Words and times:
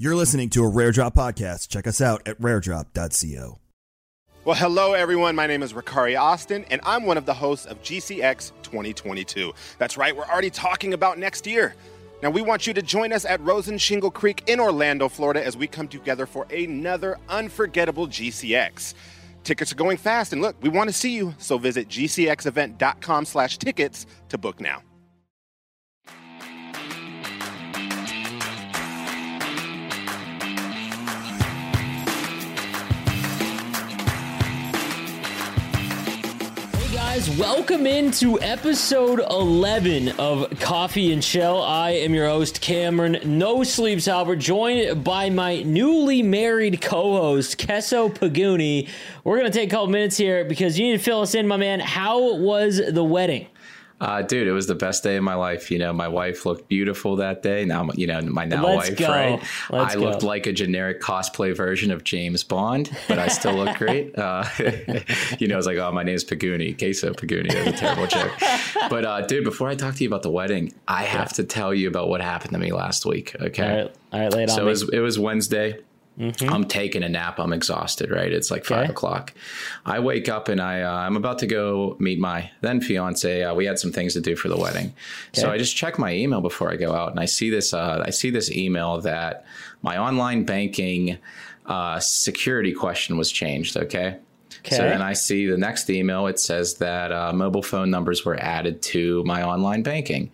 You're 0.00 0.16
listening 0.16 0.48
to 0.50 0.64
a 0.64 0.66
Rare 0.66 0.92
Drop 0.92 1.14
podcast. 1.14 1.68
Check 1.68 1.86
us 1.86 2.00
out 2.00 2.26
at 2.26 2.40
raredrop.co. 2.40 3.58
Well, 4.46 4.56
hello, 4.56 4.94
everyone. 4.94 5.36
My 5.36 5.46
name 5.46 5.62
is 5.62 5.74
Ricari 5.74 6.18
Austin, 6.18 6.64
and 6.70 6.80
I'm 6.86 7.04
one 7.04 7.18
of 7.18 7.26
the 7.26 7.34
hosts 7.34 7.66
of 7.66 7.82
GCX 7.82 8.52
2022. 8.62 9.52
That's 9.76 9.98
right, 9.98 10.16
we're 10.16 10.24
already 10.24 10.48
talking 10.48 10.94
about 10.94 11.18
next 11.18 11.46
year. 11.46 11.74
Now, 12.22 12.30
we 12.30 12.40
want 12.40 12.66
you 12.66 12.72
to 12.72 12.80
join 12.80 13.12
us 13.12 13.26
at 13.26 13.42
Rosen 13.42 13.76
Shingle 13.76 14.10
Creek 14.10 14.42
in 14.46 14.58
Orlando, 14.58 15.06
Florida, 15.06 15.44
as 15.44 15.54
we 15.54 15.66
come 15.66 15.86
together 15.86 16.24
for 16.24 16.46
another 16.50 17.18
unforgettable 17.28 18.08
GCX. 18.08 18.94
Tickets 19.44 19.70
are 19.70 19.76
going 19.76 19.98
fast, 19.98 20.32
and 20.32 20.40
look, 20.40 20.56
we 20.62 20.70
want 20.70 20.88
to 20.88 20.94
see 20.94 21.14
you, 21.14 21.34
so 21.36 21.58
visit 21.58 21.88
gcxevent.com 21.88 23.26
slash 23.26 23.58
tickets 23.58 24.06
to 24.30 24.38
book 24.38 24.62
now. 24.62 24.82
Guys, 37.20 37.38
welcome 37.38 37.86
into 37.86 38.40
episode 38.40 39.18
11 39.18 40.08
of 40.18 40.58
Coffee 40.58 41.12
and 41.12 41.22
Chel. 41.22 41.60
I 41.60 41.90
am 41.90 42.14
your 42.14 42.26
host, 42.26 42.62
Cameron 42.62 43.18
No 43.22 43.62
Sleeves 43.62 44.06
Halbert, 44.06 44.38
joined 44.38 45.04
by 45.04 45.28
my 45.28 45.62
newly 45.62 46.22
married 46.22 46.80
co 46.80 47.18
host, 47.18 47.58
Kesso 47.58 48.08
Paguni. 48.08 48.88
We're 49.22 49.38
going 49.38 49.52
to 49.52 49.58
take 49.58 49.68
a 49.68 49.70
couple 49.70 49.88
minutes 49.88 50.16
here 50.16 50.46
because 50.46 50.78
you 50.78 50.86
need 50.86 50.96
to 50.96 51.04
fill 51.04 51.20
us 51.20 51.34
in, 51.34 51.46
my 51.46 51.58
man. 51.58 51.80
How 51.80 52.36
was 52.36 52.80
the 52.90 53.04
wedding? 53.04 53.48
Uh, 54.00 54.22
dude, 54.22 54.46
it 54.46 54.52
was 54.52 54.66
the 54.66 54.74
best 54.74 55.02
day 55.02 55.16
of 55.16 55.22
my 55.22 55.34
life. 55.34 55.70
You 55.70 55.78
know, 55.78 55.92
my 55.92 56.08
wife 56.08 56.46
looked 56.46 56.68
beautiful 56.68 57.16
that 57.16 57.42
day. 57.42 57.66
Now, 57.66 57.90
you 57.94 58.06
know, 58.06 58.20
my 58.22 58.46
now 58.46 58.66
Let's 58.66 58.88
wife, 58.90 58.98
go. 58.98 59.08
right? 59.08 59.42
Let's 59.70 59.94
I 59.94 59.98
go. 59.98 60.00
looked 60.00 60.22
like 60.22 60.46
a 60.46 60.52
generic 60.52 61.02
cosplay 61.02 61.54
version 61.54 61.90
of 61.90 62.02
James 62.02 62.42
Bond, 62.42 62.90
but 63.08 63.18
I 63.18 63.28
still 63.28 63.54
look 63.54 63.76
great. 63.76 64.14
Uh, 64.20 64.44
you 65.38 65.48
know, 65.48 65.56
it's 65.56 65.66
like, 65.66 65.78
oh, 65.78 65.90
my 65.92 66.02
name's 66.02 66.24
Paguni, 66.24 66.76
Queso 66.78 67.12
Paguni. 67.12 67.52
That's 67.52 67.68
a 67.68 67.72
terrible 67.72 68.06
joke. 68.06 68.32
But, 68.90 69.04
uh, 69.04 69.22
dude, 69.22 69.44
before 69.44 69.68
I 69.68 69.74
talk 69.74 69.94
to 69.94 70.04
you 70.04 70.10
about 70.10 70.22
the 70.22 70.30
wedding, 70.30 70.74
I 70.86 71.04
have 71.04 71.32
to 71.34 71.44
tell 71.44 71.72
you 71.72 71.88
about 71.88 72.08
what 72.08 72.20
happened 72.20 72.52
to 72.52 72.58
me 72.58 72.70
last 72.70 73.06
week. 73.06 73.34
Okay. 73.40 73.62
All 73.62 73.76
right, 73.76 73.94
all 74.12 74.20
right, 74.20 74.32
lay 74.32 74.42
it 74.42 74.50
on 74.50 74.56
So 74.56 74.62
it 74.62 74.66
was, 74.66 74.88
it 74.90 74.98
was 74.98 75.18
Wednesday. 75.18 75.78
I'm 76.42 76.64
taking 76.64 77.02
a 77.02 77.08
nap. 77.08 77.38
I'm 77.38 77.52
exhausted. 77.52 78.10
Right? 78.10 78.32
It's 78.32 78.50
like 78.50 78.64
five 78.64 78.84
Okay. 78.84 78.90
o'clock. 78.92 79.32
I 79.86 80.00
wake 80.00 80.28
up 80.28 80.48
and 80.48 80.60
I 80.60 80.82
uh, 80.82 80.92
I'm 80.92 81.16
about 81.16 81.38
to 81.40 81.46
go 81.46 81.96
meet 81.98 82.18
my 82.18 82.50
then 82.60 82.80
fiance. 82.80 83.42
Uh, 83.42 83.54
we 83.54 83.64
had 83.64 83.78
some 83.78 83.92
things 83.92 84.12
to 84.14 84.20
do 84.20 84.36
for 84.36 84.48
the 84.48 84.56
wedding, 84.58 84.92
so 85.32 85.50
I 85.50 85.58
just 85.58 85.76
check 85.76 85.98
my 85.98 86.12
email 86.12 86.40
before 86.40 86.70
I 86.70 86.76
go 86.76 86.92
out, 86.94 87.10
and 87.10 87.20
I 87.20 87.26
see 87.26 87.50
this. 87.50 87.72
Uh, 87.72 88.02
I 88.06 88.10
see 88.10 88.30
this 88.30 88.50
email 88.50 89.00
that 89.00 89.44
my 89.82 89.96
online 89.96 90.44
banking 90.44 91.18
uh, 91.66 92.00
security 92.00 92.72
question 92.72 93.16
was 93.16 93.30
changed. 93.32 93.76
Okay. 93.76 94.16
Okay. 94.62 94.76
So 94.76 94.82
Okay. 94.82 94.90
then 94.90 95.00
I 95.00 95.14
see 95.14 95.46
the 95.46 95.56
next 95.56 95.88
email. 95.88 96.26
It 96.26 96.38
says 96.38 96.74
that 96.78 97.12
uh, 97.12 97.32
mobile 97.32 97.62
phone 97.62 97.90
numbers 97.90 98.26
were 98.26 98.36
added 98.38 98.82
to 98.82 99.24
my 99.24 99.42
online 99.42 99.82
banking, 99.82 100.30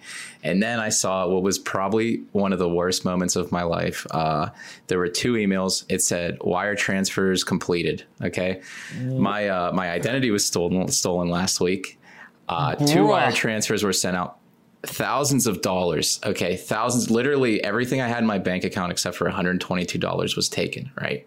and 0.47 0.63
then 0.63 0.81
I 0.81 0.89
saw 0.89 1.27
what 1.29 1.43
was 1.43 1.59
probably 1.59 2.23
one 2.33 2.53
of 2.53 2.59
the 2.59 2.69
worst 2.69 3.05
moments 3.05 3.37
of 3.37 3.53
my 3.53 3.63
life. 3.63 4.07
Uh, 4.11 4.49
there 4.87 4.99
were 4.99 5.09
two 5.09 5.35
emails. 5.35 5.85
It 5.89 6.03
said 6.03 6.39
wire 6.41 6.75
transfers 6.75 7.45
completed. 7.45 8.05
Okay, 8.23 8.63
my 9.03 9.49
uh, 9.49 9.73
my 9.73 9.91
identity 9.91 10.31
was 10.31 10.47
stolen 10.47 10.89
stolen 10.89 11.29
last 11.29 11.61
week. 11.61 11.99
Uh, 12.49 12.75
two 12.77 13.01
Bruh. 13.01 13.09
wire 13.09 13.33
transfers 13.33 13.83
were 13.83 13.93
sent 13.93 14.17
out. 14.17 14.39
Thousands 14.83 15.47
of 15.47 15.63
dollars. 15.63 16.21
Okay, 16.25 16.57
thousands. 16.57 17.11
Literally 17.11 17.63
everything 17.65 18.01
I 18.01 18.09
had 18.09 18.19
in 18.19 18.27
my 18.27 18.39
bank 18.39 18.63
account 18.63 18.93
except 18.93 19.17
for 19.17 19.25
one 19.25 19.35
hundred 19.35 19.61
twenty-two 19.61 19.99
dollars 19.99 20.37
was 20.37 20.49
taken. 20.49 20.93
Right. 21.01 21.27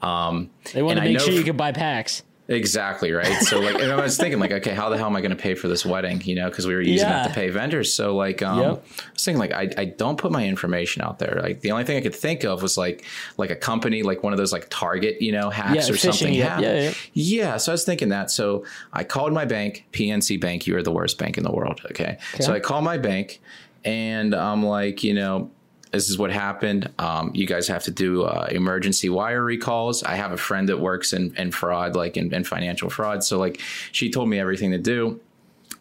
Um, 0.00 0.50
they 0.72 0.82
want 0.82 0.98
to 0.98 1.04
make 1.04 1.20
sure 1.20 1.32
you 1.32 1.44
could 1.44 1.56
buy 1.56 1.72
packs. 1.72 2.22
Exactly 2.50 3.12
right. 3.12 3.42
So 3.42 3.60
like, 3.60 3.74
and 3.78 3.92
I 3.92 3.96
was 4.00 4.16
thinking 4.16 4.40
like, 4.40 4.52
okay, 4.52 4.72
how 4.74 4.88
the 4.88 4.96
hell 4.96 5.06
am 5.06 5.14
I 5.16 5.20
going 5.20 5.32
to 5.32 5.36
pay 5.36 5.54
for 5.54 5.68
this 5.68 5.84
wedding? 5.84 6.22
You 6.24 6.34
know, 6.34 6.48
because 6.48 6.66
we 6.66 6.74
were 6.74 6.80
using 6.80 7.06
Yeah. 7.06 7.22
that 7.24 7.28
to 7.28 7.34
pay 7.34 7.50
vendors. 7.50 7.92
So 7.92 8.16
like, 8.16 8.40
um, 8.42 8.58
Yep. 8.60 8.84
I 9.00 9.10
was 9.12 9.24
thinking 9.24 9.38
like, 9.38 9.52
I, 9.52 9.68
I 9.76 9.84
don't 9.84 10.16
put 10.16 10.32
my 10.32 10.46
information 10.46 11.02
out 11.02 11.18
there. 11.18 11.40
Like 11.42 11.60
the 11.60 11.72
only 11.72 11.84
thing 11.84 11.98
I 11.98 12.00
could 12.00 12.14
think 12.14 12.44
of 12.44 12.62
was 12.62 12.78
like, 12.78 13.04
like 13.36 13.50
a 13.50 13.56
company, 13.56 14.02
like 14.02 14.22
one 14.22 14.32
of 14.32 14.38
those 14.38 14.52
like 14.52 14.68
Target, 14.70 15.20
you 15.20 15.30
know, 15.30 15.50
hacks 15.50 15.88
Yeah, 15.88 15.92
or 15.94 15.96
phishing, 15.98 16.12
something. 16.14 16.34
yeah, 16.34 16.58
yeah, 16.58 16.80
yeah. 16.80 16.92
Yeah. 17.12 17.56
So 17.58 17.70
I 17.70 17.74
was 17.74 17.84
thinking 17.84 18.08
that. 18.08 18.30
So 18.30 18.64
I 18.94 19.04
called 19.04 19.34
my 19.34 19.44
bank, 19.44 19.84
PNC 19.92 20.40
Bank. 20.40 20.66
You 20.66 20.74
are 20.78 20.82
the 20.82 20.90
worst 20.92 21.18
bank 21.18 21.36
in 21.36 21.44
the 21.44 21.52
world. 21.52 21.82
Okay. 21.90 22.16
So 22.40 22.54
I 22.54 22.60
call 22.60 22.80
my 22.80 22.96
bank, 22.96 23.40
and 23.84 24.34
I'm 24.34 24.64
like, 24.64 25.04
you 25.04 25.12
know, 25.12 25.50
this 25.92 26.08
is 26.08 26.18
what 26.18 26.30
happened. 26.30 26.90
Um, 26.98 27.30
you 27.34 27.46
guys 27.46 27.68
have 27.68 27.84
to 27.84 27.90
do 27.90 28.24
uh, 28.24 28.48
emergency 28.50 29.08
wire 29.08 29.42
recalls. 29.42 30.02
I 30.02 30.14
have 30.16 30.32
a 30.32 30.36
friend 30.36 30.68
that 30.68 30.78
works 30.80 31.12
in, 31.12 31.34
in 31.36 31.50
fraud, 31.50 31.96
like 31.96 32.16
in, 32.16 32.32
in 32.32 32.44
financial 32.44 32.90
fraud. 32.90 33.24
So 33.24 33.38
like, 33.38 33.60
she 33.92 34.10
told 34.10 34.28
me 34.28 34.38
everything 34.38 34.70
to 34.72 34.78
do 34.78 35.20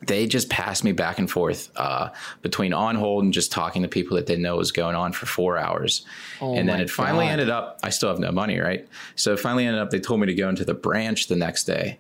they 0.06 0.28
just 0.28 0.50
passed 0.50 0.84
me 0.84 0.92
back 0.92 1.18
and 1.18 1.30
forth 1.30 1.72
uh, 1.76 2.10
between 2.42 2.72
on 2.74 2.96
hold 2.96 3.24
and 3.24 3.34
just 3.34 3.52
talking 3.52 3.82
to 3.82 3.88
people 3.88 4.16
that 4.16 4.28
didn't 4.28 4.44
know 4.44 4.54
what 4.54 4.60
was 4.60 4.72
going 4.72 4.96
on 4.96 5.12
for 5.12 5.26
four 5.26 5.58
hours. 5.58 6.06
and 6.40 6.70
then 6.70 6.80
Oh 6.80 6.84
it 6.84 6.90
finally 6.90 7.26
God. 7.26 7.32
ended 7.32 7.50
up, 7.50 7.80
I 7.82 7.90
still 7.90 8.10
have 8.10 8.20
no 8.20 8.32
money, 8.32 8.60
right? 8.60 8.88
So 9.16 9.34
it 9.34 9.40
finally 9.40 9.66
ended 9.66 9.82
up, 9.82 9.90
they 9.90 10.00
told 10.00 10.20
me 10.20 10.28
to 10.28 10.36
go 10.36 10.50
into 10.50 10.66
the 10.66 10.76
branch 10.76 11.28
the 11.28 11.36
next 11.36 11.64
day. 11.64 11.98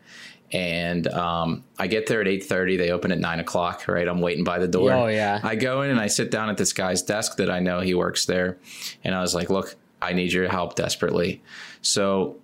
And 0.51 1.07
um, 1.07 1.63
I 1.77 1.87
get 1.87 2.07
there 2.07 2.21
at 2.21 2.27
8.30. 2.27 2.77
They 2.77 2.91
open 2.91 3.11
at 3.11 3.19
9 3.19 3.39
o'clock, 3.39 3.87
right? 3.87 4.07
I'm 4.07 4.21
waiting 4.21 4.43
by 4.43 4.59
the 4.59 4.67
door. 4.67 4.91
Oh, 4.93 5.07
yeah. 5.07 5.41
I 5.43 5.55
go 5.55 5.81
in 5.81 5.89
and 5.89 5.99
I 5.99 6.07
sit 6.07 6.31
down 6.31 6.49
at 6.49 6.57
this 6.57 6.71
guy's 6.71 7.01
desk 7.01 7.37
that 7.37 7.49
I 7.49 7.59
know 7.59 7.81
he 7.81 7.93
works 7.93 8.25
there. 8.25 8.57
And 9.03 9.13
I 9.13 9.21
was 9.21 9.35
like, 9.35 9.49
look, 9.49 9.75
I 10.01 10.13
need 10.13 10.31
your 10.31 10.47
help 10.47 10.75
desperately. 10.75 11.41
So 11.81 12.37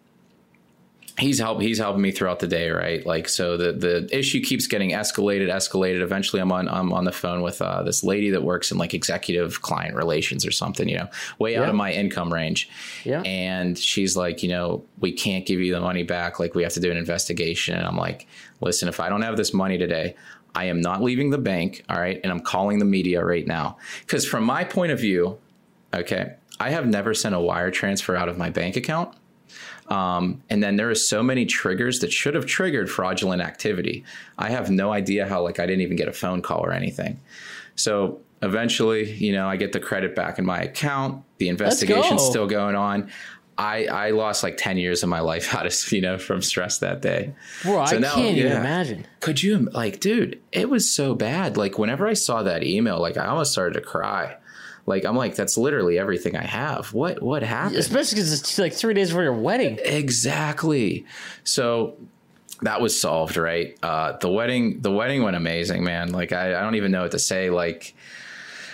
he's 1.19 1.40
help 1.40 1.62
he's 1.62 1.78
helping 1.78 2.01
me 2.01 2.12
throughout 2.12 2.40
the 2.40 2.47
day 2.47 2.69
right? 2.69 3.06
Like 3.06 3.29
so 3.29 3.56
the 3.57 3.72
the 3.72 4.09
issue 4.12 4.41
keeps 4.41 4.68
getting 4.68 4.91
escalated 4.91 5.50
escalated. 5.50 6.01
Eventually 6.01 6.41
i'm 6.41 6.51
on 6.51 6.68
i'm 6.68 6.91
on 6.91 7.06
the 7.06 7.12
phone 7.12 7.41
with 7.41 7.62
uh, 7.62 7.84
this 7.84 8.03
lady 8.03 8.31
that 8.31 8.44
works 8.44 8.72
in 8.72 8.78
like 8.78 8.94
executive 8.94 9.62
client 9.62 9.96
relations 9.96 10.46
or 10.46 10.52
something 10.52 10.90
you 10.90 10.97
know 10.97 11.07
way 11.40 11.56
out 11.56 11.69
of 11.69 11.75
my 11.75 11.91
income 11.91 12.34
range. 12.34 12.69
Yeah. 13.03 13.22
and 13.22 13.78
she's 13.78 14.18
like 14.18 14.44
you 14.44 14.50
know 14.50 14.84
we 15.00 15.12
can't 15.12 15.46
give 15.46 15.59
you 15.59 15.73
the 15.73 15.81
money 15.81 16.03
back. 16.03 16.40
Like 16.40 16.56
we 16.56 16.63
have 16.63 16.73
to 16.73 16.79
do 16.79 16.90
an 16.90 16.97
investigation. 16.97 17.75
And 17.75 17.85
i'm 17.85 17.97
like 17.97 18.28
listen 18.62 18.88
if 18.88 19.00
i 19.00 19.09
don't 19.09 19.22
have 19.22 19.38
this 19.38 19.53
money 19.53 19.78
today 19.78 20.16
i 20.56 20.66
am 20.66 20.81
not 20.81 21.02
leaving 21.02 21.29
the 21.29 21.38
bank 21.38 21.84
all 21.90 22.00
right? 22.00 22.19
And 22.23 22.31
i'm 22.31 22.40
calling 22.40 22.79
the 22.79 22.85
media 22.85 23.23
right 23.23 23.46
now. 23.46 23.78
Because 24.02 24.25
from 24.25 24.44
my 24.44 24.63
point 24.63 24.91
of 24.91 25.00
view 25.00 25.38
okay 25.94 26.34
i 26.59 26.72
have 26.72 26.88
never 26.88 27.13
sent 27.13 27.35
a 27.35 27.40
wire 27.40 27.69
transfer 27.69 28.16
out 28.16 28.29
of 28.29 28.38
my 28.38 28.50
bank 28.50 28.75
account 28.75 29.16
um, 29.90 30.42
and 30.50 30.64
then 30.64 30.76
there 30.78 30.90
are 30.90 30.96
so 30.96 31.22
many 31.22 31.46
triggers 31.46 32.00
that 32.00 32.12
should 32.12 32.36
have 32.36 32.46
triggered 32.46 32.90
fraudulent 32.90 33.42
activity. 33.42 34.04
I 34.38 34.50
have 34.50 34.70
no 34.70 34.92
idea 34.94 35.28
how, 35.28 35.42
like, 35.44 35.60
I 35.60 35.66
didn't 35.66 35.82
even 35.82 35.98
get 35.98 36.08
a 36.08 36.14
phone 36.14 36.42
call 36.42 36.60
or 36.66 36.72
anything. 36.72 37.20
So 37.76 38.22
eventually, 38.42 39.12
you 39.12 39.34
know, 39.34 39.48
I 39.48 39.58
get 39.58 39.72
the 39.74 39.80
credit 39.80 40.16
back 40.16 40.40
in 40.40 40.46
my 40.46 40.62
account. 40.62 41.24
The 41.38 41.50
investigation's 41.50 42.22
go. 42.22 42.30
still 42.30 42.48
going 42.48 42.76
on. 42.76 43.09
I, 43.58 43.85
I 43.85 44.09
lost 44.12 44.41
like 44.41 44.58
10 44.58 44.78
years 44.78 45.03
of 45.03 45.09
my 45.09 45.20
life 45.20 45.53
out 45.56 45.66
of, 45.66 45.91
you 45.91 46.02
know, 46.02 46.18
from 46.18 46.41
stress 46.41 46.79
that 46.79 47.02
day. 47.02 47.34
Bro, 47.62 47.86
So 47.86 47.97
I 47.97 48.00
now- 48.00 48.16
can't 48.16 48.38
even 48.38 48.52
imagine. 48.53 49.06
Could 49.20 49.44
you, 49.44 49.58
like, 49.74 50.00
dude, 50.00 50.41
it 50.52 50.70
was 50.70 50.90
so 50.90 51.14
bad. 51.16 51.56
Like, 51.58 51.78
whenever 51.78 52.08
I 52.08 52.14
saw 52.14 52.44
that 52.44 52.64
email, 52.64 53.00
like, 53.00 53.18
I 53.18 53.28
almost 53.28 53.52
started 53.52 53.74
to 53.76 53.82
cry. 53.82 54.38
Like, 54.85 55.06
I'm 55.06 55.16
like, 55.16 55.35
that's 55.35 55.58
literally 55.58 55.97
everything 55.97 56.35
I 56.35 56.44
have. 56.44 56.94
What, 56.94 57.22
what 57.22 57.41
happened? 57.44 57.78
Especially 57.78 58.18
because 58.18 58.34
it's 58.40 58.59
like 58.59 58.74
three 58.74 58.94
days 58.94 59.09
before 59.09 59.24
your 59.24 59.34
wedding. 59.34 59.80
Exactly. 59.84 61.06
So 61.44 61.96
that 62.62 62.82
was 62.82 63.00
solved, 63.00 63.38
right? 63.38 63.78
Uh, 63.82 64.18
the 64.18 64.30
wedding, 64.30 64.82
the 64.82 64.91
wedding 64.91 65.24
went 65.24 65.35
amazing, 65.35 65.84
man. 65.84 66.12
Like 66.12 66.34
I, 66.34 66.50
I 66.58 66.62
don't 66.62 66.76
even 66.76 66.91
know 66.91 67.03
what 67.03 67.12
to 67.12 67.20
say. 67.20 67.50
Like, 67.50 67.96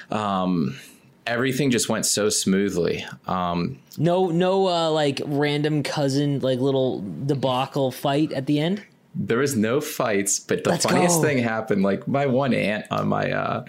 um, 0.09 0.79
everything 1.27 1.69
just 1.69 1.89
went 1.89 2.07
so 2.07 2.29
smoothly. 2.29 3.05
Um, 3.27 3.77
No, 3.97 4.29
no, 4.29 4.67
uh, 4.67 4.89
like 4.89 5.21
random 5.25 5.83
cousin, 5.83 6.39
like 6.39 6.59
little 6.59 7.03
debacle 7.27 7.91
fight 7.91 8.31
at 8.31 8.47
the 8.47 8.59
end. 8.59 8.83
There 9.15 9.39
was 9.39 9.55
no 9.55 9.81
fights, 9.81 10.39
but 10.39 10.63
the 10.63 10.71
Let's 10.71 10.85
funniest 10.85 11.17
go. 11.17 11.27
thing 11.27 11.39
happened. 11.39 11.83
Like 11.83 12.07
my 12.07 12.25
one 12.25 12.53
aunt 12.53 12.85
on 12.91 13.07
my 13.07 13.31
uh, 13.31 13.65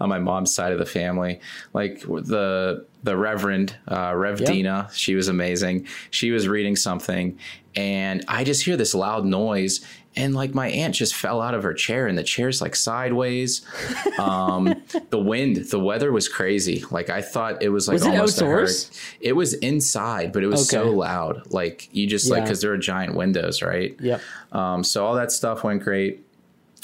on 0.00 0.08
my 0.08 0.18
mom's 0.18 0.54
side 0.54 0.72
of 0.72 0.78
the 0.78 0.86
family, 0.86 1.40
like 1.72 2.00
the 2.02 2.86
the 3.02 3.16
Reverend 3.16 3.76
uh, 3.88 4.12
Rev 4.14 4.40
Yep. 4.40 4.48
Dina. 4.48 4.88
She 4.92 5.14
was 5.14 5.28
amazing. 5.28 5.86
She 6.10 6.30
was 6.30 6.48
reading 6.48 6.76
something, 6.76 7.38
and 7.74 8.24
I 8.28 8.44
just 8.44 8.64
hear 8.64 8.76
this 8.76 8.94
loud 8.94 9.24
noise, 9.24 9.80
and 10.14 10.34
like 10.34 10.54
my 10.54 10.68
aunt 10.68 10.94
just 10.94 11.14
fell 11.14 11.40
out 11.40 11.54
of 11.54 11.62
her 11.62 11.74
chair, 11.74 12.06
and 12.06 12.16
the 12.16 12.22
chair's 12.22 12.60
like 12.60 12.76
sideways. 12.76 13.62
Um, 14.18 14.74
the 15.10 15.18
wind, 15.18 15.56
the 15.70 15.80
weather 15.80 16.12
was 16.12 16.28
crazy. 16.28 16.84
Like 16.90 17.08
I 17.08 17.22
thought 17.22 17.62
it 17.62 17.70
was 17.70 17.88
like 17.88 17.94
Was 17.94 18.06
it 18.06 18.10
almost 18.10 18.40
a 18.40 18.44
outdoors? 18.44 18.90
It 19.20 19.32
was 19.32 19.54
inside, 19.54 20.32
but 20.32 20.44
it 20.44 20.48
was 20.48 20.68
so 20.68 20.90
loud. 20.90 21.50
Like 21.50 21.88
you 21.92 22.06
just 22.06 22.30
like 22.30 22.44
because 22.44 22.60
there 22.60 22.72
are 22.72 22.78
giant 22.78 23.14
windows, 23.14 23.62
right? 23.62 23.96
Yeah. 24.00 24.18
Um, 24.52 24.84
so 24.84 25.04
all 25.06 25.14
that 25.14 25.32
stuff 25.32 25.64
went 25.64 25.82
great. 25.82 26.24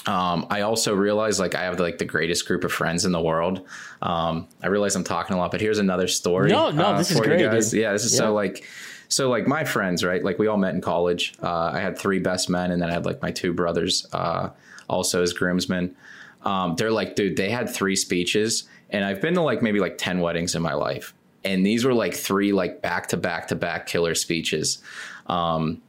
Um, 0.09 0.47
I 0.49 0.63
also 0.63 0.95
realized 0.95 1.39
like 1.39 1.55
I 1.55 1.65
have 1.65 1.79
like 1.79 1.99
the 1.99 2.07
greatest 2.07 2.47
group 2.49 2.65
of 2.65 2.73
friends 2.73 3.05
in 3.05 3.13
the 3.13 3.21
world. 3.21 3.67
Um, 4.01 4.49
I 4.63 4.69
realize 4.69 4.97
I'm 4.97 5.05
talking 5.05 5.37
a 5.37 5.39
lot, 5.39 5.51
but 5.51 5.61
here's 5.61 5.79
another 5.79 6.09
story. 6.09 6.51
No, 6.51 6.71
no, 6.71 6.87
uh, 6.87 6.99
this 6.99 7.11
is 7.11 7.21
great, 7.21 7.41
Yeah, 7.41 7.51
this 7.51 7.75
is 7.75 8.15
Yeah. 8.15 8.19
so 8.19 8.33
like, 8.33 8.65
so 9.09 9.29
like 9.29 9.47
my 9.47 9.65
friends, 9.65 10.03
right? 10.03 10.25
Like 10.25 10.39
we 10.39 10.47
all 10.47 10.57
met 10.57 10.75
in 10.75 10.81
college. 10.81 11.35
Uh, 11.43 11.73
I 11.75 11.81
had 11.81 11.99
three 11.99 12.21
best 12.21 12.49
men, 12.49 12.71
and 12.71 12.81
then 12.81 12.89
I 12.89 12.95
had 12.95 13.05
like 13.05 13.21
my 13.21 13.31
two 13.31 13.53
brothers, 13.53 14.07
uh, 14.15 14.49
also 14.89 15.23
as 15.23 15.35
groomsmen. 15.35 15.95
Um, 16.43 16.75
they're 16.77 16.91
like, 16.91 17.15
dude, 17.15 17.37
they 17.37 17.51
had 17.51 17.69
three 17.69 17.97
speeches, 17.97 18.67
and 18.89 19.05
I've 19.05 19.21
been 19.21 19.35
to 19.35 19.43
like 19.43 19.61
maybe 19.61 19.79
like 19.79 19.99
ten 19.99 20.21
weddings 20.21 20.55
in 20.55 20.63
my 20.63 20.73
life, 20.73 21.13
and 21.45 21.67
these 21.67 21.85
were 21.85 21.93
like 21.93 22.15
three 22.15 22.53
like 22.53 22.81
back 22.81 23.09
to 23.09 23.19
back 23.19 23.49
to 23.49 23.55
back 23.55 23.87
killer 23.87 24.15
speeches. 24.15 24.79
Um, 25.27 25.83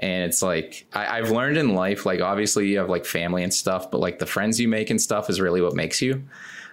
and 0.00 0.24
it's 0.24 0.42
like 0.42 0.86
I, 0.92 1.18
I've 1.18 1.30
learned 1.30 1.56
in 1.56 1.74
life, 1.74 2.04
like 2.06 2.20
obviously 2.20 2.68
you 2.68 2.78
have 2.78 2.88
like 2.88 3.04
family 3.04 3.42
and 3.44 3.54
stuff, 3.54 3.90
but 3.90 3.98
like 4.00 4.18
the 4.18 4.26
friends 4.26 4.58
you 4.58 4.66
make 4.68 4.90
and 4.90 5.00
stuff 5.00 5.30
is 5.30 5.40
really 5.40 5.60
what 5.60 5.74
makes 5.74 6.02
you. 6.02 6.24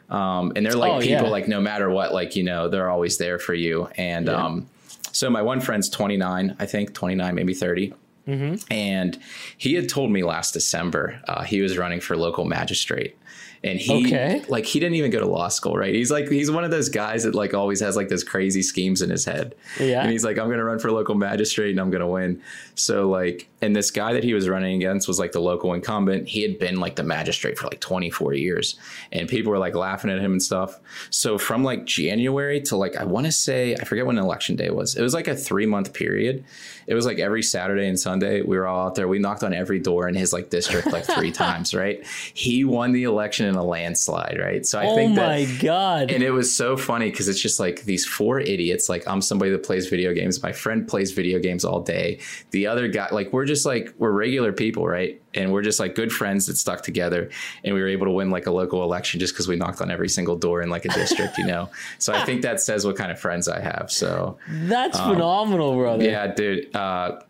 Um, 0.09 0.53
and 0.55 0.65
they're 0.65 0.73
like 0.73 0.93
Oh, 0.93 0.99
people 0.99 1.25
yeah. 1.25 1.29
like 1.29 1.47
no 1.47 1.59
matter 1.61 1.89
what, 1.89 2.13
like 2.13 2.35
you 2.35 2.43
know, 2.43 2.69
they're 2.69 2.89
always 2.89 3.17
there 3.17 3.37
for 3.39 3.53
you. 3.53 3.89
And 3.97 4.27
Yeah. 4.27 4.45
um, 4.45 4.69
so 5.11 5.29
my 5.29 5.41
one 5.41 5.59
friend's 5.59 5.89
29, 5.89 6.55
I 6.59 6.65
think 6.65 6.93
29, 6.93 7.35
maybe 7.35 7.53
30. 7.53 7.93
Mm-hmm. 8.27 8.55
And 8.73 9.17
he 9.57 9.73
had 9.73 9.89
told 9.89 10.11
me 10.11 10.23
last 10.23 10.53
December 10.53 11.19
uh, 11.27 11.43
he 11.43 11.61
was 11.61 11.77
running 11.77 11.99
for 11.99 12.15
local 12.17 12.45
magistrate. 12.45 13.17
And 13.67 13.79
he 13.79 14.05
Okay. 14.07 14.41
like 14.47 14.65
he 14.65 14.79
didn't 14.79 14.95
even 14.95 15.11
go 15.11 15.19
to 15.19 15.25
law 15.27 15.47
school, 15.49 15.75
right? 15.77 15.93
He's 15.93 16.09
like 16.11 16.29
he's 16.29 16.49
one 16.49 16.63
of 16.63 16.71
those 16.71 16.89
guys 16.89 17.23
that 17.23 17.35
like 17.35 17.53
always 17.53 17.79
has 17.81 17.95
like 17.95 18.09
those 18.09 18.23
crazy 18.23 18.61
schemes 18.61 19.01
in 19.01 19.09
his 19.09 19.25
head. 19.25 19.55
Yeah. 19.79 20.01
And 20.01 20.11
he's 20.11 20.23
like, 20.23 20.37
I'm 20.37 20.49
gonna 20.49 20.63
run 20.63 20.79
for 20.79 20.91
local 20.91 21.15
magistrate 21.15 21.71
and 21.71 21.79
I'm 21.79 21.89
gonna 21.91 22.07
win. 22.07 22.41
So 22.75 23.09
like, 23.09 23.47
and 23.61 23.75
this 23.75 23.89
guy 23.89 24.13
that 24.13 24.23
he 24.23 24.33
was 24.33 24.47
running 24.47 24.75
against 24.75 25.07
was 25.07 25.17
like 25.19 25.31
the 25.31 25.39
local 25.39 25.73
incumbent. 25.73 26.27
He 26.27 26.43
had 26.43 26.59
been 26.59 26.79
like 26.79 26.95
the 26.95 27.03
magistrate 27.03 27.57
for 27.57 27.65
like 27.67 27.79
24 27.79 28.33
years, 28.35 28.79
and 29.11 29.27
people 29.27 29.51
were 29.51 29.57
like 29.57 29.75
laughing 29.75 30.11
at 30.11 30.19
him 30.19 30.31
and 30.33 30.41
stuff. 30.43 30.79
So 31.09 31.37
from 31.37 31.63
like 31.63 31.85
January 31.85 32.61
to 32.61 32.75
like 32.77 32.95
I 32.95 33.03
want 33.03 33.25
to 33.25 33.31
say 33.31 33.75
I 33.75 33.83
forget 33.83 34.05
when 34.05 34.17
election 34.17 34.55
day 34.55 34.69
was. 34.69 34.95
It 34.95 35.01
was 35.01 35.13
like 35.13 35.27
a 35.27 35.35
three 35.35 35.65
month 35.65 35.93
period. 35.93 36.43
It 36.85 36.93
was 36.93 37.05
like 37.05 37.19
every 37.19 37.43
Saturday 37.43 37.87
and 37.87 37.99
Sunday 37.99 38.41
we 38.43 38.57
were 38.57 38.65
all 38.67 38.87
out 38.87 38.95
there. 38.95 39.07
We 39.09 39.19
knocked 39.19 39.43
on 39.43 39.53
every 39.53 39.79
door 39.79 40.07
in 40.07 40.15
his 40.15 40.31
like 40.31 40.49
district 40.49 40.87
like 40.87 41.03
three 41.03 41.31
times. 41.43 41.73
Right. 41.73 42.05
He 42.33 42.63
won 42.63 42.91
the 42.91 43.03
election 43.05 43.47
in 43.47 43.55
a 43.55 43.63
landslide. 43.63 44.37
Right. 44.39 44.65
So 44.65 44.79
I 44.79 44.85
oh 44.85 44.95
think 44.95 45.17
Oh 45.17 45.21
my 45.21 45.45
that 45.45 45.61
god. 45.61 46.11
and 46.11 46.21
it 46.21 46.31
was 46.31 46.53
so 46.55 46.77
funny 46.77 47.09
because 47.09 47.27
it's 47.27 47.41
just 47.41 47.59
like 47.59 47.83
these 47.85 48.05
four 48.05 48.39
idiots. 48.39 48.87
Like 48.87 49.07
I'm 49.07 49.21
somebody 49.21 49.51
that 49.51 49.63
plays 49.63 49.87
video 49.87 50.13
games. 50.13 50.43
My 50.43 50.51
friend 50.51 50.87
plays 50.87 51.11
video 51.11 51.39
games 51.39 51.65
all 51.65 51.81
day. 51.81 52.19
The 52.51 52.67
other 52.67 52.87
guy, 52.87 53.07
like 53.11 53.33
we're 53.33 53.45
just 53.47 53.65
like 53.65 53.93
we're 53.97 54.11
regular 54.11 54.53
people, 54.53 54.85
right? 54.87 55.19
And 55.33 55.51
we're 55.51 55.63
just 55.63 55.79
like 55.79 55.95
good 55.95 56.11
friends 56.11 56.45
that 56.45 56.57
stuck 56.57 56.81
together, 56.83 57.29
and 57.63 57.73
we 57.73 57.81
were 57.81 57.87
able 57.87 58.05
to 58.05 58.11
win 58.11 58.29
like 58.29 58.45
a 58.45 58.51
local 58.51 58.83
election 58.83 59.19
just 59.19 59.33
because 59.33 59.47
we 59.47 59.55
knocked 59.55 59.81
on 59.81 59.89
every 59.89 60.09
single 60.09 60.35
door 60.35 60.61
in 60.61 60.69
like 60.69 60.85
a 60.85 60.89
district, 60.89 61.37
you 61.37 61.45
know. 61.47 61.69
So 61.97 62.13
I 62.13 62.23
think 62.25 62.43
that 62.43 62.61
says 62.61 62.85
what 62.85 62.95
kind 62.95 63.11
of 63.11 63.19
friends 63.19 63.47
I 63.47 63.59
have. 63.59 63.91
So 63.91 64.37
That's 64.47 64.99
phenomenal, 64.99 65.75
brother. 65.75 66.03
um, 66.03 66.09
yeah, 66.09 66.27
dude. 66.27 66.75
Uh, 66.75 67.21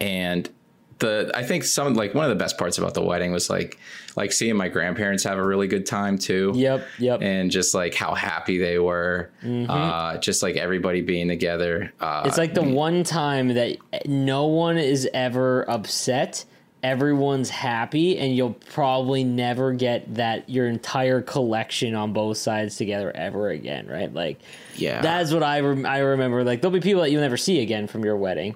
and 0.00 0.48
the 0.98 1.30
I 1.34 1.42
think 1.42 1.64
some 1.64 1.94
like 1.94 2.14
one 2.14 2.24
of 2.24 2.30
the 2.30 2.42
best 2.42 2.56
parts 2.58 2.78
about 2.78 2.94
the 2.94 3.02
wedding 3.02 3.30
was 3.32 3.50
like 3.50 3.78
like 4.16 4.32
seeing 4.32 4.56
my 4.56 4.68
grandparents 4.68 5.24
have 5.24 5.36
a 5.38 5.44
really 5.44 5.66
good 5.68 5.84
time 5.84 6.16
too 6.16 6.52
Yep. 6.54 6.86
Yep. 6.98 7.20
and 7.22 7.50
just 7.50 7.74
like 7.74 7.94
how 7.94 8.14
happy 8.14 8.56
they 8.58 8.78
were, 8.78 9.30
uh, 9.44 10.16
just 10.18 10.42
like 10.42 10.56
everybody 10.56 11.02
being 11.02 11.28
together. 11.28 11.92
Uh, 12.00 12.22
It's 12.24 12.38
like 12.38 12.54
the 12.54 12.62
one 12.62 13.04
time 13.04 13.48
that 13.48 13.76
no 14.06 14.46
one 14.46 14.78
is 14.78 15.06
ever 15.12 15.68
upset. 15.70 16.44
Everyone's 16.82 17.50
happy, 17.50 18.16
and 18.18 18.36
you'll 18.36 18.52
probably 18.70 19.24
never 19.24 19.72
get 19.72 20.14
that 20.14 20.48
your 20.48 20.68
entire 20.68 21.20
collection 21.20 21.94
on 21.96 22.12
both 22.12 22.36
sides 22.36 22.76
together 22.76 23.10
ever 23.16 23.48
again, 23.50 23.88
right? 23.88 24.12
Like, 24.12 24.38
Yeah. 24.76 25.00
that's 25.00 25.32
what 25.32 25.42
I 25.42 25.60
rem- 25.60 25.84
I 25.86 25.98
remember. 25.98 26.44
Like, 26.44 26.60
there'll 26.60 26.72
be 26.72 26.80
people 26.80 27.02
that 27.02 27.10
you'll 27.10 27.22
never 27.22 27.38
see 27.38 27.60
again 27.60 27.88
from 27.88 28.04
your 28.04 28.16
wedding, 28.16 28.54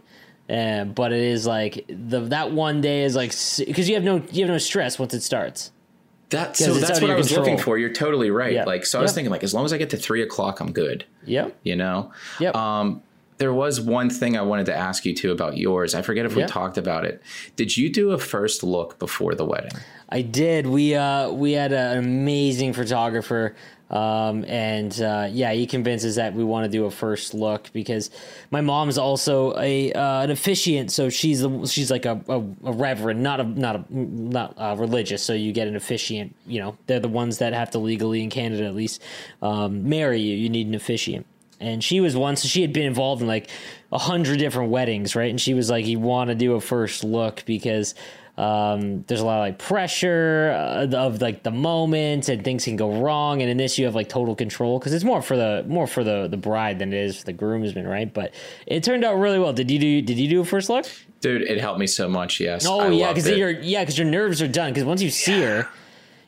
uh, 0.51 0.85
but 0.85 1.13
it 1.13 1.21
is 1.23 1.47
like 1.47 1.85
the 1.89 2.21
that 2.21 2.51
one 2.53 2.81
day 2.81 3.05
is 3.05 3.15
like 3.15 3.31
because 3.67 3.89
you 3.89 3.95
have 3.95 4.05
no 4.05 4.17
you 4.33 4.41
have 4.45 4.51
no 4.51 4.59
stress 4.59 4.99
once 4.99 5.15
it 5.15 5.23
starts. 5.23 5.71
that. 6.31 6.57
So 6.57 6.75
that's 6.75 7.01
what 7.01 7.11
I 7.11 7.17
was 7.17 7.31
looking 7.37 7.59
for. 7.59 7.79
You're 7.79 7.93
totally 7.93 8.31
right. 8.31 8.53
Yeah. 8.53 8.65
Like, 8.65 8.87
so 8.87 8.99
I 8.99 9.03
was 9.03 9.11
Yep. 9.11 9.15
thinking, 9.17 9.31
like, 9.33 9.43
as 9.45 9.53
long 9.55 9.65
as 9.65 9.73
I 9.73 9.79
get 9.79 9.91
to 9.91 9.97
three 9.97 10.23
o'clock, 10.23 10.61
I'm 10.61 10.73
good. 10.73 11.05
Yep. 11.27 11.57
You 11.65 11.77
know. 11.77 12.13
Yep. 12.39 12.55
Um, 12.55 13.03
there 13.39 13.53
was 13.55 13.81
one 13.81 14.11
thing 14.11 14.37
I 14.37 14.43
wanted 14.43 14.67
to 14.67 14.77
ask 14.77 15.05
you 15.07 15.15
too 15.15 15.33
about 15.33 15.57
yours. 15.57 15.95
I 15.95 16.03
forget 16.03 16.27
if 16.27 16.35
we 16.37 16.43
Yeah. 16.43 16.47
talked 16.47 16.77
about 16.79 17.05
it. 17.07 17.23
Did 17.57 17.77
you 17.77 17.89
do 17.91 18.11
a 18.13 18.19
first 18.19 18.63
look 18.63 18.99
before 18.99 19.35
the 19.35 19.45
wedding? 19.47 19.73
I 20.11 20.21
did. 20.23 20.67
We 20.67 20.95
uh 20.95 21.31
we 21.31 21.53
had 21.53 21.73
an 21.73 21.99
amazing 21.99 22.75
photographer. 22.75 23.55
Um 23.91 24.45
and 24.45 25.01
uh 25.01 25.29
yeah, 25.31 25.53
he 25.53 25.67
convinces 25.67 26.17
that 26.17 26.35
we 26.35 26.45
want 26.45 26.65
to 26.65 26.71
do 26.71 26.85
a 26.85 26.91
first 26.91 27.35
look 27.35 27.73
because 27.73 28.11
my 28.51 28.61
mom's 28.61 28.99
also 28.99 29.57
a 29.59 29.93
uh, 29.93 30.23
an 30.23 30.31
officiant, 30.31 30.93
so 30.93 31.11
she's 31.11 31.41
the 31.41 31.67
she's 31.67 31.91
like 31.91 32.07
a, 32.07 32.21
a, 32.29 32.39
a 32.39 32.73
reverend, 32.73 33.23
not 33.23 33.41
a 33.41 33.45
not 33.45 33.77
a 33.77 33.85
not 33.91 34.55
uh, 34.57 34.77
religious. 34.79 35.23
So 35.23 35.33
you 35.33 35.53
get 35.53 35.69
an 35.69 35.77
officiant. 35.77 36.35
You 36.47 36.61
know, 36.61 36.79
they're 36.87 37.01
the 37.01 37.09
ones 37.09 37.39
that 37.39 37.53
have 37.53 37.71
to 37.73 37.79
legally 37.79 38.23
in 38.23 38.31
Canada 38.31 38.65
at 38.65 38.75
least 38.75 39.03
um, 39.43 39.89
marry 39.89 40.21
you. 40.21 40.37
You 40.37 40.49
need 40.49 40.69
an 40.69 40.75
officiant 40.75 41.27
and 41.61 41.85
she 41.85 42.01
was 42.01 42.15
so 42.15 42.35
she 42.49 42.63
had 42.63 42.73
been 42.73 42.87
involved 42.87 43.21
in 43.21 43.29
like 43.29 43.49
a 43.93 43.99
hundred 43.99 44.39
different 44.39 44.71
weddings 44.71 45.15
right 45.15 45.31
and 45.31 45.41
she 45.41 45.55
was 45.55 45.71
like 45.71 45.87
you 45.87 46.01
want 46.01 46.29
to 46.29 46.35
do 46.35 46.55
a 46.55 46.61
first 46.61 47.05
look 47.05 47.45
because 47.45 47.95
um, 48.37 49.03
there's 49.07 49.21
a 49.21 49.25
lot 49.25 49.37
of 49.39 49.41
like 49.41 49.59
pressure 49.59 50.53
uh, 50.57 50.97
of 50.97 51.21
like 51.21 51.43
the 51.43 51.51
moment 51.51 52.29
and 52.29 52.43
things 52.45 52.65
can 52.65 52.77
go 52.77 53.01
wrong 53.01 53.43
and 53.43 53.51
in 53.51 53.57
this 53.57 53.79
you 53.79 53.85
have 53.85 53.95
like 53.95 54.09
total 54.09 54.35
control 54.35 54.79
because 54.79 54.93
it's 54.93 55.05
more 55.05 55.21
for 55.21 55.37
the 55.37 55.65
more 55.69 55.87
for 55.87 56.03
the 56.05 56.29
the 56.29 56.37
bride 56.37 56.79
than 56.79 56.93
it 56.93 56.99
is 57.05 57.19
for 57.19 57.25
the 57.27 57.33
groomsman 57.33 57.87
right 57.87 58.15
but 58.15 58.33
it 58.67 58.83
turned 58.83 59.05
out 59.05 59.15
really 59.19 59.39
well 59.39 59.53
did 59.53 59.71
you 59.71 59.79
do 59.79 60.01
did 60.03 60.19
you 60.19 60.29
do 60.29 60.41
a 60.41 60.45
first 60.45 60.69
look 60.71 60.87
Dude, 61.21 61.43
it 61.43 61.61
helped 61.61 61.79
me 61.79 61.87
so 61.87 62.09
much. 62.09 62.41
Yes. 62.41 62.65
Oh 62.67 62.81
I 62.81 62.89
yeah, 62.93 63.13
because 63.13 63.29
your 63.29 63.51
yeah, 63.51 63.83
because 63.83 63.99
your 63.99 64.07
nerves 64.07 64.41
are 64.41 64.49
done. 64.49 64.71
Because 64.73 64.85
once 64.87 65.03
you 65.03 65.11
see 65.11 65.43
her, 65.43 65.69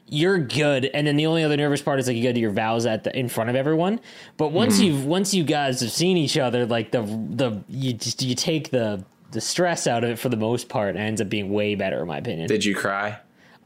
you're 0.07 0.37
good. 0.38 0.85
And 0.85 1.07
then 1.07 1.17
the 1.17 1.25
only 1.25 1.45
other 1.45 1.57
nervous 1.57 1.81
part 1.81 1.99
is 1.99 2.07
like 2.07 2.15
you 2.15 2.23
go 2.23 2.31
to 2.31 2.38
your 2.38 2.50
vows 2.50 2.85
at 2.85 3.03
the 3.05 3.19
in 3.19 3.31
front 3.31 3.49
of 3.49 3.57
everyone. 3.57 4.00
But 4.37 4.53
once 4.53 4.75
Mm-hmm. 4.75 4.85
you've 4.85 5.07
once 5.07 5.33
you 5.33 5.45
guys 5.45 5.81
have 5.81 5.91
seen 5.91 6.19
each 6.19 6.37
other, 6.37 6.67
like 6.67 6.91
the 6.91 7.00
the 7.31 7.65
you 7.71 7.95
just 7.95 8.23
you 8.23 8.35
take 8.35 8.71
the 8.71 9.03
the 9.33 9.41
stress 9.41 9.87
out 9.87 10.05
of 10.05 10.11
it 10.11 10.19
for 10.19 10.29
the 10.29 10.37
most 10.37 10.69
part, 10.69 10.97
ends 10.97 11.21
up 11.21 11.29
being 11.29 11.53
way 11.53 11.75
better 11.75 12.01
in 12.01 12.07
my 12.07 12.19
opinion. 12.19 12.49
Did 12.49 12.65
you 12.65 12.75
cry? 12.75 13.19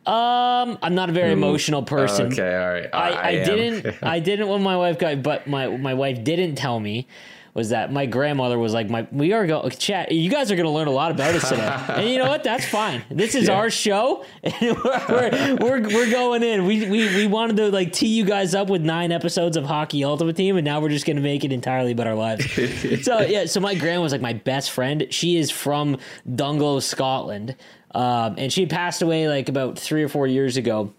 um, 0.07 0.79
I'm 0.83 0.95
not 0.95 1.09
a 1.09 1.13
very 1.13 1.33
emotional 1.33 1.83
person. 1.83 2.33
Okay, 2.33 2.57
all 2.57 2.73
right. 2.73 2.89
I, 2.93 3.11
I, 3.11 3.31
am. 3.31 3.45
didn't 3.45 3.97
I 4.05 4.21
didn't 4.21 4.49
when 4.49 4.63
my 4.63 4.77
wife 4.77 4.99
got 4.99 5.21
but 5.23 5.49
my 5.49 5.67
my 5.67 5.95
wife 5.95 6.23
didn't 6.23 6.55
tell 6.55 6.79
me 6.79 7.09
was 7.57 7.71
that 7.71 7.91
my 7.91 8.05
grandmother 8.05 8.59
was 8.59 8.75
like 8.75 8.91
my 8.91 9.09
we 9.11 9.33
are 9.33 9.47
going 9.47 9.71
chat 9.71 10.13
you 10.13 10.29
guys 10.31 10.53
are 10.53 10.57
going 10.57 10.67
to 10.67 10.71
learn 10.71 10.89
a 10.89 10.93
lot 10.93 11.11
about 11.11 11.35
us 11.35 11.49
today. 11.49 11.67
And 11.97 12.11
you 12.11 12.19
know 12.19 12.29
what? 12.29 12.45
That's 12.45 12.67
fine. 12.67 13.03
This 13.09 13.35
is 13.35 13.49
our 13.49 13.71
show 13.71 14.27
and 14.43 14.77
we're, 14.77 15.07
we're, 15.09 15.57
we're, 15.57 15.83
we're 15.83 16.11
going 16.11 16.43
in. 16.43 16.67
We, 16.67 16.87
we 16.89 17.17
we 17.17 17.27
wanted 17.27 17.57
to 17.57 17.71
like 17.71 17.95
tee 17.95 18.09
you 18.09 18.27
guys 18.27 18.55
up 18.55 18.69
with 18.69 18.83
nine 18.83 19.11
episodes 19.11 19.57
of 19.57 19.65
hockey 19.65 20.05
ultimate 20.05 20.37
team 20.37 20.59
and 20.59 20.67
now 20.67 20.81
we're 20.81 20.91
just 20.91 21.07
going 21.07 21.17
to 21.17 21.23
make 21.23 21.45
it 21.45 21.53
entirely 21.53 21.93
about 21.93 22.07
our 22.07 22.15
lives. 22.15 22.47
So 23.03 23.21
yeah 23.21 23.47
so 23.47 23.61
my 23.61 23.75
grandma 23.75 24.03
was 24.03 24.13
like 24.13 24.21
my 24.21 24.35
best 24.35 24.71
friend. 24.71 25.07
She 25.11 25.39
is 25.39 25.51
from 25.51 25.97
Dunglow 26.29 26.83
Scotland. 26.83 27.57
Um, 27.93 28.35
and 28.37 28.53
she 28.53 28.67
passed 28.67 29.01
away 29.01 29.29
like 29.29 29.49
about 29.49 29.79
three 29.79 30.03
or 30.03 30.09
four 30.09 30.27
years 30.27 30.59
ago 30.59 30.93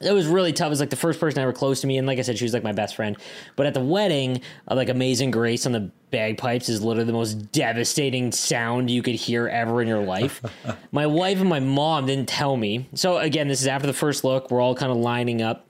it 0.00 0.12
was 0.12 0.26
really 0.26 0.52
tough. 0.52 0.66
It 0.66 0.70
was 0.70 0.80
like 0.80 0.90
the 0.90 0.96
first 0.96 1.20
person 1.20 1.40
ever 1.40 1.52
close 1.52 1.80
to 1.82 1.86
me, 1.86 1.98
and 1.98 2.06
like 2.06 2.18
I 2.18 2.22
said, 2.22 2.38
she 2.38 2.44
was 2.44 2.52
like 2.52 2.64
my 2.64 2.72
best 2.72 2.96
friend. 2.96 3.16
But 3.56 3.66
at 3.66 3.74
the 3.74 3.80
wedding, 3.80 4.40
uh, 4.68 4.74
like 4.74 4.88
Amazing 4.88 5.30
Grace 5.30 5.66
on 5.66 5.72
the 5.72 5.90
bagpipes 6.10 6.68
is 6.68 6.82
literally 6.82 7.06
the 7.06 7.12
most 7.12 7.52
devastating 7.52 8.32
sound 8.32 8.90
you 8.90 9.02
could 9.02 9.14
hear 9.14 9.48
ever 9.48 9.80
in 9.80 9.88
your 9.88 10.02
life. 10.02 10.42
my 10.92 11.06
wife 11.06 11.40
and 11.40 11.48
my 11.48 11.60
mom 11.60 12.06
didn't 12.06 12.28
tell 12.28 12.56
me. 12.56 12.88
So 12.94 13.18
again, 13.18 13.48
this 13.48 13.60
is 13.60 13.66
after 13.66 13.86
the 13.86 13.92
first 13.92 14.24
look. 14.24 14.50
We're 14.50 14.60
all 14.60 14.74
kind 14.74 14.90
of 14.90 14.98
lining 14.98 15.42
up, 15.42 15.66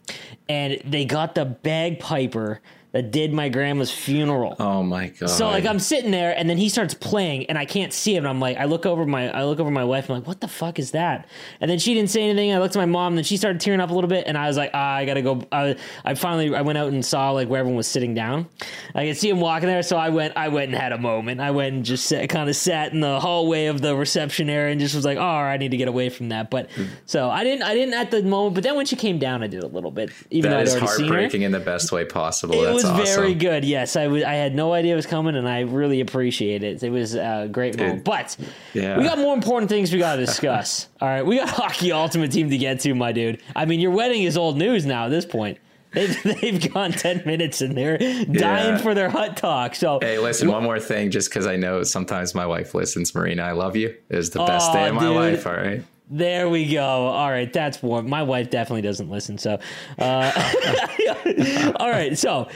and 0.48 0.80
they 0.84 1.04
got 1.04 1.34
the 1.34 1.44
bagpiper 1.44 2.60
that 2.92 3.10
did 3.10 3.32
my 3.32 3.48
grandma's 3.48 3.90
funeral. 3.90 4.54
Oh 4.60 4.82
my 4.82 5.08
god. 5.08 5.30
So 5.30 5.46
like 5.46 5.64
I'm 5.64 5.78
sitting 5.78 6.10
there 6.10 6.36
and 6.36 6.48
then 6.48 6.58
he 6.58 6.68
starts 6.68 6.92
playing 6.92 7.46
and 7.46 7.56
I 7.56 7.64
can't 7.64 7.92
see 7.92 8.14
him. 8.14 8.24
And 8.24 8.28
I'm 8.28 8.40
like, 8.40 8.58
I 8.58 8.66
look 8.66 8.84
over 8.84 9.06
my 9.06 9.30
I 9.30 9.44
look 9.44 9.60
over 9.60 9.70
my 9.70 9.84
wife. 9.84 10.10
I'm 10.10 10.16
like, 10.16 10.26
what 10.26 10.40
the 10.40 10.48
fuck 10.48 10.78
is 10.78 10.90
that? 10.90 11.26
And 11.60 11.70
then 11.70 11.78
she 11.78 11.94
didn't 11.94 12.10
say 12.10 12.22
anything. 12.22 12.52
I 12.52 12.58
looked 12.58 12.76
at 12.76 12.78
my 12.78 12.86
mom 12.86 13.12
and 13.12 13.18
then 13.18 13.24
she 13.24 13.38
started 13.38 13.60
tearing 13.60 13.80
up 13.80 13.90
a 13.90 13.94
little 13.94 14.08
bit. 14.08 14.24
And 14.26 14.36
I 14.36 14.46
was 14.46 14.58
like, 14.58 14.72
ah, 14.74 14.94
I 14.94 15.06
gotta 15.06 15.22
go. 15.22 15.42
I, 15.50 15.76
I 16.04 16.14
finally 16.14 16.54
I 16.54 16.60
went 16.60 16.76
out 16.76 16.88
and 16.88 17.02
saw 17.04 17.30
like 17.30 17.48
where 17.48 17.60
everyone 17.60 17.78
was 17.78 17.86
sitting 17.86 18.12
down. 18.14 18.46
I 18.94 19.06
could 19.06 19.16
see 19.16 19.30
him 19.30 19.40
walking 19.40 19.68
there. 19.68 19.82
So 19.82 19.96
I 19.96 20.10
went 20.10 20.36
I 20.36 20.48
went 20.48 20.70
and 20.70 20.80
had 20.80 20.92
a 20.92 20.98
moment. 20.98 21.40
I 21.40 21.50
went 21.50 21.74
and 21.74 21.84
just 21.86 22.04
sat, 22.04 22.28
kind 22.28 22.50
of 22.50 22.56
sat 22.56 22.92
in 22.92 23.00
the 23.00 23.18
hallway 23.20 23.66
of 23.66 23.80
the 23.80 23.96
reception 23.96 24.50
area 24.50 24.70
and 24.70 24.80
just 24.80 24.94
was 24.94 25.06
like, 25.06 25.16
oh, 25.16 25.22
I 25.22 25.56
need 25.56 25.70
to 25.70 25.78
get 25.78 25.88
away 25.88 26.10
from 26.10 26.28
that. 26.28 26.50
But 26.50 26.68
so 27.06 27.30
I 27.30 27.42
didn't 27.42 27.62
I 27.62 27.72
didn't 27.72 27.94
at 27.94 28.10
the 28.10 28.22
moment. 28.22 28.54
But 28.54 28.64
then 28.64 28.76
when 28.76 28.84
she 28.84 28.96
came 28.96 29.18
down, 29.18 29.42
I 29.42 29.46
did 29.46 29.62
a 29.62 29.66
little 29.66 29.90
bit. 29.90 30.10
Even 30.30 30.50
though 30.50 30.58
that 30.58 30.62
I'd 30.62 30.68
is 30.68 30.74
already 30.74 30.86
seen 30.88 31.06
her. 31.06 31.12
heartbreaking 31.14 31.42
in 31.42 31.52
the 31.52 31.60
best 31.60 31.90
way 31.90 32.04
possible. 32.04 32.62
It 32.62 32.66
That's 32.66 32.81
was 32.82 33.00
awesome. 33.00 33.20
very 33.22 33.34
good. 33.34 33.64
Yes, 33.64 33.96
I 33.96 34.06
was- 34.08 34.24
I 34.24 34.34
had 34.34 34.54
no 34.54 34.72
idea 34.72 34.92
it 34.92 34.96
was 34.96 35.06
coming, 35.06 35.36
and 35.36 35.48
I 35.48 35.60
really 35.60 36.00
appreciate 36.00 36.62
it. 36.62 36.82
It 36.82 36.90
was 36.90 37.14
a 37.14 37.48
great 37.50 37.78
moment. 37.78 38.04
But 38.04 38.36
yeah. 38.74 38.98
we 38.98 39.04
got 39.04 39.18
more 39.18 39.34
important 39.34 39.68
things 39.70 39.92
we 39.92 39.98
got 39.98 40.16
to 40.16 40.24
discuss. 40.26 40.88
All 41.00 41.08
right, 41.08 41.24
we 41.24 41.36
got 41.36 41.48
hockey 41.48 41.92
ultimate 41.92 42.32
team 42.32 42.50
to 42.50 42.58
get 42.58 42.80
to, 42.80 42.94
my 42.94 43.12
dude. 43.12 43.40
I 43.56 43.64
mean, 43.64 43.80
your 43.80 43.90
wedding 43.92 44.22
is 44.22 44.36
old 44.36 44.56
news 44.56 44.84
now 44.86 45.06
at 45.06 45.10
this 45.10 45.24
point. 45.24 45.58
They've, 45.94 46.22
they've 46.40 46.72
gone 46.72 46.92
10 46.92 47.24
minutes 47.26 47.60
and 47.60 47.76
they're 47.76 47.98
dying 47.98 48.26
Yeah. 48.32 48.76
for 48.78 48.94
their 48.94 49.10
hut 49.10 49.36
talk. 49.36 49.74
So, 49.74 49.98
Hey, 50.00 50.18
listen, 50.18 50.50
one 50.50 50.62
more 50.62 50.80
thing, 50.80 51.10
just 51.10 51.28
because 51.28 51.46
I 51.46 51.56
know 51.56 51.82
sometimes 51.82 52.34
my 52.34 52.46
wife 52.46 52.74
listens. 52.74 53.14
Marina, 53.14 53.42
I 53.42 53.52
love 53.52 53.76
you. 53.76 53.94
It 54.08 54.16
was 54.16 54.30
the 54.30 54.38
best 54.44 54.70
Aw, 54.70 54.72
day 54.74 54.88
of 54.88 54.94
my 54.94 55.00
dude. 55.02 55.16
life. 55.16 55.46
All 55.46 55.52
right. 55.54 55.82
There 56.14 56.50
we 56.50 56.70
go. 56.70 56.84
All 56.84 57.30
right, 57.30 57.50
that's 57.50 57.82
warm. 57.82 58.06
My 58.06 58.22
wife 58.22 58.50
definitely 58.50 58.82
doesn't 58.82 59.08
listen. 59.08 59.38
So, 59.38 59.58
uh, 59.98 61.72
all 61.76 61.88
right. 61.88 62.18
So, 62.18 62.48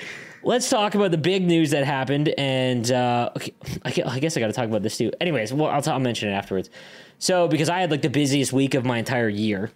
let's 0.42 0.68
talk 0.68 0.94
about 0.94 1.10
the 1.10 1.16
big 1.16 1.42
news 1.42 1.70
that 1.70 1.86
happened. 1.86 2.34
And 2.36 2.92
uh, 2.92 3.30
okay, 3.34 3.54
I 3.82 4.18
guess 4.20 4.36
I 4.36 4.40
got 4.40 4.48
to 4.48 4.52
talk 4.52 4.66
about 4.66 4.82
this 4.82 4.98
too. 4.98 5.10
Anyways, 5.22 5.54
well, 5.54 5.70
I'll, 5.70 5.80
t- 5.80 5.90
I'll 5.90 5.98
mention 5.98 6.28
it 6.28 6.32
afterwards. 6.32 6.68
So, 7.18 7.48
because 7.48 7.70
I 7.70 7.80
had 7.80 7.90
like 7.90 8.02
the 8.02 8.10
busiest 8.10 8.52
week 8.52 8.74
of 8.74 8.84
my 8.84 8.98
entire 8.98 9.30
year 9.30 9.70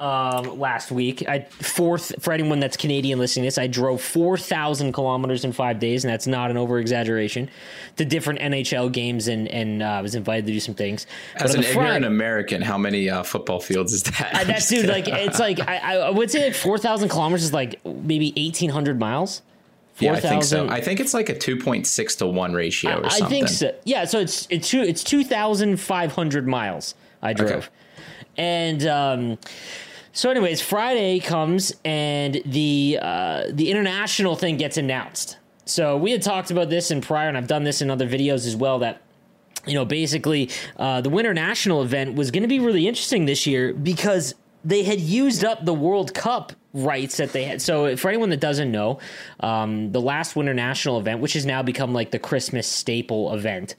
um, 0.00 0.58
last 0.58 0.90
week. 0.90 1.26
I 1.28 1.40
fourth 1.40 2.12
for 2.22 2.32
anyone 2.32 2.58
that's 2.60 2.76
Canadian 2.76 3.18
listening 3.18 3.44
to 3.44 3.46
this, 3.46 3.58
I 3.58 3.66
drove 3.68 4.00
four 4.02 4.36
thousand 4.36 4.92
kilometers 4.92 5.44
in 5.44 5.52
five 5.52 5.78
days, 5.78 6.04
and 6.04 6.12
that's 6.12 6.26
not 6.26 6.50
an 6.50 6.56
over 6.56 6.78
exaggeration. 6.78 7.48
To 7.96 8.04
different 8.04 8.40
NHL 8.40 8.92
games, 8.92 9.28
and 9.28 9.46
and 9.48 9.82
uh, 9.82 9.86
I 9.86 10.00
was 10.02 10.14
invited 10.14 10.46
to 10.46 10.52
do 10.52 10.60
some 10.60 10.74
things. 10.74 11.06
As 11.36 11.54
an 11.54 11.60
the 11.60 11.66
front- 11.68 11.88
ignorant 11.88 12.04
American, 12.06 12.60
how 12.60 12.76
many 12.76 13.08
uh, 13.08 13.22
football 13.22 13.60
fields 13.60 13.92
is 13.92 14.02
that? 14.04 14.30
uh, 14.34 14.44
that's 14.48 14.68
dude. 14.68 14.86
Like 14.86 15.06
it's 15.08 15.38
like 15.38 15.60
I, 15.60 15.78
I 15.98 16.10
would 16.10 16.30
say 16.30 16.46
like 16.46 16.54
four 16.54 16.76
thousand 16.78 17.08
kilometers 17.08 17.44
is 17.44 17.52
like 17.52 17.84
maybe 17.86 18.32
eighteen 18.36 18.70
hundred 18.70 18.98
miles. 18.98 19.42
yeah, 20.00 20.14
I 20.14 20.20
think 20.20 20.42
so. 20.42 20.68
I 20.68 20.80
think 20.80 20.98
it's 20.98 21.14
like 21.14 21.28
a 21.28 21.34
2.6 21.36 22.18
to 22.18 22.26
1 22.26 22.52
ratio 22.52 22.98
or 22.98 23.06
I 23.06 23.08
something. 23.10 23.28
think 23.28 23.48
so. 23.48 23.72
Yeah, 23.84 24.06
so 24.06 24.18
it's 24.18 24.48
it's 24.50 24.68
two 24.68 24.80
it's 24.82 25.04
two 25.04 25.22
thousand 25.22 25.76
five 25.78 26.10
hundred 26.10 26.48
miles 26.48 26.96
I 27.24 27.32
drove, 27.32 27.50
Okay. 27.50 27.68
and 28.36 28.86
um, 28.86 29.38
so 30.12 30.30
anyways, 30.30 30.60
Friday 30.60 31.18
comes 31.18 31.74
and 31.84 32.40
the 32.46 32.98
uh, 33.02 33.44
the 33.50 33.70
international 33.70 34.36
thing 34.36 34.56
gets 34.56 34.76
announced. 34.76 35.38
So 35.64 35.96
we 35.96 36.12
had 36.12 36.22
talked 36.22 36.50
about 36.52 36.70
this 36.70 36.90
in 36.90 37.00
prior, 37.00 37.26
and 37.28 37.36
I've 37.36 37.48
done 37.48 37.64
this 37.64 37.82
in 37.82 37.90
other 37.90 38.06
videos 38.06 38.46
as 38.46 38.54
well. 38.54 38.78
That 38.78 39.00
you 39.66 39.74
know, 39.74 39.84
basically, 39.84 40.50
uh, 40.76 41.00
the 41.00 41.08
Winter 41.10 41.32
National 41.34 41.82
event 41.82 42.14
was 42.14 42.30
going 42.30 42.42
to 42.42 42.48
be 42.48 42.60
really 42.60 42.86
interesting 42.86 43.24
this 43.24 43.46
year 43.46 43.72
because 43.72 44.34
they 44.64 44.82
had 44.82 45.00
used 45.00 45.44
up 45.44 45.64
the 45.64 45.74
World 45.74 46.14
Cup 46.14 46.52
rights 46.74 47.16
that 47.16 47.32
they 47.32 47.44
had. 47.44 47.62
So, 47.62 47.96
for 47.96 48.08
anyone 48.08 48.30
that 48.30 48.40
doesn't 48.40 48.70
know, 48.70 48.98
um, 49.40 49.90
the 49.92 50.00
last 50.00 50.36
Winter 50.36 50.54
National 50.54 50.98
event, 50.98 51.20
which 51.20 51.32
has 51.32 51.46
now 51.46 51.62
become 51.62 51.92
like 51.94 52.10
the 52.10 52.18
Christmas 52.18 52.66
staple 52.66 53.32
event, 53.34 53.74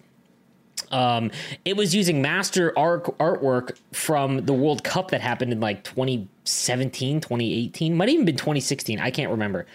um, 0.91 1.31
it 1.63 1.75
was 1.75 1.95
using 1.95 2.21
master 2.21 2.77
art 2.77 3.05
artwork 3.17 3.77
from 3.91 4.45
the 4.45 4.53
World 4.53 4.83
Cup 4.83 5.11
that 5.11 5.21
happened 5.21 5.51
in 5.51 5.59
like 5.59 5.83
2017, 5.83 7.21
2018, 7.21 7.95
might 7.95 8.09
even 8.09 8.25
been 8.25 8.35
2016. 8.35 8.99
I 8.99 9.11
can't 9.11 9.31
remember. 9.31 9.65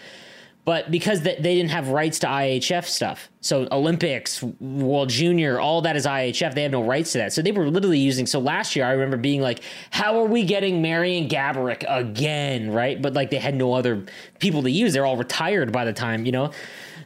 But 0.63 0.91
because 0.91 1.21
th- 1.21 1.41
they 1.41 1.55
didn't 1.55 1.71
have 1.71 1.87
rights 1.87 2.19
to 2.19 2.27
IHF 2.27 2.85
stuff, 2.85 3.31
so 3.41 3.67
Olympics, 3.71 4.43
World 4.59 5.09
Junior, 5.09 5.59
all 5.59 5.81
that 5.81 5.95
is 5.95 6.05
IHF. 6.05 6.53
They 6.53 6.61
have 6.61 6.71
no 6.71 6.83
rights 6.83 7.13
to 7.13 7.17
that. 7.17 7.33
So 7.33 7.41
they 7.41 7.51
were 7.51 7.67
literally 7.67 7.97
using. 7.97 8.27
So 8.27 8.39
last 8.39 8.75
year, 8.75 8.85
I 8.85 8.91
remember 8.91 9.17
being 9.17 9.41
like, 9.41 9.61
"How 9.89 10.19
are 10.19 10.25
we 10.25 10.43
getting 10.43 10.79
Marian 10.79 11.27
Gaborik 11.27 11.83
again?" 11.87 12.71
Right? 12.71 13.01
But 13.01 13.13
like 13.13 13.31
they 13.31 13.37
had 13.37 13.55
no 13.55 13.73
other 13.73 14.05
people 14.37 14.61
to 14.61 14.69
use. 14.69 14.93
They're 14.93 15.05
all 15.05 15.17
retired 15.17 15.71
by 15.71 15.83
the 15.83 15.93
time, 15.93 16.27
you 16.27 16.31
know. 16.31 16.51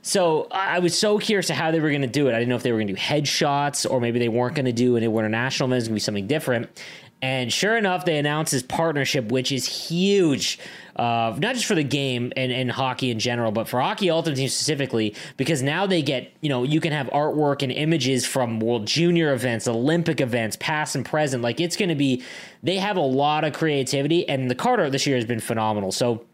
So 0.08 0.48
I 0.52 0.78
was 0.78 0.96
so 0.96 1.18
curious 1.18 1.48
to 1.48 1.56
how 1.56 1.72
they 1.72 1.80
were 1.80 1.90
going 1.90 2.04
to 2.04 2.08
do 2.08 2.28
it. 2.28 2.36
I 2.36 2.38
didn't 2.38 2.50
know 2.50 2.56
if 2.56 2.62
they 2.62 2.72
were 2.72 2.78
going 2.78 2.90
to 2.90 2.94
do 2.94 3.00
headshots 3.00 3.90
or 3.90 4.00
maybe 4.00 4.20
they 4.20 4.30
weren't 4.30 4.54
going 4.54 4.68
to 4.68 4.72
do 4.72 4.98
an 4.98 5.04
international 5.04 5.68
event. 5.68 5.74
It 5.74 5.78
was 5.78 5.88
going 5.88 5.94
to 5.94 5.96
be 5.96 6.00
something 6.00 6.28
different. 6.28 6.84
And 7.24 7.52
sure 7.52 7.76
enough, 7.76 8.06
they 8.06 8.20
announced 8.20 8.52
this 8.52 8.62
partnership, 8.62 9.32
which 9.32 9.52
is 9.52 9.66
huge, 9.66 10.60
uh, 10.96 11.36
not 11.40 11.56
just 11.56 11.66
for 11.66 11.74
the 11.74 11.84
game 11.84 12.32
and, 12.38 12.52
and 12.52 12.72
hockey 12.72 13.10
in 13.10 13.18
general, 13.18 13.52
but 13.52 13.68
for 13.68 13.82
hockey 13.82 14.12
ultimate 14.12 14.36
team 14.36 14.48
specifically, 14.48 15.16
because 15.38 15.64
now 15.64 15.88
they 15.88 16.04
get, 16.04 16.32
you 16.40 16.50
know, 16.50 16.62
you 16.62 16.80
can 16.80 16.92
have 16.92 17.08
artwork 17.08 17.64
and 17.64 17.72
images 17.72 18.28
from 18.28 18.60
World 18.60 18.86
Junior 18.86 19.34
events, 19.34 19.68
Olympic 19.68 20.22
events, 20.22 20.56
past 20.60 20.96
and 20.96 21.04
present. 21.04 21.42
Like 21.42 21.60
it's 21.60 21.76
going 21.76 21.90
to 21.90 21.96
be, 21.96 22.22
they 22.62 22.78
have 22.78 22.96
a 22.96 23.02
lot 23.02 23.44
of 23.44 23.54
creativity, 23.54 24.30
and 24.30 24.52
the 24.52 24.56
card 24.56 24.80
art 24.80 24.92
this 24.92 25.08
year 25.08 25.16
has 25.16 25.26
been 25.26 25.40
phenomenal. 25.40 25.92
So 25.92 26.26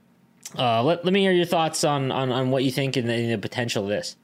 uh, 0.58 0.84
let, 0.84 1.04
let 1.06 1.14
me 1.14 1.22
hear 1.22 1.32
your 1.32 1.46
thoughts 1.46 1.84
on, 1.84 2.12
on, 2.12 2.32
on 2.32 2.52
what 2.52 2.64
you 2.64 2.72
think 2.72 2.98
and 2.98 3.08
the, 3.08 3.14
and 3.14 3.32
the 3.32 3.38
potential 3.38 3.84
of 3.84 3.90
this. 3.90 4.16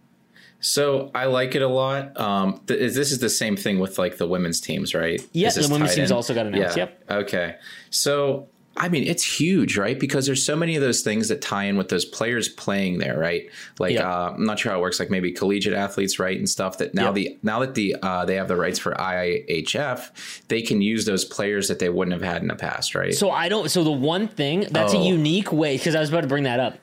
So 0.59 1.11
I 1.13 1.25
like 1.25 1.53
it 1.55 1.61
a 1.61 1.67
lot. 1.67 2.19
Um, 2.19 2.61
th- 2.67 2.79
this 2.93 3.11
is 3.11 3.19
the 3.19 3.29
same 3.29 3.55
thing 3.55 3.79
with 3.79 3.99
like 3.99 4.17
the 4.17 4.27
women's 4.27 4.59
teams, 4.59 4.95
right? 4.95 5.21
Yeah, 5.31 5.49
this 5.51 5.67
the 5.67 5.73
women's 5.73 5.93
teams 5.93 6.09
in? 6.09 6.15
also 6.15 6.33
got 6.33 6.47
announced, 6.47 6.77
yep. 6.77 7.03
Okay. 7.09 7.55
So 7.91 8.47
I 8.79 8.89
mean, 8.89 9.03
it's 9.07 9.23
huge, 9.39 9.75
right? 9.77 9.99
Because 9.99 10.25
there's 10.27 10.43
so 10.45 10.55
many 10.55 10.75
of 10.75 10.81
those 10.81 11.01
things 11.01 11.29
that 11.29 11.41
tie 11.41 11.63
in 11.63 11.77
with 11.77 11.89
those 11.89 12.05
players 12.05 12.47
playing 12.47 12.99
there, 12.99 13.17
right? 13.17 13.49
Like 13.79 13.93
Yep. 13.95 14.05
uh, 14.05 14.33
I'm 14.35 14.45
not 14.45 14.59
sure 14.59 14.71
how 14.71 14.77
it 14.77 14.81
works. 14.81 14.99
Like 14.99 15.09
maybe 15.09 15.31
collegiate 15.31 15.73
athletes, 15.73 16.19
right, 16.19 16.37
and 16.37 16.47
stuff. 16.47 16.77
That 16.77 16.93
now 16.93 17.05
Yep. 17.05 17.13
the 17.15 17.37
now 17.43 17.59
that 17.59 17.73
the 17.75 17.95
uh, 18.03 18.25
they 18.25 18.35
have 18.35 18.47
the 18.47 18.55
rights 18.55 18.77
for 18.79 18.93
IIHF, 18.93 20.43
they 20.47 20.61
can 20.61 20.81
use 20.81 21.05
those 21.05 21.25
players 21.25 21.67
that 21.67 21.79
they 21.79 21.89
wouldn't 21.89 22.13
have 22.13 22.21
had 22.23 22.41
in 22.41 22.47
the 22.47 22.55
past, 22.55 22.95
right? 22.95 23.13
So 23.13 23.31
I 23.31 23.49
don't. 23.49 23.69
So 23.69 23.83
the 23.83 23.91
one 23.91 24.27
thing 24.27 24.67
that's 24.71 24.93
a 24.93 24.97
Oh. 24.97 25.05
unique 25.07 25.51
way 25.51 25.77
because 25.77 25.95
I 25.95 25.99
was 25.99 26.09
about 26.09 26.21
to 26.21 26.27
bring 26.27 26.43
that 26.43 26.59
up. 26.59 26.77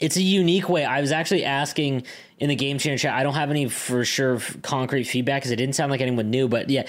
It's 0.00 0.16
a 0.16 0.22
unique 0.22 0.68
way. 0.68 0.84
I 0.84 1.00
was 1.00 1.12
actually 1.12 1.44
asking 1.44 2.04
in 2.38 2.48
the 2.48 2.56
game 2.56 2.78
changer 2.78 3.02
chat. 3.02 3.14
I 3.14 3.22
don't 3.22 3.34
have 3.34 3.50
any 3.50 3.68
for 3.68 4.04
sure 4.04 4.40
concrete 4.62 5.04
feedback 5.04 5.42
because 5.42 5.52
it 5.52 5.56
didn't 5.56 5.74
sound 5.76 5.90
like 5.92 6.00
anyone 6.00 6.28
knew. 6.30 6.48
But 6.48 6.70
yeah, 6.70 6.86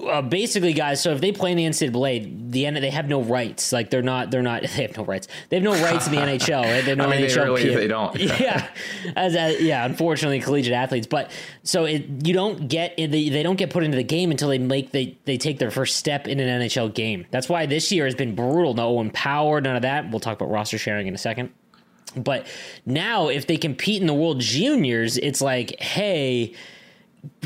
uh, 0.00 0.22
basically, 0.22 0.72
guys. 0.72 1.02
So 1.02 1.12
if 1.12 1.20
they 1.20 1.32
play 1.32 1.52
in 1.52 1.56
the 1.56 1.64
NCAA, 1.64 2.50
the 2.50 2.66
end 2.66 2.76
they 2.76 2.90
have 2.90 3.08
no 3.08 3.22
rights. 3.22 3.72
Like 3.72 3.90
they're 3.90 4.02
not. 4.02 4.30
They're 4.30 4.42
not. 4.42 4.62
They 4.76 4.82
have 4.82 4.96
no 4.96 5.04
rights. 5.04 5.28
They 5.48 5.56
have 5.56 5.64
no 5.64 5.72
rights 5.82 6.06
in 6.06 6.12
the 6.14 6.18
NHL. 6.22 6.62
Right? 6.62 6.82
They 6.82 6.90
have 6.90 6.98
no 6.98 7.04
I 7.04 7.10
mean, 7.18 7.26
they 7.28 7.34
really- 7.34 7.74
they 7.74 7.86
don't. 7.86 8.16
yeah, 8.40 8.68
as 9.16 9.60
yeah. 9.60 9.84
Unfortunately, 9.84 10.40
collegiate 10.40 10.74
athletes. 10.74 11.06
But 11.06 11.30
so 11.62 11.84
it, 11.84 12.26
you 12.26 12.34
don't 12.34 12.68
get 12.68 12.98
in 12.98 13.10
the, 13.10 13.30
they 13.30 13.42
don't 13.42 13.56
get 13.56 13.70
put 13.70 13.84
into 13.84 13.96
the 13.96 14.02
game 14.04 14.30
until 14.30 14.48
they 14.48 14.58
make 14.58 14.92
they 14.92 15.18
they 15.24 15.36
take 15.38 15.58
their 15.58 15.70
first 15.70 15.96
step 15.96 16.26
in 16.28 16.40
an 16.40 16.62
NHL 16.62 16.92
game. 16.94 17.26
That's 17.30 17.48
why 17.48 17.66
this 17.66 17.92
year 17.92 18.04
has 18.04 18.14
been 18.14 18.34
brutal. 18.34 18.74
No 18.74 19.00
empower, 19.00 19.60
none 19.60 19.76
of 19.76 19.82
that. 19.82 20.10
We'll 20.10 20.20
talk 20.20 20.40
about 20.40 20.50
roster 20.50 20.78
sharing 20.78 21.06
in 21.06 21.14
a 21.14 21.18
second. 21.18 21.50
But 22.16 22.46
now, 22.84 23.28
if 23.28 23.46
they 23.46 23.56
compete 23.56 24.00
in 24.02 24.06
the 24.06 24.14
World 24.14 24.40
Juniors, 24.40 25.16
it's 25.16 25.40
like, 25.40 25.80
hey, 25.80 26.54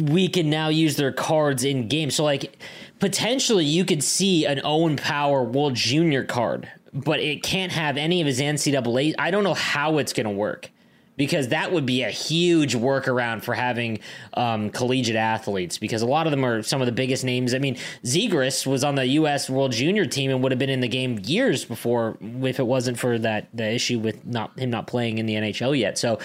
we 0.01 0.29
can 0.29 0.51
now 0.51 0.69
use 0.69 0.97
their 0.97 1.13
cards 1.13 1.65
in 1.65 1.89
game. 1.89 2.11
So, 2.11 2.25
like, 2.25 2.59
potentially 2.99 3.65
you 3.65 3.85
could 3.85 4.03
see 4.03 4.47
an 4.47 4.61
Owen 4.65 4.97
Power 4.97 5.43
World 5.43 5.75
Junior 5.75 6.25
card, 6.25 6.69
but 6.93 7.21
it 7.21 7.43
can't 7.43 7.73
have 7.73 7.97
any 7.97 8.21
of 8.21 8.27
his 8.27 8.41
NCAA. 8.41 9.15
I 9.19 9.31
don't 9.31 9.45
know 9.45 9.55
how 9.55 9.99
it's 9.99 10.13
going 10.13 10.27
to 10.27 10.33
work 10.33 10.71
because 11.17 11.49
that 11.49 11.73
would 11.73 11.87
be 11.87 12.03
a 12.03 12.11
huge 12.11 12.75
workaround 12.77 13.43
for 13.43 13.55
having 13.55 13.99
um, 14.35 14.71
collegiate 14.71 15.17
athletes 15.17 15.79
because 15.79 16.03
a 16.03 16.07
lot 16.07 16.27
of 16.27 16.31
them 16.31 16.45
are 16.45 16.63
some 16.63 16.81
of 16.83 16.87
the 16.87 16.93
biggest 16.93 17.25
names. 17.25 17.55
I 17.55 17.59
mean, 17.59 17.77
Zegras 18.05 18.67
was 18.67 18.85
on 18.85 18.95
the 18.95 19.07
U.S. 19.07 19.49
World 19.49 19.73
Junior 19.73 20.07
team 20.07 20.31
and 20.31 20.43
would 20.43 20.53
have 20.53 20.59
been 20.59 20.71
in 20.71 20.81
the 20.81 20.89
game 20.89 21.19
years 21.25 21.65
before 21.65 22.19
if 22.21 22.61
it 22.61 22.67
wasn't 22.67 22.99
for 22.99 23.19
that 23.19 23.49
the 23.55 23.67
issue 23.67 23.99
with 23.99 24.25
not 24.27 24.59
him 24.59 24.71
not 24.71 24.87
playing 24.87 25.19
in 25.19 25.27
the 25.27 25.35
NHL 25.35 25.79
yet. 25.79 25.99
So. 25.99 26.19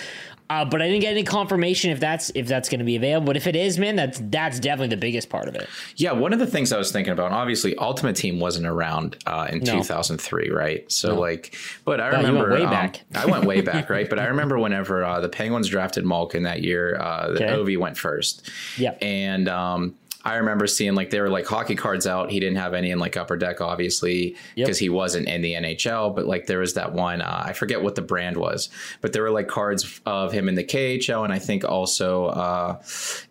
Uh, 0.52 0.66
but 0.66 0.82
I 0.82 0.88
didn't 0.88 1.00
get 1.00 1.12
any 1.12 1.24
confirmation 1.24 1.92
if 1.92 2.02
that's 2.02 2.30
if 2.36 2.46
that's 2.46 2.68
going 2.68 2.80
to 2.80 2.86
be 2.86 2.98
available. 2.98 3.28
But 3.28 3.38
if 3.38 3.48
it 3.48 3.56
is, 3.56 3.80
man, 3.80 3.96
that's 3.96 4.20
that's 4.26 4.60
definitely 4.60 4.90
the 4.90 4.98
biggest 4.98 5.30
part 5.30 5.48
of 5.48 5.56
it. 5.56 5.70
Yeah, 5.96 6.12
one 6.12 6.34
of 6.34 6.40
the 6.40 6.46
things 6.46 6.74
I 6.74 6.78
was 6.78 6.92
thinking 6.92 7.14
about, 7.14 7.32
obviously, 7.32 7.74
Ultimate 7.78 8.18
Team 8.18 8.38
wasn't 8.38 8.66
around 8.68 9.16
uh, 9.26 9.48
in 9.50 9.60
No. 9.60 9.78
2003, 9.78 10.50
right? 10.50 10.92
So, 10.92 11.18
like, 11.18 11.56
but 11.86 12.02
I 12.02 12.12
went 12.12 12.28
remember 12.28 12.52
way 12.52 12.64
um, 12.66 12.70
back. 12.70 13.02
I 13.16 13.28
went 13.28 13.46
way 13.46 13.62
back, 13.62 13.90
right? 13.90 14.10
But 14.10 14.20
I 14.20 14.26
remember 14.34 14.60
whenever 14.60 15.06
uh, 15.06 15.22
the 15.22 15.30
Penguins 15.30 15.70
drafted 15.70 16.06
Malkin 16.06 16.44
that 16.44 16.62
year, 16.62 17.00
uh, 17.00 17.28
the 17.32 17.36
Okay. 17.36 17.48
Ovi 17.48 17.78
went 17.78 17.98
first. 17.98 18.50
Yeah. 18.78 18.92
And 19.02 19.48
um, 19.48 19.96
I 20.24 20.36
remember 20.36 20.68
seeing 20.68 20.94
like 20.94 21.10
there 21.10 21.24
were 21.24 21.30
like 21.30 21.48
hockey 21.48 21.76
cards 21.76 22.06
out. 22.06 22.32
He 22.32 22.40
didn't 22.40 22.58
have 22.58 22.74
any 22.74 22.92
in 22.92 23.00
like 23.00 23.18
upper 23.18 23.38
deck, 23.38 23.62
obviously, 23.62 24.36
because 24.56 24.80
yep. 24.80 24.84
he 24.84 24.90
wasn't 24.90 25.28
in 25.28 25.42
the 25.42 25.54
NHL. 25.54 26.16
But 26.16 26.28
like 26.28 26.46
there 26.48 26.60
was 26.60 26.76
that 26.76 26.94
one, 26.94 27.22
uh, 27.22 27.44
I 27.46 27.54
forget 27.54 27.82
what 27.82 27.96
the 27.96 28.02
brand 28.02 28.38
was, 28.38 28.70
but 29.02 29.14
there 29.14 29.24
were 29.24 29.32
like 29.32 29.48
cards 29.48 30.00
of 30.06 30.32
him 30.32 30.48
in 30.48 30.56
the 30.56 30.64
KHL 30.64 31.24
and 31.24 31.34
I 31.34 31.40
think 31.40 31.66
also 31.66 32.26
uh, 32.28 32.82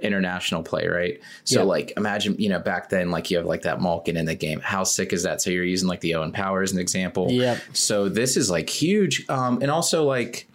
international 0.01 0.63
play, 0.63 0.89
right? 0.89 1.21
So 1.45 1.61
yep. 1.61 1.67
like 1.67 1.93
imagine, 1.97 2.37
you 2.39 2.49
know, 2.49 2.59
back 2.59 2.89
then, 2.91 3.11
like 3.11 3.31
you 3.31 3.37
have 3.37 3.47
like 3.47 3.63
that 3.63 3.81
Malkin 3.81 4.17
in 4.17 4.27
the 4.27 4.35
game. 4.35 4.61
How 4.61 4.85
sick 4.85 5.13
is 5.13 5.23
that? 5.23 5.41
So 5.41 5.51
you're 5.51 5.65
using 5.65 5.89
like 5.89 6.01
the 6.01 6.15
Owen 6.17 6.33
Power 6.33 6.63
as 6.63 6.73
an 6.73 6.79
example. 6.79 7.29
Yeah. 7.31 7.59
So 7.73 8.09
this 8.09 8.37
is 8.37 8.51
like 8.51 8.69
huge. 8.69 9.29
Um, 9.29 9.61
and 9.63 9.71
also 9.71 10.05
like, 10.05 10.49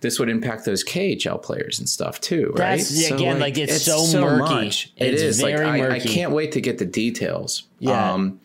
this 0.00 0.18
would 0.18 0.28
impact 0.28 0.64
those 0.64 0.84
KHL 0.84 1.42
players 1.42 1.78
and 1.78 1.88
stuff 1.88 2.20
too, 2.20 2.52
right? 2.56 2.76
That's, 2.76 3.08
so 3.08 3.14
again, 3.14 3.34
like, 3.34 3.56
like 3.56 3.58
it's, 3.58 3.76
it's, 3.76 3.84
so, 3.84 3.98
so 3.98 4.20
murky. 4.20 4.54
Much. 4.66 4.92
It 4.96 5.14
it's 5.14 5.22
is 5.22 5.42
like 5.42 5.56
I, 5.56 5.96
I, 5.96 5.98
can't 6.00 6.32
wait 6.32 6.52
to 6.52 6.60
get 6.60 6.78
the 6.78 6.86
details. 6.86 7.64
Yeah. 7.80 8.12
Um, 8.12 8.40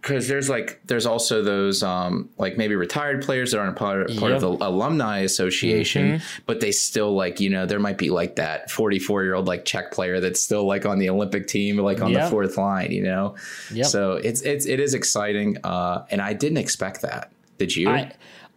because 0.00 0.26
there's 0.26 0.50
like 0.50 0.80
there's 0.84 1.06
also 1.06 1.42
those 1.42 1.82
um 1.84 2.28
like 2.36 2.58
maybe 2.58 2.74
retired 2.74 3.22
players 3.22 3.52
that 3.52 3.60
aren't 3.60 3.76
part, 3.76 4.08
part 4.16 4.32
yep. 4.32 4.42
of 4.42 4.58
the 4.58 4.66
alumni 4.66 5.20
association 5.20 6.18
mm-hmm. 6.18 6.42
but 6.44 6.60
they 6.60 6.72
still 6.72 7.14
like 7.14 7.38
you 7.38 7.48
know 7.48 7.66
there 7.66 7.78
might 7.78 7.98
be 7.98 8.10
like 8.10 8.34
that 8.34 8.68
44 8.68 9.22
year 9.22 9.34
old 9.34 9.46
like 9.46 9.64
czech 9.64 9.92
player 9.92 10.18
that's 10.18 10.42
still 10.42 10.66
like 10.66 10.84
on 10.84 10.98
the 10.98 11.08
olympic 11.08 11.46
team 11.46 11.78
like 11.78 12.02
on 12.02 12.10
yep. 12.10 12.24
the 12.24 12.30
fourth 12.30 12.58
line 12.58 12.90
you 12.90 13.02
know 13.02 13.36
yep. 13.72 13.86
so 13.86 14.14
it's 14.14 14.40
it's 14.42 14.66
it 14.66 14.80
is 14.80 14.92
exciting 14.92 15.56
uh 15.62 16.04
and 16.10 16.20
i 16.20 16.32
didn't 16.32 16.58
expect 16.58 17.02
that 17.02 17.30
did 17.58 17.74
you 17.76 17.88
I, 17.88 18.12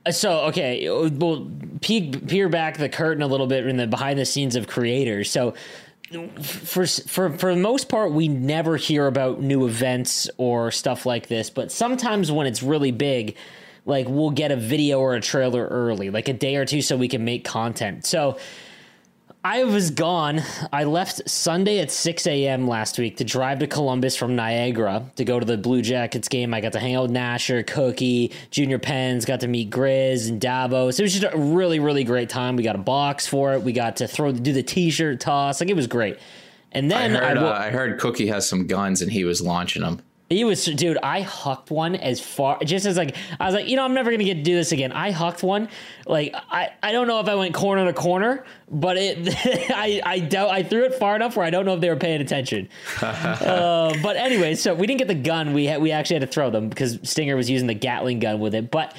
Uh, 0.05 0.11
so 0.11 0.41
okay, 0.45 0.87
uh, 0.87 1.09
we'll 1.09 1.49
peek 1.81 2.27
peer 2.27 2.49
back 2.49 2.77
the 2.77 2.89
curtain 2.89 3.23
a 3.23 3.27
little 3.27 3.47
bit 3.47 3.65
in 3.65 3.77
the 3.77 3.87
behind 3.87 4.19
the 4.19 4.25
scenes 4.25 4.55
of 4.55 4.67
creators. 4.67 5.29
So 5.31 5.53
for 6.41 6.85
for 6.85 7.31
for 7.31 7.53
the 7.53 7.61
most 7.61 7.89
part, 7.89 8.11
we 8.11 8.27
never 8.27 8.77
hear 8.77 9.07
about 9.07 9.41
new 9.41 9.65
events 9.65 10.29
or 10.37 10.71
stuff 10.71 11.05
like 11.05 11.27
this. 11.27 11.49
But 11.49 11.71
sometimes 11.71 12.31
when 12.31 12.47
it's 12.47 12.61
really 12.61 12.91
big, 12.91 13.35
like 13.85 14.07
we'll 14.07 14.31
get 14.31 14.51
a 14.51 14.55
video 14.55 14.99
or 14.99 15.15
a 15.15 15.21
trailer 15.21 15.67
early, 15.67 16.09
like 16.09 16.27
a 16.27 16.33
day 16.33 16.55
or 16.55 16.65
two, 16.65 16.81
so 16.81 16.95
we 16.95 17.07
can 17.07 17.25
make 17.25 17.43
content. 17.43 18.05
So 18.05 18.37
I 19.45 19.63
was 19.63 19.91
gone. 19.91 20.41
I 20.73 20.85
left 20.85 21.29
Sunday 21.29 21.77
at 21.77 21.91
6 21.91 22.25
a.m. 22.25 22.67
last 22.67 22.97
week 22.97 23.17
to 23.17 23.23
drive 23.23 23.59
to 23.59 23.67
Columbus 23.67 24.15
from 24.15 24.35
Niagara 24.35 25.05
to 25.17 25.23
go 25.23 25.39
to 25.39 25.45
the 25.45 25.55
Blue 25.55 25.83
Jackets 25.83 26.27
game. 26.27 26.51
I 26.51 26.61
got 26.61 26.71
to 26.71 26.79
hang 26.79 26.95
out 26.95 27.03
with 27.03 27.11
Nasher, 27.11 27.65
Cookie, 27.67 28.31
Junior 28.49 28.79
Pens, 28.79 29.23
got 29.23 29.41
to 29.41 29.47
meet 29.47 29.69
Grizz 29.69 30.29
and 30.29 30.41
Davos. 30.41 30.97
It 30.97 31.03
was 31.03 31.13
just 31.13 31.31
a 31.31 31.37
really, 31.37 31.77
really 31.77 32.03
great 32.03 32.27
time. 32.27 32.55
We 32.55 32.63
got 32.63 32.73
a 32.73 32.79
box 32.79 33.27
for 33.27 33.53
it. 33.53 33.61
We 33.61 33.71
got 33.71 33.97
to 33.97 34.07
throw 34.07 34.31
do 34.31 34.51
the 34.51 34.63
t-shirt 34.63 35.19
toss. 35.19 35.61
Like 35.61 35.69
it 35.69 35.75
was 35.75 35.85
great. 35.85 36.17
And 36.71 36.89
then 36.89 37.15
I 37.15 37.27
heard, 37.27 37.37
I, 37.37 37.41
uh, 37.41 37.59
I 37.67 37.69
heard 37.69 37.99
Cookie 37.99 38.25
has 38.25 38.49
some 38.49 38.65
guns 38.65 39.03
and 39.03 39.11
he 39.11 39.25
was 39.25 39.43
launching 39.43 39.83
them. 39.83 40.01
He 40.29 40.43
was, 40.43 40.65
dude. 40.65 40.97
I 41.03 41.21
hucked 41.21 41.69
one 41.69 41.95
as 41.95 42.19
far, 42.19 42.57
just 42.63 42.87
as 42.87 42.97
like 42.97 43.15
I 43.39 43.45
was 43.45 43.53
like, 43.53 43.67
you 43.67 43.75
know, 43.75 43.85
I'm 43.85 43.93
never 43.93 44.09
gonna 44.09 44.23
get 44.23 44.35
to 44.35 44.43
do 44.43 44.55
this 44.55 44.71
again. 44.71 44.91
I 44.91 45.11
hucked 45.11 45.43
one, 45.43 45.69
like 46.07 46.33
I, 46.49 46.69
I 46.81 46.91
don't 46.91 47.07
know 47.07 47.19
if 47.19 47.27
I 47.27 47.35
went 47.35 47.53
corner 47.53 47.85
to 47.85 47.93
corner, 47.93 48.43
but 48.69 48.97
it, 48.97 49.17
I, 49.69 50.01
I 50.03 50.19
doubt 50.19 50.49
I 50.49 50.63
threw 50.63 50.85
it 50.85 50.95
far 50.95 51.15
enough 51.15 51.37
where 51.37 51.45
I 51.45 51.51
don't 51.51 51.63
know 51.65 51.75
if 51.75 51.81
they 51.81 51.89
were 51.89 51.95
paying 51.95 52.21
attention. 52.21 52.69
uh, 53.03 53.95
but 54.01 54.15
anyway, 54.15 54.55
so 54.55 54.73
we 54.73 54.87
didn't 54.87 54.99
get 54.99 55.07
the 55.07 55.13
gun. 55.13 55.53
We 55.53 55.65
had, 55.65 55.79
we 55.79 55.91
actually 55.91 56.15
had 56.15 56.27
to 56.27 56.33
throw 56.33 56.49
them 56.49 56.69
because 56.69 56.97
Stinger 57.03 57.35
was 57.35 57.47
using 57.47 57.67
the 57.67 57.75
Gatling 57.75 58.17
gun 58.17 58.39
with 58.39 58.55
it. 58.55 58.71
But 58.71 58.95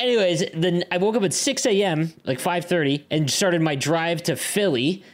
anyways, 0.00 0.44
then 0.54 0.84
I 0.90 0.96
woke 0.96 1.16
up 1.16 1.24
at 1.24 1.34
6 1.34 1.66
a.m. 1.66 2.14
like 2.24 2.38
5:30 2.38 3.04
and 3.10 3.30
started 3.30 3.60
my 3.60 3.74
drive 3.74 4.22
to 4.24 4.36
Philly 4.36 5.04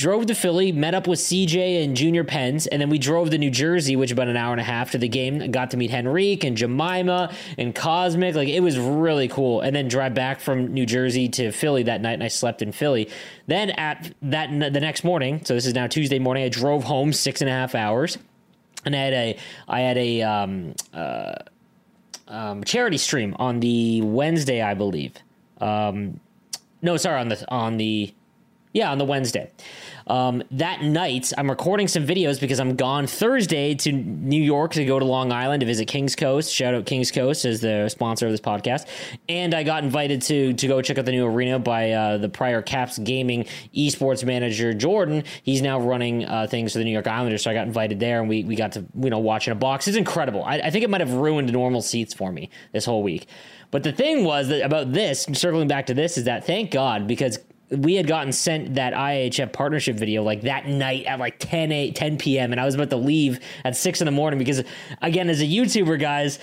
drove 0.00 0.24
to 0.24 0.34
Philly, 0.34 0.72
met 0.72 0.94
up 0.94 1.06
with 1.06 1.18
CJ 1.18 1.84
and 1.84 1.94
Junior 1.94 2.24
Pens, 2.24 2.66
and 2.66 2.80
then 2.80 2.88
we 2.88 2.98
drove 2.98 3.28
to 3.30 3.38
New 3.38 3.50
Jersey, 3.50 3.96
which 3.96 4.10
about 4.10 4.28
an 4.28 4.36
hour 4.36 4.50
and 4.50 4.60
a 4.60 4.64
half 4.64 4.92
to 4.92 4.98
the 4.98 5.08
game. 5.08 5.50
Got 5.50 5.72
to 5.72 5.76
meet 5.76 5.92
Henrique 5.92 6.42
and 6.42 6.56
Jemima 6.56 7.34
and 7.58 7.74
Cosmic. 7.74 8.34
Like 8.34 8.48
it 8.48 8.60
was 8.60 8.78
really 8.78 9.28
cool. 9.28 9.60
And 9.60 9.76
then 9.76 9.88
drive 9.88 10.14
back 10.14 10.40
from 10.40 10.68
New 10.68 10.86
Jersey 10.86 11.28
to 11.28 11.52
Philly 11.52 11.82
that 11.82 12.00
night, 12.00 12.14
and 12.14 12.22
I 12.22 12.28
slept 12.28 12.62
in 12.62 12.72
Philly. 12.72 13.10
Then 13.46 13.70
at 13.70 14.14
that 14.22 14.48
the 14.50 14.80
next 14.80 15.04
morning, 15.04 15.44
so 15.44 15.54
this 15.54 15.66
is 15.66 15.74
now 15.74 15.86
Tuesday 15.86 16.18
morning, 16.18 16.44
I 16.44 16.48
drove 16.48 16.84
home 16.84 17.12
six 17.12 17.42
and 17.42 17.50
a 17.50 17.52
half 17.52 17.74
hours, 17.74 18.16
and 18.86 18.96
I 18.96 18.98
had 18.98 19.12
a 19.12 19.36
I 19.68 19.80
had 19.80 19.98
a 19.98 20.22
um, 20.22 20.74
uh, 20.94 21.34
um, 22.26 22.64
charity 22.64 22.96
stream 22.96 23.36
on 23.38 23.60
the 23.60 24.00
Wednesday, 24.00 24.62
I 24.62 24.72
believe. 24.72 25.12
Um, 25.60 26.20
no, 26.80 26.96
sorry, 26.96 27.20
on 27.20 27.28
the 27.28 27.44
on 27.50 27.76
the 27.76 28.14
yeah, 28.72 28.90
on 28.90 28.98
the 28.98 29.04
Wednesday. 29.04 29.50
Um, 30.06 30.42
that 30.52 30.82
night, 30.82 31.32
I'm 31.36 31.48
recording 31.48 31.88
some 31.88 32.06
videos 32.06 32.40
because 32.40 32.58
I'm 32.58 32.76
gone 32.76 33.06
Thursday 33.06 33.74
to 33.76 33.92
New 33.92 34.42
York 34.42 34.72
to 34.72 34.84
go 34.84 34.98
to 34.98 35.04
Long 35.04 35.32
Island 35.32 35.60
to 35.60 35.66
visit 35.66 35.86
Kings 35.86 36.16
Coast. 36.16 36.52
Shout 36.52 36.74
out 36.74 36.86
Kings 36.86 37.10
Coast 37.10 37.44
as 37.44 37.60
the 37.60 37.88
sponsor 37.88 38.26
of 38.26 38.32
this 38.32 38.40
podcast. 38.40 38.86
And 39.28 39.54
I 39.54 39.62
got 39.62 39.84
invited 39.84 40.22
to 40.22 40.52
to 40.54 40.68
go 40.68 40.82
check 40.82 40.98
out 40.98 41.04
the 41.04 41.12
new 41.12 41.26
arena 41.26 41.58
by 41.58 41.92
uh, 41.92 42.18
the 42.18 42.28
prior 42.28 42.62
Caps 42.62 42.98
Gaming 42.98 43.46
esports 43.74 44.24
manager 44.24 44.72
Jordan. 44.72 45.24
He's 45.42 45.62
now 45.62 45.80
running 45.80 46.24
uh, 46.24 46.46
things 46.48 46.72
for 46.72 46.78
the 46.78 46.84
New 46.84 46.92
York 46.92 47.06
Islanders, 47.06 47.42
so 47.42 47.50
I 47.50 47.54
got 47.54 47.66
invited 47.66 48.00
there, 48.00 48.20
and 48.20 48.28
we 48.28 48.44
we 48.44 48.56
got 48.56 48.72
to 48.72 48.86
you 49.00 49.10
know 49.10 49.18
watch 49.18 49.46
in 49.46 49.52
a 49.52 49.56
box. 49.56 49.86
It's 49.88 49.96
incredible. 49.96 50.44
I, 50.44 50.58
I 50.58 50.70
think 50.70 50.84
it 50.84 50.90
might 50.90 51.00
have 51.00 51.12
ruined 51.12 51.52
normal 51.52 51.82
seats 51.82 52.14
for 52.14 52.32
me 52.32 52.50
this 52.72 52.84
whole 52.84 53.02
week. 53.02 53.26
But 53.70 53.84
the 53.84 53.92
thing 53.92 54.24
was 54.24 54.48
that 54.48 54.64
about 54.64 54.92
this, 54.92 55.26
circling 55.32 55.68
back 55.68 55.86
to 55.86 55.94
this, 55.94 56.18
is 56.18 56.24
that 56.24 56.44
thank 56.44 56.72
God 56.72 57.06
because 57.06 57.38
we 57.70 57.94
had 57.94 58.06
gotten 58.06 58.32
sent 58.32 58.74
that 58.74 58.92
IHF 58.92 59.52
partnership 59.52 59.96
video 59.96 60.22
like 60.22 60.42
that 60.42 60.66
night 60.66 61.04
at 61.06 61.18
like 61.18 61.38
10, 61.38 61.70
8, 61.70 61.94
10 61.94 62.18
p.m. 62.18 62.52
And 62.52 62.60
I 62.60 62.64
was 62.64 62.74
about 62.74 62.90
to 62.90 62.96
leave 62.96 63.40
at 63.64 63.76
6 63.76 64.00
in 64.00 64.06
the 64.06 64.10
morning 64.10 64.38
because, 64.38 64.62
again, 65.00 65.28
as 65.30 65.40
a 65.40 65.46
YouTuber, 65.46 66.00
guys, 66.00 66.38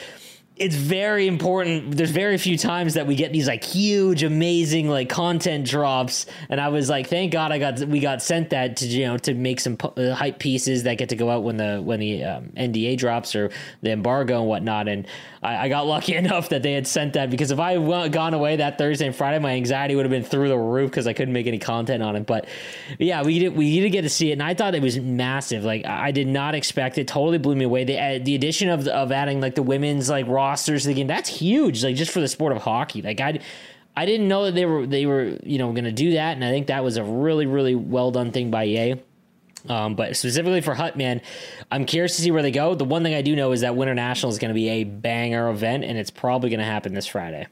it's 0.59 0.75
very 0.75 1.27
important. 1.27 1.95
There's 1.95 2.11
very 2.11 2.37
few 2.37 2.57
times 2.57 2.95
that 2.95 3.05
we 3.05 3.15
get 3.15 3.31
these 3.31 3.47
like 3.47 3.63
huge, 3.63 4.23
amazing 4.23 4.89
like 4.89 5.09
content 5.09 5.67
drops, 5.67 6.25
and 6.49 6.59
I 6.59 6.69
was 6.69 6.89
like, 6.89 7.07
thank 7.07 7.31
God 7.31 7.51
I 7.51 7.59
got 7.59 7.79
we 7.81 7.99
got 7.99 8.21
sent 8.21 8.49
that 8.49 8.77
to 8.77 8.87
you 8.87 9.05
know 9.05 9.17
to 9.19 9.33
make 9.33 9.59
some 9.59 9.77
uh, 9.83 10.13
hype 10.13 10.39
pieces 10.39 10.83
that 10.83 10.97
get 10.97 11.09
to 11.09 11.15
go 11.15 11.29
out 11.29 11.43
when 11.43 11.57
the 11.57 11.79
when 11.83 11.99
the 11.99 12.23
um, 12.23 12.45
NDA 12.57 12.97
drops 12.97 13.35
or 13.35 13.51
the 13.81 13.91
embargo 13.91 14.39
and 14.39 14.47
whatnot. 14.47 14.87
And 14.87 15.07
I, 15.47 15.63
I, 15.63 15.69
got 15.69 15.88
lucky 15.88 16.15
enough 16.23 16.49
that 16.49 16.63
they 16.63 16.73
had 16.73 16.88
sent 16.88 17.13
that 17.13 17.29
because 17.29 17.51
if 17.51 17.60
I 17.60 17.79
had 17.79 18.12
gone 18.12 18.33
away 18.33 18.57
that 18.57 18.77
Thursday 18.77 19.05
and 19.05 19.15
Friday, 19.15 19.39
my 19.39 19.51
anxiety 19.51 19.95
would 19.95 20.05
have 20.05 20.12
been 20.12 20.23
through 20.23 20.49
the 20.49 20.57
roof 20.57 20.91
because 20.91 21.07
I 21.07 21.13
couldn't 21.13 21.33
make 21.33 21.47
any 21.47 21.60
content 21.60 22.03
on 22.03 22.15
it. 22.15 22.25
But 22.25 22.47
yeah, 22.99 23.23
we 23.23 23.39
did 23.39 23.55
we 23.55 23.79
did 23.79 23.89
get 23.91 24.01
to 24.01 24.10
see 24.10 24.29
it, 24.29 24.33
and 24.33 24.43
I 24.43 24.53
thought 24.53 24.75
it 24.75 24.81
was 24.81 24.99
massive. 24.99 25.63
Like 25.63 25.86
I 25.86 26.12
did 26.12 26.27
not 26.27 26.55
expect 26.55 26.97
it. 26.97 27.07
Totally 27.07 27.38
blew 27.38 27.55
me 27.55 27.65
away. 27.65 27.83
The 27.83 27.99
uh, 27.99 28.19
the 28.21 28.36
addition 28.36 28.69
of 28.69 28.88
of 28.88 29.12
adding 29.12 29.41
like 29.41 29.55
the 29.55 29.63
women's 29.63 30.10
like 30.10 30.27
rosters 30.27 30.86
of 30.86 30.89
the 30.89 30.95
game. 30.95 31.07
That's 31.07 31.29
huge, 31.29 31.83
like 31.83 31.95
just 31.95 32.12
for 32.12 32.19
the 32.19 32.27
sport 32.27 32.51
of 32.51 32.62
hockey. 32.62 33.01
Like 33.01 33.21
I, 33.21 33.39
I 33.95 34.05
didn't 34.05 34.27
know 34.27 34.45
that 34.45 34.55
they 34.55 34.65
were 34.65 34.86
they 34.86 35.05
were 35.05 35.38
you 35.43 35.57
know 35.57 35.71
going 35.71 35.86
to 35.86 35.91
do 35.91 36.13
that, 36.13 36.36
and 36.36 36.43
I 36.43 36.51
think 36.51 36.67
that 36.67 36.83
was 36.83 36.97
a 36.97 37.03
really 37.03 37.45
really 37.45 37.75
well 37.75 38.12
done 38.12 38.31
thing 38.31 38.51
by 38.51 38.65
EA. 38.65 38.95
Um, 39.69 39.95
but 39.95 40.15
specifically 40.15 40.61
for 40.61 40.75
Hutman, 40.75 41.21
I'm 41.71 41.85
curious 41.85 42.15
to 42.15 42.21
see 42.21 42.31
where 42.31 42.41
they 42.41 42.51
go. 42.51 42.75
The 42.75 42.85
one 42.85 43.03
thing 43.03 43.15
I 43.15 43.21
do 43.21 43.35
know 43.35 43.51
is 43.51 43.61
that 43.61 43.75
Winter 43.75 43.95
National 43.95 44.31
is 44.31 44.37
going 44.37 44.49
to 44.49 44.55
be 44.55 44.69
a 44.69 44.83
banger 44.83 45.49
event, 45.49 45.83
and 45.83 45.97
it's 45.97 46.11
probably 46.11 46.49
going 46.49 46.59
to 46.59 46.65
happen 46.65 46.93
this 46.93 47.07
Friday. 47.07 47.47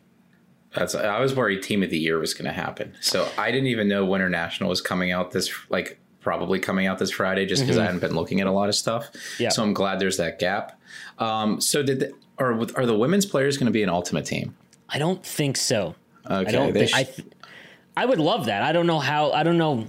That's 0.73 0.93
I 0.93 1.19
was 1.19 1.33
worried 1.33 1.63
Team 1.63 1.83
of 1.83 1.89
the 1.89 1.97
Year 1.97 2.19
was 2.19 2.33
going 2.33 2.45
to 2.45 2.51
happen, 2.51 2.93
so 2.99 3.29
I 3.37 3.49
didn't 3.51 3.67
even 3.67 3.87
know 3.87 4.05
Winter 4.05 4.29
National 4.29 4.69
was 4.69 4.81
coming 4.81 5.11
out 5.11 5.31
this 5.31 5.51
like 5.69 5.99
probably 6.19 6.59
coming 6.59 6.87
out 6.87 6.97
this 6.97 7.11
Friday, 7.11 7.45
just 7.45 7.61
because 7.61 7.77
mm-hmm. 7.77 7.83
I 7.83 7.85
hadn't 7.85 8.01
been 8.01 8.15
looking 8.15 8.41
at 8.41 8.47
a 8.47 8.51
lot 8.51 8.67
of 8.67 8.75
stuff. 8.75 9.09
Yeah. 9.39 9.49
So 9.49 9.63
I'm 9.63 9.73
glad 9.73 9.99
there's 9.99 10.17
that 10.17 10.39
gap. 10.39 10.79
Um, 11.19 11.61
so 11.61 11.81
did 11.81 11.99
the, 12.01 12.13
are 12.39 12.53
are 12.75 12.85
the 12.85 12.97
women's 12.97 13.25
players 13.25 13.57
going 13.57 13.67
to 13.67 13.71
be 13.71 13.83
an 13.83 13.89
ultimate 13.89 14.25
team? 14.25 14.55
I 14.89 14.99
don't 14.99 15.25
think 15.25 15.55
so. 15.55 15.95
Okay, 16.29 16.49
I 16.49 16.51
don't 16.51 16.73
think, 16.73 16.89
sh- 16.89 16.93
I, 16.93 17.03
th- 17.03 17.27
I 17.95 18.05
would 18.05 18.19
love 18.19 18.47
that. 18.47 18.63
I 18.63 18.71
don't 18.71 18.87
know 18.87 18.99
how. 18.99 19.31
I 19.31 19.43
don't 19.43 19.57
know 19.57 19.87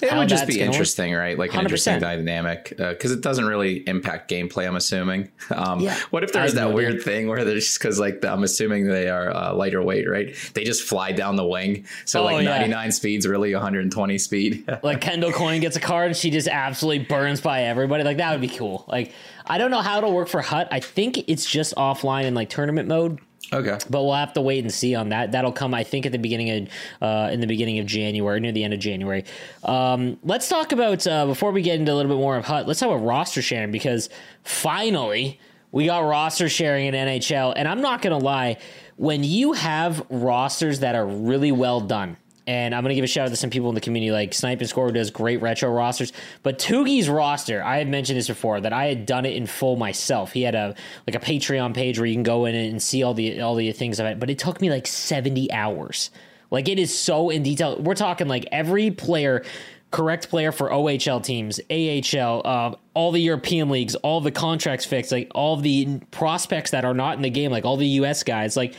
it 0.00 0.16
would 0.16 0.28
just 0.28 0.46
be 0.46 0.60
interesting, 0.60 1.14
right? 1.14 1.38
Like 1.38 1.52
an 1.52 1.60
100%. 1.60 1.62
interesting 1.62 2.00
dynamic 2.00 2.70
because 2.70 3.10
uh, 3.10 3.14
it 3.14 3.20
doesn't 3.20 3.44
really 3.44 3.86
impact 3.88 4.30
gameplay. 4.30 4.66
I'm 4.66 4.76
assuming. 4.76 5.30
Um, 5.54 5.80
yeah, 5.80 5.96
what 6.10 6.24
if 6.24 6.32
there's 6.32 6.54
that 6.54 6.72
weird 6.72 7.02
thing 7.02 7.28
where 7.28 7.44
there's 7.44 7.78
because 7.78 8.00
like 8.00 8.24
I'm 8.24 8.42
assuming 8.42 8.86
they 8.86 9.08
are 9.08 9.30
uh, 9.30 9.52
lighter 9.52 9.82
weight, 9.82 10.08
right? 10.08 10.34
They 10.54 10.64
just 10.64 10.82
fly 10.82 11.12
down 11.12 11.36
the 11.36 11.46
wing, 11.46 11.86
so 12.06 12.22
oh, 12.22 12.24
like 12.24 12.44
99 12.44 12.70
yeah. 12.70 12.90
speeds 12.90 13.26
really 13.26 13.52
120 13.52 14.18
speed. 14.18 14.64
like 14.82 15.00
Kendall 15.00 15.32
Coyne 15.32 15.60
gets 15.60 15.76
a 15.76 15.80
card, 15.80 16.08
and 16.08 16.16
she 16.16 16.30
just 16.30 16.48
absolutely 16.48 17.04
burns 17.04 17.40
by 17.40 17.64
everybody. 17.64 18.04
Like 18.04 18.16
that 18.16 18.32
would 18.32 18.40
be 18.40 18.48
cool. 18.48 18.84
Like 18.88 19.12
I 19.46 19.58
don't 19.58 19.70
know 19.70 19.82
how 19.82 19.98
it'll 19.98 20.14
work 20.14 20.28
for 20.28 20.40
Hut. 20.40 20.68
I 20.70 20.80
think 20.80 21.28
it's 21.28 21.44
just 21.44 21.74
offline 21.76 22.24
in 22.24 22.34
like 22.34 22.48
tournament 22.48 22.88
mode. 22.88 23.20
Okay, 23.52 23.78
but 23.90 24.02
we'll 24.02 24.14
have 24.14 24.32
to 24.34 24.40
wait 24.40 24.64
and 24.64 24.72
see 24.72 24.94
on 24.94 25.10
that. 25.10 25.32
That'll 25.32 25.52
come, 25.52 25.74
I 25.74 25.84
think, 25.84 26.06
at 26.06 26.12
the 26.12 26.18
beginning 26.18 26.50
of 26.50 26.68
uh, 27.02 27.30
in 27.30 27.40
the 27.40 27.46
beginning 27.46 27.78
of 27.78 27.86
January, 27.86 28.40
near 28.40 28.52
the 28.52 28.64
end 28.64 28.74
of 28.74 28.80
January. 28.80 29.24
Um, 29.62 30.18
let's 30.22 30.48
talk 30.48 30.72
about 30.72 31.06
uh, 31.06 31.26
before 31.26 31.52
we 31.52 31.62
get 31.62 31.78
into 31.78 31.92
a 31.92 31.94
little 31.94 32.10
bit 32.10 32.18
more 32.18 32.36
of 32.36 32.44
Hut. 32.44 32.66
Let's 32.66 32.80
talk 32.80 32.90
about 32.90 33.04
roster 33.04 33.42
sharing 33.42 33.70
because 33.70 34.08
finally 34.42 35.38
we 35.72 35.86
got 35.86 36.00
roster 36.00 36.48
sharing 36.48 36.86
in 36.86 36.94
NHL, 36.94 37.52
and 37.56 37.68
I'm 37.68 37.80
not 37.80 38.00
gonna 38.02 38.18
lie, 38.18 38.56
when 38.96 39.24
you 39.24 39.52
have 39.52 40.04
rosters 40.08 40.80
that 40.80 40.94
are 40.94 41.06
really 41.06 41.52
well 41.52 41.80
done, 41.80 42.16
and 42.46 42.74
I'm 42.74 42.82
gonna 42.82 42.94
give 42.94 43.04
a 43.04 43.08
shout 43.08 43.26
out 43.26 43.30
to 43.30 43.36
some 43.36 43.50
people 43.50 43.68
in 43.68 43.74
the 43.74 43.80
community 43.80 44.12
like 44.12 44.34
Snipe 44.34 44.60
and 44.60 44.68
Score 44.68 44.86
who 44.86 44.92
does 44.92 45.10
great 45.10 45.40
retro 45.40 45.70
rosters. 45.70 46.12
But 46.42 46.58
Tugi's 46.58 47.08
roster, 47.08 47.62
I 47.62 47.78
had 47.78 47.88
mentioned 47.88 48.18
this 48.18 48.28
before 48.28 48.60
that 48.60 48.72
I 48.72 48.86
had 48.86 49.06
done 49.06 49.24
it 49.24 49.34
in 49.34 49.46
full 49.46 49.76
myself. 49.76 50.32
He 50.32 50.42
had 50.42 50.54
a 50.54 50.74
like 51.06 51.16
a 51.16 51.20
Patreon 51.20 51.74
page 51.74 51.98
where 51.98 52.06
you 52.06 52.14
can 52.14 52.22
go 52.22 52.44
in 52.44 52.54
and 52.54 52.82
see 52.82 53.02
all 53.02 53.14
the 53.14 53.40
all 53.40 53.54
the 53.54 53.72
things 53.72 53.98
of 54.00 54.06
it, 54.06 54.20
but 54.20 54.30
it 54.30 54.38
took 54.38 54.60
me 54.60 54.70
like 54.70 54.86
70 54.86 55.50
hours. 55.52 56.10
Like 56.50 56.68
it 56.68 56.78
is 56.78 56.96
so 56.96 57.30
in 57.30 57.42
detail. 57.42 57.80
We're 57.80 57.94
talking 57.94 58.28
like 58.28 58.46
every 58.52 58.90
player 58.90 59.42
correct 59.94 60.28
player 60.28 60.50
for 60.50 60.70
OHL 60.70 61.22
teams, 61.22 61.60
AHL, 61.70 62.42
uh, 62.44 62.74
all 62.94 63.12
the 63.12 63.20
European 63.20 63.68
leagues, 63.68 63.94
all 63.94 64.20
the 64.20 64.32
contracts 64.32 64.84
fixed, 64.84 65.12
like 65.12 65.30
all 65.36 65.56
the 65.56 66.00
prospects 66.10 66.72
that 66.72 66.84
are 66.84 66.94
not 66.94 67.14
in 67.14 67.22
the 67.22 67.30
game, 67.30 67.52
like 67.52 67.64
all 67.64 67.76
the 67.76 67.86
US 67.86 68.24
guys. 68.24 68.56
Like 68.56 68.74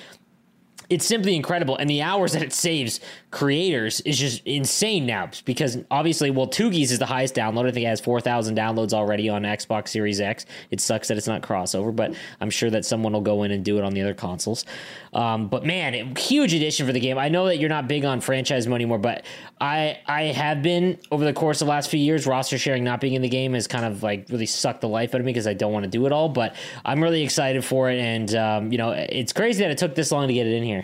it's 0.90 1.06
simply 1.06 1.36
incredible. 1.36 1.78
And 1.78 1.90
the 1.90 2.02
hours 2.02 2.34
that 2.34 2.42
it 2.42 2.54
saves 2.54 3.00
creators 3.32 4.02
is 4.02 4.18
just 4.18 4.46
insane 4.46 5.06
now 5.06 5.30
because 5.46 5.78
obviously, 5.92 6.32
well, 6.32 6.48
Tugi's 6.48 6.92
is 6.92 7.00
the 7.00 7.06
highest 7.06 7.36
download. 7.36 7.68
I 7.68 7.72
think 7.72 7.86
it 7.86 7.90
has 7.90 8.02
4,000 8.02 8.56
downloads 8.56 8.94
already 8.94 9.30
on 9.30 9.44
Xbox 9.44 9.90
Series 9.90 10.22
X. 10.22 10.46
It 10.72 10.80
sucks 10.80 11.08
that 11.08 11.18
it's 11.18 11.28
not 11.28 11.42
crossover, 11.42 11.96
but 11.96 12.16
I'm 12.40 12.50
sure 12.50 12.70
that 12.70 12.86
someone 12.86 13.14
will 13.14 13.22
go 13.22 13.44
in 13.44 13.52
and 13.52 13.64
do 13.64 13.78
it 13.78 13.84
on 13.84 13.94
the 13.94 14.02
other 14.02 14.14
consoles. 14.14 14.66
Um, 15.14 15.48
but 15.48 15.66
man, 15.66 15.94
it, 15.94 16.18
huge 16.18 16.54
addition 16.54 16.86
for 16.86 16.94
the 16.94 17.00
game. 17.00 17.18
I 17.18 17.30
know 17.30 17.46
that 17.46 17.58
you're 17.58 17.70
not 17.70 17.88
big 17.88 18.04
on 18.04 18.20
franchise 18.20 18.68
mode 18.68 18.76
anymore, 18.76 19.00
but 19.00 19.26
I 19.62 20.00
I 20.08 20.24
have 20.24 20.62
been 20.62 21.00
over 21.12 21.24
the 21.24 21.32
course 21.32 21.62
of 21.62 21.68
the 21.68 21.70
last 21.70 21.90
few 21.90 22.00
years. 22.00 22.28
Roster 22.28 22.58
sharing 22.58 22.84
not 22.84 23.00
being 23.00 23.14
in 23.14 23.22
the 23.22 23.30
game 23.30 23.54
has 23.54 23.66
kind 23.68 23.86
of 23.86 24.04
like 24.04 24.28
really 24.30 24.46
sucked 24.46 24.82
the 24.82 24.90
life 24.90 25.16
out 25.16 25.22
of 25.22 25.26
me 25.26 25.32
because 25.32 25.48
I 25.48 25.54
don't 25.54 25.72
want 25.72 25.84
to 25.84 25.90
do 25.90 26.06
it 26.06 26.12
all. 26.12 26.28
But 26.28 26.56
I'm 26.84 27.02
really 27.02 27.24
excited 27.24 27.64
for 27.64 27.90
it, 27.90 28.00
and 28.00 28.36
um, 28.36 28.72
you 28.72 28.78
know, 28.78 28.92
it's 28.92 29.32
crazy 29.32 29.64
that 29.64 29.72
it 29.72 29.78
took 29.78 29.96
this 29.96 30.12
long 30.12 30.28
to 30.28 30.34
get 30.34 30.46
it 30.48 30.54
in 30.54 30.64
here. 30.64 30.75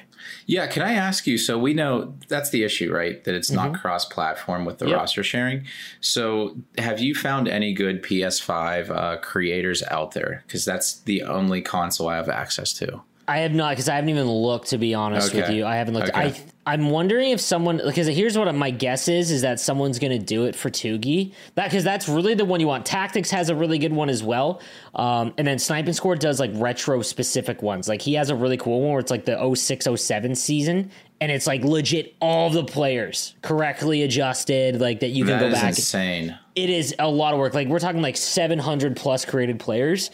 Yeah, 0.46 0.68
can 0.68 0.84
I 0.84 0.94
ask 0.94 1.28
you? 1.28 1.38
So 1.38 1.58
we 1.58 1.74
know 1.74 2.14
that's 2.28 2.50
the 2.50 2.64
issue, 2.64 2.94
right? 2.94 3.24
That 3.24 3.36
it's 3.36 3.50
mm-hmm. 3.50 3.72
not 3.72 3.82
cross-platform 3.82 4.66
with 4.66 4.78
the 4.80 4.88
yep. 4.88 4.98
roster 4.98 5.24
sharing. 5.24 5.66
So 6.00 6.56
have 6.78 7.00
you 7.00 7.16
found 7.16 7.48
any 7.48 7.74
good 7.74 8.04
PS5 8.04 8.90
uh, 8.90 9.18
creators 9.18 9.84
out 9.84 10.12
there? 10.12 10.44
Because 10.46 10.66
that's 10.66 11.00
the 11.02 11.24
only 11.24 11.62
console 11.62 12.10
I 12.10 12.16
have 12.16 12.30
access 12.30 12.74
to. 12.74 13.02
I 13.28 13.40
have 13.40 13.54
not 13.54 13.72
because 13.72 13.88
I 13.88 13.96
haven't 13.96 14.10
even 14.10 14.30
looked 14.30 14.70
to 14.70 14.78
be 14.78 14.94
honest 14.94 15.30
okay. 15.30 15.42
with 15.42 15.52
you. 15.52 15.66
I 15.66 15.76
haven't 15.76 15.94
looked. 15.94 16.10
Okay. 16.10 16.20
I 16.20 16.36
I'm 16.66 16.92
wondering 16.92 17.32
if 17.32 17.42
someone 17.42 17.82
because 17.84 18.08
here's 18.08 18.38
what 18.38 18.54
my 18.54 18.70
guess 18.70 19.08
is 19.08 19.32
is 19.32 19.42
that 19.42 19.60
someone's 19.60 19.98
going 19.98 20.18
to 20.18 20.24
do 20.24 20.46
it 20.46 20.56
for 20.56 20.70
Tugi 20.70 21.34
that 21.56 21.66
because 21.66 21.84
that's 21.84 22.08
really 22.08 22.36
the 22.36 22.46
one 22.46 22.60
you 22.60 22.68
want. 22.68 22.86
Tactics 22.86 23.32
has 23.32 23.50
a 23.50 23.56
really 23.56 23.80
good 23.80 23.94
one 23.94 24.10
as 24.10 24.22
well, 24.22 24.62
um, 24.94 25.34
and 25.40 25.48
then 25.48 25.58
Sniping 25.58 25.94
Score 25.94 26.16
does 26.16 26.40
like 26.40 26.52
retro 26.54 27.02
specific 27.02 27.64
ones. 27.64 27.90
Like 27.90 28.02
he 28.02 28.14
has 28.14 28.30
a 28.30 28.36
really 28.36 28.58
cool 28.58 28.82
one 28.82 28.92
where 28.92 29.00
it's 29.00 29.10
like 29.10 29.26
the 29.26 29.56
06 29.56 29.88
07 29.96 30.36
season, 30.36 30.92
and 31.20 31.32
it's 31.32 31.48
like 31.48 31.64
legit 31.64 32.16
all 32.22 32.52
the 32.52 32.64
players 32.64 33.34
correctly 33.42 34.04
adjusted, 34.04 34.80
like 34.80 35.00
that 35.00 35.10
you 35.10 35.26
can 35.26 35.40
that 35.40 35.50
go 35.50 35.52
back. 35.52 35.70
Insane. 35.70 36.38
It 36.54 36.70
is 36.70 36.94
a 37.00 37.10
lot 37.10 37.34
of 37.34 37.40
work. 37.40 37.56
Like 37.56 37.70
we're 37.70 37.80
talking 37.80 38.04
like 38.04 38.18
700 38.18 38.96
plus 38.96 39.26
created 39.26 39.60
players. 39.60 40.12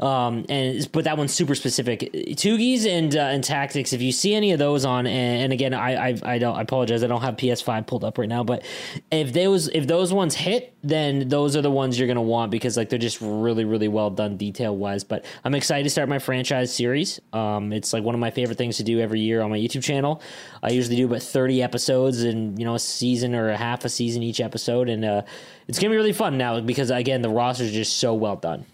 Um, 0.00 0.46
and 0.48 0.90
but 0.92 1.04
that 1.04 1.18
one's 1.18 1.34
super 1.34 1.54
specific. 1.54 2.00
Tugis 2.12 2.86
and 2.86 3.14
uh, 3.16 3.20
and 3.20 3.42
tactics. 3.42 3.92
If 3.92 4.00
you 4.00 4.12
see 4.12 4.34
any 4.34 4.52
of 4.52 4.58
those 4.58 4.84
on, 4.84 5.06
and, 5.06 5.42
and 5.42 5.52
again, 5.52 5.74
I, 5.74 6.10
I 6.10 6.18
I 6.22 6.38
don't 6.38 6.56
I 6.56 6.62
apologize. 6.62 7.02
I 7.02 7.08
don't 7.08 7.20
have 7.20 7.36
PS5 7.36 7.86
pulled 7.86 8.04
up 8.04 8.16
right 8.16 8.28
now. 8.28 8.44
But 8.44 8.64
if 9.10 9.32
those 9.32 9.68
if 9.68 9.86
those 9.86 10.12
ones 10.12 10.34
hit, 10.36 10.72
then 10.84 11.28
those 11.28 11.56
are 11.56 11.62
the 11.62 11.70
ones 11.70 11.98
you're 11.98 12.06
gonna 12.06 12.22
want 12.22 12.52
because 12.52 12.76
like 12.76 12.90
they're 12.90 12.98
just 12.98 13.18
really 13.20 13.64
really 13.64 13.88
well 13.88 14.10
done 14.10 14.36
detail 14.36 14.76
wise. 14.76 15.02
But 15.02 15.24
I'm 15.44 15.54
excited 15.54 15.82
to 15.84 15.90
start 15.90 16.08
my 16.08 16.20
franchise 16.20 16.72
series. 16.72 17.20
Um, 17.32 17.72
it's 17.72 17.92
like 17.92 18.04
one 18.04 18.14
of 18.14 18.20
my 18.20 18.30
favorite 18.30 18.58
things 18.58 18.76
to 18.76 18.84
do 18.84 19.00
every 19.00 19.20
year 19.20 19.40
on 19.40 19.50
my 19.50 19.58
YouTube 19.58 19.82
channel. 19.82 20.22
I 20.62 20.70
usually 20.70 20.96
do 20.96 21.06
about 21.06 21.22
30 21.22 21.62
episodes 21.62 22.22
and 22.22 22.56
you 22.56 22.64
know 22.64 22.76
a 22.76 22.78
season 22.78 23.34
or 23.34 23.50
a 23.50 23.56
half 23.56 23.84
a 23.84 23.88
season 23.88 24.22
each 24.22 24.40
episode, 24.40 24.88
and 24.88 25.04
uh, 25.04 25.22
it's 25.66 25.80
gonna 25.80 25.90
be 25.90 25.96
really 25.96 26.12
fun 26.12 26.38
now 26.38 26.60
because 26.60 26.90
again 26.90 27.20
the 27.22 27.28
roster 27.28 27.64
is 27.64 27.72
just 27.72 27.96
so 27.96 28.14
well 28.14 28.36
done. 28.36 28.64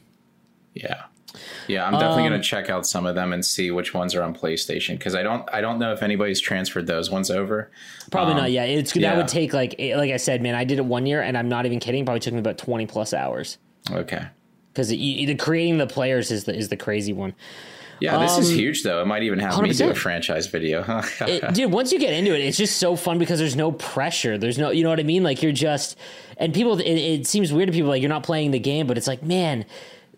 Yeah. 0.74 1.04
Yeah, 1.68 1.86
I'm 1.86 1.92
definitely 1.92 2.24
um, 2.24 2.30
going 2.30 2.40
to 2.40 2.46
check 2.46 2.70
out 2.70 2.86
some 2.86 3.06
of 3.06 3.14
them 3.14 3.32
and 3.32 3.44
see 3.44 3.70
which 3.70 3.94
ones 3.94 4.14
are 4.14 4.22
on 4.22 4.34
PlayStation 4.34 4.98
because 4.98 5.14
I 5.14 5.22
don't 5.22 5.48
I 5.52 5.60
don't 5.60 5.78
know 5.78 5.92
if 5.92 6.02
anybody's 6.02 6.40
transferred 6.40 6.86
those 6.86 7.10
ones 7.10 7.30
over. 7.30 7.70
Probably 8.10 8.34
um, 8.34 8.40
not. 8.40 8.52
Yeah, 8.52 8.64
it's 8.64 8.94
yeah. 8.94 9.10
that 9.10 9.16
would 9.16 9.28
take 9.28 9.52
like 9.52 9.74
like 9.78 10.10
I 10.10 10.16
said, 10.16 10.42
man. 10.42 10.54
I 10.54 10.64
did 10.64 10.78
it 10.78 10.84
one 10.84 11.06
year, 11.06 11.22
and 11.22 11.36
I'm 11.36 11.48
not 11.48 11.66
even 11.66 11.80
kidding. 11.80 12.04
Probably 12.04 12.20
took 12.20 12.34
me 12.34 12.40
about 12.40 12.58
20 12.58 12.86
plus 12.86 13.12
hours. 13.12 13.58
Okay. 13.90 14.26
Because 14.72 14.88
the 14.88 15.34
creating 15.36 15.78
the 15.78 15.86
players 15.86 16.30
is 16.30 16.44
the 16.44 16.54
is 16.54 16.68
the 16.68 16.76
crazy 16.76 17.12
one. 17.12 17.34
Yeah, 18.00 18.18
this 18.18 18.32
um, 18.32 18.42
is 18.42 18.50
huge 18.50 18.82
though. 18.82 19.00
It 19.00 19.06
might 19.06 19.22
even 19.22 19.38
have 19.38 19.54
100%. 19.54 19.62
me 19.62 19.72
do 19.72 19.90
a 19.90 19.94
franchise 19.94 20.46
video. 20.46 20.84
it, 21.20 21.54
dude, 21.54 21.72
once 21.72 21.92
you 21.92 21.98
get 21.98 22.12
into 22.12 22.34
it, 22.34 22.40
it's 22.40 22.56
just 22.56 22.78
so 22.78 22.96
fun 22.96 23.18
because 23.18 23.38
there's 23.38 23.56
no 23.56 23.72
pressure. 23.72 24.36
There's 24.36 24.58
no, 24.58 24.70
you 24.70 24.82
know 24.82 24.90
what 24.90 25.00
I 25.00 25.04
mean? 25.04 25.22
Like 25.22 25.42
you're 25.42 25.52
just, 25.52 25.96
and 26.36 26.52
people, 26.52 26.78
it, 26.80 26.86
it 26.86 27.26
seems 27.26 27.52
weird 27.52 27.68
to 27.68 27.72
people 27.72 27.88
like 27.88 28.02
you're 28.02 28.08
not 28.08 28.22
playing 28.22 28.50
the 28.50 28.58
game, 28.58 28.86
but 28.86 28.98
it's 28.98 29.06
like, 29.06 29.22
man, 29.22 29.64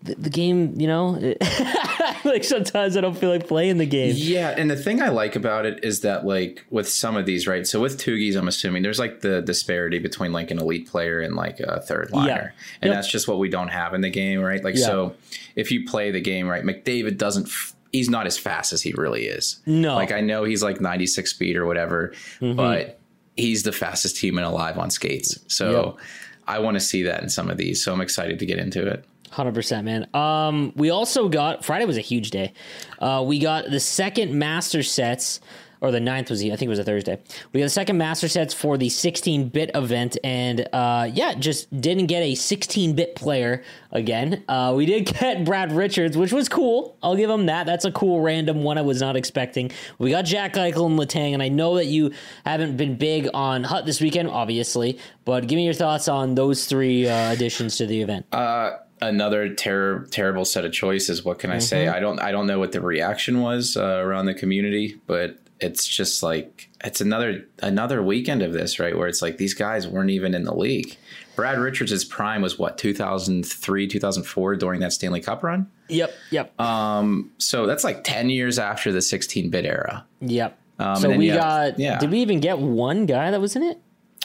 the, 0.07 0.15
the 0.15 0.31
game, 0.31 0.79
you 0.79 0.87
know, 0.87 1.11
like 2.25 2.45
sometimes 2.45 2.97
I 2.97 3.01
don't 3.01 3.17
feel 3.17 3.31
like 3.31 3.47
playing 3.47 3.79
the 3.79 3.87
game. 3.87 4.15
Yeah, 4.17 4.55
and 4.57 4.71
the 4.71 4.77
thing 4.77 5.03
I 5.03 5.09
like 5.09 5.37
about 5.37 5.67
it 5.67 5.85
is 5.85 6.01
that 6.01 6.25
like 6.25 6.65
with 6.71 6.89
some 6.89 7.17
of 7.17 7.27
these, 7.27 7.47
right? 7.47 7.67
So 7.67 7.81
with 7.81 7.99
Tugis, 7.99 8.37
I'm 8.37 8.49
assuming 8.49 8.83
there's 8.83 8.99
like 8.99 9.21
the 9.21 9.43
disparity 9.43 9.99
between 9.99 10.33
like 10.33 10.51
an 10.51 10.59
elite 10.59 10.89
player 10.89 11.21
and 11.21 11.35
like 11.35 11.61
a 11.61 11.81
third 11.81 12.11
liner, 12.11 12.55
yeah. 12.57 12.77
and 12.81 12.89
yep. 12.89 12.95
that's 12.95 13.11
just 13.11 13.29
what 13.29 13.39
we 13.39 13.49
don't 13.49 13.69
have 13.69 13.95
in 13.95 14.01
the 14.01 14.11
game, 14.11 14.41
right? 14.41 14.63
Like 14.63 14.77
yeah. 14.77 14.87
so, 14.87 15.15
if 15.55 15.71
you 15.71 15.87
play 15.87 16.11
the 16.11 16.21
game 16.21 16.49
right, 16.49 16.65
McDavid 16.65 17.19
doesn't. 17.19 17.47
F- 17.47 17.75
he's 17.93 18.09
not 18.09 18.27
as 18.27 18.39
fast 18.39 18.73
as 18.73 18.83
he 18.83 18.93
really 18.93 19.27
is. 19.27 19.61
No, 19.67 19.95
like 19.95 20.13
I 20.13 20.21
know 20.21 20.45
he's 20.45 20.63
like 20.63 20.81
96 20.81 21.31
speed 21.31 21.57
or 21.57 21.67
whatever, 21.67 22.13
mm-hmm. 22.41 22.57
but 22.57 22.99
he's 23.37 23.63
the 23.63 23.73
fastest 23.73 24.19
human 24.19 24.45
alive 24.45 24.79
on 24.79 24.91
skates. 24.91 25.39
So. 25.49 25.97
Yep. 25.97 26.05
I 26.49 26.61
want 26.61 26.77
to 26.77 26.81
see 26.81 27.03
that 27.03 27.25
in 27.25 27.29
some 27.29 27.51
of 27.51 27.57
these, 27.57 27.83
so 27.83 27.93
I'm 27.93 28.01
excited 28.01 28.39
to 28.39 28.47
get 28.47 28.61
into 28.61 28.87
it. 28.87 29.05
Hundred 29.31 29.55
percent, 29.55 29.85
man. 29.85 30.09
Um, 30.15 30.73
we 30.77 30.91
also 30.91 31.29
got 31.29 31.65
Friday 31.65 31.85
was 31.85 31.97
a 31.97 32.03
huge 32.03 32.31
day. 32.31 32.53
Uh, 32.99 33.25
we 33.27 33.39
got 33.39 33.71
the 33.71 33.81
second 33.81 34.33
master 34.33 34.83
sets, 34.83 35.41
or 35.81 35.91
the 35.91 36.01
ninth 36.01 36.31
was 36.31 36.43
I 36.43 36.51
think 36.51 36.63
it 36.63 36.69
was 36.69 36.79
a 36.79 36.85
Thursday. 36.85 37.19
We 37.53 37.61
got 37.61 37.67
the 37.67 37.71
second 37.71 37.99
master 37.99 38.29
sets 38.29 38.55
for 38.55 38.79
the 38.79 38.89
16-bit 38.89 39.73
event, 39.75 40.17
and 40.23 40.69
uh, 40.73 41.11
yeah, 41.13 41.35
just 41.35 41.81
didn't 41.81 42.07
get 42.07 42.23
a 42.23 42.33
16-bit 42.33 43.17
player 43.17 43.65
again. 43.91 44.45
Uh, 44.49 44.75
we 44.77 44.87
did 44.87 45.07
get 45.21 45.45
Brad 45.45 45.73
Richards, 45.73 46.17
which 46.17 46.33
was 46.33 46.49
cool. 46.49 46.97
I'll 47.03 47.17
give 47.17 47.29
him 47.29 47.47
that. 47.47 47.67
That's 47.67 47.85
a 47.85 47.93
cool 47.93 48.21
random 48.21 48.63
one 48.63 48.79
I 48.79 48.83
was 48.83 49.01
not 49.01 49.17
expecting. 49.17 49.73
We 49.99 50.11
got 50.11 50.25
Jack 50.25 50.55
Eichel 50.55 50.87
and 50.87 50.99
Letang, 50.99 51.35
and 51.35 51.43
I 51.43 51.49
know 51.49 51.75
that 51.77 51.87
you 51.87 52.13
haven't 52.45 52.77
been 52.77 52.97
big 52.97 53.29
on 53.35 53.65
Hut 53.65 53.87
this 53.87 54.01
weekend, 54.01 54.29
obviously, 54.29 54.99
but 55.25 55.47
give 55.49 55.57
me 55.57 55.65
your 55.65 55.75
thoughts 55.75 56.09
on 56.09 56.37
those 56.37 56.67
three 56.67 57.09
uh, 57.09 57.33
additions 57.33 57.77
to 57.79 57.87
the 57.87 58.01
event. 58.03 58.27
Uh 58.33 58.79
another 59.01 59.55
ter- 59.55 60.07
terrible 60.07 60.45
set 60.45 60.65
of 60.65 60.73
choices. 60.73 61.25
What 61.25 61.39
can 61.39 61.51
I 61.51 61.57
mm-hmm. 61.57 61.61
say? 61.61 61.89
I 61.89 62.01
don't 62.01 62.21
I 62.21 62.33
don't 62.33 62.47
know 62.47 62.59
what 62.59 62.73
the 62.73 62.81
reaction 62.81 63.41
was 63.41 63.77
uh, 63.77 64.01
around 64.05 64.27
the 64.27 64.35
community, 64.35 65.01
but 65.07 65.39
it's 65.61 65.87
just 65.87 66.23
like 66.23 66.69
it's 66.85 67.01
another 67.01 67.47
another 67.63 68.03
weekend 68.03 68.43
of 68.43 68.53
this, 68.53 68.79
right? 68.79 68.97
Where 68.97 69.09
it's 69.09 69.23
like 69.23 69.39
these 69.39 69.55
guys 69.55 69.87
weren't 69.87 70.11
even 70.11 70.35
in 70.35 70.45
the 70.45 70.55
league. 70.55 70.97
Brad 71.35 71.59
Richards' 71.59 72.05
prime 72.05 72.41
was 72.41 72.59
what 72.59 72.79
2003, 72.79 73.87
2004 73.87 74.57
during 74.57 74.81
that 74.81 74.93
Stanley 74.93 75.21
Cup 75.21 75.43
run. 75.43 75.71
Yep, 75.89 76.15
yep. 76.31 76.59
Um, 76.59 77.31
so 77.37 77.67
that's 77.67 77.85
like 77.85 78.05
10 78.05 78.31
years 78.31 78.59
after 78.59 78.91
the 78.91 79.01
16-bit 79.01 79.67
era. 79.67 80.07
Yep. 80.23 80.59
Um, 80.79 80.97
so 80.97 81.11
we 81.11 81.29
got. 81.29 81.79
Yeah. 81.79 81.99
Did 81.99 82.11
we 82.11 82.21
even 82.21 82.41
get 82.41 82.59
one 82.59 83.05
guy 83.05 83.31
that 83.31 83.41
was 83.41 83.55
in 83.55 83.63
it? 83.63 83.79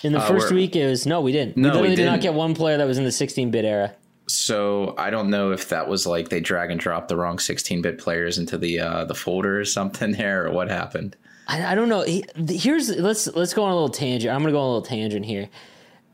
In 0.04 0.14
the 0.14 0.20
uh, 0.20 0.28
first 0.28 0.52
week, 0.52 0.76
it 0.76 0.88
was 0.88 1.06
no, 1.06 1.22
we 1.22 1.32
didn't. 1.32 1.58
No, 1.58 1.68
we 1.68 1.72
literally 1.74 1.90
we 1.90 1.96
did 1.98 2.06
not 2.06 2.22
get 2.22 2.34
one 2.34 2.56
player 2.56 2.78
that 2.78 2.88
was 2.88 2.98
in 2.98 3.04
the 3.04 3.12
16-bit 3.12 3.66
era. 3.66 3.94
So 4.32 4.96
I 4.98 5.10
don't 5.10 5.30
know 5.30 5.52
if 5.52 5.70
that 5.70 5.88
was 5.88 6.08
like 6.08 6.30
they 6.30 6.40
drag 6.40 6.72
and 6.72 6.80
drop 6.80 7.08
the 7.08 7.18
wrong 7.18 7.38
16-bit 7.38 7.98
players 7.98 8.38
into 8.38 8.58
the 8.58 8.80
uh, 8.80 9.06
the 9.06 9.16
folder 9.16 9.60
or 9.60 9.66
something 9.66 10.12
there, 10.18 10.48
or 10.48 10.52
what 10.52 10.70
happened. 10.70 11.16
I, 11.48 11.72
I 11.72 11.76
don't 11.76 11.90
know. 11.90 12.06
Here's 12.48 12.90
let's 12.90 13.28
let's 13.28 13.54
go 13.54 13.64
on 13.64 13.72
a 13.72 13.76
little 13.76 13.90
tangent. 13.90 14.34
I'm 14.34 14.42
gonna 14.42 14.54
go 14.54 14.60
on 14.60 14.66
a 14.66 14.74
little 14.74 14.82
tangent 14.82 15.26
here. 15.26 15.50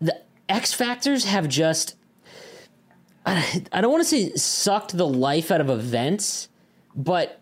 The 0.02 0.20
X 0.50 0.74
Factors 0.74 1.26
have 1.26 1.48
just 1.48 1.96
I, 3.28 3.66
I 3.74 3.82
don't 3.82 3.92
want 3.92 4.04
to 4.04 4.10
say 4.10 4.34
sucked 4.36 4.98
the 4.98 5.06
life 5.06 5.52
out 5.52 5.60
of 5.60 5.70
events, 5.70 6.48
but 6.96 7.42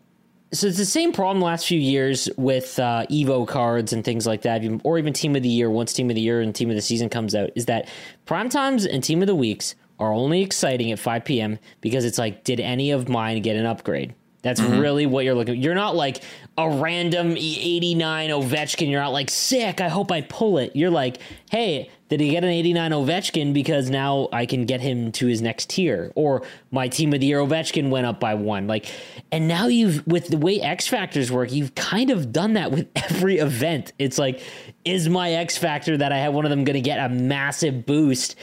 so 0.51 0.67
it's 0.67 0.77
the 0.77 0.85
same 0.85 1.11
problem 1.11 1.39
the 1.39 1.45
last 1.45 1.67
few 1.67 1.79
years 1.79 2.27
with 2.37 2.79
uh, 2.79 3.05
Evo 3.09 3.47
cards 3.47 3.93
and 3.93 4.03
things 4.03 4.25
like 4.25 4.41
that, 4.43 4.63
or 4.83 4.97
even 4.97 5.13
Team 5.13 5.35
of 5.35 5.43
the 5.43 5.49
Year. 5.49 5.69
Once 5.69 5.93
Team 5.93 6.09
of 6.09 6.15
the 6.15 6.21
Year 6.21 6.41
and 6.41 6.55
Team 6.55 6.69
of 6.69 6.75
the 6.75 6.81
Season 6.81 7.07
comes 7.07 7.35
out, 7.35 7.51
is 7.55 7.65
that 7.65 7.87
prime 8.25 8.49
times 8.49 8.85
and 8.85 9.03
Team 9.03 9.21
of 9.21 9.27
the 9.27 9.35
Weeks 9.35 9.75
are 9.99 10.11
only 10.11 10.41
exciting 10.41 10.91
at 10.91 10.99
5 10.99 11.25
p.m. 11.25 11.59
because 11.81 12.05
it's 12.05 12.17
like, 12.17 12.43
did 12.43 12.59
any 12.59 12.91
of 12.91 13.09
mine 13.09 13.41
get 13.41 13.55
an 13.55 13.65
upgrade? 13.65 14.13
That's 14.41 14.61
mm-hmm. 14.61 14.79
really 14.79 15.05
what 15.07 15.25
you're 15.25 15.33
looking. 15.33 15.59
You're 15.59 15.73
not 15.73 15.95
like 15.95 16.21
a 16.55 16.69
random 16.69 17.31
89 17.31 18.29
Ovechkin. 18.29 18.91
You're 18.91 19.01
not 19.01 19.11
like 19.11 19.31
sick. 19.31 19.81
I 19.81 19.89
hope 19.89 20.11
I 20.11 20.21
pull 20.21 20.59
it. 20.59 20.75
You're 20.75 20.91
like, 20.91 21.17
hey, 21.49 21.89
Did 22.07 22.19
he 22.19 22.29
get 22.29 22.43
an 22.43 22.51
89 22.51 22.91
Ovechkin 22.91 23.53
because 23.53 23.89
now 23.89 24.29
I 24.31 24.45
can 24.45 24.65
get 24.65 24.79
him 24.79 25.11
to 25.13 25.25
his 25.25 25.41
next 25.41 25.71
tier? 25.71 26.11
Or 26.13 26.43
my 26.69 26.87
team 26.87 27.11
of 27.13 27.19
the 27.19 27.25
year 27.25 27.39
Ovechkin 27.39 27.89
went 27.89 28.05
up 28.05 28.19
by 28.19 28.35
one. 28.35 28.67
Like, 28.67 28.85
and 29.31 29.47
now 29.47 29.65
you've, 29.65 30.05
with 30.05 30.27
the 30.27 30.37
way 30.37 30.61
X 30.61 30.87
Factors 30.87 31.31
work, 31.31 31.51
you've 31.51 31.73
kind 31.73 32.11
of 32.11 32.31
done 32.31 32.53
that 32.53 32.69
with 32.71 32.87
every 32.95 33.39
event. 33.39 33.93
It's 33.97 34.19
like, 34.19 34.41
is 34.83 35.09
my 35.09 35.31
X 35.31 35.57
Factor 35.57 35.97
that 35.97 36.11
I 36.11 36.17
have 36.19 36.35
one 36.35 36.45
of 36.45 36.51
them 36.51 36.63
going 36.63 36.75
to 36.75 36.81
get 36.81 36.99
a 36.99 37.09
massive 37.09 37.87
boost 37.87 38.35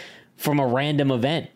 from 0.43 0.59
a 0.59 0.67
random 0.67 1.11
event? 1.11 1.49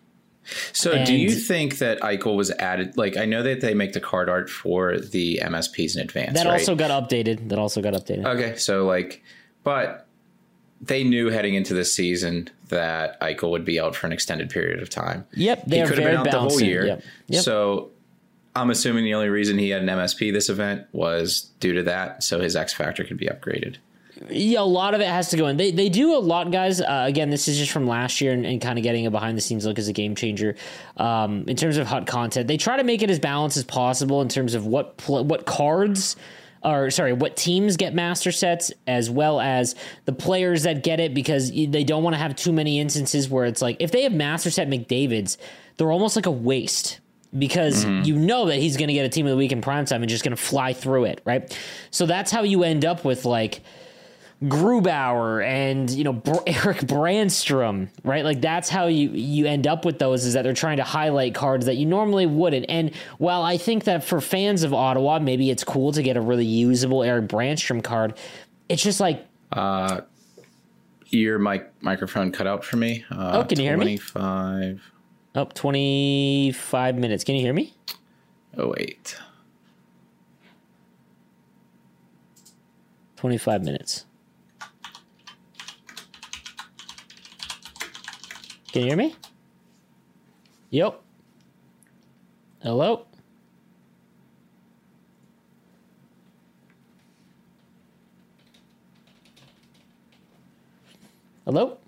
So, 0.73 0.93
And- 0.93 1.05
do 1.07 1.15
you 1.15 1.31
think 1.31 1.79
that 1.79 2.01
Eichel 2.01 2.37
was 2.37 2.53
added? 2.53 2.97
Like, 2.97 3.17
I 3.17 3.25
know 3.25 3.43
that 3.43 3.61
they 3.61 3.75
make 3.75 3.93
the 3.93 4.01
card 4.01 4.29
art 4.29 4.49
for 4.49 4.97
the 4.99 5.41
MSPs 5.43 5.97
in 5.97 6.03
advance. 6.03 6.35
That 6.35 6.47
right? 6.47 6.53
also 6.53 6.77
got 6.77 6.91
updated. 6.91 7.49
That 7.49 7.59
also 7.59 7.83
got 7.83 7.95
updated. 7.95 8.25
Okay, 8.27 8.57
so 8.57 8.87
like, 8.87 9.25
but 9.65 10.07
they 10.81 11.03
knew 11.03 11.31
heading 11.31 11.55
into 11.55 11.75
this 11.75 11.95
season 11.95 12.49
that 12.69 13.21
Eichel 13.21 13.51
would 13.51 13.65
be 13.65 13.81
out 13.81 13.97
for 13.97 14.07
an 14.07 14.13
extended 14.13 14.51
period 14.51 14.81
of 14.81 14.89
time. 14.89 15.25
Yep, 15.35 15.65
they 15.67 15.81
he 15.81 15.87
could 15.87 15.99
have 15.99 16.07
been 16.07 16.17
out 16.17 16.31
the 16.31 16.39
whole 16.39 16.61
year. 16.61 16.87
Yep. 16.87 17.03
Yep. 17.29 17.43
So 17.43 17.91
I'm 18.55 18.71
assuming 18.71 19.05
the 19.05 19.15
only 19.15 19.29
reason 19.29 19.59
he 19.59 19.71
had 19.71 19.83
an 19.83 19.89
MSP 19.89 20.33
this 20.33 20.49
event 20.49 20.87
was 20.93 21.51
due 21.61 21.75
to 21.75 21.83
that, 21.85 22.23
so 22.23 22.41
his 22.41 22.55
X 22.55 22.73
factor 22.73 23.03
could 23.05 23.19
be 23.19 23.27
upgraded. 23.27 23.77
Yeah, 24.31 24.61
a 24.61 24.63
lot 24.63 24.95
of 24.95 25.01
it 25.01 25.09
has 25.09 25.31
to 25.31 25.37
go 25.37 25.47
in. 25.47 25.57
They 25.57 25.71
they 25.71 25.89
do 25.89 26.15
a 26.15 26.19
lot, 26.19 26.51
guys. 26.51 26.81
Uh, 26.81 27.05
again, 27.07 27.31
this 27.31 27.49
is 27.49 27.59
just 27.59 27.71
from 27.71 27.87
last 27.87 28.21
year 28.21 28.33
and, 28.33 28.47
and 28.47 28.61
kind 28.61 28.79
of 28.79 28.83
getting 28.83 29.07
a 29.07 29.11
behind 29.11 29.37
the 29.37 29.43
scenes 29.43 29.67
look 29.67 29.79
as 29.79 29.89
a 29.89 29.93
game 29.93 30.15
changer 30.15 30.57
um, 30.97 31.45
in 31.49 31.57
terms 31.57 31.77
of 31.77 31.87
hot 31.87 32.07
content. 32.07 32.49
They 32.49 32.57
try 32.57 32.77
to 32.77 32.85
make 32.85 33.03
it 33.03 33.11
as 33.11 33.19
balanced 33.19 33.57
as 33.57 33.65
possible 33.65 34.23
in 34.23 34.29
terms 34.29 34.55
of 34.55 34.67
what 34.67 34.97
pl- 34.97 35.25
what 35.25 35.47
cards. 35.47 36.17
Or 36.63 36.91
sorry, 36.91 37.13
what 37.13 37.37
teams 37.37 37.77
get 37.77 37.95
master 37.95 38.33
sets 38.33 38.73
as 38.89 39.09
well 39.09 39.41
as 39.41 39.77
the 40.05 40.13
players 40.13 40.65
that 40.65 40.83
get 40.83 40.99
it 40.99 41.15
because 41.15 41.53
they 41.53 41.85
don't 41.85 42.03
want 42.03 42.15
to 42.15 42.19
have 42.19 42.35
too 42.35 42.53
many 42.53 42.81
instances 42.81 43.29
where 43.29 43.45
it's 43.45 43.63
like 43.63 43.77
if 43.79 43.93
they 43.93 44.03
have 44.03 44.13
master 44.13 44.51
set 44.51 44.69
McDavid's, 44.69 45.39
they're 45.77 45.93
almost 45.93 46.17
like 46.17 46.27
a 46.27 46.31
waste 46.31 46.99
because 47.39 47.85
you 47.85 48.17
know 48.17 48.47
that 48.47 48.57
he's 48.57 48.77
going 48.77 48.89
to 48.89 48.95
get 48.95 49.05
a 49.05 49.09
team 49.09 49.27
of 49.27 49.31
the 49.31 49.37
week 49.37 49.53
in 49.53 49.61
primetime 49.61 49.97
and 49.97 50.09
just 50.09 50.25
going 50.25 50.35
to 50.35 50.43
fly 50.43 50.73
through 50.73 51.05
it, 51.05 51.21
right? 51.25 51.57
So 51.93 52.07
that's 52.07 52.33
how 52.33 52.43
you 52.43 52.65
end 52.65 52.85
up 52.85 53.05
with 53.05 53.25
like 53.25 53.61
Grubauer 54.45 55.43
and 55.43 55.89
you 55.91 56.05
know 56.05 56.13
Br- 56.13 56.35
Erik 56.47 56.79
Brännström, 56.83 57.89
right? 58.05 58.23
Like 58.25 58.41
that's 58.43 58.69
how 58.69 58.87
you 58.87 59.11
you 59.11 59.47
end 59.47 59.67
up 59.67 59.85
with 59.87 59.99
those 59.99 60.27
is 60.27 60.35
that 60.35 60.43
they're 60.43 60.53
trying 60.53 60.77
to 60.77 60.85
highlight 60.85 61.35
cards 61.35 61.65
that 61.67 61.77
you 61.77 61.87
normally 61.87 62.27
wouldn't. 62.27 62.67
And 62.69 62.95
while 63.19 63.43
I 63.43 63.57
think 63.57 63.85
that 63.85 64.05
for 64.05 64.21
fans 64.21 64.63
of 64.63 64.75
Ottawa, 64.75 65.19
maybe 65.21 65.51
it's 65.51 65.65
cool 65.65 65.91
to 65.93 66.03
get 66.03 66.17
a 66.19 66.21
really 66.21 66.45
usable 66.45 67.03
Erik 67.03 67.29
Brännström 67.29 67.83
card, 67.83 68.15
it's 68.69 68.83
just 68.83 69.01
like 69.01 69.25
uh 69.53 70.03
Your 71.07 71.39
mic 71.39 71.71
microphone 71.83 72.31
cut 72.31 72.47
out 72.47 72.63
for 72.63 72.77
me. 72.77 73.07
Uh, 73.11 73.39
Oh, 73.39 73.45
can 73.45 73.59
you 73.59 73.65
hear 73.65 73.79
me? 73.79 73.97
25. 73.97 74.83
oh, 75.37 75.45
25 75.55 76.97
minutes. 76.97 77.25
Can 77.25 77.37
you 77.37 77.41
hear 77.41 77.55
me? 77.55 77.73
Oh 78.59 78.69
wait. 78.77 79.17
25 83.17 83.65
minutes. 83.65 84.05
Can 88.77 88.83
you 88.83 88.89
hear 88.91 88.99
me? 88.99 89.17
Yep. 90.69 91.01
Hello? 92.63 93.07
Hello? 101.47 101.79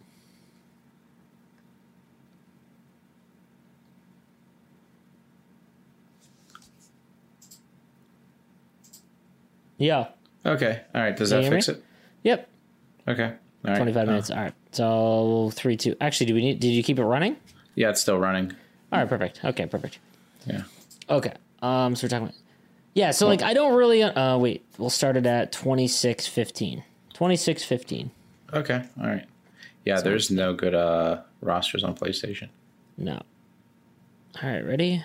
Yeah. 9.76 10.06
Okay. 10.46 10.80
All 10.94 11.02
right. 11.02 11.14
Does 11.14 11.28
Can 11.28 11.42
that 11.42 11.50
fix 11.50 11.68
me? 11.68 11.74
it? 11.74 11.84
Yep. 12.22 12.48
Okay. 13.08 13.24
All 13.24 13.34
right. 13.64 13.76
25 13.76 13.96
Uh, 13.96 14.10
minutes. 14.10 14.30
All 14.30 14.38
right. 14.38 14.54
So, 14.72 15.50
three, 15.54 15.76
two. 15.76 15.96
Actually, 16.00 16.26
do 16.26 16.34
we 16.34 16.40
need, 16.42 16.60
did 16.60 16.68
you 16.68 16.82
keep 16.82 16.98
it 16.98 17.04
running? 17.04 17.36
yeah, 17.74 17.90
it's 17.90 18.00
still 18.00 18.18
running. 18.18 18.52
All 18.92 18.98
right. 18.98 19.08
Perfect. 19.08 19.40
Okay. 19.44 19.66
Perfect. 19.66 19.98
Yeah. 20.46 20.62
Okay. 21.08 21.32
Um, 21.62 21.94
so 21.96 22.04
we're 22.04 22.08
talking 22.08 22.26
about, 22.26 22.34
yeah. 22.94 23.10
So, 23.12 23.26
like, 23.26 23.42
I 23.42 23.54
don't 23.54 23.74
really, 23.74 24.02
uh, 24.02 24.36
wait, 24.38 24.64
we'll 24.78 24.90
start 24.90 25.16
it 25.16 25.26
at 25.26 25.52
26.15. 25.52 26.82
26.15. 27.14 28.10
Okay. 28.52 28.82
All 29.00 29.06
right. 29.06 29.26
Yeah, 29.84 30.00
there's 30.00 30.30
no 30.30 30.52
good 30.54 30.74
uh 30.74 31.22
rosters 31.40 31.82
on 31.82 31.94
PlayStation. 31.94 32.48
No. 32.98 33.22
All 34.42 34.48
right, 34.50 34.64
ready? 34.64 35.02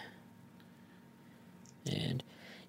And 1.89 2.23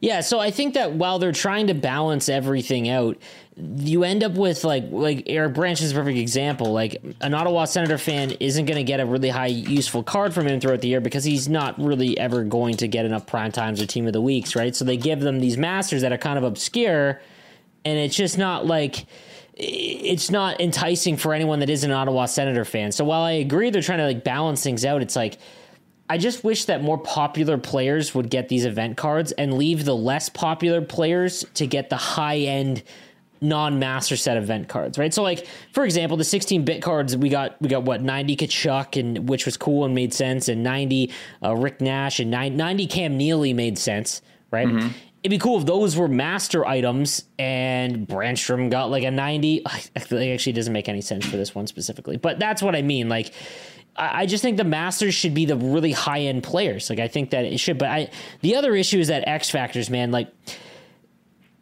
yeah, 0.04 0.20
so 0.20 0.38
I 0.38 0.50
think 0.50 0.74
that 0.74 0.92
while 0.92 1.18
they're 1.18 1.32
trying 1.32 1.68
to 1.68 1.74
balance 1.74 2.28
everything 2.28 2.90
out, 2.90 3.16
you 3.56 4.04
end 4.04 4.22
up 4.22 4.32
with 4.32 4.62
like 4.62 4.84
like 4.90 5.22
Eric 5.24 5.54
Branch 5.54 5.80
is 5.80 5.92
a 5.92 5.94
perfect 5.94 6.18
example. 6.18 6.72
Like 6.74 7.02
an 7.22 7.32
Ottawa 7.32 7.64
Senator 7.64 7.96
fan 7.96 8.32
isn't 8.32 8.66
going 8.66 8.76
to 8.76 8.84
get 8.84 9.00
a 9.00 9.06
really 9.06 9.30
high 9.30 9.46
useful 9.46 10.02
card 10.02 10.34
from 10.34 10.46
him 10.46 10.60
throughout 10.60 10.82
the 10.82 10.88
year 10.88 11.00
because 11.00 11.24
he's 11.24 11.48
not 11.48 11.80
really 11.80 12.18
ever 12.18 12.44
going 12.44 12.76
to 12.76 12.86
get 12.86 13.06
enough 13.06 13.26
prime 13.26 13.50
times 13.50 13.80
or 13.80 13.86
team 13.86 14.06
of 14.06 14.12
the 14.12 14.20
weeks, 14.20 14.54
right? 14.54 14.76
So 14.76 14.84
they 14.84 14.98
give 14.98 15.20
them 15.20 15.40
these 15.40 15.56
masters 15.56 16.02
that 16.02 16.12
are 16.12 16.18
kind 16.18 16.36
of 16.36 16.44
obscure, 16.44 17.22
and 17.86 17.98
it's 17.98 18.14
just 18.14 18.36
not 18.36 18.66
like 18.66 19.06
it's 19.54 20.30
not 20.30 20.60
enticing 20.60 21.16
for 21.16 21.32
anyone 21.32 21.60
that 21.60 21.70
is 21.70 21.82
an 21.82 21.92
Ottawa 21.92 22.26
Senator 22.26 22.66
fan. 22.66 22.92
So 22.92 23.06
while 23.06 23.22
I 23.22 23.32
agree 23.32 23.70
they're 23.70 23.80
trying 23.80 24.00
to 24.00 24.06
like 24.06 24.22
balance 24.22 24.62
things 24.62 24.84
out, 24.84 25.00
it's 25.00 25.16
like 25.16 25.38
I 26.08 26.18
just 26.18 26.44
wish 26.44 26.66
that 26.66 26.82
more 26.82 26.98
popular 26.98 27.56
players 27.56 28.14
would 28.14 28.28
get 28.28 28.48
these 28.48 28.64
event 28.66 28.96
cards 28.96 29.32
and 29.32 29.54
leave 29.54 29.84
the 29.84 29.96
less 29.96 30.28
popular 30.28 30.82
players 30.82 31.44
to 31.54 31.66
get 31.66 31.88
the 31.88 31.96
high 31.96 32.38
end 32.38 32.82
non-master 33.40 34.16
set 34.16 34.36
event 34.36 34.68
cards, 34.68 34.98
right? 34.98 35.12
So 35.12 35.22
like 35.22 35.46
for 35.72 35.84
example, 35.84 36.16
the 36.16 36.24
16-bit 36.24 36.82
cards 36.82 37.16
we 37.16 37.28
got 37.28 37.60
we 37.60 37.68
got 37.68 37.84
what 37.84 38.02
90 38.02 38.36
Tkachuk 38.36 38.98
and 38.98 39.28
which 39.28 39.44
was 39.46 39.56
cool 39.56 39.84
and 39.84 39.94
made 39.94 40.12
sense 40.12 40.48
and 40.48 40.62
90 40.62 41.10
uh, 41.42 41.54
Rick 41.54 41.80
Nash 41.80 42.20
and 42.20 42.30
90 42.30 42.86
Cam 42.86 43.16
Neely 43.16 43.52
made 43.52 43.78
sense, 43.78 44.22
right? 44.50 44.66
It'd 45.22 45.30
be 45.30 45.38
cool 45.38 45.58
if 45.58 45.64
those 45.64 45.96
were 45.96 46.06
master 46.06 46.66
items 46.66 47.24
and 47.38 48.06
Brännström 48.06 48.70
got 48.70 48.90
like 48.90 49.04
a 49.04 49.10
90. 49.10 49.62
It 49.94 50.32
actually 50.34 50.52
doesn't 50.52 50.72
make 50.72 50.86
any 50.86 51.00
sense 51.00 51.24
for 51.24 51.38
this 51.38 51.54
one 51.54 51.66
specifically, 51.66 52.18
but 52.18 52.38
that's 52.38 52.60
what 52.60 52.76
I 52.76 52.82
mean. 52.82 53.08
Like, 53.08 53.32
I 53.96 54.26
just 54.26 54.42
think 54.42 54.56
the 54.56 54.64
masters 54.64 55.14
should 55.14 55.34
be 55.34 55.44
the 55.46 55.56
really 55.56 55.92
high 55.92 56.20
end 56.22 56.42
players. 56.42 56.90
Like, 56.90 56.98
I 56.98 57.08
think 57.08 57.30
that 57.30 57.44
it 57.44 57.58
should, 57.58 57.78
but 57.78 57.88
I, 57.88 58.10
the 58.40 58.56
other 58.56 58.74
issue 58.74 58.98
is 58.98 59.08
that 59.08 59.28
X 59.28 59.50
Factors, 59.50 59.88
man, 59.88 60.10
like, 60.10 60.28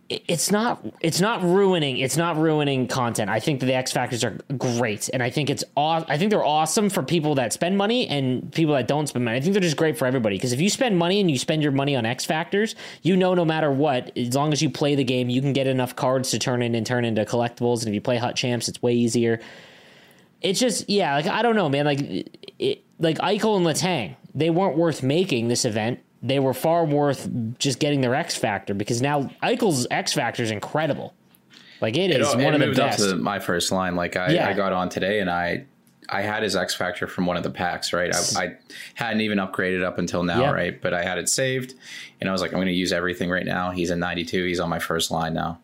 it- 0.09 0.23
it's 0.29 0.51
not 0.51 0.85
it's 1.01 1.21
not 1.21 1.43
ruining 1.43 1.99
it's 1.99 2.17
not 2.17 2.37
ruining 2.37 2.87
content. 2.87 3.31
I 3.31 3.39
think 3.41 3.61
that 3.61 3.67
the 3.67 3.75
X 3.75 3.93
Factors 3.93 4.25
are 4.25 4.37
great, 4.59 5.09
and 5.13 5.23
I 5.23 5.31
think 5.31 5.49
it's 5.51 5.63
aw- 5.77 6.05
I 6.09 6.19
think 6.19 6.31
they're 6.31 6.45
awesome 6.45 6.91
for 6.91 7.03
people 7.03 7.35
that 7.37 7.53
spend 7.53 7.77
money 7.79 8.09
and 8.09 8.53
people 8.53 8.75
that 8.75 8.89
don't 8.89 9.07
spend 9.07 9.25
money. 9.25 9.37
I 9.37 9.41
think 9.41 9.53
they're 9.55 9.63
just 9.63 9.77
great 9.77 9.97
for 9.97 10.07
everybody 10.07 10.37
because 10.37 10.53
if 10.53 10.61
you 10.61 10.69
spend 10.71 10.99
money 10.99 11.21
and 11.21 11.31
you 11.31 11.39
spend 11.39 11.63
your 11.63 11.73
money 11.73 11.97
on 11.97 12.05
X 12.05 12.25
Factors, 12.25 12.75
you 13.03 13.17
know 13.17 13.35
no 13.35 13.45
matter 13.45 13.71
what, 13.71 14.17
as 14.17 14.35
long 14.35 14.53
as 14.53 14.61
you 14.61 14.71
play 14.71 14.95
the 14.95 15.05
game, 15.05 15.29
you 15.31 15.41
can 15.41 15.53
get 15.53 15.67
enough 15.67 15.97
cards 15.97 16.31
to 16.33 16.39
turn 16.39 16.63
in 16.63 16.75
and 16.75 16.87
turn 16.87 17.05
into 17.05 17.25
collectibles. 17.25 17.81
And 17.81 17.89
if 17.89 17.95
you 17.95 18.01
play 18.01 18.17
HUT 18.19 18.37
Champs, 18.37 18.69
it's 18.69 18.83
way 18.83 18.93
easier. 18.95 19.41
It's 20.43 20.59
just 20.61 20.89
yeah, 20.91 21.15
like 21.15 21.27
I 21.27 21.43
don't 21.43 21.57
know, 21.57 21.69
man. 21.69 21.85
Like 21.85 22.01
it, 22.59 22.85
like 22.99 23.19
Eichel 23.19 23.57
and 23.57 23.67
Letang, 23.67 24.17
they 24.35 24.51
weren't 24.51 24.77
worth 24.77 25.03
making 25.03 25.49
this 25.49 25.65
event. 25.65 26.01
They 26.23 26.39
were 26.39 26.55
far 26.55 26.85
worth 26.85 27.29
just 27.59 27.79
getting 27.79 28.01
their 28.01 28.15
X 28.15 28.37
factor 28.37 28.75
because 28.75 29.03
now 29.03 29.31
Eichel's 29.43 29.87
X 29.91 30.13
factor 30.13 30.43
is 30.43 30.51
incredible. 30.51 31.15
Like 31.81 31.97
it 31.97 32.11
is 32.13 32.33
It, 32.33 32.37
one 32.37 32.47
it 32.47 32.55
of 32.55 32.61
the 32.61 32.67
moved 32.67 32.81
up 32.81 32.97
to 32.97 33.17
my 33.17 33.41
first 33.41 33.73
line. 33.73 33.97
Like 33.97 34.17
I, 34.17 34.31
Yeah. 34.33 34.49
I 34.49 34.53
got 34.53 34.73
on 34.73 34.89
today 34.89 35.19
and 35.21 35.29
I 35.29 35.65
I 36.09 36.21
had 36.23 36.43
his 36.43 36.55
X 36.55 36.75
Factor 36.75 37.07
from 37.07 37.25
one 37.27 37.37
of 37.39 37.43
the 37.43 37.51
packs, 37.51 37.93
right? 37.93 38.15
I, 38.37 38.45
I 38.45 38.57
hadn't 38.95 39.23
even 39.23 39.39
upgraded 39.39 39.83
up 39.83 39.99
until 39.99 40.23
now, 40.23 40.43
Yeah. 40.43 40.51
right? 40.51 40.81
But 40.83 40.93
I 40.93 41.03
had 41.03 41.17
it 41.19 41.29
saved 41.29 41.75
and 42.21 42.29
I 42.29 42.33
was 42.33 42.43
like, 42.43 42.51
I'm 42.53 42.59
going 42.59 42.67
to 42.67 42.73
use 42.73 42.93
everything 42.93 43.31
right 43.31 43.47
now. 43.47 43.71
He's 43.71 43.91
a 43.91 43.97
92. 43.97 44.45
He's 44.45 44.61
on 44.61 44.69
my 44.69 44.79
first 44.79 45.11
line 45.11 45.33
now. 45.33 45.59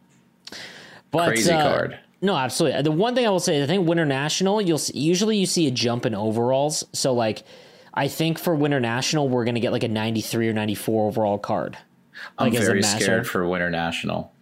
But, 1.11 1.29
Crazy 1.29 1.53
uh, 1.53 1.63
card. 1.63 1.99
No, 2.21 2.37
absolutely. 2.37 2.83
The 2.83 2.91
one 2.91 3.15
thing 3.15 3.27
I 3.27 3.31
will 3.31 3.41
say, 3.41 3.63
I 3.63 3.67
think 3.67 3.87
Winter 3.87 4.05
National, 4.05 4.61
you'll 4.61 4.79
see, 4.79 4.99
usually 4.99 5.37
you 5.37 5.47
see 5.47 5.67
a 5.67 5.71
jump 5.71 6.05
in 6.05 6.15
overalls. 6.15 6.85
So 6.93 7.13
like, 7.15 7.45
I 7.95 8.09
think 8.09 8.39
for 8.39 8.55
Winter 8.55 8.81
National, 8.81 9.29
we're 9.29 9.45
gonna 9.45 9.61
get 9.61 9.73
like 9.73 9.85
a 9.85 9.89
ninety 9.89 10.21
three 10.21 10.49
or 10.49 10.53
ninety 10.53 10.75
four 10.75 11.09
overall 11.09 11.39
card. 11.39 11.79
I'm 12.37 12.51
Like, 12.51 12.61
a 12.61 12.65
very 12.65 12.83
scared 12.83 13.29
for 13.29 13.47
Winter 13.47 13.71
National. 13.71 14.33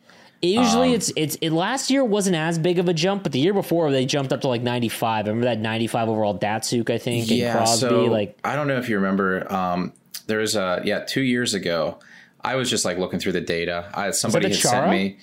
Usually 0.43 0.89
Um, 0.89 0.95
it's 0.95 1.13
it's 1.17 1.37
it 1.41 1.51
last 1.51 1.91
year 1.91 2.05
wasn't 2.05 2.37
as 2.37 2.59
big 2.59 2.79
of 2.79 2.89
a 2.89 2.95
jump, 2.95 3.23
but 3.23 3.33
the 3.33 3.39
year 3.39 3.55
before 3.55 3.91
they 3.91 4.05
jumped 4.05 4.33
up 4.33 4.43
to 4.43 4.49
like 4.49 4.63
ninety 4.63 4.89
five. 4.89 5.27
Remember 5.27 5.47
that 5.47 5.59
ninety 5.59 5.87
five 5.87 6.09
overall 6.09 6.39
Datsyuk, 6.39 6.91
I 6.91 6.99
think, 6.99 7.31
and 7.31 7.53
Crosby. 7.53 7.89
so 7.89 8.05
like 8.05 8.39
I 8.45 8.55
don't 8.55 8.69
know 8.69 8.77
if 8.77 8.89
you 8.89 8.97
remember. 8.97 9.51
Um, 9.53 9.93
there 10.27 10.39
was 10.39 10.57
a 10.57 10.83
yeah, 10.85 11.01
two 11.01 11.23
years 11.23 11.55
ago. 11.55 11.99
I 12.43 12.57
was 12.57 12.69
just 12.71 12.85
like 12.85 12.99
looking 12.99 13.19
through 13.19 13.33
the 13.33 13.41
data. 13.41 13.91
I 13.95 14.11
somebody 14.11 14.51
had 14.51 14.59
Chara? 14.59 14.89
sent 14.89 14.91
me. 14.91 15.19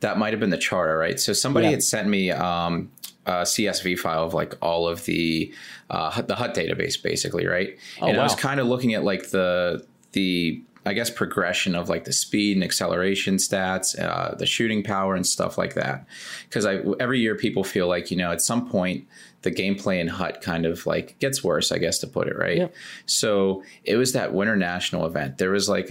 That 0.00 0.18
might 0.18 0.32
have 0.32 0.40
been 0.40 0.50
the 0.50 0.58
Chara, 0.58 0.96
right? 0.96 1.18
So 1.18 1.32
somebody 1.32 1.66
Yeah. 1.66 1.72
had 1.72 1.82
sent 1.82 2.08
me 2.08 2.30
um, 2.30 2.90
a 3.26 3.42
CSV 3.42 3.98
file 3.98 4.24
of 4.24 4.32
like 4.34 4.54
all 4.62 4.86
of 4.88 5.04
the 5.04 5.52
uh, 5.90 6.20
the 6.22 6.34
HUT 6.36 6.54
database, 6.54 7.02
basically, 7.02 7.46
right? 7.46 7.76
Oh, 8.00 8.08
and 8.08 8.18
I 8.20 8.22
was 8.22 8.34
kind 8.34 8.60
of 8.60 8.66
looking 8.66 8.94
at 8.94 9.04
like 9.04 9.30
the 9.30 9.84
the 10.12 10.62
I 10.86 10.94
guess 10.94 11.10
progression 11.10 11.74
of 11.74 11.88
like 11.90 12.04
the 12.04 12.12
speed 12.12 12.56
and 12.56 12.64
acceleration 12.64 13.36
stats, 13.36 13.98
uh, 14.00 14.34
the 14.36 14.46
shooting 14.46 14.82
power 14.82 15.14
and 15.14 15.26
stuff 15.26 15.58
like 15.58 15.74
that. 15.74 16.06
Because 16.48 16.64
I 16.64 16.80
every 17.00 17.20
year 17.20 17.34
people 17.34 17.64
feel 17.64 17.88
like 17.88 18.10
you 18.10 18.16
know 18.16 18.30
at 18.32 18.40
some 18.40 18.68
point 18.68 19.06
the 19.42 19.50
gameplay 19.50 20.00
in 20.00 20.08
HUT 20.08 20.40
kind 20.40 20.64
of 20.66 20.86
like 20.86 21.18
gets 21.18 21.44
worse, 21.44 21.70
I 21.72 21.78
guess 21.78 21.98
to 21.98 22.06
put 22.06 22.26
it 22.28 22.36
right. 22.36 22.56
Yep. 22.58 22.74
So 23.06 23.62
it 23.84 23.96
was 23.96 24.12
that 24.14 24.32
Winter 24.32 24.56
National 24.56 25.04
event. 25.06 25.38
There 25.38 25.50
was 25.50 25.68
like 25.68 25.90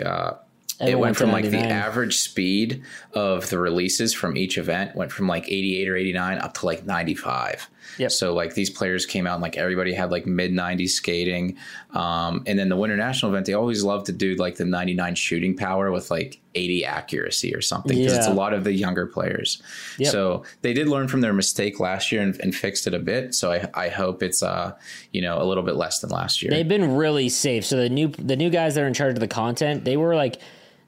it 0.80 1.00
went 1.00 1.18
from 1.18 1.32
like 1.32 1.50
the 1.50 1.60
average 1.60 2.18
speed 2.18 2.84
of 3.14 3.50
the 3.50 3.58
releases 3.58 4.14
from 4.14 4.38
each 4.38 4.58
event 4.58 4.96
went 4.96 5.12
from 5.12 5.28
like 5.28 5.48
88 5.48 5.90
or 5.90 5.96
89 5.96 6.38
up 6.38 6.54
to 6.56 6.66
like 6.66 6.86
95. 6.86 7.70
Yep. 7.98 8.12
So 8.12 8.34
like 8.34 8.54
these 8.54 8.70
players 8.70 9.06
came 9.06 9.26
out 9.26 9.34
and 9.34 9.42
like 9.42 9.58
everybody 9.58 9.94
had 9.94 10.12
like 10.12 10.26
mid 10.26 10.52
90s 10.52 10.90
skating. 10.90 11.58
Um, 11.92 12.44
and 12.46 12.60
then 12.60 12.70
the 12.70 12.76
Winter 12.76 12.96
National 12.96 13.32
event, 13.32 13.48
they 13.48 13.54
always 13.54 13.84
love 13.84 14.04
to 14.06 14.12
do 14.12 14.36
like 14.36 14.56
the 14.56 14.66
99 14.66 15.16
shooting 15.16 15.56
power 15.56 15.92
with 15.92 16.12
like 16.12 16.40
80 16.54 16.86
accuracy 16.86 17.56
or 17.56 17.62
something 17.62 17.98
because 17.98 18.14
it's 18.14 18.28
a 18.28 18.34
lot 18.34 18.54
of 18.54 18.64
the 18.64 18.74
younger 18.74 19.08
players. 19.08 19.62
Yep. 19.98 20.12
So 20.12 20.44
they 20.62 20.74
did 20.74 20.88
learn 20.88 21.08
from 21.08 21.22
their 21.22 21.34
mistake 21.34 21.80
last 21.80 22.12
year 22.12 22.22
and, 22.22 22.40
and 22.42 22.54
fixed 22.54 22.88
it 22.88 22.94
a 22.94 23.00
bit. 23.00 23.34
So 23.34 23.52
I, 23.52 23.70
I 23.74 23.90
hope 23.90 24.22
it's 24.22 24.44
uh 24.44 24.74
you 25.12 25.22
know 25.22 25.42
a 25.42 25.46
little 25.46 25.64
bit 25.64 25.76
less 25.76 26.00
than 26.00 26.10
last 26.10 26.42
year. 26.42 26.52
They've 26.52 26.68
been 26.68 26.96
really 26.96 27.30
safe. 27.30 27.66
So 27.66 27.78
the 27.78 27.90
new 27.90 28.10
the 28.10 28.36
new 28.36 28.50
guys 28.50 28.76
that 28.76 28.84
are 28.84 28.88
in 28.88 28.94
charge 28.94 29.14
of 29.14 29.20
the 29.20 29.28
content, 29.28 29.86
they 29.86 29.98
were 29.98 30.16
like 30.16 30.40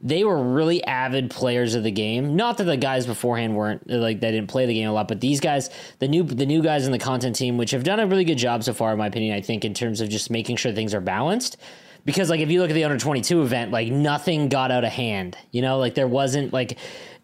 they 0.01 0.23
were 0.23 0.41
really 0.41 0.83
avid 0.85 1.29
players 1.29 1.75
of 1.75 1.83
the 1.83 1.91
game. 1.91 2.35
Not 2.35 2.57
that 2.57 2.63
the 2.63 2.77
guys 2.77 3.05
beforehand 3.05 3.55
weren't 3.55 3.89
like 3.89 4.19
they 4.21 4.31
didn't 4.31 4.47
play 4.47 4.65
the 4.65 4.73
game 4.73 4.87
a 4.87 4.93
lot, 4.93 5.07
but 5.07 5.19
these 5.19 5.39
guys, 5.39 5.69
the 5.99 6.07
new 6.07 6.23
the 6.23 6.45
new 6.45 6.61
guys 6.61 6.85
in 6.85 6.91
the 6.91 6.99
content 6.99 7.35
team, 7.35 7.57
which 7.57 7.71
have 7.71 7.83
done 7.83 7.99
a 7.99 8.07
really 8.07 8.23
good 8.23 8.37
job 8.37 8.63
so 8.63 8.73
far, 8.73 8.93
in 8.93 8.97
my 8.97 9.07
opinion, 9.07 9.35
I 9.35 9.41
think 9.41 9.65
in 9.65 9.73
terms 9.73 9.99
of 9.99 10.09
just 10.09 10.29
making 10.29 10.55
sure 10.55 10.71
things 10.71 10.93
are 10.93 11.01
balanced. 11.01 11.57
Because 12.05 12.29
like 12.29 12.39
if 12.39 12.49
you 12.49 12.61
look 12.61 12.69
at 12.69 12.73
the 12.73 12.85
under 12.85 12.97
twenty 12.97 13.21
two 13.21 13.41
event, 13.41 13.71
like 13.71 13.91
nothing 13.91 14.47
got 14.47 14.71
out 14.71 14.85
of 14.85 14.91
hand. 14.91 15.37
You 15.51 15.61
know, 15.61 15.79
like 15.79 15.95
there 15.95 16.07
wasn't 16.07 16.53
like 16.53 16.77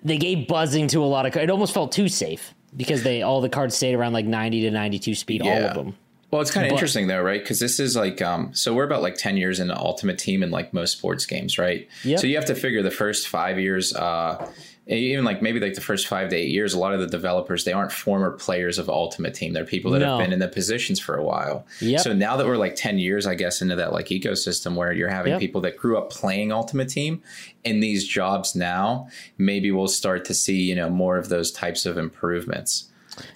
they 0.04 0.18
gave 0.18 0.48
buzzing 0.48 0.88
to 0.90 1.04
a 1.04 1.06
lot 1.06 1.26
of. 1.26 1.36
It 1.36 1.50
almost 1.50 1.74
felt 1.74 1.94
too 1.94 2.10
safe 2.10 2.54
because 2.76 3.04
they 3.04 3.22
all 3.22 3.40
the 3.40 3.50
cards 3.50 3.76
stayed 3.76 3.96
around 3.96 4.12
like 4.12 4.26
ninety 4.26 4.62
to 4.62 4.72
ninety 4.72 5.00
two 5.00 5.16
speed, 5.16 5.42
all 5.42 5.48
of 5.70 5.76
them. 5.76 5.96
Well, 6.32 6.42
it's 6.42 6.52
kind 6.52 6.66
of 6.66 6.70
But- 6.72 6.76
interesting 6.76 7.08
though, 7.08 7.22
right? 7.22 7.42
Because 7.42 7.60
this 7.60 7.80
is 7.80 7.96
like, 7.96 8.22
um, 8.22 8.54
so 8.54 8.74
we're 8.74 8.84
about 8.84 9.02
like 9.02 9.16
ten 9.16 9.38
years 9.38 9.60
into 9.60 9.78
Ultimate 9.78 10.18
Team 10.18 10.44
in 10.44 10.52
like 10.52 10.74
most 10.74 10.98
sports 10.98 11.26
games, 11.26 11.58
right? 11.58 11.88
Yep. 12.04 12.20
So 12.20 12.28
you 12.28 12.36
have 12.36 12.46
to 12.46 12.56
figure 12.56 12.82
the 12.82 12.92
first 12.92 13.28
five 13.28 13.60
years, 13.60 13.94
uh, 13.96 14.50
even 14.88 15.24
like 15.26 15.42
maybe 15.42 15.60
like 15.60 15.74
the 15.74 15.82
first 15.82 16.08
five 16.08 16.30
to 16.30 16.36
eight 16.36 16.50
years, 16.52 16.74
a 16.74 16.80
lot 16.80 16.94
of 16.94 17.00
the 17.00 17.08
developers 17.08 17.64
they 17.64 17.72
aren't 17.74 17.92
former 17.92 18.32
players 18.32 18.78
of 18.78 18.88
Ultimate 18.90 19.34
Team. 19.34 19.54
They're 19.54 19.66
people 19.66 19.92
that 19.92 20.00
No. 20.00 20.18
have 20.18 20.26
been 20.26 20.34
in 20.34 20.40
the 20.40 20.48
positions 20.48 21.00
for 21.00 21.16
a 21.16 21.24
while. 21.24 21.66
Yep. 21.80 22.02
So 22.02 22.14
now 22.14 22.36
that 22.38 22.46
we're 22.46 22.58
like 22.58 22.76
ten 22.76 23.00
years, 23.00 23.26
I 23.26 23.36
guess, 23.36 23.62
into 23.62 23.76
that 23.78 23.94
like 23.94 24.08
ecosystem 24.08 24.76
where 24.76 24.92
you're 24.92 25.10
having 25.10 25.32
Yep. 25.34 25.40
people 25.40 25.62
that 25.62 25.78
grew 25.78 25.98
up 25.98 26.10
playing 26.12 26.52
Ultimate 26.52 26.90
Team 26.90 27.22
in 27.64 27.80
these 27.80 28.06
jobs 28.08 28.56
now, 28.56 29.08
maybe 29.38 29.72
we'll 29.72 29.88
start 29.88 30.26
to 30.26 30.34
see 30.34 30.62
you 30.62 30.76
know 30.76 30.90
more 30.90 31.18
of 31.18 31.30
those 31.30 31.52
types 31.52 31.86
of 31.86 31.98
improvements. 31.98 32.86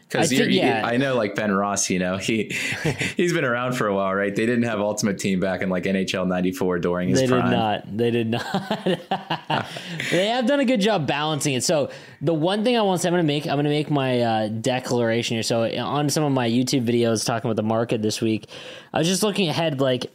Because 0.09 0.31
yeah. 0.31 0.81
I 0.83 0.97
know, 0.97 1.15
like 1.15 1.35
Ben 1.35 1.51
Ross, 1.51 1.89
you 1.91 1.99
know, 1.99 2.17
he 2.17 2.45
he's 3.15 3.31
been 3.31 3.45
around 3.45 3.73
for 3.73 3.85
a 3.87 3.93
while, 3.93 4.13
right? 4.15 4.35
They 4.35 4.47
didn't 4.47 4.63
have 4.63 4.79
Ultimate 4.79 5.19
Team 5.19 5.39
back 5.39 5.61
in 5.61 5.69
like 5.69 5.83
NHL 5.83 6.27
'94 6.27 6.79
during 6.79 7.09
his 7.09 7.19
They 7.19 7.27
prime. 7.27 7.43
did 7.43 7.55
not. 7.55 7.97
They 7.97 8.11
did 8.11 8.27
not. 8.27 8.97
they 10.11 10.27
have 10.27 10.47
done 10.47 10.59
a 10.59 10.65
good 10.65 10.81
job 10.81 11.05
balancing 11.05 11.53
it. 11.53 11.63
So 11.63 11.91
the 12.21 12.33
one 12.33 12.63
thing 12.63 12.75
I 12.75 12.81
want 12.81 12.99
to 12.99 13.03
say, 13.03 13.09
I'm 13.09 13.13
going 13.13 13.23
to 13.23 13.27
make, 13.27 13.45
I'm 13.45 13.53
going 13.53 13.65
to 13.65 13.69
make 13.69 13.91
my 13.91 14.21
uh, 14.21 14.47
declaration 14.47 15.35
here. 15.35 15.43
So 15.43 15.63
on 15.79 16.09
some 16.09 16.23
of 16.23 16.31
my 16.31 16.49
YouTube 16.49 16.85
videos 16.85 17.23
talking 17.23 17.47
about 17.47 17.57
the 17.57 17.67
market 17.67 18.01
this 18.01 18.19
week, 18.19 18.49
I 18.91 18.97
was 18.97 19.07
just 19.07 19.21
looking 19.21 19.47
ahead. 19.47 19.79
Like 19.79 20.11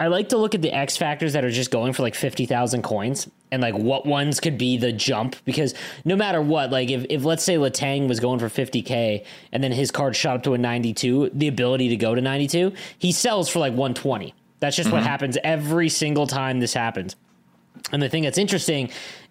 I 0.00 0.06
like 0.06 0.28
to 0.30 0.36
look 0.36 0.54
at 0.54 0.62
the 0.62 0.72
X 0.72 0.96
factors 0.96 1.32
that 1.32 1.44
are 1.44 1.50
just 1.50 1.70
going 1.70 1.92
for 1.92 2.02
like 2.02 2.14
fifty 2.14 2.46
thousand 2.46 2.82
coins. 2.82 3.28
And 3.50 3.62
like 3.62 3.74
what 3.74 4.04
ones 4.04 4.40
could 4.40 4.58
be 4.58 4.76
the 4.76 4.92
jump 4.92 5.34
because 5.46 5.72
no 6.04 6.16
matter 6.16 6.42
what, 6.42 6.70
like 6.70 6.90
if, 6.90 7.06
if 7.08 7.24
let's 7.24 7.42
say 7.42 7.54
Letang 7.54 8.06
was 8.06 8.20
going 8.20 8.38
for 8.38 8.48
50k 8.50 9.24
and 9.52 9.64
then 9.64 9.72
his 9.72 9.90
card 9.90 10.14
shot 10.14 10.36
up 10.36 10.42
to 10.42 10.52
a 10.52 10.58
92, 10.58 11.30
the 11.32 11.48
ability 11.48 11.88
to 11.88 11.96
go 11.96 12.14
to 12.14 12.20
92, 12.20 12.74
he 12.98 13.10
sells 13.10 13.48
for 13.48 13.58
like 13.58 13.72
120. 13.72 14.34
That's 14.60 14.76
just 14.76 14.90
what 14.92 14.98
mm-hmm. 14.98 15.06
happens 15.06 15.38
every 15.42 15.88
single 15.88 16.26
time 16.26 16.60
this 16.60 16.74
happens. 16.74 17.16
And 17.90 18.02
the 18.02 18.10
thing 18.10 18.24
that's 18.24 18.36
interesting 18.36 18.90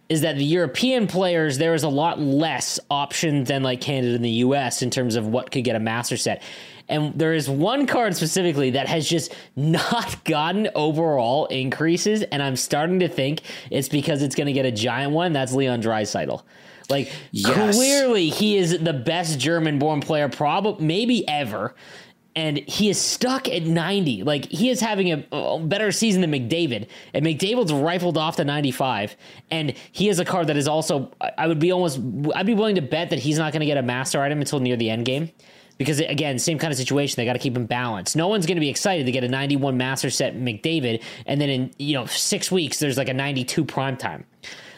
is 0.10 0.22
that 0.22 0.38
the 0.38 0.46
European 0.46 1.08
players, 1.08 1.58
there 1.58 1.74
is 1.74 1.84
a 1.84 1.90
lot 1.90 2.20
less 2.20 2.80
option 2.90 3.44
than 3.44 3.64
like 3.64 3.82
Canada 3.82 4.16
and 4.16 4.24
the 4.24 4.30
US 4.30 4.82
in 4.82 4.90
terms 4.90 5.16
of 5.16 5.28
what 5.28 5.52
could 5.52 5.64
get 5.64 5.76
a 5.76 5.80
master 5.80 6.18
set. 6.18 6.42
And 6.90 7.14
there 7.20 7.34
is 7.34 7.50
one 7.50 7.86
card 7.86 8.16
specifically 8.16 8.72
that 8.72 8.88
has 8.88 9.08
just 9.08 9.36
not 9.56 10.24
gotten 10.24 10.70
overall 10.76 11.46
increases. 11.48 12.24
And 12.24 12.42
I'm 12.42 12.56
starting 12.56 13.00
to 13.02 13.10
think 13.10 13.42
it's 13.70 13.90
because 13.90 14.22
it's 14.22 14.36
going 14.36 14.48
to 14.48 14.54
get 14.54 14.66
a 14.66 14.72
giant 14.72 15.12
one. 15.12 15.34
That's 15.34 15.54
Leon 15.54 15.82
Draisaitl. 15.82 16.42
Like 16.90 17.12
Yes. 17.32 17.76
clearly 17.76 18.30
he 18.30 18.58
is 18.58 18.80
the 18.80 18.94
best 18.94 19.40
German 19.40 19.78
born 19.78 20.00
player, 20.00 20.30
probably 20.30 20.86
maybe 20.86 21.28
ever 21.28 21.76
and 22.38 22.60
he 22.60 22.88
is 22.88 23.02
stuck 23.02 23.50
at 23.50 23.64
90. 23.64 24.22
Like 24.22 24.46
he 24.46 24.70
is 24.70 24.80
having 24.80 25.12
a, 25.12 25.26
a 25.32 25.60
better 25.60 25.92
season 25.92 26.22
than 26.22 26.32
McDavid, 26.32 26.88
and 27.16 27.26
McDavid's 27.26 27.74
rifled 27.74 28.16
off 28.16 28.36
to 28.36 28.46
95. 28.46 29.18
And 29.50 29.74
he 29.92 30.06
has 30.06 30.20
a 30.20 30.26
card 30.26 30.46
that 30.48 30.56
is 30.56 30.68
also. 30.68 31.12
I 31.20 31.48
would 31.48 31.58
be 31.58 31.72
almost. 31.72 32.00
I'd 32.36 32.46
be 32.46 32.54
willing 32.54 32.76
to 32.76 32.82
bet 32.84 33.10
that 33.10 33.18
he's 33.18 33.40
not 33.40 33.54
going 33.54 33.62
to 33.62 33.66
get 33.66 33.78
a 33.78 33.82
master 33.82 34.22
item 34.22 34.40
until 34.40 34.60
near 34.60 34.78
the 34.78 34.92
end 34.92 35.06
game. 35.06 35.32
Because 35.80 36.00
again, 36.00 36.38
same 36.38 36.60
kind 36.60 36.72
of 36.72 36.78
situation. 36.78 37.16
They 37.18 37.26
got 37.26 37.34
to 37.34 37.40
keep 37.40 37.58
him 37.58 37.66
balanced. 37.66 38.16
No 38.16 38.28
one's 38.28 38.46
going 38.46 38.58
to 38.58 38.62
be 38.62 38.70
excited 38.70 39.08
to 39.08 39.12
get 39.12 39.24
a 39.24 39.28
91 39.28 39.76
master 39.76 40.12
set 40.12 40.36
McDavid, 40.36 41.04
and 41.26 41.42
then 41.42 41.50
in 41.50 41.72
you 41.80 41.96
know 41.96 42.06
six 42.06 42.52
weeks 42.52 42.78
there's 42.78 43.00
like 43.00 43.10
a 43.10 43.16
92 43.16 43.66
prime 43.66 43.98
time. 43.98 44.26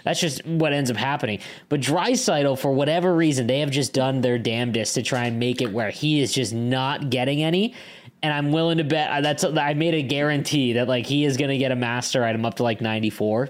That's 0.03 0.19
just 0.19 0.45
what 0.45 0.73
ends 0.73 0.89
up 0.89 0.97
happening. 0.97 1.39
But 1.67 1.81
Draisaitl, 1.81 2.57
for 2.59 2.71
whatever 2.71 3.15
reason, 3.15 3.47
they 3.47 3.59
have 3.59 3.71
just 3.71 3.93
done 3.93 4.21
their 4.21 4.37
damnedest 4.37 4.95
to 4.95 5.03
try 5.03 5.25
and 5.25 5.39
make 5.39 5.61
it 5.61 5.71
where 5.71 5.89
he 5.89 6.21
is 6.21 6.33
just 6.33 6.53
not 6.53 7.09
getting 7.09 7.43
any. 7.43 7.73
And 8.21 8.33
I'm 8.33 8.51
willing 8.51 8.79
to 8.79 8.83
bet 8.83 9.09
uh, 9.09 9.21
that's 9.21 9.43
I 9.43 9.73
made 9.73 9.93
a 9.93 10.01
guarantee 10.01 10.73
that 10.73 10.87
like 10.87 11.05
he 11.05 11.23
is 11.23 11.37
going 11.37 11.51
to 11.51 11.57
get 11.57 11.71
a 11.71 11.75
master 11.75 12.23
item 12.23 12.45
up 12.45 12.55
to 12.55 12.63
like 12.63 12.81
94. 12.81 13.49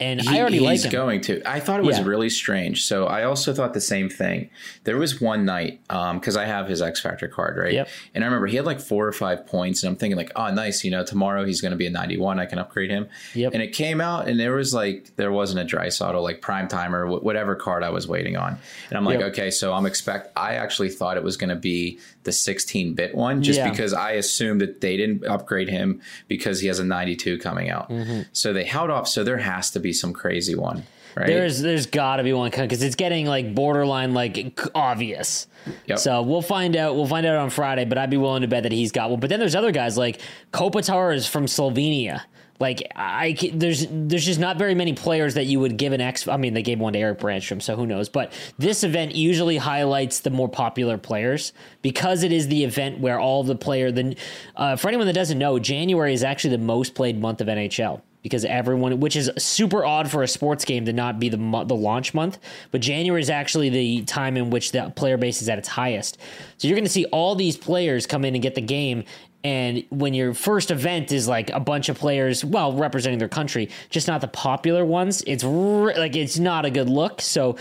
And 0.00 0.20
I 0.28 0.40
already 0.40 0.58
He- 0.58 0.64
like 0.64 0.72
he's 0.72 0.84
him. 0.86 0.92
going 0.92 1.20
to. 1.22 1.42
I 1.48 1.60
thought 1.60 1.78
it 1.80 1.86
was 1.86 1.98
Yeah. 1.98 2.04
really 2.04 2.28
strange. 2.30 2.84
So 2.84 3.06
I 3.06 3.24
also 3.24 3.52
thought 3.52 3.74
the 3.74 3.80
same 3.80 4.08
thing. 4.08 4.50
There 4.84 4.96
was 4.96 5.20
one 5.20 5.44
night 5.44 5.80
because 5.88 6.36
I 6.36 6.46
have 6.46 6.68
his 6.68 6.82
X 6.82 7.00
Factor 7.00 7.28
card, 7.28 7.56
right? 7.56 7.72
Yep. 7.72 7.88
And 8.14 8.24
I 8.24 8.26
remember 8.26 8.46
he 8.48 8.56
had 8.56 8.64
like 8.66 8.80
four 8.80 9.06
or 9.06 9.12
five 9.12 9.46
points, 9.46 9.82
and 9.82 9.90
I'm 9.90 9.96
thinking 9.96 10.16
like, 10.16 10.32
oh, 10.36 10.50
nice. 10.52 10.84
You 10.84 10.90
know, 10.90 11.04
tomorrow 11.04 11.44
he's 11.44 11.60
going 11.60 11.70
to 11.72 11.76
be 11.76 11.86
a 11.86 11.90
91. 11.90 12.38
I 12.40 12.46
can 12.46 12.58
upgrade 12.58 12.90
him. 12.90 13.06
Yep. 13.34 13.52
And 13.54 13.62
it 13.62 13.68
came 13.72 14.00
out, 14.00 14.28
and 14.28 14.38
there 14.40 14.52
was 14.54 14.74
like 14.74 15.14
there 15.16 15.30
wasn't 15.32 15.60
a 15.60 15.76
Draisaitl 15.76 16.22
like 16.22 16.40
prime 16.40 16.68
timer, 16.68 17.06
wh- 17.06 17.22
whatever 17.24 17.54
card 17.54 17.82
I 17.82 17.90
was 17.90 18.08
waiting 18.08 18.36
on. 18.36 18.58
And 18.90 18.98
I'm 18.98 19.04
like, 19.04 19.20
Yep. 19.20 19.28
okay, 19.32 19.50
so 19.50 19.72
I'm 19.72 19.86
expect. 19.86 20.32
I 20.36 20.54
actually 20.54 20.88
thought 20.90 21.16
it 21.16 21.22
was 21.22 21.36
going 21.36 21.50
to 21.50 21.56
be 21.56 21.98
the 22.24 22.32
16 22.32 22.94
bit 22.94 23.14
one, 23.14 23.42
just 23.42 23.58
Yeah. 23.58 23.70
because 23.70 23.92
I 23.92 24.12
assumed 24.12 24.60
that 24.62 24.80
they 24.80 24.96
didn't 24.96 25.26
upgrade 25.26 25.68
him 25.68 26.00
because 26.26 26.60
he 26.60 26.68
has 26.68 26.78
a 26.78 26.84
92 26.84 27.38
coming 27.38 27.68
out. 27.70 27.90
Mm-hmm. 27.90 28.22
So 28.32 28.52
they 28.54 28.64
held 28.64 28.90
off. 28.90 29.06
So 29.08 29.22
there 29.24 29.36
has 29.36 29.70
to 29.72 29.80
be 29.84 29.92
some 29.92 30.12
crazy 30.12 30.56
one, 30.56 30.84
right? 31.14 31.26
There's 31.28 31.60
there's 31.60 31.86
got 31.86 32.16
to 32.16 32.24
be 32.24 32.32
one 32.32 32.50
because 32.50 32.82
it's 32.82 32.96
getting 32.96 33.26
like 33.26 33.54
borderline 33.54 34.14
like 34.14 34.58
obvious. 34.74 35.46
Yep. 35.86 35.98
So 35.98 36.22
we'll 36.22 36.42
find 36.42 36.76
out. 36.76 36.96
We'll 36.96 37.06
find 37.06 37.24
out 37.24 37.36
on 37.36 37.50
Friday. 37.50 37.84
But 37.84 37.98
I'd 37.98 38.10
be 38.10 38.16
willing 38.16 38.42
to 38.42 38.48
bet 38.48 38.64
that 38.64 38.72
he's 38.72 38.90
got 38.90 39.10
one. 39.10 39.20
But 39.20 39.30
then 39.30 39.38
there's 39.38 39.54
other 39.54 39.70
guys 39.70 39.96
like 39.96 40.20
Kopitar 40.52 41.14
is 41.14 41.26
from 41.26 41.46
Slovenia. 41.46 42.22
Like 42.60 42.86
I, 42.94 43.36
there's 43.52 43.86
there's 43.90 44.24
just 44.24 44.38
not 44.38 44.58
very 44.58 44.74
many 44.74 44.92
players 44.92 45.34
that 45.34 45.46
you 45.46 45.58
would 45.60 45.76
give 45.76 45.92
an 45.92 46.00
X. 46.00 46.28
I 46.28 46.36
mean, 46.36 46.54
they 46.54 46.62
gave 46.62 46.78
one 46.78 46.92
to 46.92 46.98
Erik 46.98 47.18
Brännström, 47.18 47.60
so 47.60 47.74
who 47.74 47.84
knows? 47.84 48.08
But 48.08 48.32
this 48.58 48.84
event 48.84 49.14
usually 49.14 49.56
highlights 49.56 50.20
the 50.20 50.30
more 50.30 50.48
popular 50.48 50.96
players 50.96 51.52
because 51.82 52.22
it 52.22 52.32
is 52.32 52.46
the 52.46 52.62
event 52.62 53.00
where 53.00 53.18
all 53.18 53.42
the 53.42 53.56
player. 53.56 53.90
The 53.90 54.16
uh, 54.54 54.76
for 54.76 54.88
anyone 54.88 55.06
that 55.08 55.14
doesn't 55.14 55.38
know, 55.38 55.58
January 55.58 56.14
is 56.14 56.22
actually 56.22 56.50
the 56.56 56.62
most 56.62 56.94
played 56.94 57.20
month 57.20 57.40
of 57.40 57.48
NHL 57.48 58.02
because 58.24 58.44
everyone, 58.46 58.98
which 59.00 59.14
is 59.14 59.30
super 59.38 59.84
odd 59.84 60.10
for 60.10 60.22
a 60.22 60.28
sports 60.28 60.64
game 60.64 60.86
to 60.86 60.92
not 60.92 61.20
be 61.20 61.28
the 61.28 61.36
the 61.36 61.76
launch 61.76 62.14
month, 62.14 62.38
but 62.72 62.80
January 62.80 63.20
is 63.20 63.30
actually 63.30 63.68
the 63.68 64.02
time 64.04 64.36
in 64.36 64.50
which 64.50 64.72
the 64.72 64.90
player 64.96 65.16
base 65.16 65.42
is 65.42 65.48
at 65.48 65.58
its 65.58 65.68
highest. 65.68 66.18
So 66.56 66.66
you're 66.66 66.74
going 66.74 66.86
to 66.86 66.90
see 66.90 67.04
all 67.06 67.36
these 67.36 67.56
players 67.56 68.06
come 68.06 68.24
in 68.24 68.34
and 68.34 68.42
get 68.42 68.56
the 68.56 68.62
game. 68.62 69.04
And 69.44 69.84
when 69.90 70.14
your 70.14 70.32
first 70.32 70.70
event 70.70 71.12
is 71.12 71.28
like 71.28 71.50
a 71.50 71.60
bunch 71.60 71.90
of 71.90 71.98
players, 71.98 72.42
well, 72.42 72.72
representing 72.72 73.18
their 73.18 73.28
country, 73.28 73.68
just 73.90 74.08
not 74.08 74.22
the 74.22 74.28
popular 74.28 74.86
ones, 74.86 75.22
it's 75.26 75.44
like 75.44 76.16
it's 76.16 76.38
not 76.38 76.64
a 76.64 76.70
good 76.70 76.88
look. 76.88 77.20
So 77.20 77.56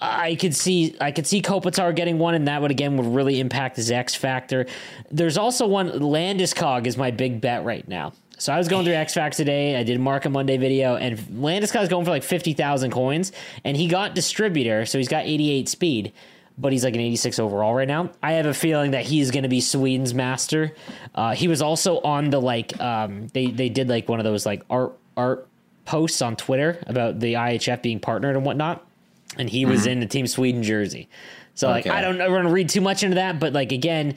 I 0.00 0.36
could 0.36 0.54
see 0.54 0.96
I 1.00 1.10
could 1.10 1.26
see 1.26 1.42
Kopitar 1.42 1.94
getting 1.94 2.18
one, 2.18 2.34
and 2.34 2.46
that 2.46 2.62
would 2.62 2.70
again 2.70 2.96
would 2.96 3.06
really 3.06 3.40
impact 3.40 3.74
his 3.76 3.90
X 3.90 4.14
factor. 4.14 4.66
There's 5.10 5.36
also 5.36 5.66
one 5.66 5.90
Landeskog 5.90 6.86
is 6.86 6.96
my 6.96 7.10
big 7.10 7.40
bet 7.40 7.64
right 7.64 7.86
now. 7.88 8.12
So 8.44 8.52
I 8.52 8.58
was 8.58 8.68
going 8.68 8.84
through 8.84 8.92
X 8.92 9.14
Factor 9.14 9.38
today. 9.38 9.74
I 9.74 9.84
did 9.84 9.96
a 9.96 9.98
Mark 9.98 10.26
a 10.26 10.28
Monday 10.28 10.58
video, 10.58 10.96
and 10.96 11.18
Landeskog 11.18 11.82
is 11.82 11.88
going 11.88 12.04
for 12.04 12.10
like 12.10 12.22
fifty 12.22 12.52
thousand 12.52 12.90
coins, 12.90 13.32
and 13.64 13.74
he 13.74 13.88
got 13.88 14.14
distributor, 14.14 14.84
so 14.84 14.98
he's 14.98 15.08
got 15.08 15.24
eighty 15.24 15.50
eight 15.50 15.66
speed. 15.66 16.12
but 16.58 16.70
he's 16.70 16.84
like 16.84 16.94
an 16.94 17.00
86 17.00 17.38
overall 17.38 17.74
right 17.74 17.88
now. 17.88 18.10
I 18.22 18.32
have 18.32 18.44
a 18.44 18.52
feeling 18.52 18.90
that 18.90 19.04
he's 19.04 19.30
going 19.30 19.44
to 19.44 19.48
be 19.48 19.62
Sweden's 19.62 20.12
master. 20.12 20.74
Uh, 21.14 21.34
he 21.34 21.48
was 21.48 21.62
also 21.62 22.00
on 22.02 22.28
the 22.28 22.38
like 22.38 22.78
um, 22.82 23.28
they 23.28 23.46
they 23.46 23.70
did 23.70 23.88
like 23.88 24.10
one 24.10 24.20
of 24.20 24.24
those 24.24 24.44
like 24.44 24.62
art 24.68 24.92
art 25.16 25.48
posts 25.86 26.20
on 26.20 26.36
Twitter 26.36 26.84
about 26.86 27.20
the 27.20 27.32
IIHF 27.32 27.80
being 27.80 27.98
partnered 27.98 28.36
and 28.36 28.44
whatnot, 28.44 28.86
and 29.38 29.48
he 29.48 29.64
was 29.64 29.86
in 29.86 30.00
the 30.00 30.06
Team 30.06 30.26
Sweden 30.26 30.62
jersey. 30.62 31.08
So 31.54 31.68
like 31.68 31.86
I 31.86 32.02
don't 32.02 32.18
want 32.18 32.46
to 32.46 32.52
read 32.52 32.68
too 32.68 32.82
much 32.82 33.02
into 33.02 33.14
that, 33.14 33.40
but 33.40 33.54
like 33.54 33.72
again, 33.72 34.16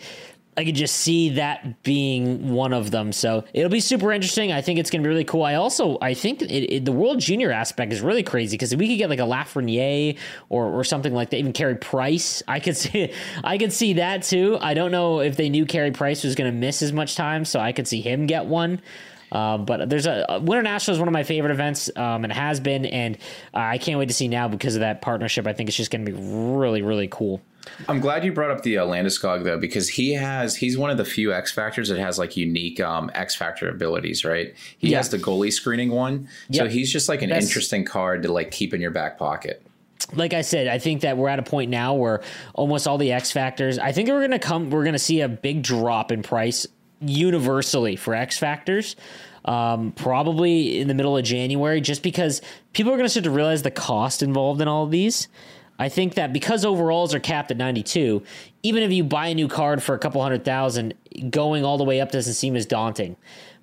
I 0.58 0.66
could 0.66 0.76
just 0.76 0.96
see 0.96 1.30
that 1.30 1.84
being 1.84 2.50
one 2.50 2.74
of 2.74 2.90
them. 2.90 3.12
So 3.12 3.46
it'll 3.54 3.70
be 3.70 3.80
super 3.80 4.12
interesting. 4.12 4.52
I 4.52 4.62
think 4.62 4.80
it's 4.80 4.90
going 4.90 5.04
to 5.04 5.08
be 5.08 5.10
really 5.10 5.24
cool. 5.24 5.44
I 5.44 5.54
also 5.54 6.00
I 6.02 6.16
think 6.16 6.42
it, 6.42 6.52
it, 6.52 6.86
the 6.86 6.92
World 6.92 7.20
Junior 7.20 7.52
aspect 7.52 7.94
is 7.94 8.02
really 8.02 8.24
crazy 8.24 8.56
because 8.56 8.76
we 8.76 8.88
could 8.88 8.98
get 8.98 9.10
like 9.10 9.20
a 9.20 9.24
Lafreniere 9.24 10.18
or 10.50 10.66
or 10.66 10.84
something 10.84 11.14
like 11.14 11.30
that. 11.30 11.38
Even 11.38 11.54
Carey 11.54 11.76
Price, 11.76 12.42
I 12.48 12.60
could 12.60 12.76
see 12.78 13.14
I 13.44 13.58
could 13.58 13.72
see 13.72 13.94
that 13.94 14.24
too. 14.24 14.58
I 14.60 14.74
don't 14.74 14.92
know 14.92 15.20
if 15.20 15.38
they 15.38 15.50
knew 15.50 15.66
Carey 15.66 15.92
Price 15.92 16.24
was 16.24 16.34
going 16.34 16.52
to 16.52 16.58
miss 16.58 16.82
as 16.82 16.92
much 16.92 17.16
time, 17.16 17.46
so 17.46 17.60
I 17.60 17.72
could 17.72 17.88
see 17.88 18.02
him 18.02 18.26
get 18.26 18.48
one. 18.48 18.82
Um, 19.32 19.66
but 19.66 19.90
there's 19.90 20.08
a 20.08 20.40
Winter 20.42 20.64
National 20.64 20.96
is 20.96 21.00
one 21.00 21.08
of 21.08 21.14
my 21.14 21.24
favorite 21.24 21.52
events, 21.52 21.90
um, 21.96 22.24
and 22.24 22.32
has 22.32 22.60
been, 22.60 22.86
and 22.86 23.18
uh, 23.54 23.60
I 23.60 23.78
can't 23.78 24.00
wait 24.00 24.08
to 24.08 24.14
see 24.14 24.28
now 24.28 24.48
because 24.48 24.76
of 24.76 24.82
that 24.82 25.02
partnership. 25.02 25.46
I 25.48 25.54
think 25.54 25.70
it's 25.70 25.78
just 25.78 25.92
going 25.92 26.06
to 26.06 26.12
be 26.12 26.18
really, 26.18 26.82
really 26.82 27.10
cool. 27.10 27.42
I'm 27.88 28.00
glad 28.00 28.24
you 28.26 28.32
brought 28.32 28.52
up 28.52 28.64
the 28.64 28.78
uh, 28.80 28.86
Landeskog 28.86 29.44
though, 29.44 29.58
because 29.58 29.90
he 29.90 30.14
has 30.14 30.56
he's 30.56 30.78
one 30.78 30.90
of 30.90 30.98
the 30.98 31.06
few 31.06 31.34
X 31.34 31.52
factors 31.52 31.90
that 31.90 32.00
has 32.00 32.18
like 32.20 32.36
unique 32.38 32.80
um, 32.80 33.10
X 33.14 33.36
factor 33.36 33.70
abilities, 33.70 34.24
right? 34.26 34.54
He 34.78 34.90
Yeah. 34.90 34.98
has 34.98 35.10
the 35.10 35.18
goalie 35.20 35.52
screening 35.54 35.92
one, 35.92 36.28
so 36.52 36.68
he's 36.68 36.92
just 36.92 37.10
like 37.10 37.22
an 37.22 37.30
That's- 37.30 37.46
interesting 37.46 37.86
card 37.86 38.24
to 38.24 38.32
like 38.32 38.52
keep 38.52 38.74
in 38.74 38.82
your 38.82 38.92
back 38.92 39.18
pocket. 39.18 39.62
like 40.16 40.34
I 40.34 40.42
said, 40.42 40.68
I 40.68 40.78
think 40.80 41.02
that 41.02 41.18
we're 41.18 41.28
at 41.28 41.40
a 41.40 41.44
point 41.44 41.70
now 41.72 41.94
where 41.96 42.22
almost 42.54 42.88
all 42.88 42.98
the 42.98 43.12
X 43.12 43.32
factors. 43.32 43.78
I 43.80 43.92
think 43.92 44.08
we're 44.10 44.22
gonna 44.22 44.40
come. 44.40 44.70
We're 44.70 44.86
gonna 44.86 45.00
see 45.00 45.22
a 45.22 45.28
big 45.28 45.64
drop 45.64 46.12
in 46.12 46.24
price 46.24 46.66
universally 47.02 47.96
for 47.96 48.14
X 48.14 48.38
factors. 48.38 48.96
Um, 49.46 49.94
probably 49.94 50.78
in 50.80 50.90
the 50.90 50.94
middle 50.94 51.18
of 51.18 51.24
January, 51.24 51.80
just 51.80 52.04
because 52.04 52.42
people 52.74 52.92
are 52.94 52.98
gonna 52.98 53.08
start 53.08 53.24
to 53.24 53.32
realize 53.32 53.62
the 53.64 53.72
cost 53.72 54.22
involved 54.22 54.60
in 54.62 54.68
all 54.68 54.84
of 54.84 54.92
these. 54.92 55.30
I 55.80 55.90
think 55.90 56.16
that 56.16 56.34
because 56.34 56.66
overalls 56.66 57.14
are 57.14 57.20
capped 57.20 57.52
at 57.52 57.58
92, 57.58 58.24
even 58.64 58.84
if 58.84 58.92
you 58.92 59.04
buy 59.04 59.28
a 59.28 59.36
new 59.36 59.48
card 59.48 59.84
for 59.84 59.94
a 59.96 60.00
couple 60.00 60.22
hundred 60.22 60.44
thousand, 60.44 60.94
going 61.30 61.64
all 61.64 61.78
the 61.78 61.84
way 61.84 62.02
up 62.02 62.12
doesn't 62.12 62.34
seem 62.34 62.56
as 62.56 62.66
daunting. 62.66 63.16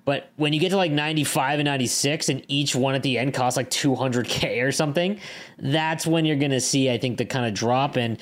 But 0.05 0.29
when 0.35 0.53
you 0.53 0.59
get 0.59 0.69
to 0.69 0.77
like 0.77 0.91
95 0.91 1.57
and 1.59 1.65
96 1.65 2.29
and 2.29 2.45
each 2.47 2.75
one 2.75 2.93
at 2.93 3.01
the 3.01 3.17
end 3.17 3.33
costs 3.33 3.57
like 3.57 3.71
200k 3.71 4.63
or 4.63 4.71
something, 4.71 5.19
that's 5.57 6.05
when 6.05 6.25
you're 6.25 6.35
going 6.37 6.51
to 6.51 6.61
see 6.61 6.91
I 6.91 6.99
think 6.99 7.17
the 7.17 7.25
kind 7.25 7.47
of 7.47 7.55
drop 7.55 7.95
and 7.97 8.19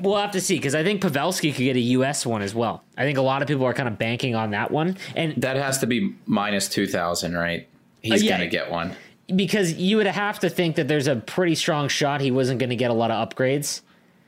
we'll 0.00 0.16
have 0.16 0.32
to 0.32 0.40
see 0.40 0.58
cuz 0.58 0.74
I 0.74 0.84
think 0.84 1.00
Pavelski 1.00 1.54
could 1.54 1.62
get 1.64 1.76
a 1.76 1.80
US 1.80 2.26
one 2.26 2.42
as 2.42 2.54
well. 2.54 2.84
I 2.98 3.04
think 3.04 3.16
a 3.16 3.22
lot 3.22 3.40
of 3.40 3.48
people 3.48 3.64
are 3.64 3.72
kind 3.72 3.88
of 3.88 3.96
banking 3.98 4.34
on 4.34 4.50
that 4.50 4.70
one 4.70 4.98
and 5.16 5.32
That 5.38 5.56
has 5.56 5.78
to 5.78 5.86
be 5.86 6.14
minus 6.26 6.68
two 6.68 6.86
thousand, 6.86 7.34
right? 7.38 7.66
He's 8.02 8.22
Uh, 8.22 8.26
yeah. 8.26 8.32
gonna 8.36 8.46
get 8.50 8.70
one. 8.70 8.94
Because 9.34 9.74
you 9.74 9.96
would 9.98 10.06
have 10.06 10.38
to 10.40 10.48
think 10.50 10.76
that 10.76 10.88
there's 10.88 11.06
a 11.06 11.16
pretty 11.16 11.54
strong 11.54 11.88
shot 11.88 12.20
he 12.20 12.30
wasn't 12.30 12.58
going 12.58 12.70
to 12.70 12.76
get 12.76 12.90
a 12.90 12.94
lot 12.94 13.10
of 13.10 13.28
upgrades 13.28 13.82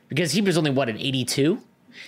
because 0.09 0.31
he 0.31 0.41
was 0.41 0.57
only 0.57 0.71
what 0.71 0.89
an 0.89 0.97
82 0.97 1.59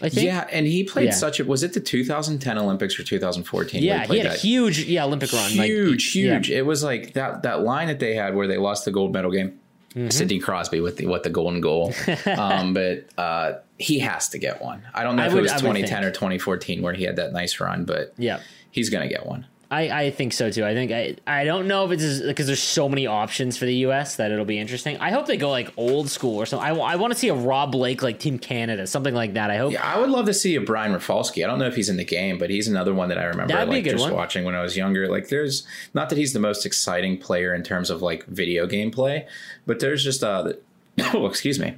I 0.01 0.09
think. 0.09 0.25
Yeah, 0.25 0.47
and 0.51 0.65
he 0.65 0.83
played 0.85 1.05
Yeah. 1.07 1.11
such 1.11 1.39
a 1.39 1.45
was 1.45 1.61
it 1.63 1.73
the 1.73 1.79
2010 1.79 2.57
Olympics 2.57 2.97
or 2.99 3.03
2014? 3.03 3.83
Yeah, 3.83 4.01
he 4.01 4.07
played 4.07 4.25
had 4.25 4.35
a 4.35 4.37
huge 4.37 4.85
yeah 4.85 5.03
Olympic 5.05 5.31
run. 5.33 5.57
like, 5.57 5.67
huge, 5.67 6.15
yeah. 6.15 6.33
huge. 6.35 6.49
It 6.51 6.65
was 6.65 6.83
like 6.83 7.13
that 7.13 7.43
that 7.43 7.61
line 7.63 7.87
that 7.87 7.99
they 7.99 8.15
had 8.15 8.33
where 8.35 8.47
they 8.47 8.57
lost 8.57 8.85
the 8.85 8.91
gold 8.91 9.11
medal 9.13 9.31
game. 9.31 9.59
Mm-hmm. 9.93 10.09
Sidney 10.09 10.39
Crosby 10.39 10.79
with 10.79 10.97
the 10.97 11.05
what 11.05 11.21
the 11.23 11.29
golden 11.29 11.61
goal, 11.61 11.93
um, 12.25 12.73
but 12.73 13.05
uh, 13.17 13.53
he 13.77 13.99
has 13.99 14.29
to 14.29 14.39
get 14.39 14.59
one. 14.61 14.81
I 14.93 15.03
don't 15.03 15.15
know 15.17 15.23
I 15.23 15.27
if 15.27 15.33
would- 15.33 15.39
it 15.39 15.51
was 15.51 15.61
2010 15.61 16.03
or 16.03 16.09
2014 16.11 16.81
where 16.81 16.93
he 16.93 17.03
had 17.03 17.17
that 17.17 17.31
nice 17.33 17.59
run, 17.59 17.85
but 17.85 18.13
Yeah. 18.17 18.39
he's 18.71 18.89
gonna 18.89 19.07
get 19.09 19.25
one. 19.27 19.45
I, 19.74 20.03
I 20.03 20.11
think 20.11 20.34
so 20.34 20.51
too. 20.51 20.63
I 20.63 20.74
think 20.74 20.91
I 20.91 21.15
I 21.26 21.43
don't 21.45 21.67
know 21.67 21.86
if 21.86 21.91
it's 21.91 22.19
because 22.21 22.45
there's 22.45 22.61
so 22.61 22.88
many 22.88 23.07
options 23.07 23.57
for 23.57 23.65
the 23.65 23.74
U.S. 23.88 24.17
that 24.17 24.32
it'll 24.32 24.45
be 24.45 24.59
interesting. 24.59 24.97
I 24.97 25.11
hope 25.11 25.26
they 25.26 25.38
go 25.38 25.49
like 25.49 25.74
old 25.78 26.09
school 26.09 26.38
or 26.38 26.45
something. 26.45 26.67
I, 26.69 26.76
I 26.76 26.95
want 26.95 27.11
to 27.13 27.19
see 27.19 27.30
a 27.30 27.34
Rob 27.34 27.71
Blake 27.71 28.03
like 28.03 28.19
Team 28.19 28.38
Canada, 28.38 28.86
something 28.86 29.15
like 29.15 29.34
that. 29.34 29.49
I 29.49 29.57
hope. 29.57 29.74
Yeah, 29.74 29.84
I 29.84 29.99
would 29.99 30.09
love 30.11 30.28
to 30.28 30.34
see 30.34 30.55
a 30.55 30.61
Brian 30.61 30.93
Rafalski. 30.93 31.43
I 31.43 31.47
don't 31.47 31.57
know 31.57 31.65
if 31.67 31.76
he's 31.76 31.89
in 31.89 31.97
the 31.97 32.05
game, 32.05 32.38
but 32.38 32.49
he's 32.49 32.67
another 32.67 32.93
one 32.93 33.09
that 33.09 33.17
I 33.17 33.24
remember 33.24 33.53
That'd 33.53 33.69
be 33.69 33.78
a 33.78 33.82
like 33.82 33.91
just 33.91 34.03
one. 34.03 34.13
watching 34.13 34.43
when 34.45 34.53
I 34.55 34.61
was 34.61 34.78
younger. 34.78 35.07
Like 35.07 35.30
there's 35.30 35.65
not 35.93 36.09
that 36.09 36.17
he's 36.17 36.34
the 36.34 36.39
most 36.39 36.65
exciting 36.65 37.17
player 37.17 37.53
in 37.55 37.63
terms 37.63 37.89
of 37.89 38.01
like 38.01 38.26
video 38.28 38.67
game 38.67 38.91
play, 38.91 39.28
but 39.65 39.80
there's 39.80 40.03
just 40.03 40.24
uh 40.24 40.43
the- 40.43 40.59
oh, 41.13 41.26
excuse 41.26 41.57
me. 41.59 41.74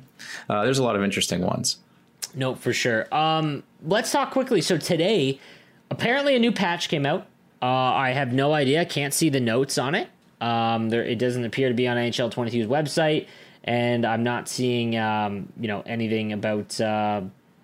Uh, 0.49 0.63
there's 0.63 0.79
a 0.79 0.83
lot 0.83 0.95
of 0.95 1.03
interesting 1.03 1.41
ones. 1.41 1.77
No, 2.33 2.55
for 2.55 2.73
sure. 2.73 3.13
Um, 3.15 3.63
let's 3.85 4.11
talk 4.11 4.31
quickly. 4.31 4.59
So 4.61 4.77
today, 4.77 5.39
apparently 5.89 6.35
a 6.35 6.39
new 6.39 6.51
patch 6.51 6.89
came 6.89 7.05
out. 7.05 7.25
Uh, 7.65 7.93
I 7.95 8.11
have 8.11 8.31
no 8.31 8.53
idea. 8.53 8.85
Can't 8.85 9.11
see 9.11 9.29
the 9.29 9.39
notes 9.39 9.79
on 9.79 9.95
it. 9.95 10.07
Um, 10.39 10.89
there, 10.89 11.03
it 11.03 11.17
doesn't 11.17 11.45
appear 11.45 11.67
to 11.67 11.73
be 11.73 11.87
on 11.87 11.97
NHL 11.97 12.31
22's 12.31 12.67
website, 12.67 13.25
and 13.63 14.05
I'm 14.05 14.21
not 14.21 14.47
seeing 14.47 14.95
um, 14.99 15.51
you 15.59 15.67
know 15.67 15.81
anything 15.87 16.31
about 16.31 16.79
uh, 16.79 17.21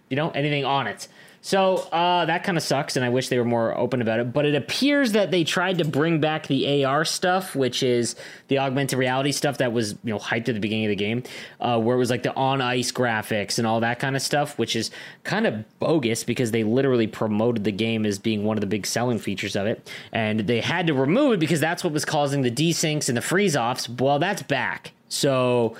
you 0.10 0.16
know 0.16 0.32
anything 0.32 0.66
on 0.66 0.88
it. 0.88 1.08
So 1.44 1.78
uh, 1.92 2.26
that 2.26 2.44
kind 2.44 2.56
of 2.56 2.64
sucks, 2.64 2.96
and 2.96 3.04
I 3.04 3.10
wish 3.10 3.30
they 3.30 3.40
were 3.40 3.46
more 3.46 3.76
open 3.76 4.00
about 4.00 4.20
it. 4.20 4.32
But 4.32 4.46
it 4.46 4.54
appears 4.54 5.14
that 5.14 5.32
they 5.32 5.44
tried 5.44 5.80
to 5.80 5.86
bring 5.86 6.20
back 6.20 6.46
the 6.46 6.86
AR 6.86 7.04
stuff, 7.04 7.56
which 7.56 7.82
is 7.82 8.16
the 8.48 8.60
augmented 8.60 9.00
reality 9.00 9.32
stuff 9.32 9.58
that 9.58 9.74
was 9.74 9.94
you 10.04 10.14
know 10.14 10.20
hyped 10.20 10.50
at 10.50 10.54
the 10.54 10.60
beginning 10.60 10.86
of 10.86 10.90
the 10.90 10.96
game, 10.96 11.24
uh, 11.60 11.80
where 11.80 11.96
it 11.96 12.00
was 12.00 12.12
like 12.12 12.22
the 12.22 12.34
on 12.36 12.62
ice 12.62 12.92
graphics 12.92 13.58
and 13.58 13.66
all 13.66 13.80
that 13.80 13.98
kind 13.98 14.16
of 14.16 14.22
stuff, 14.22 14.60
which 14.60 14.76
is 14.76 14.92
kind 15.24 15.48
of 15.48 15.80
bogus 15.80 16.24
because 16.24 16.52
they 16.52 16.64
literally 16.64 17.08
promoted 17.08 17.64
the 17.64 17.72
game 17.72 18.06
as 18.06 18.20
being 18.20 18.46
one 18.46 18.56
of 18.56 18.62
the 18.62 18.68
big 18.68 18.86
selling 18.86 19.18
features 19.18 19.56
of 19.56 19.66
it, 19.66 19.90
and 20.12 20.42
they 20.42 20.62
had 20.62 20.86
to 20.86 20.94
remove 20.94 21.34
it 21.34 21.40
because 21.40 21.60
that's 21.60 21.84
what 21.84 21.92
was 21.92 22.06
causing 22.06 22.44
the 22.44 22.52
desyncs 22.52 23.08
and 23.10 23.18
the 23.18 23.22
freeze 23.22 23.58
offs. 23.58 23.90
Well, 23.90 24.20
that's 24.20 24.44
back. 24.44 24.92
So 25.10 25.76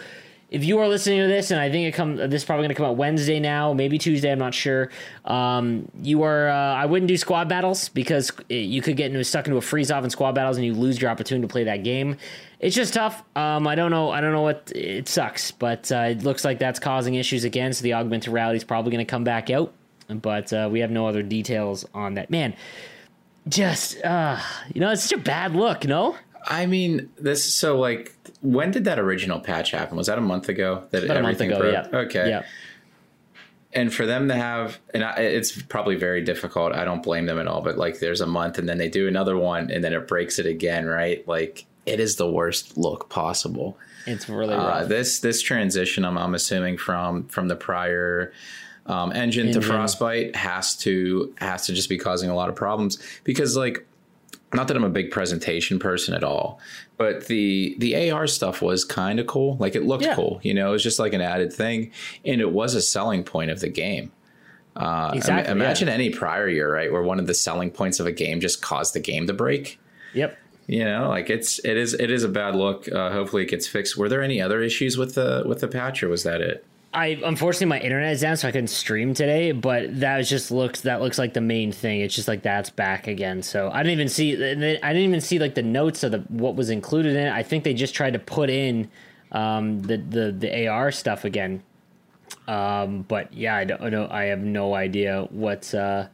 if 0.52 0.66
you 0.66 0.80
are 0.80 0.88
listening 0.90 1.22
to 1.22 1.28
this, 1.28 1.50
and 1.50 1.62
I 1.62 1.72
think 1.72 1.88
it 1.88 1.94
come 1.94 2.18
this 2.18 2.42
is 2.42 2.46
probably 2.46 2.64
going 2.64 2.76
to 2.76 2.76
come 2.76 2.86
out 2.86 2.98
Wednesday 2.98 3.40
now, 3.40 3.72
maybe 3.72 3.98
Tuesday, 3.98 4.30
I'm 4.30 4.38
not 4.38 4.54
sure. 4.54 4.90
Um, 5.24 5.90
you 6.02 6.24
are 6.24 6.50
uh, 6.50 6.76
I 6.76 6.86
wouldn't 6.86 7.08
do 7.08 7.16
squad 7.16 7.48
battles 7.48 7.88
because 7.88 8.34
you 8.50 8.82
could 8.82 8.98
get 8.98 9.12
into, 9.12 9.24
stuck 9.24 9.48
into 9.48 9.58
a 9.58 9.62
freeze 9.62 9.90
off 9.90 10.04
in 10.04 10.10
squad 10.10 10.34
battles 10.34 10.58
and 10.58 10.66
you 10.66 10.74
lose 10.74 11.02
your 11.02 11.10
opportunity 11.10 11.48
to 11.48 11.52
play 11.52 11.64
that 11.64 11.84
game. 11.84 12.18
It's 12.60 12.76
just 12.76 12.94
tough. 12.94 13.24
Um, 13.36 13.66
I 13.66 13.76
don't 13.76 13.92
know. 13.92 14.12
I 14.12 14.20
don't 14.20 14.34
know 14.34 14.42
what 14.42 14.72
it 14.76 15.08
sucks, 15.08 15.52
but 15.52 15.90
uh, 15.90 16.10
it 16.10 16.24
looks 16.24 16.44
like 16.44 16.60
that's 16.60 16.80
causing 16.80 17.16
issues 17.16 17.46
again. 17.46 17.72
So 17.72 17.84
the 17.84 17.94
augmented 17.94 18.34
reality 18.34 18.58
is 18.58 18.66
probably 18.66 18.92
going 18.92 19.06
to 19.06 19.10
come 19.10 19.24
back 19.24 19.50
out, 19.50 19.74
but 20.10 20.52
uh, 20.52 20.68
we 20.70 20.82
have 20.82 20.92
no 20.92 21.08
other 21.08 21.24
details 21.24 21.86
on 21.94 22.16
that. 22.16 22.30
Man, 22.30 22.54
just 23.48 24.04
uh, 24.04 24.38
you 24.74 24.82
know, 24.82 24.92
it's 24.92 25.04
such 25.04 25.18
a 25.18 25.22
bad 25.22 25.56
look. 25.56 25.86
No. 25.86 26.18
I 26.48 26.66
mean, 26.66 27.10
this 27.18 27.44
so 27.54 27.80
like 27.80 28.14
when 28.42 28.72
did 28.72 28.86
that 28.86 29.00
original 29.00 29.40
patch 29.40 29.72
happen? 29.72 29.98
Was 29.98 30.08
that 30.08 30.18
a 30.18 30.22
month 30.22 30.50
ago? 30.50 30.88
That 30.92 31.04
About 31.04 31.18
a 31.18 31.22
month 31.22 31.42
everything 31.42 31.52
ago, 31.52 31.60
broke? 31.60 31.92
yeah. 31.92 32.00
Okay. 32.00 32.30
Yeah. 32.30 32.44
And 33.74 33.94
for 33.94 34.06
them 34.06 34.28
to 34.28 34.36
have, 34.36 34.80
and 34.94 35.02
I, 35.04 35.14
it's 35.14 35.62
probably 35.62 35.96
very 35.96 36.22
difficult. 36.22 36.74
I 36.74 36.84
don't 36.84 37.02
blame 37.02 37.26
them 37.26 37.40
at 37.40 37.48
all. 37.48 37.62
But 37.62 37.78
like, 37.78 38.00
there's 38.00 38.20
a 38.20 38.28
month, 38.28 38.58
and 38.58 38.68
then 38.68 38.78
they 38.78 38.90
do 38.90 39.08
another 39.08 39.38
one, 39.38 39.72
and 39.72 39.82
then 39.82 39.94
it 39.94 40.10
breaks 40.10 40.40
it 40.40 40.46
again, 40.46 40.88
right? 40.88 41.26
Like, 41.26 41.66
it 41.86 42.02
is 42.02 42.18
the 42.18 42.30
worst 42.30 42.78
look 42.78 43.10
possible. 43.10 43.78
It's 44.06 44.28
really 44.28 44.56
Uh, 44.56 44.84
this 44.84 45.20
this 45.20 45.42
transition, 45.42 46.04
I'm, 46.04 46.18
I'm 46.18 46.36
assuming 46.36 46.78
from 46.78 47.28
from 47.28 47.48
the 47.48 47.56
prior 47.56 48.34
um, 48.88 49.14
engine, 49.14 49.54
to 49.54 49.62
frostbite 49.62 50.36
has 50.36 50.76
to 50.78 51.34
has 51.38 51.68
to 51.68 51.74
just 51.74 51.88
be 51.88 51.98
causing 51.98 52.30
a 52.30 52.36
lot 52.36 52.50
of 52.50 52.56
problems 52.56 52.98
because 53.24 53.56
like 53.56 53.88
not 54.54 54.68
that 54.68 54.76
I'm 54.78 54.84
a 54.84 54.90
big 54.90 55.12
presentation 55.12 55.80
person 55.80 56.14
at 56.14 56.24
all, 56.24 56.60
but 56.98 57.28
the 57.28 57.76
the 57.80 58.10
AR 58.12 58.28
stuff 58.28 58.62
was 58.62 58.84
kind 58.84 59.20
of 59.20 59.28
cool. 59.28 59.58
Like 59.58 59.76
it 59.76 59.84
looked 59.84 60.04
Yeah. 60.06 60.16
cool, 60.16 60.40
you 60.44 60.54
know, 60.54 60.70
it 60.70 60.72
was 60.74 60.84
just 60.84 61.00
like 61.00 61.14
an 61.14 61.22
added 61.22 61.52
thing, 61.54 61.92
and 62.26 62.42
it 62.42 62.52
was 62.52 62.76
a 62.76 62.82
selling 62.82 63.24
point 63.24 63.52
of 63.52 63.60
the 63.60 63.70
game. 63.70 64.12
Uh, 64.76 65.12
Exactly, 65.14 65.52
im- 65.52 65.58
yeah. 65.58 65.64
imagine 65.66 65.90
any 65.90 66.10
prior 66.10 66.48
year, 66.48 66.74
right, 66.74 66.92
where 66.92 67.02
one 67.02 67.20
of 67.20 67.28
the 67.28 67.34
selling 67.34 67.70
points 67.72 68.00
of 68.00 68.06
a 68.08 68.12
game 68.12 68.40
just 68.40 68.62
caused 68.62 68.94
the 68.94 69.00
game 69.02 69.28
to 69.28 69.34
break. 69.34 69.80
Yep. 70.14 70.38
You 70.68 70.86
know, 70.86 71.10
like 71.10 71.30
it's 71.30 71.60
it 71.66 71.76
is 71.76 71.94
it 71.94 72.10
is 72.10 72.24
a 72.24 72.30
bad 72.30 72.56
look. 72.56 72.90
Uh, 72.90 73.12
hopefully, 73.12 73.44
it 73.44 73.50
gets 73.50 73.68
fixed. 73.68 73.98
Were 73.98 74.08
there 74.08 74.22
any 74.22 74.42
other 74.42 74.62
issues 74.62 74.98
with 74.98 75.16
the 75.16 75.44
with 75.46 75.60
the 75.60 75.68
patch, 75.68 76.02
or 76.04 76.08
was 76.08 76.24
that 76.24 76.40
it? 76.42 76.64
I 76.94 77.20
unfortunately 77.24 77.68
my 77.68 77.80
internet 77.80 78.12
is 78.14 78.22
down, 78.22 78.36
so 78.36 78.48
I 78.48 78.52
couldn't 78.52 78.68
stream 78.68 79.14
today. 79.14 79.54
But 79.54 80.00
that 80.02 80.18
was 80.18 80.30
just 80.30 80.52
looks 80.52 80.82
that 80.82 81.02
looks 81.02 81.18
like 81.18 81.34
the 81.34 81.42
main 81.42 81.72
thing. 81.72 82.02
It's 82.02 82.14
just 82.14 82.28
like 82.28 82.42
that's 82.42 82.70
back 82.70 83.08
again. 83.08 83.44
So 83.44 83.70
I 83.72 83.84
didn't 83.84 83.94
even 83.94 84.10
see 84.10 84.34
I 84.34 84.56
didn't 84.56 84.98
even 84.98 85.22
see 85.22 85.40
like 85.40 85.56
the 85.56 85.64
notes 85.64 86.04
of 86.04 86.12
the 86.12 86.20
what 86.28 86.56
was 86.56 86.70
included 86.70 87.16
in 87.16 87.28
it. 87.28 87.32
I 87.32 87.44
think 87.44 87.64
they 87.64 87.74
just 87.74 87.96
tried 87.96 88.14
to 88.14 88.20
put 88.20 88.50
in 88.50 88.90
um, 89.32 89.82
the 89.82 89.98
the 89.98 90.32
the 90.32 90.68
AR 90.68 90.92
stuff 90.92 91.24
again. 91.24 91.64
Um, 92.48 93.04
but 93.04 93.34
yeah, 93.34 93.56
I 93.56 93.64
don't 93.64 93.92
know. 93.92 94.08
I 94.10 94.26
have 94.26 94.40
no 94.40 94.74
idea 94.74 95.28
what 95.30 95.74
uh, 95.74 96.08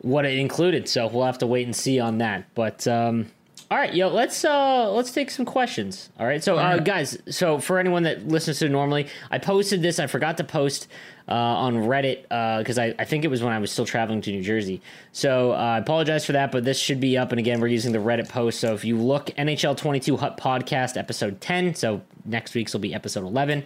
what 0.00 0.24
it 0.24 0.38
included. 0.38 0.88
So 0.88 1.06
we'll 1.06 1.24
have 1.24 1.38
to 1.38 1.46
wait 1.46 1.66
and 1.66 1.74
see 1.74 2.00
on 2.00 2.18
that. 2.18 2.52
But 2.54 2.86
um, 2.88 3.30
All 3.74 3.80
right, 3.80 3.92
yo, 3.92 4.06
let's 4.06 4.44
uh 4.44 4.88
let's 4.92 5.10
take 5.10 5.32
some 5.32 5.44
questions. 5.44 6.08
All 6.20 6.26
right, 6.26 6.44
so 6.44 6.56
uh, 6.56 6.78
guys, 6.78 7.18
so 7.28 7.58
for 7.58 7.80
anyone 7.80 8.04
that 8.04 8.28
listens 8.28 8.60
to 8.60 8.66
it 8.66 8.68
normally, 8.68 9.08
I 9.32 9.38
posted 9.38 9.82
this. 9.82 9.98
I 9.98 10.06
forgot 10.06 10.36
to 10.36 10.44
post 10.44 10.86
uh, 11.28 11.32
on 11.32 11.74
Reddit 11.78 12.22
because 12.58 12.78
I, 12.78 12.94
I 13.00 13.04
think 13.04 13.24
it 13.24 13.28
was 13.32 13.42
when 13.42 13.52
I 13.52 13.58
was 13.58 13.72
still 13.72 13.84
traveling 13.84 14.20
to 14.20 14.30
New 14.30 14.42
Jersey. 14.42 14.80
So 15.10 15.50
uh, 15.50 15.56
I 15.56 15.78
apologize 15.78 16.24
for 16.24 16.34
that, 16.34 16.52
but 16.52 16.62
this 16.62 16.78
should 16.78 17.00
be 17.00 17.18
up. 17.18 17.32
And 17.32 17.40
again, 17.40 17.60
we're 17.60 17.66
using 17.66 17.90
the 17.90 17.98
Reddit 17.98 18.28
post. 18.28 18.60
So 18.60 18.74
if 18.74 18.84
you 18.84 18.96
look, 18.96 19.26
NHL 19.30 19.76
22 19.76 20.18
Hut 20.18 20.36
Podcast, 20.36 20.96
episode 20.96 21.40
10. 21.40 21.74
So 21.74 22.00
next 22.24 22.54
week's 22.54 22.74
will 22.74 22.80
be 22.80 22.94
episode 22.94 23.24
11. 23.24 23.64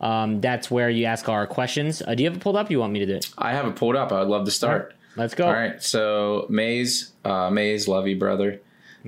Um, 0.00 0.40
that's 0.40 0.70
where 0.70 0.88
you 0.88 1.04
ask 1.04 1.28
our 1.28 1.46
questions. 1.46 2.00
Uh, 2.00 2.14
do 2.14 2.22
you 2.22 2.30
have 2.30 2.38
it 2.38 2.42
pulled 2.42 2.56
up? 2.56 2.70
You 2.70 2.78
want 2.78 2.94
me 2.94 3.00
to 3.00 3.06
do 3.06 3.16
it? 3.16 3.28
I 3.36 3.52
have 3.52 3.66
it 3.66 3.76
pulled 3.76 3.96
up. 3.96 4.10
I 4.10 4.20
would 4.20 4.28
love 4.28 4.46
to 4.46 4.52
start. 4.52 4.94
Let's 5.16 5.34
go. 5.34 5.44
All 5.44 5.52
right. 5.52 5.82
So 5.82 6.46
Maze, 6.48 7.12
uh, 7.26 7.50
Maze, 7.50 7.86
love 7.88 8.08
you, 8.08 8.18
brother. 8.18 8.62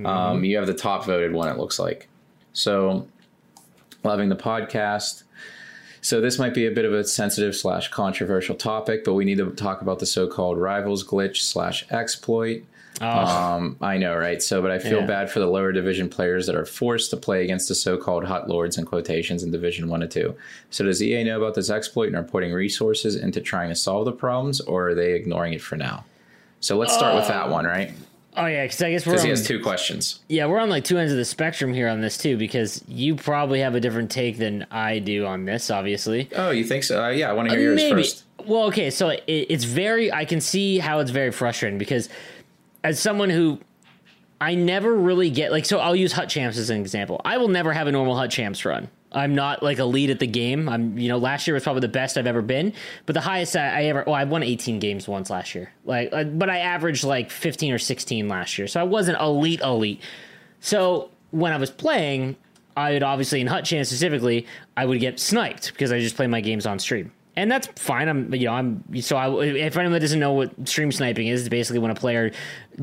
Um, 0.05 0.45
you 0.45 0.57
have 0.57 0.66
the 0.66 0.74
top 0.74 1.05
voted 1.07 1.32
one. 1.32 1.49
It 1.49 1.59
looks 1.59 1.78
like. 1.78 2.09
So, 2.53 3.07
loving 4.05 4.28
the 4.28 4.36
podcast. 4.36 5.22
So 6.01 6.20
this 6.20 6.36
might 6.38 6.53
be 6.55 6.66
a 6.66 6.70
bit 6.72 6.84
of 6.84 6.93
a 6.93 7.05
sensitive 7.05 7.55
slash 7.55 7.88
controversial 7.88 8.57
topic, 8.57 9.05
but 9.05 9.14
we 9.14 9.24
need 9.24 9.38
to 9.38 9.51
talk 9.53 9.82
about 9.82 10.01
the 10.01 10.07
so-called 10.07 10.59
rivals 10.59 11.05
glitch 11.07 11.36
slash 11.43 11.84
exploit. 11.93 12.64
Um, 13.01 13.76
I 13.80 13.99
know, 13.99 14.16
right? 14.16 14.43
So, 14.43 14.61
but 14.61 14.70
I 14.72 14.78
feel 14.80 15.01
Yeah. 15.01 15.07
bad 15.07 15.30
for 15.30 15.38
the 15.38 15.47
lower 15.47 15.70
division 15.72 16.09
players 16.09 16.47
that 16.47 16.57
are 16.57 16.64
forced 16.64 17.11
to 17.11 17.16
play 17.16 17.45
against 17.45 17.68
the 17.68 17.74
so-called 17.74 18.24
hot 18.24 18.49
lords 18.49 18.76
and 18.76 18.86
quotations 18.86 19.43
in 19.45 19.51
Division 19.53 19.88
One 19.88 20.03
and 20.03 20.11
Two. 20.11 20.34
So, 20.70 20.84
does 20.84 21.01
EA 21.03 21.22
know 21.24 21.36
about 21.38 21.55
this 21.55 21.70
exploit 21.70 22.09
and 22.09 22.16
are 22.16 22.22
putting 22.24 22.53
resources 22.53 23.14
into 23.16 23.40
trying 23.40 23.68
to 23.68 23.74
solve 23.76 24.05
the 24.05 24.12
problems, 24.12 24.61
or 24.61 24.88
are 24.90 24.95
they 24.95 25.12
ignoring 25.14 25.53
it 25.53 25.62
for 25.62 25.76
now? 25.76 26.05
So 26.61 26.76
let's 26.76 26.95
start 26.95 27.14
with 27.16 27.26
that 27.28 27.49
one, 27.49 27.64
right? 27.64 27.93
Oh 28.37 28.47
yeah, 28.47 28.64
because 28.64 28.80
I 28.83 28.91
guess 28.91 29.05
we're 29.07 29.12
Because 29.12 29.24
he 29.24 29.30
on, 29.30 29.37
has 29.37 29.47
two 29.47 29.61
questions. 29.62 30.20
yeah 30.28 30.47
we're 30.47 30.59
on 30.59 30.70
like 30.70 30.85
two 30.85 30.97
ends 30.99 31.12
of 31.12 31.18
the 31.18 31.24
spectrum 31.24 31.74
here 31.74 31.89
on 31.89 32.01
this 32.01 32.16
too. 32.16 32.37
Because 32.37 32.83
you 32.89 33.14
probably 33.14 33.61
have 33.61 33.74
a 33.74 33.80
different 33.80 34.11
take 34.11 34.39
than 34.39 34.66
I 34.70 34.99
do 35.01 35.26
on 35.26 35.45
this, 35.45 35.70
obviously. 35.70 36.28
Oh, 36.35 36.51
you 36.51 36.64
think 36.64 36.85
so? 36.85 37.05
Uh, 37.05 37.09
yeah, 37.11 37.28
I 37.28 37.35
want 37.35 37.51
to 37.51 37.55
hear 37.57 37.74
yours 37.74 37.91
first. 37.91 38.24
Well, 38.47 38.64
okay, 38.64 38.91
so 38.91 39.11
it, 39.11 39.22
it's 39.26 39.64
very. 39.64 40.12
I 40.12 40.24
can 40.24 40.41
see 40.41 40.78
how 40.78 40.99
it's 41.01 41.11
very 41.11 41.30
frustrating 41.30 41.78
because, 41.78 42.09
as 42.83 42.99
someone 42.99 43.30
who, 43.30 43.59
I 44.41 44.55
never 44.55 44.95
really 44.95 45.30
get 45.30 45.53
like. 45.53 45.64
So 45.66 45.78
I'll 45.78 45.95
use 45.95 46.12
Hut 46.12 46.28
Champs 46.28 46.57
as 46.59 46.70
an 46.70 46.80
example. 46.80 47.20
I 47.24 47.37
will 47.39 47.49
never 47.49 47.72
have 47.72 47.87
a 47.87 47.93
normal 47.93 48.16
Hut 48.16 48.30
Champs 48.30 48.64
run. 48.64 48.89
I'm 49.14 49.34
not 49.34 49.62
like 49.62 49.78
elite 49.78 50.10
at 50.10 50.18
the 50.18 50.26
game. 50.26 50.68
I'm, 50.68 50.98
you 50.98 51.08
know, 51.08 51.18
last 51.18 51.46
year 51.46 51.54
was 51.54 51.62
probably 51.62 51.80
the 51.80 51.88
best 51.88 52.16
I've 52.16 52.26
ever 52.26 52.42
been, 52.42 52.72
but 53.06 53.14
the 53.14 53.20
highest 53.20 53.56
I, 53.56 53.80
I 53.80 53.84
ever. 53.84 54.04
Well, 54.06 54.14
I 54.14 54.24
won 54.24 54.42
18 54.42 54.78
games 54.78 55.06
once 55.06 55.30
last 55.30 55.54
year. 55.54 55.72
Like, 55.84 56.10
uh, 56.12 56.24
but 56.24 56.50
I 56.50 56.58
averaged 56.58 57.04
like 57.04 57.30
15 57.30 57.72
or 57.72 57.78
16 57.78 58.28
last 58.28 58.58
year, 58.58 58.66
so 58.66 58.80
I 58.80 58.84
wasn't 58.84 59.20
elite 59.20 59.60
elite. 59.60 60.00
So 60.60 61.10
when 61.30 61.52
I 61.52 61.56
was 61.56 61.70
playing, 61.70 62.36
I 62.76 62.92
would 62.92 63.02
obviously 63.02 63.40
in 63.40 63.46
Hut 63.46 63.64
Champs 63.64 63.90
specifically, 63.90 64.46
I 64.76 64.86
would 64.86 65.00
get 65.00 65.20
sniped 65.20 65.72
because 65.72 65.92
I 65.92 66.00
just 66.00 66.16
play 66.16 66.26
my 66.26 66.40
games 66.40 66.66
on 66.66 66.78
stream. 66.78 67.12
And 67.35 67.51
that's 67.51 67.66
fine. 67.80 68.09
I'm, 68.09 68.35
you 68.35 68.47
know, 68.47 68.53
I'm 68.53 69.01
so. 69.01 69.16
I, 69.16 69.45
if 69.45 69.76
anyone 69.78 69.99
doesn't 69.99 70.20
know 70.20 70.35
what 70.35 70.68
stream 70.68 70.93
sniping 70.93 71.28
is, 71.28 71.41
it's 71.41 71.49
basically 71.49 71.78
when 71.78 71.91
a 71.91 71.95
player 71.95 72.30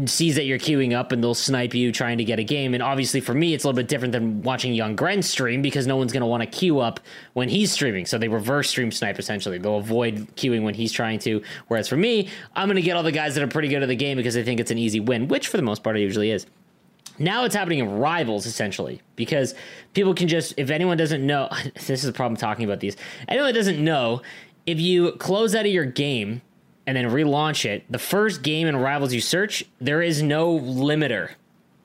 sees 0.06 0.36
that 0.36 0.46
you're 0.46 0.58
queuing 0.58 0.98
up 0.98 1.12
and 1.12 1.24
they'll 1.24 1.36
snipe 1.36 1.76
you 1.76 1.92
trying 1.92 2.18
to 2.18 2.24
get 2.24 2.40
a 2.40 2.44
game. 2.44 2.74
And 2.74 2.82
obviously, 2.82 3.22
for 3.22 3.36
me, 3.36 3.54
it's 3.54 3.64
a 3.64 3.68
little 3.68 3.78
bit 3.78 3.88
different 3.88 4.12
than 4.12 4.42
watching 4.42 4.74
Young 4.74 4.96
Gren 4.96 5.22
stream 5.22 5.62
because 5.62 5.86
no 5.86 5.98
one's 5.98 6.12
going 6.12 6.22
to 6.22 6.28
want 6.28 6.42
to 6.42 6.48
queue 6.48 6.80
up 6.80 7.00
when 7.34 7.48
he's 7.48 7.72
streaming. 7.72 8.08
So 8.08 8.18
they 8.18 8.28
reverse 8.28 8.70
stream 8.72 8.92
snipe 8.92 9.20
essentially. 9.20 9.60
They'll 9.60 9.78
avoid 9.78 10.36
queuing 10.36 10.64
when 10.64 10.74
he's 10.74 10.92
trying 10.92 11.20
to. 11.20 11.44
Whereas 11.68 11.88
for 11.88 11.98
me, 11.98 12.30
I'm 12.56 12.68
going 12.68 12.78
to 12.78 12.82
get 12.82 12.96
all 12.96 13.04
the 13.04 13.12
guys 13.12 13.36
that 13.36 13.44
are 13.44 13.48
pretty 13.48 13.68
good 13.68 13.84
at 13.84 13.90
the 13.90 13.96
game 13.96 14.18
because 14.18 14.34
they 14.34 14.44
think 14.44 14.60
it's 14.60 14.72
an 14.72 14.80
easy 14.80 15.00
win, 15.00 15.28
which 15.28 15.48
for 15.48 15.58
the 15.58 15.64
most 15.64 15.84
part 15.84 15.96
it 15.96 16.02
usually 16.02 16.32
is. 16.32 16.48
Now 17.20 17.44
it's 17.44 17.56
happening 17.56 17.80
in 17.80 18.00
rivals 18.00 18.46
essentially 18.46 19.02
because 19.16 19.54
people 19.94 20.14
can 20.14 20.28
just 20.28 20.54
if 20.58 20.70
anyone 20.70 20.98
doesn't 20.98 21.26
know 21.26 21.50
this 21.76 21.90
is 21.90 22.04
the 22.04 22.14
problem 22.14 22.38
talking 22.38 22.66
about 22.66 22.80
these. 22.80 22.96
Anyone 23.28 23.48
that 23.48 23.60
doesn't 23.60 23.84
know, 23.84 24.22
if 24.66 24.80
you 24.80 25.12
close 25.14 25.54
out 25.54 25.66
of 25.66 25.72
your 25.72 25.86
game 25.86 26.42
and 26.88 26.98
then 26.98 27.06
relaunch 27.06 27.66
it, 27.66 27.84
the 27.92 28.00
first 28.00 28.42
game 28.42 28.68
in 28.68 28.76
rivals 28.78 29.14
you 29.14 29.22
search, 29.22 29.64
there 29.80 30.02
is 30.02 30.24
no 30.24 30.58
limiter. 30.60 31.32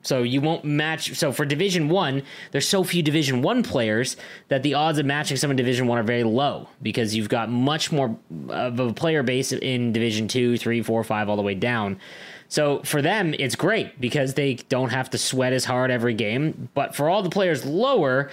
So 0.05 0.21
you 0.21 0.39
won't 0.39 0.63
match. 0.63 1.15
So 1.15 1.31
for 1.31 1.45
Division 1.45 1.89
One, 1.89 2.21
there's 2.51 2.67
so 2.67 2.83
few 2.83 3.01
Division 3.01 3.41
One 3.41 3.63
players 3.63 4.17
that 4.49 4.61
the 4.61 4.75
odds 4.75 4.99
of 4.99 5.05
matching 5.07 5.35
someone 5.35 5.53
in 5.53 5.65
Division 5.65 5.87
One 5.87 5.97
are 5.97 6.03
very 6.03 6.23
low 6.23 6.69
because 6.81 7.15
you've 7.15 7.29
got 7.29 7.49
much 7.49 7.91
more 7.91 8.15
of 8.49 8.79
a 8.79 8.93
player 8.93 9.23
base 9.23 9.51
in 9.51 9.93
Division 9.93 10.27
Two, 10.27 10.57
Three, 10.57 10.83
Four, 10.83 11.03
Five, 11.03 11.27
all 11.27 11.35
the 11.35 11.41
way 11.41 11.55
down. 11.55 11.99
So 12.47 12.81
for 12.83 13.01
them, 13.01 13.33
it's 13.37 13.55
great 13.55 13.99
because 13.99 14.35
they 14.35 14.55
don't 14.69 14.89
have 14.89 15.09
to 15.11 15.17
sweat 15.17 15.53
as 15.53 15.65
hard 15.65 15.91
every 15.91 16.13
game. 16.13 16.69
But 16.73 16.95
for 16.95 17.09
all 17.09 17.21
the 17.23 17.29
players 17.29 17.65
lower, 17.65 18.29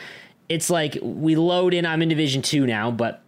it's 0.48 0.70
like 0.70 0.98
we 1.02 1.36
load 1.36 1.74
in. 1.74 1.86
I'm 1.86 2.02
in 2.02 2.08
Division 2.08 2.42
Two 2.42 2.66
now, 2.66 2.90
but 2.90 3.22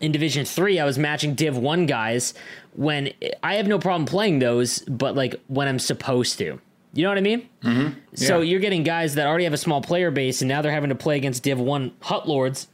in 0.00 0.12
Division 0.12 0.44
Three, 0.44 0.78
I 0.78 0.84
was 0.84 0.98
matching 0.98 1.34
Div 1.34 1.56
One 1.56 1.86
guys 1.86 2.34
when 2.74 3.12
I 3.42 3.54
have 3.54 3.66
no 3.66 3.78
problem 3.78 4.06
playing 4.06 4.38
those, 4.40 4.80
but 4.80 5.14
like 5.14 5.40
when 5.48 5.68
I'm 5.68 5.78
supposed 5.78 6.38
to. 6.38 6.60
You 6.94 7.02
know 7.04 7.10
what 7.10 7.18
I 7.18 7.22
mean? 7.22 7.48
Mm-hmm. 7.62 7.98
So 8.14 8.40
you're 8.40 8.60
getting 8.60 8.82
guys 8.82 9.14
that 9.14 9.26
already 9.26 9.44
have 9.44 9.52
a 9.52 9.58
small 9.58 9.82
player 9.82 10.10
base, 10.10 10.40
and 10.40 10.48
now 10.48 10.62
they're 10.62 10.72
having 10.72 10.88
to 10.88 10.96
play 10.96 11.16
against 11.16 11.42
Div 11.42 11.60
One 11.60 11.92
Hut 12.02 12.28
Lords 12.28 12.66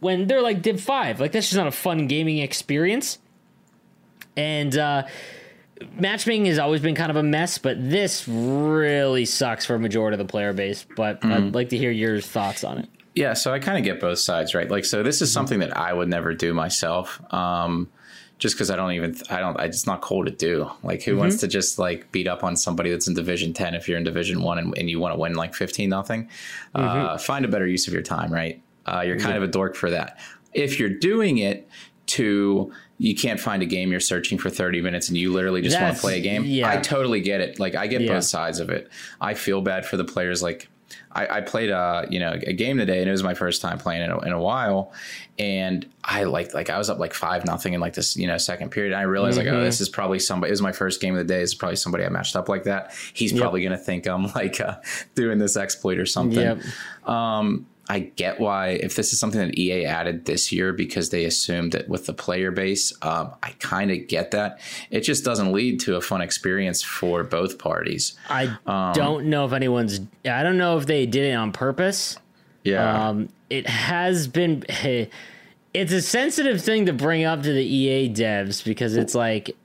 when 0.00 0.26
they're 0.26 0.42
like 0.42 0.62
Div 0.62 0.80
Five. 0.80 1.20
Like 1.20 1.32
that's 1.32 1.46
just 1.46 1.56
not 1.56 1.66
a 1.66 1.72
fun 1.72 2.06
gaming 2.06 2.38
experience. 2.38 3.18
And 4.36 4.76
uh, 4.76 5.04
matchmaking 5.98 6.46
has 6.46 6.58
always 6.58 6.80
been 6.80 6.94
kind 6.94 7.10
of 7.10 7.16
a 7.16 7.22
mess, 7.22 7.58
but 7.58 7.76
this 7.90 8.26
really 8.28 9.24
sucks 9.24 9.64
for 9.66 9.74
a 9.74 9.78
majority 9.78 10.14
of 10.14 10.18
the 10.18 10.30
player 10.30 10.52
base. 10.52 10.86
But 10.96 11.24
I'd 11.24 11.54
like 11.54 11.68
to 11.70 11.78
hear 11.78 11.90
your 11.90 12.20
thoughts 12.20 12.64
on 12.64 12.78
it. 12.78 12.88
Yeah, 13.14 13.34
so 13.34 13.52
I 13.52 13.58
kind 13.58 13.76
of 13.76 13.84
get 13.84 14.00
both 14.00 14.20
sides, 14.20 14.54
right? 14.54 14.70
Like, 14.70 14.86
so 14.86 15.02
this 15.02 15.20
is 15.20 15.30
something 15.30 15.58
that 15.58 15.76
I 15.76 15.92
would 15.92 16.08
never 16.08 16.32
do 16.32 16.54
myself, 16.54 17.20
um, 17.34 17.90
just 18.38 18.54
because 18.54 18.70
I 18.70 18.76
don't 18.76 18.92
even, 18.92 19.14
I 19.28 19.38
don't, 19.38 19.60
it's 19.60 19.86
not 19.86 20.00
cool 20.00 20.24
to 20.24 20.30
do. 20.30 20.70
Like, 20.82 21.02
who 21.02 21.18
wants 21.18 21.36
to 21.40 21.46
just 21.46 21.78
like 21.78 22.10
beat 22.10 22.26
up 22.26 22.42
on 22.42 22.56
somebody 22.56 22.90
that's 22.90 23.06
in 23.06 23.14
Division 23.14 23.52
Ten 23.52 23.74
if 23.74 23.86
you're 23.86 23.98
in 23.98 24.04
Division 24.04 24.42
One 24.42 24.58
and, 24.58 24.76
and 24.78 24.88
you 24.88 24.98
want 24.98 25.14
to 25.14 25.20
win 25.20 25.34
like 25.34 25.54
fifteen 25.54 25.90
nothing? 25.90 26.30
Uh, 26.74 27.18
find 27.18 27.44
a 27.44 27.48
better 27.48 27.66
use 27.66 27.86
of 27.86 27.92
your 27.92 28.02
time, 28.02 28.32
right? 28.32 28.62
Uh, 28.86 29.02
you're 29.02 29.18
kind 29.18 29.36
of 29.36 29.42
a 29.42 29.46
dork 29.46 29.76
for 29.76 29.90
that. 29.90 30.18
If 30.54 30.80
you're 30.80 30.88
doing 30.88 31.36
it 31.36 31.68
to 32.06 32.72
you 32.98 33.14
can't 33.16 33.40
find 33.40 33.62
a 33.62 33.66
game 33.66 33.90
you're 33.90 34.00
searching 34.00 34.38
for 34.38 34.48
30 34.50 34.80
minutes 34.80 35.08
and 35.08 35.16
you 35.18 35.32
literally 35.32 35.60
just 35.62 35.80
want 35.80 35.94
to 35.94 36.00
play 36.00 36.18
a 36.18 36.22
game. 36.22 36.44
yeah. 36.44 36.68
i 36.68 36.76
totally 36.76 37.20
get 37.20 37.40
it. 37.40 37.58
Like 37.58 37.74
i 37.74 37.86
get 37.86 38.00
Yeah. 38.02 38.14
both 38.14 38.24
sides 38.24 38.60
of 38.60 38.70
it. 38.70 38.88
I 39.20 39.34
feel 39.34 39.60
bad 39.60 39.84
for 39.86 39.96
the 39.96 40.04
players. 40.04 40.42
Like 40.42 40.68
I, 41.10 41.38
I 41.38 41.40
played 41.40 41.70
a 41.70 42.06
you 42.10 42.20
know 42.20 42.32
a 42.32 42.52
game 42.52 42.76
today 42.78 43.00
and 43.00 43.08
it 43.08 43.12
was 43.12 43.22
my 43.22 43.34
first 43.34 43.60
time 43.62 43.78
playing 43.78 44.02
in 44.02 44.10
a, 44.10 44.18
in 44.20 44.32
a 44.32 44.40
while. 44.40 44.92
And 45.38 45.86
I 46.04 46.24
like 46.24 46.52
like 46.54 46.68
I 46.70 46.76
was 46.78 46.90
up 46.90 46.98
like 46.98 47.14
five 47.14 47.44
nothing 47.46 47.72
in 47.72 47.80
like 47.80 47.94
this 47.94 48.14
you 48.16 48.26
know 48.26 48.36
second 48.36 48.70
period. 48.70 48.92
And 48.92 49.00
I 49.00 49.04
realized 49.04 49.38
like 49.38 49.46
Mm-hmm. 49.46 49.56
oh 49.56 49.64
this 49.64 49.80
is 49.80 49.88
probably 49.88 50.18
somebody 50.18 50.50
it 50.50 50.52
was 50.52 50.62
my 50.62 50.72
first 50.72 51.00
game 51.00 51.14
of 51.14 51.18
the 51.18 51.24
day. 51.32 51.40
This 51.40 51.50
is 51.50 51.54
probably 51.54 51.76
somebody 51.76 52.04
I 52.04 52.08
matched 52.10 52.36
up 52.36 52.48
like 52.48 52.64
that. 52.64 52.92
He's 53.14 53.32
probably 53.32 53.62
gonna 53.62 53.78
think 53.78 54.06
I'm 54.06 54.26
like 54.34 54.60
uh, 54.60 54.76
doing 55.14 55.38
this 55.38 55.56
exploit 55.56 55.98
or 55.98 56.06
something. 56.06 56.38
Yep. 56.38 57.08
um, 57.08 57.66
I 57.88 57.98
get 58.00 58.38
why 58.40 58.68
if 58.68 58.94
this 58.94 59.12
is 59.12 59.18
something 59.18 59.40
that 59.40 59.58
EA 59.58 59.84
added 59.86 60.24
this 60.24 60.52
year 60.52 60.72
because 60.72 61.10
they 61.10 61.24
assumed 61.24 61.72
that 61.72 61.88
with 61.88 62.06
the 62.06 62.12
player 62.14 62.50
base, 62.50 62.92
um, 63.02 63.32
I 63.42 63.50
kind 63.58 63.90
of 63.90 64.06
get 64.06 64.30
that. 64.30 64.60
It 64.90 65.00
just 65.00 65.24
doesn't 65.24 65.52
lead 65.52 65.80
to 65.80 65.96
a 65.96 66.00
fun 66.00 66.20
experience 66.22 66.82
for 66.82 67.24
both 67.24 67.58
parties. 67.58 68.14
I 68.30 68.56
Um, 68.66 68.92
don't 68.94 69.26
know 69.26 69.44
if 69.46 69.52
anyone's. 69.52 70.00
I 70.24 70.42
don't 70.42 70.58
know 70.58 70.78
if 70.78 70.86
they 70.86 71.06
did 71.06 71.24
it 71.24 71.34
on 71.34 71.52
purpose. 71.52 72.16
Yeah, 72.64 73.08
Um, 73.08 73.28
it 73.50 73.66
has 73.66 74.28
been. 74.28 74.64
It's 75.74 75.90
a 75.92 76.02
sensitive 76.02 76.60
thing 76.62 76.84
to 76.84 76.92
bring 76.92 77.24
up 77.24 77.42
to 77.44 77.50
the 77.52 77.64
EA 77.64 78.10
devs 78.12 78.62
because 78.62 78.94
it's 78.94 79.14
like, 79.14 79.56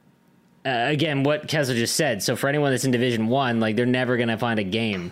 uh, 0.65 0.70
again, 0.88 1.24
what 1.24 1.49
Kessler 1.49 1.76
just 1.76 1.97
said. 1.97 2.24
So 2.24 2.38
for 2.38 2.47
anyone 2.47 2.72
that's 2.72 2.86
in 2.86 2.91
Division 2.91 3.28
One, 3.28 3.59
like 3.59 3.76
they're 3.76 3.86
never 3.86 4.15
gonna 4.15 4.38
find 4.38 4.57
a 4.57 4.63
game. 4.63 5.11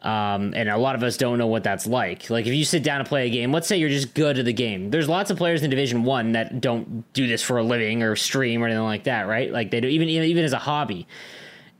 Um, 0.00 0.52
and 0.54 0.68
a 0.68 0.76
lot 0.76 0.94
of 0.94 1.02
us 1.02 1.16
don't 1.16 1.38
know 1.38 1.48
what 1.48 1.64
that's 1.64 1.84
like. 1.86 2.30
Like 2.30 2.46
if 2.46 2.54
you 2.54 2.64
sit 2.64 2.84
down 2.84 3.00
and 3.00 3.08
play 3.08 3.26
a 3.26 3.30
game, 3.30 3.52
let's 3.52 3.66
say 3.66 3.78
you're 3.78 3.88
just 3.88 4.14
good 4.14 4.38
at 4.38 4.44
the 4.44 4.52
game. 4.52 4.90
There's 4.90 5.08
lots 5.08 5.30
of 5.30 5.36
players 5.36 5.62
in 5.64 5.70
Division 5.70 6.04
One 6.04 6.32
that 6.32 6.60
don't 6.60 7.12
do 7.14 7.26
this 7.26 7.42
for 7.42 7.58
a 7.58 7.64
living 7.64 8.02
or 8.04 8.14
stream 8.14 8.62
or 8.62 8.66
anything 8.66 8.84
like 8.84 9.04
that, 9.04 9.22
right? 9.22 9.50
Like 9.50 9.70
they 9.72 9.80
do 9.80 9.88
even 9.88 10.08
even 10.08 10.44
as 10.44 10.52
a 10.52 10.58
hobby, 10.58 11.08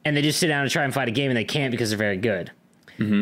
and 0.04 0.16
they 0.16 0.22
just 0.22 0.40
sit 0.40 0.48
down 0.48 0.62
and 0.62 0.70
try 0.70 0.82
and 0.84 0.92
fight 0.92 1.06
a 1.06 1.12
game 1.12 1.30
and 1.30 1.36
they 1.36 1.44
can't 1.44 1.70
because 1.70 1.90
they're 1.90 1.98
very 1.98 2.16
good. 2.16 2.50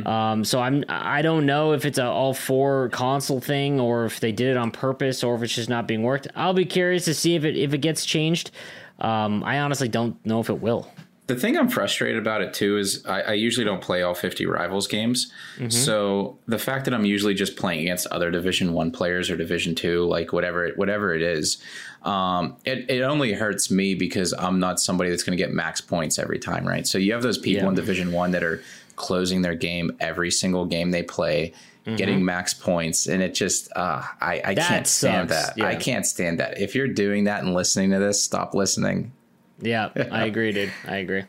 Um, 0.06 0.44
so 0.44 0.60
I'm 0.60 0.84
I 0.88 1.20
don't 1.20 1.44
know 1.44 1.72
if 1.72 1.84
it's 1.84 1.98
a 1.98 2.06
all 2.06 2.32
four 2.32 2.88
console 2.88 3.40
thing 3.40 3.78
or 3.78 4.06
if 4.06 4.20
they 4.20 4.32
did 4.32 4.48
it 4.48 4.56
on 4.56 4.70
purpose 4.70 5.22
or 5.22 5.34
if 5.34 5.42
it's 5.42 5.54
just 5.54 5.68
not 5.68 5.86
being 5.86 6.02
worked. 6.02 6.28
I'll 6.34 6.54
be 6.54 6.64
curious 6.64 7.04
to 7.04 7.12
see 7.12 7.34
if 7.34 7.44
it 7.44 7.54
if 7.56 7.74
it 7.74 7.78
gets 7.82 8.06
changed. 8.06 8.50
Um, 8.98 9.44
I 9.44 9.60
honestly 9.60 9.88
don't 9.88 10.24
know 10.24 10.40
if 10.40 10.48
it 10.48 10.62
will. 10.62 10.90
The 11.26 11.34
thing 11.34 11.56
I'm 11.56 11.68
frustrated 11.68 12.18
about 12.18 12.40
it 12.40 12.54
too 12.54 12.78
is 12.78 13.04
I, 13.04 13.20
I 13.22 13.32
usually 13.32 13.64
don't 13.64 13.82
play 13.82 14.02
all 14.02 14.14
50 14.14 14.46
rivals 14.46 14.86
games. 14.86 15.32
Mm-hmm. 15.56 15.70
So 15.70 16.38
the 16.46 16.58
fact 16.58 16.84
that 16.84 16.94
I'm 16.94 17.04
usually 17.04 17.34
just 17.34 17.56
playing 17.56 17.80
against 17.80 18.06
other 18.08 18.30
Division 18.30 18.72
One 18.72 18.92
players 18.92 19.28
or 19.28 19.36
Division 19.36 19.74
Two, 19.74 20.04
like 20.04 20.32
whatever 20.32 20.64
it, 20.64 20.78
whatever 20.78 21.14
it 21.14 21.22
is, 21.22 21.58
um, 22.02 22.56
it, 22.64 22.88
it 22.88 23.02
only 23.02 23.32
hurts 23.32 23.70
me 23.70 23.96
because 23.96 24.32
I'm 24.34 24.60
not 24.60 24.78
somebody 24.78 25.10
that's 25.10 25.24
going 25.24 25.36
to 25.36 25.42
get 25.42 25.52
max 25.52 25.80
points 25.80 26.18
every 26.18 26.38
time, 26.38 26.66
right? 26.66 26.86
So 26.86 26.96
you 26.96 27.12
have 27.12 27.22
those 27.22 27.38
people 27.38 27.64
yeah. 27.64 27.68
in 27.70 27.74
Division 27.74 28.12
One 28.12 28.30
that 28.30 28.44
are 28.44 28.62
closing 28.94 29.42
their 29.42 29.56
game 29.56 29.96
every 29.98 30.30
single 30.30 30.64
game 30.64 30.90
they 30.90 31.02
play. 31.02 31.52
Mm-hmm. 31.86 31.96
getting 31.98 32.24
max 32.24 32.52
points 32.52 33.06
and 33.06 33.22
it 33.22 33.32
just 33.32 33.70
uh, 33.76 34.02
I, 34.20 34.42
I 34.44 34.54
can't 34.56 34.88
stand 34.88 35.28
that 35.28 35.56
yeah. 35.56 35.66
I 35.66 35.76
can't 35.76 36.04
stand 36.04 36.40
that 36.40 36.60
if 36.60 36.74
you're 36.74 36.88
doing 36.88 37.22
that 37.24 37.44
and 37.44 37.54
listening 37.54 37.92
to 37.92 38.00
this 38.00 38.20
stop 38.20 38.54
listening 38.54 39.12
yeah, 39.60 39.90
I 40.10 40.26
agree, 40.26 40.52
dude. 40.52 40.72
I 40.86 40.96
agree. 40.96 41.24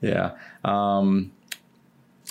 Yeah. 0.00 0.32
Um, 0.64 1.32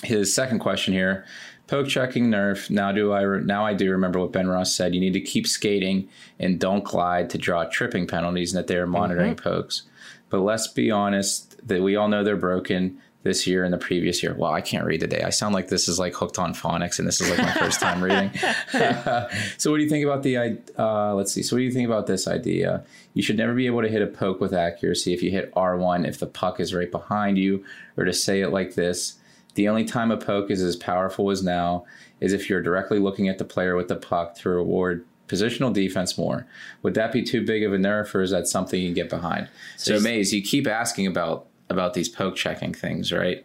his 0.02 0.34
second 0.34 0.58
question 0.58 0.94
here: 0.94 1.24
poke 1.66 1.88
checking 1.88 2.30
nerf. 2.30 2.70
Now 2.70 2.92
do 2.92 3.12
I 3.12 3.22
re- 3.22 3.44
now 3.44 3.64
I 3.64 3.74
do 3.74 3.90
remember 3.90 4.18
what 4.18 4.32
Ben 4.32 4.48
Ross 4.48 4.74
said. 4.74 4.94
You 4.94 5.00
need 5.00 5.12
to 5.12 5.20
keep 5.20 5.46
skating 5.46 6.08
and 6.38 6.58
don't 6.58 6.84
glide 6.84 7.30
to 7.30 7.38
draw 7.38 7.64
tripping 7.64 8.06
penalties, 8.06 8.52
and 8.52 8.58
that 8.58 8.66
they 8.66 8.76
are 8.76 8.86
monitoring 8.86 9.34
mm-hmm. 9.34 9.48
pokes. 9.48 9.82
But 10.30 10.40
let's 10.40 10.66
be 10.66 10.90
honest, 10.90 11.66
that 11.66 11.82
we 11.82 11.96
all 11.96 12.08
know 12.08 12.24
they're 12.24 12.36
broken 12.36 12.98
this 13.24 13.46
year 13.46 13.64
and 13.64 13.72
the 13.72 13.78
previous 13.78 14.22
year. 14.22 14.34
Well, 14.34 14.52
I 14.52 14.60
can't 14.60 14.84
read 14.84 15.00
today. 15.00 15.22
I 15.22 15.30
sound 15.30 15.54
like 15.54 15.68
this 15.68 15.88
is 15.88 15.98
like 15.98 16.14
hooked 16.14 16.38
on 16.38 16.54
phonics, 16.54 16.98
and 16.98 17.08
this 17.08 17.20
is 17.20 17.30
like 17.30 17.38
my 17.38 17.52
first 17.52 17.80
time 17.80 18.04
reading. 18.04 18.30
so, 19.58 19.70
what 19.70 19.78
do 19.78 19.82
you 19.82 19.88
think 19.88 20.04
about 20.04 20.22
the? 20.22 20.58
Uh, 20.78 21.14
let's 21.14 21.32
see. 21.32 21.42
So, 21.42 21.56
what 21.56 21.60
do 21.60 21.64
you 21.64 21.72
think 21.72 21.86
about 21.86 22.06
this 22.06 22.28
idea? 22.28 22.84
You 23.14 23.22
should 23.22 23.38
never 23.38 23.54
be 23.54 23.66
able 23.66 23.82
to 23.82 23.88
hit 23.88 24.02
a 24.02 24.06
poke 24.06 24.40
with 24.40 24.52
accuracy 24.52 25.12
if 25.12 25.22
you 25.22 25.30
hit 25.30 25.52
R 25.56 25.76
one 25.76 26.04
if 26.04 26.20
the 26.20 26.26
puck 26.26 26.60
is 26.60 26.74
right 26.74 26.90
behind 26.90 27.38
you, 27.38 27.64
or 27.96 28.04
to 28.04 28.12
say 28.12 28.42
it 28.42 28.50
like 28.50 28.74
this. 28.74 29.16
The 29.54 29.68
only 29.68 29.84
time 29.84 30.10
a 30.10 30.16
poke 30.16 30.50
is 30.50 30.62
as 30.62 30.76
powerful 30.76 31.30
as 31.30 31.42
now 31.42 31.86
is 32.20 32.32
if 32.32 32.50
you're 32.50 32.62
directly 32.62 32.98
looking 32.98 33.28
at 33.28 33.38
the 33.38 33.44
player 33.44 33.76
with 33.76 33.88
the 33.88 33.96
puck 33.96 34.34
to 34.36 34.48
reward 34.50 35.06
positional 35.28 35.72
defense 35.72 36.18
more. 36.18 36.46
Would 36.82 36.94
that 36.94 37.12
be 37.12 37.22
too 37.22 37.44
big 37.44 37.62
of 37.62 37.72
a 37.72 37.78
nerf, 37.78 38.14
or 38.14 38.20
is 38.20 38.30
that 38.32 38.46
something 38.46 38.80
you 38.80 38.88
can 38.88 38.94
get 38.94 39.08
behind? 39.08 39.48
So, 39.76 39.96
so 39.96 40.02
Maze, 40.02 40.34
you 40.34 40.42
keep 40.42 40.66
asking 40.66 41.06
about 41.06 41.46
about 41.70 41.94
these 41.94 42.08
poke 42.08 42.36
checking 42.36 42.74
things, 42.74 43.12
right? 43.12 43.44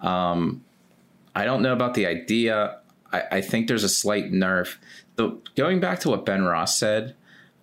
Um, 0.00 0.64
I 1.34 1.44
don't 1.44 1.62
know 1.62 1.72
about 1.72 1.94
the 1.94 2.06
idea. 2.06 2.78
I, 3.12 3.22
I 3.32 3.40
think 3.40 3.68
there's 3.68 3.84
a 3.84 3.88
slight 3.88 4.32
nerf. 4.32 4.76
The, 5.16 5.38
going 5.56 5.80
back 5.80 6.00
to 6.00 6.10
what 6.10 6.24
Ben 6.26 6.44
Ross 6.44 6.78
said 6.78 7.14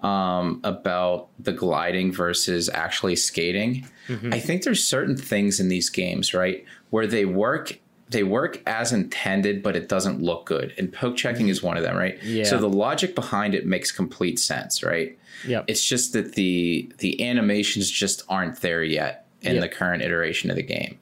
um, 0.02 0.62
about 0.64 1.30
the 1.40 1.52
gliding 1.52 2.12
versus 2.12 2.70
actually 2.70 3.16
skating, 3.16 3.88
mm-hmm. 4.08 4.34
I 4.34 4.40
think 4.40 4.64
there's 4.64 4.84
certain 4.84 5.18
things 5.18 5.60
in 5.60 5.68
these 5.68 5.90
games, 5.90 6.34
right, 6.34 6.64
where 6.90 7.08
they 7.08 7.26
work 7.26 7.80
they 8.10 8.24
work 8.24 8.60
as 8.66 8.92
intended, 8.92 9.62
but 9.62 9.76
it 9.76 9.88
doesn't 9.88 10.20
look 10.20 10.48
good. 10.48 10.74
And 10.80 10.92
poke 10.92 11.16
checking 11.16 11.50
is 11.50 11.62
one 11.62 11.78
of 11.78 11.84
them, 11.84 11.96
right? 11.96 12.18
Yeah. 12.24 12.44
So 12.44 12.58
the 12.58 12.68
logic 12.68 13.14
behind 13.14 13.54
it 13.54 13.68
makes 13.68 13.92
complete 13.92 14.40
sense, 14.40 14.82
right? 14.82 15.16
Yeah. 15.48 15.64
It's 15.68 15.86
just 15.86 16.14
that 16.14 16.34
the 16.34 16.92
the 16.98 17.24
animations 17.28 17.90
just 17.90 18.24
aren't 18.28 18.62
there 18.62 18.84
yet 18.84 19.29
in 19.42 19.56
yep. 19.56 19.62
the 19.62 19.70
current 19.70 20.04
iteration 20.04 20.50
of 20.50 20.56
the 20.56 20.64
game. 20.64 20.98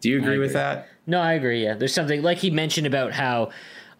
Do 0.00 0.10
you 0.10 0.18
agree, 0.18 0.34
agree, 0.34 0.38
with 0.38 0.52
that? 0.54 0.88
No, 1.06 1.20
I 1.20 1.34
agree. 1.34 1.62
Yeah, 1.62 1.74
there's 1.74 1.94
something 1.94 2.22
like 2.22 2.38
he 2.38 2.50
mentioned 2.50 2.86
about 2.86 3.12
how. 3.12 3.50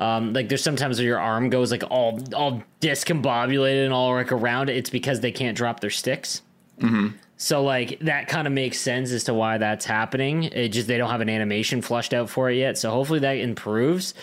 Um, 0.01 0.32
like 0.32 0.49
there's 0.49 0.64
sometimes 0.64 0.99
where 0.99 1.07
your 1.07 1.20
arm 1.20 1.49
goes 1.49 1.70
like 1.70 1.84
all 1.88 2.20
all 2.34 2.64
discombobulated 2.80 3.84
and 3.84 3.95
all 3.95 4.12
like 4.14 4.32
around 4.32 4.68
it. 4.68 4.76
It's 4.76 4.90
because 4.90 5.20
they 5.20 5.30
can't 5.30 5.57
drop 5.57 5.78
their 5.78 5.90
sticks. 5.90 6.43
Mm-hmm. 6.80 7.16
So 7.36 7.62
like 7.62 8.01
that 8.01 8.26
kind 8.26 8.49
of 8.49 8.53
makes 8.53 8.80
sense 8.80 9.12
as 9.12 9.24
to 9.24 9.34
why 9.34 9.59
that's 9.59 9.84
happening. 9.84 10.45
It 10.45 10.68
just 10.68 10.88
they 10.88 10.97
don't 10.97 11.11
have 11.11 11.20
an 11.20 11.28
animation 11.28 11.82
flushed 11.82 12.14
out 12.14 12.30
for 12.30 12.51
it 12.51 12.57
yet. 12.57 12.78
So 12.78 12.90
hopefully 12.90 13.20
that 13.20 13.36
improves. 13.36 14.14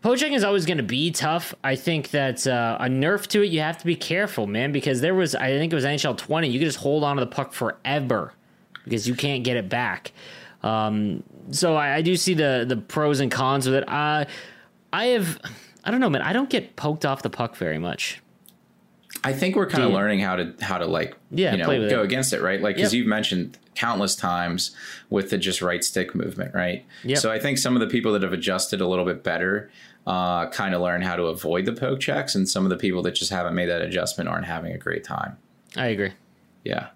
Poaching 0.00 0.34
is 0.34 0.44
always 0.44 0.66
going 0.66 0.76
to 0.76 0.84
be 0.84 1.10
tough. 1.10 1.54
I 1.64 1.74
think 1.74 2.10
that 2.10 2.46
uh, 2.46 2.76
a 2.78 2.86
nerf 2.86 3.26
to 3.28 3.42
it, 3.42 3.46
you 3.46 3.60
have 3.60 3.78
to 3.78 3.86
be 3.86 3.96
careful, 3.96 4.46
man, 4.46 4.70
because 4.70 5.00
there 5.00 5.14
was 5.14 5.34
I 5.34 5.48
think 5.48 5.72
it 5.72 5.76
was 5.76 5.84
NHL 5.84 6.16
20. 6.16 6.48
You 6.48 6.60
could 6.60 6.66
just 6.66 6.78
hold 6.78 7.02
on 7.02 7.16
to 7.16 7.20
the 7.20 7.30
puck 7.30 7.52
forever 7.52 8.32
because 8.86 9.06
you 9.06 9.14
can't 9.14 9.44
get 9.44 9.56
it 9.56 9.68
back. 9.68 10.12
Um, 10.62 11.22
so 11.50 11.76
I, 11.76 11.96
I, 11.96 12.02
do 12.02 12.16
see 12.16 12.34
the 12.34 12.64
the 12.66 12.76
pros 12.76 13.20
and 13.20 13.30
cons 13.30 13.66
with 13.66 13.74
it. 13.74 13.88
Uh, 13.88 14.24
I 14.92 15.04
have, 15.06 15.38
I 15.84 15.90
don't 15.90 16.00
know, 16.00 16.10
man. 16.10 16.22
I 16.22 16.32
don't 16.32 16.50
get 16.50 16.74
poked 16.76 17.04
off 17.04 17.22
the 17.22 17.30
puck 17.30 17.56
very 17.56 17.78
much. 17.78 18.20
I 19.22 19.32
think 19.32 19.56
we're 19.56 19.66
kind 19.66 19.84
of 19.84 19.92
learning 19.92 20.20
how 20.20 20.36
to 20.36 20.54
how 20.60 20.78
to 20.78 20.86
like 20.86 21.16
yeah, 21.30 21.52
you 21.52 21.58
know 21.58 21.66
go 21.66 22.00
it. 22.00 22.04
against 22.04 22.32
it, 22.32 22.42
right? 22.42 22.60
Like 22.60 22.76
because 22.76 22.92
yep. 22.92 22.98
you've 22.98 23.08
mentioned 23.08 23.58
countless 23.74 24.16
times 24.16 24.74
with 25.10 25.30
the 25.30 25.38
just 25.38 25.62
right 25.62 25.84
stick 25.84 26.14
movement, 26.14 26.54
right? 26.54 26.84
Yep. 27.04 27.18
So 27.18 27.30
I 27.30 27.38
think 27.38 27.58
some 27.58 27.76
of 27.76 27.80
the 27.80 27.86
people 27.86 28.12
that 28.12 28.22
have 28.22 28.32
adjusted 28.32 28.80
a 28.80 28.86
little 28.86 29.04
bit 29.04 29.22
better 29.22 29.70
uh, 30.06 30.48
kind 30.50 30.74
of 30.74 30.80
learn 30.80 31.02
how 31.02 31.16
to 31.16 31.24
avoid 31.24 31.64
the 31.64 31.72
poke 31.72 32.00
checks, 32.00 32.34
and 32.34 32.48
some 32.48 32.64
of 32.64 32.70
the 32.70 32.76
people 32.76 33.02
that 33.02 33.12
just 33.12 33.30
haven't 33.30 33.54
made 33.54 33.66
that 33.66 33.82
adjustment 33.82 34.28
aren't 34.28 34.46
having 34.46 34.72
a 34.72 34.78
great 34.78 35.04
time. 35.04 35.36
I 35.76 35.86
agree. 35.86 36.12
Yeah. 36.64 36.88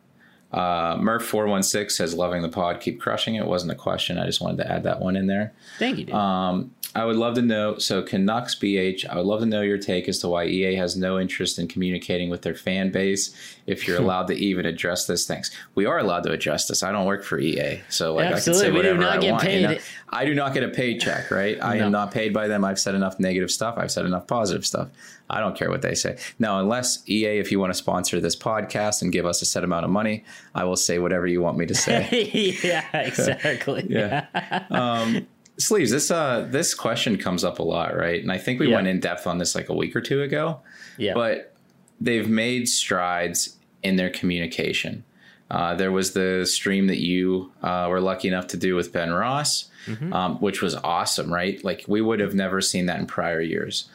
Uh, 0.53 0.97
Murph416 0.97 1.91
says, 1.93 2.15
loving 2.15 2.43
the 2.43 2.49
pod, 2.49 2.81
keep 2.81 3.01
crushing 3.01 3.37
it. 3.37 3.47
Wasn't 3.47 3.71
a 3.71 3.77
question. 3.77 4.19
I 4.19 4.27
just 4.27 4.41
wanted 4.41 4.59
to 4.59 4.71
add 4.71 4.83
that 4.83 5.01
one 5.01 5.17
in 5.17 5.27
there. 5.27 5.53
Thank 5.79 5.99
you. 5.99 6.05
Dude. 6.07 6.15
Um, 6.15 6.73
I 6.95 7.05
would 7.05 7.17
love 7.17 7.35
to 7.35 7.43
know. 7.43 7.79
So, 7.79 8.03
Canucks 8.03 8.55
BH, 8.57 9.09
I 9.09 9.17
would 9.17 9.27
love 9.27 9.41
to 9.41 9.47
know 9.47 9.63
your 9.63 9.79
take 9.79 10.09
as 10.09 10.19
to 10.21 10.29
why 10.29 10.47
EA 10.47 10.75
has 10.75 10.97
no 10.97 11.21
interest 11.21 11.59
in 11.59 11.69
communicating 11.69 12.31
with 12.31 12.43
their 12.43 12.55
fan 12.55 12.91
base. 12.91 13.35
If 13.67 13.87
you're 13.87 13.99
allowed 14.01 14.27
to 14.29 14.35
even 14.35 14.67
address 14.67 15.07
this, 15.07 15.27
thanks. 15.27 15.51
We 15.75 15.87
are 15.87 15.99
allowed 15.99 16.25
to 16.25 16.33
address 16.33 16.67
this. 16.67 16.83
I 16.83 16.91
don't 16.91 17.07
work 17.07 17.23
for 17.23 17.39
EA, 17.39 17.81
so 17.89 18.15
like 18.15 18.27
Absolutely. 18.27 18.61
I 18.61 18.65
can 18.65 18.73
say 18.73 18.77
whatever 18.77 19.05
I 19.05 19.31
want. 19.31 19.51
You 19.51 19.61
know? 19.61 19.79
I 20.09 20.25
do 20.25 20.35
not 20.35 20.53
get 20.53 20.65
a 20.65 20.69
paycheck, 20.69 21.31
right? 21.31 21.63
I 21.63 21.79
no. 21.79 21.87
am 21.87 21.93
not 21.93 22.11
paid 22.11 22.35
by 22.35 22.49
them. 22.49 22.65
I've 22.65 22.81
said 22.81 22.97
enough 22.97 23.21
negative 23.21 23.51
stuff. 23.51 23.77
I've 23.79 23.93
said 23.93 24.05
enough 24.05 24.27
positive 24.27 24.67
stuff. 24.67 24.89
I 25.31 25.39
don't 25.39 25.57
care 25.57 25.71
what 25.71 25.83
they 25.83 25.95
say. 25.95 26.19
Now, 26.41 26.59
unless 26.59 27.09
EA, 27.09 27.39
if 27.39 27.53
you 27.53 27.61
want 27.61 27.73
to 27.73 27.79
sponsor 27.79 28.21
this 28.21 28.35
podcast 28.35 29.01
and 29.01 29.13
give 29.13 29.25
us 29.25 29.41
a 29.43 29.45
set 29.45 29.63
amount 29.63 29.85
of 29.85 29.91
money, 29.93 30.25
I 30.57 30.65
will 30.65 30.77
say 30.77 30.99
whatever 30.99 31.29
you 31.29 31.41
want 31.41 31.57
me 31.57 31.67
to 31.67 31.75
say. 31.75 32.09
yeah, 32.65 32.85
exactly. 32.93 33.87
yeah. 33.89 34.27
Um, 34.71 35.29
sleeves 35.61 35.91
this 35.91 36.11
uh 36.11 36.47
this 36.51 36.75
question 36.75 37.17
comes 37.17 37.45
up 37.45 37.59
a 37.59 37.63
lot 37.63 37.97
right? 37.97 38.23
And 38.23 38.33
i 38.33 38.39
think 38.39 38.61
we 38.61 38.69
yeah. 38.69 38.77
went 38.77 38.89
in 38.89 39.01
depth 39.01 39.27
on 39.27 39.39
this 39.39 39.55
like 39.55 39.69
a 39.69 39.75
week 39.75 39.95
or 39.95 40.01
two 40.01 40.23
ago. 40.23 40.61
Yeah. 40.97 41.15
But 41.15 41.55
they've 42.01 42.29
made 42.29 42.69
strides 42.69 43.57
in 43.83 43.97
their 43.97 44.11
communication. 44.11 45.05
Uh, 45.51 45.75
there 45.75 45.91
was 45.91 46.13
the 46.13 46.47
stream 46.47 46.87
that 46.87 47.01
you 47.01 47.51
uh, 47.63 47.89
were 47.91 48.01
lucky 48.01 48.29
enough 48.29 48.47
to 48.49 48.57
do 48.57 48.77
with 48.77 48.93
ben 48.93 49.13
ross 49.13 49.69
mm-hmm. 49.87 50.13
um, 50.13 50.37
which 50.39 50.63
was 50.63 50.75
awesome 50.77 51.33
right? 51.33 51.63
Like 51.65 51.85
we 51.89 52.01
would 52.01 52.21
have 52.21 52.35
never 52.35 52.61
seen 52.61 52.87
that 52.87 52.99
in 52.99 53.07
prior 53.07 53.41
years. 53.41 53.89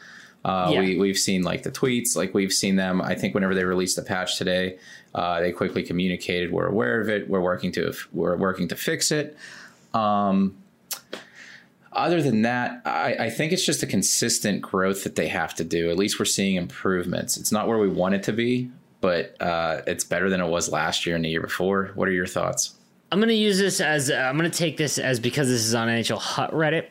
Uh, 0.44 0.70
yeah. 0.72 0.78
we, 0.78 0.96
we've 0.96 1.18
seen 1.18 1.42
like 1.42 1.64
the 1.64 1.72
tweets 1.72 2.16
like 2.16 2.32
we've 2.34 2.52
seen 2.52 2.76
them. 2.76 3.02
I 3.02 3.14
think 3.14 3.34
whenever 3.34 3.54
they 3.54 3.64
released 3.64 3.96
the 3.96 4.02
patch 4.02 4.38
today 4.38 4.78
uh, 5.14 5.40
they 5.40 5.50
quickly 5.50 5.82
communicated 5.82 6.52
we're 6.52 6.66
aware 6.66 7.00
of 7.00 7.08
it. 7.08 7.28
We're 7.28 7.40
working 7.40 7.72
to 7.72 7.92
we're 8.12 8.36
working 8.36 8.68
to 8.68 8.76
fix 8.76 9.10
it. 9.10 9.36
Um, 9.94 10.56
other 11.96 12.22
than 12.22 12.42
that, 12.42 12.82
I, 12.84 13.14
I, 13.20 13.30
think 13.30 13.52
it's 13.52 13.64
just 13.64 13.82
a 13.82 13.86
consistent 13.86 14.62
growth 14.62 15.04
that 15.04 15.16
they 15.16 15.28
have 15.28 15.54
to 15.54 15.64
do. 15.64 15.90
At 15.90 15.96
least 15.96 16.18
we're 16.18 16.26
seeing 16.26 16.56
improvements. 16.56 17.36
It's 17.36 17.50
not 17.50 17.66
where 17.66 17.78
we 17.78 17.88
want 17.88 18.14
it 18.14 18.22
to 18.24 18.32
be, 18.32 18.70
but 19.00 19.40
uh, 19.40 19.82
it's 19.86 20.04
better 20.04 20.28
than 20.28 20.40
it 20.40 20.46
was 20.46 20.70
last 20.70 21.06
year 21.06 21.16
and 21.16 21.24
the 21.24 21.28
year 21.28 21.40
before. 21.40 21.92
What 21.94 22.08
are 22.08 22.12
your 22.12 22.26
thoughts? 22.26 22.74
I'm 23.10 23.18
going 23.18 23.28
to 23.28 23.34
use 23.34 23.58
this 23.58 23.80
as 23.80 24.10
uh, 24.10 24.14
I'm 24.14 24.36
going 24.36 24.50
to 24.50 24.56
take 24.56 24.76
this 24.76 24.98
as 24.98 25.20
because 25.20 25.48
this 25.48 25.64
is 25.64 25.74
on 25.74 25.88
NHL 25.88 26.18
Hut 26.18 26.50
Reddit. 26.52 26.86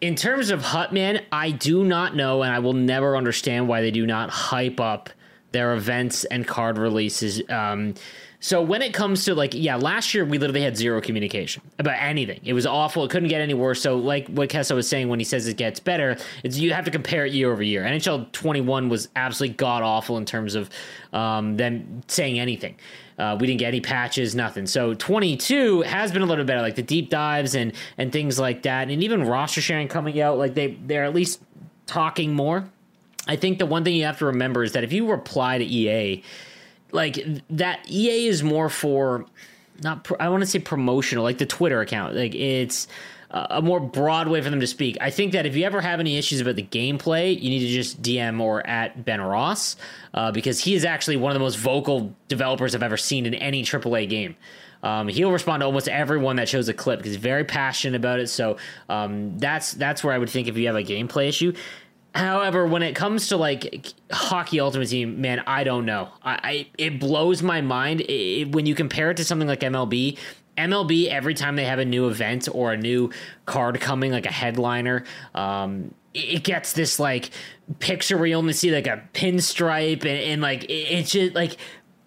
In 0.00 0.16
terms 0.16 0.50
of 0.50 0.62
Hut, 0.62 0.92
man, 0.92 1.24
I 1.32 1.50
do 1.50 1.84
not 1.84 2.14
know, 2.14 2.42
and 2.42 2.52
I 2.52 2.58
will 2.58 2.72
never 2.72 3.16
understand 3.16 3.68
why 3.68 3.80
they 3.80 3.90
do 3.90 4.06
not 4.06 4.30
hype 4.30 4.80
up 4.80 5.10
their 5.52 5.74
events 5.74 6.24
and 6.24 6.46
card 6.46 6.76
releases. 6.76 7.40
Um, 7.48 7.94
so 8.44 8.60
when 8.60 8.82
it 8.82 8.92
comes 8.92 9.24
to 9.24 9.34
like, 9.34 9.54
yeah, 9.54 9.76
last 9.76 10.12
year 10.12 10.22
we 10.26 10.36
literally 10.36 10.60
had 10.60 10.76
zero 10.76 11.00
communication 11.00 11.62
about 11.78 11.96
anything. 11.98 12.40
It 12.44 12.52
was 12.52 12.66
awful. 12.66 13.02
It 13.02 13.10
couldn't 13.10 13.30
get 13.30 13.40
any 13.40 13.54
worse. 13.54 13.80
So 13.80 13.96
like 13.96 14.28
what 14.28 14.50
Kessa 14.50 14.74
was 14.74 14.86
saying 14.86 15.08
when 15.08 15.18
he 15.18 15.24
says 15.24 15.48
it 15.48 15.56
gets 15.56 15.80
better, 15.80 16.18
you 16.42 16.74
have 16.74 16.84
to 16.84 16.90
compare 16.90 17.24
it 17.24 17.32
year 17.32 17.50
over 17.50 17.62
year. 17.62 17.84
NHL 17.84 18.30
21 18.32 18.90
was 18.90 19.08
absolutely 19.16 19.56
god 19.56 19.82
awful 19.82 20.18
in 20.18 20.26
terms 20.26 20.56
of 20.56 20.68
um, 21.14 21.56
them 21.56 22.02
saying 22.06 22.38
anything. 22.38 22.76
Uh, 23.18 23.34
we 23.40 23.46
didn't 23.46 23.60
get 23.60 23.68
any 23.68 23.80
patches, 23.80 24.34
nothing. 24.34 24.66
So 24.66 24.92
22 24.92 25.80
has 25.80 26.12
been 26.12 26.20
a 26.20 26.26
little 26.26 26.44
better, 26.44 26.60
like 26.60 26.74
the 26.74 26.82
deep 26.82 27.08
dives 27.08 27.54
and 27.54 27.72
and 27.96 28.12
things 28.12 28.38
like 28.38 28.64
that, 28.64 28.90
and 28.90 29.02
even 29.02 29.24
roster 29.24 29.62
sharing 29.62 29.88
coming 29.88 30.20
out. 30.20 30.36
Like 30.36 30.52
they 30.52 30.76
they're 30.84 31.04
at 31.04 31.14
least 31.14 31.40
talking 31.86 32.34
more. 32.34 32.68
I 33.26 33.36
think 33.36 33.58
the 33.58 33.64
one 33.64 33.84
thing 33.84 33.94
you 33.94 34.04
have 34.04 34.18
to 34.18 34.26
remember 34.26 34.62
is 34.64 34.72
that 34.72 34.84
if 34.84 34.92
you 34.92 35.10
reply 35.10 35.56
to 35.56 35.64
EA 35.64 36.22
like 36.94 37.24
that 37.50 37.80
EA 37.90 38.28
is 38.28 38.42
more 38.42 38.68
for 38.68 39.26
not 39.82 40.08
I 40.20 40.28
want 40.28 40.42
to 40.42 40.46
say 40.46 40.58
promotional, 40.58 41.24
like 41.24 41.38
the 41.38 41.46
Twitter 41.46 41.80
account. 41.80 42.14
Like 42.14 42.34
it's 42.34 42.86
a 43.34 43.60
more 43.60 43.80
broad 43.80 44.28
way 44.28 44.40
for 44.40 44.48
them 44.48 44.60
to 44.60 44.66
speak. 44.66 44.96
I 45.00 45.10
think 45.10 45.32
that 45.32 45.44
if 45.44 45.56
you 45.56 45.64
ever 45.64 45.80
have 45.80 45.98
any 45.98 46.16
issues 46.16 46.40
about 46.40 46.54
the 46.54 46.62
gameplay, 46.62 47.34
you 47.34 47.50
need 47.50 47.60
to 47.60 47.68
just 47.68 48.00
DM 48.00 48.40
or 48.40 48.64
at 48.64 49.04
Ben 49.04 49.20
Ross 49.20 49.74
uh, 50.14 50.30
because 50.30 50.60
he 50.60 50.74
is 50.74 50.84
actually 50.84 51.16
one 51.16 51.32
of 51.32 51.34
the 51.34 51.40
most 51.40 51.56
vocal 51.56 52.14
developers 52.28 52.76
I've 52.76 52.82
ever 52.84 52.96
seen 52.96 53.26
in 53.26 53.34
any 53.34 53.64
AAA 53.64 54.08
game. 54.08 54.36
Um, 54.84 55.08
he'll 55.08 55.32
respond 55.32 55.62
to 55.62 55.66
almost 55.66 55.88
everyone 55.88 56.36
that 56.36 56.48
shows 56.48 56.68
a 56.68 56.74
clip 56.74 57.00
because 57.00 57.14
he's 57.14 57.22
very 57.22 57.42
passionate 57.42 57.96
about 57.96 58.20
it. 58.20 58.28
So 58.28 58.58
um, 58.88 59.36
that's 59.38 59.72
that's 59.72 60.04
where 60.04 60.14
I 60.14 60.18
would 60.18 60.30
think 60.30 60.46
if 60.46 60.56
you 60.56 60.66
have 60.66 60.76
a 60.76 60.84
gameplay 60.84 61.26
issue. 61.26 61.54
However, 62.14 62.64
when 62.66 62.82
it 62.82 62.94
comes 62.94 63.28
to 63.28 63.36
like 63.36 63.92
hockey 64.12 64.60
ultimate 64.60 64.88
team, 64.88 65.20
man, 65.20 65.42
I 65.46 65.64
don't 65.64 65.84
know. 65.84 66.10
I, 66.22 66.38
I 66.42 66.66
it 66.78 67.00
blows 67.00 67.42
my 67.42 67.60
mind 67.60 68.02
it, 68.02 68.12
it, 68.12 68.52
when 68.52 68.66
you 68.66 68.74
compare 68.74 69.10
it 69.10 69.16
to 69.16 69.24
something 69.24 69.48
like 69.48 69.60
MLB. 69.60 70.16
MLB 70.56 71.08
every 71.08 71.34
time 71.34 71.56
they 71.56 71.64
have 71.64 71.80
a 71.80 71.84
new 71.84 72.06
event 72.06 72.48
or 72.52 72.72
a 72.72 72.76
new 72.76 73.10
card 73.46 73.80
coming, 73.80 74.12
like 74.12 74.26
a 74.26 74.32
headliner, 74.32 75.02
um, 75.34 75.92
it 76.14 76.44
gets 76.44 76.72
this 76.74 77.00
like 77.00 77.30
picture 77.80 78.16
where 78.16 78.26
you 78.26 78.36
only 78.36 78.52
see 78.52 78.70
like 78.70 78.86
a 78.86 79.02
pinstripe 79.12 80.00
and, 80.02 80.06
and 80.06 80.42
like 80.42 80.62
it, 80.64 80.72
it's 80.72 81.10
just 81.10 81.34
like 81.34 81.56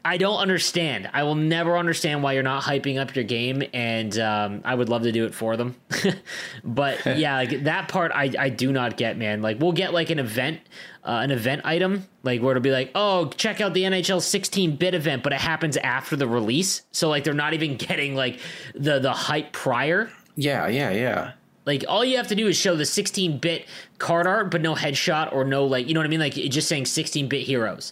I 0.07 0.15
don't 0.15 0.39
understand. 0.39 1.09
I 1.11 1.23
will 1.23 1.35
never 1.35 1.77
understand 1.77 2.23
why 2.23 2.31
you're 2.31 2.41
not 2.41 2.63
hyping 2.63 2.97
up 2.97 3.13
your 3.13 3.25
game, 3.25 3.61
and 3.73 4.17
um, 4.17 4.61
I 4.63 4.73
would 4.73 4.87
love 4.87 5.03
to 5.03 5.11
do 5.11 5.25
it 5.25 5.35
for 5.35 5.57
them. 5.57 5.75
but 6.63 7.05
yeah, 7.17 7.35
like 7.35 7.65
that 7.65 7.89
part, 7.89 8.13
I, 8.15 8.31
I 8.39 8.47
do 8.47 8.71
not 8.71 8.95
get, 8.95 9.17
man. 9.17 9.41
Like 9.41 9.59
we'll 9.59 9.73
get 9.73 9.93
like 9.93 10.09
an 10.09 10.17
event, 10.17 10.61
uh, 11.03 11.19
an 11.23 11.31
event 11.31 11.63
item, 11.65 12.07
like 12.23 12.41
where 12.41 12.51
it'll 12.51 12.63
be 12.63 12.71
like, 12.71 12.91
oh, 12.95 13.27
check 13.31 13.59
out 13.59 13.73
the 13.73 13.83
NHL 13.83 14.21
16 14.21 14.77
bit 14.77 14.93
event, 14.93 15.23
but 15.23 15.33
it 15.33 15.41
happens 15.41 15.75
after 15.75 16.15
the 16.15 16.25
release, 16.27 16.83
so 16.93 17.09
like 17.09 17.25
they're 17.25 17.33
not 17.33 17.53
even 17.53 17.75
getting 17.77 18.15
like 18.15 18.39
the 18.75 18.99
the 18.99 19.11
hype 19.11 19.51
prior. 19.51 20.09
Yeah, 20.37 20.69
yeah, 20.69 20.91
yeah. 20.91 21.31
Like 21.65 21.83
all 21.89 22.05
you 22.05 22.15
have 22.15 22.29
to 22.29 22.35
do 22.35 22.47
is 22.47 22.55
show 22.55 22.77
the 22.77 22.85
16 22.85 23.39
bit 23.39 23.65
card 23.97 24.25
art, 24.25 24.51
but 24.51 24.61
no 24.61 24.73
headshot 24.73 25.33
or 25.33 25.43
no 25.43 25.65
like 25.65 25.89
you 25.89 25.93
know 25.93 25.99
what 25.99 26.07
I 26.07 26.09
mean, 26.09 26.21
like 26.21 26.35
just 26.35 26.69
saying 26.69 26.85
16 26.85 27.27
bit 27.27 27.41
heroes 27.45 27.91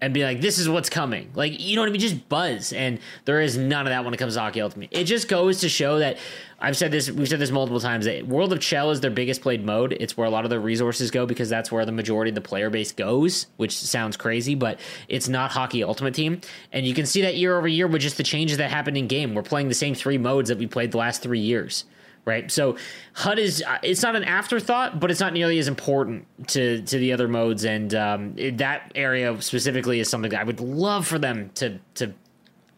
and 0.00 0.14
be 0.14 0.22
like, 0.22 0.40
this 0.40 0.58
is 0.58 0.68
what's 0.68 0.88
coming. 0.88 1.30
Like, 1.34 1.58
you 1.58 1.74
know 1.74 1.82
what 1.82 1.88
I 1.88 1.92
mean? 1.92 2.00
Just 2.00 2.28
buzz. 2.28 2.72
And 2.72 3.00
there 3.24 3.40
is 3.40 3.56
none 3.56 3.86
of 3.86 3.90
that 3.90 4.04
when 4.04 4.14
it 4.14 4.16
comes 4.16 4.34
to 4.34 4.40
Hockey 4.40 4.60
Ultimate. 4.60 4.90
It 4.92 5.04
just 5.04 5.28
goes 5.28 5.60
to 5.60 5.68
show 5.68 5.98
that 5.98 6.18
I've 6.60 6.76
said 6.76 6.90
this, 6.90 7.10
we've 7.10 7.28
said 7.28 7.38
this 7.38 7.50
multiple 7.50 7.80
times 7.80 8.04
that 8.04 8.26
World 8.26 8.52
of 8.52 8.60
Chell 8.60 8.90
is 8.90 9.00
their 9.00 9.10
biggest 9.10 9.42
played 9.42 9.64
mode. 9.64 9.96
It's 9.98 10.16
where 10.16 10.26
a 10.26 10.30
lot 10.30 10.44
of 10.44 10.50
the 10.50 10.60
resources 10.60 11.10
go 11.10 11.26
because 11.26 11.48
that's 11.48 11.70
where 11.70 11.84
the 11.84 11.92
majority 11.92 12.30
of 12.30 12.34
the 12.34 12.40
player 12.40 12.70
base 12.70 12.92
goes, 12.92 13.46
which 13.56 13.76
sounds 13.76 14.16
crazy, 14.16 14.54
but 14.54 14.78
it's 15.08 15.28
not 15.28 15.50
Hockey 15.50 15.82
Ultimate 15.82 16.14
Team. 16.14 16.40
And 16.72 16.86
you 16.86 16.94
can 16.94 17.06
see 17.06 17.22
that 17.22 17.36
year 17.36 17.56
over 17.56 17.68
year 17.68 17.86
with 17.86 18.02
just 18.02 18.16
the 18.16 18.22
changes 18.22 18.58
that 18.58 18.70
happened 18.70 18.96
in 18.96 19.06
game. 19.08 19.34
We're 19.34 19.42
playing 19.42 19.68
the 19.68 19.74
same 19.74 19.94
three 19.94 20.18
modes 20.18 20.48
that 20.48 20.58
we 20.58 20.66
played 20.66 20.92
the 20.92 20.98
last 20.98 21.22
three 21.22 21.40
years 21.40 21.84
right? 22.24 22.50
So 22.50 22.76
HUT 23.14 23.38
is 23.38 23.62
uh, 23.66 23.78
it's 23.82 24.02
not 24.02 24.16
an 24.16 24.24
afterthought, 24.24 25.00
but 25.00 25.10
it's 25.10 25.20
not 25.20 25.32
nearly 25.32 25.58
as 25.58 25.68
important 25.68 26.26
to 26.48 26.82
to 26.82 26.98
the 26.98 27.12
other 27.12 27.28
modes, 27.28 27.64
and 27.64 27.94
um, 27.94 28.34
that 28.56 28.92
area 28.94 29.40
specifically 29.40 30.00
is 30.00 30.08
something 30.08 30.30
that 30.30 30.40
I 30.40 30.44
would 30.44 30.60
love 30.60 31.06
for 31.06 31.18
them 31.18 31.50
to 31.54 31.78
to 31.94 32.12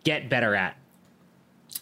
get 0.05 0.29
better 0.29 0.55
at. 0.55 0.77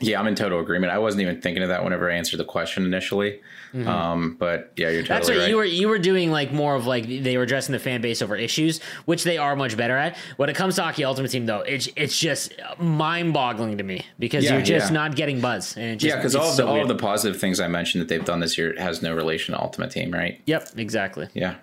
Yeah, 0.00 0.20
I'm 0.20 0.26
in 0.28 0.34
total 0.36 0.60
agreement. 0.60 0.92
I 0.92 0.98
wasn't 0.98 1.22
even 1.22 1.40
thinking 1.40 1.62
of 1.62 1.70
that 1.70 1.82
whenever 1.82 2.10
I 2.10 2.14
answered 2.14 2.38
the 2.38 2.44
question 2.44 2.84
initially. 2.84 3.40
Mm-hmm. 3.72 3.88
Um, 3.88 4.36
but 4.38 4.72
yeah, 4.76 4.90
you're 4.90 5.02
totally 5.02 5.08
That's 5.18 5.28
what 5.28 5.38
right. 5.38 5.48
you 5.50 5.56
were 5.56 5.64
you 5.64 5.88
were 5.88 5.98
doing 5.98 6.30
like 6.30 6.52
more 6.52 6.74
of 6.74 6.86
like 6.86 7.06
they 7.06 7.36
were 7.36 7.42
addressing 7.42 7.72
the 7.72 7.78
fan 7.78 8.00
base 8.00 8.22
over 8.22 8.36
issues, 8.36 8.80
which 9.06 9.24
they 9.24 9.38
are 9.38 9.56
much 9.56 9.76
better 9.76 9.96
at. 9.96 10.16
When 10.36 10.48
it 10.48 10.54
comes 10.56 10.76
to 10.76 10.82
Hockey 10.82 11.04
Ultimate 11.04 11.30
Team, 11.30 11.46
though, 11.46 11.60
it's 11.60 11.88
it's 11.96 12.18
just 12.18 12.54
mind 12.78 13.34
boggling 13.34 13.78
to 13.78 13.84
me 13.84 14.06
because 14.18 14.44
Yeah, 14.44 14.54
you're 14.54 14.62
just 14.62 14.90
yeah. 14.90 14.94
not 14.94 15.16
getting 15.16 15.40
buzz. 15.40 15.76
And 15.76 15.84
it 15.86 15.96
just, 15.96 16.08
yeah, 16.08 16.16
because 16.16 16.36
all 16.36 16.48
of 16.48 16.54
so 16.54 16.68
all 16.68 16.80
of 16.80 16.88
the 16.88 16.94
positive 16.96 17.40
things 17.40 17.58
I 17.60 17.68
mentioned 17.68 18.00
that 18.00 18.08
they've 18.08 18.24
done 18.24 18.40
this 18.40 18.56
year 18.56 18.74
has 18.78 19.02
no 19.02 19.14
relation 19.14 19.54
to 19.54 19.60
Ultimate 19.60 19.90
Team, 19.90 20.12
right? 20.12 20.40
Yep, 20.46 20.70
exactly. 20.76 21.28
Yeah. 21.34 21.56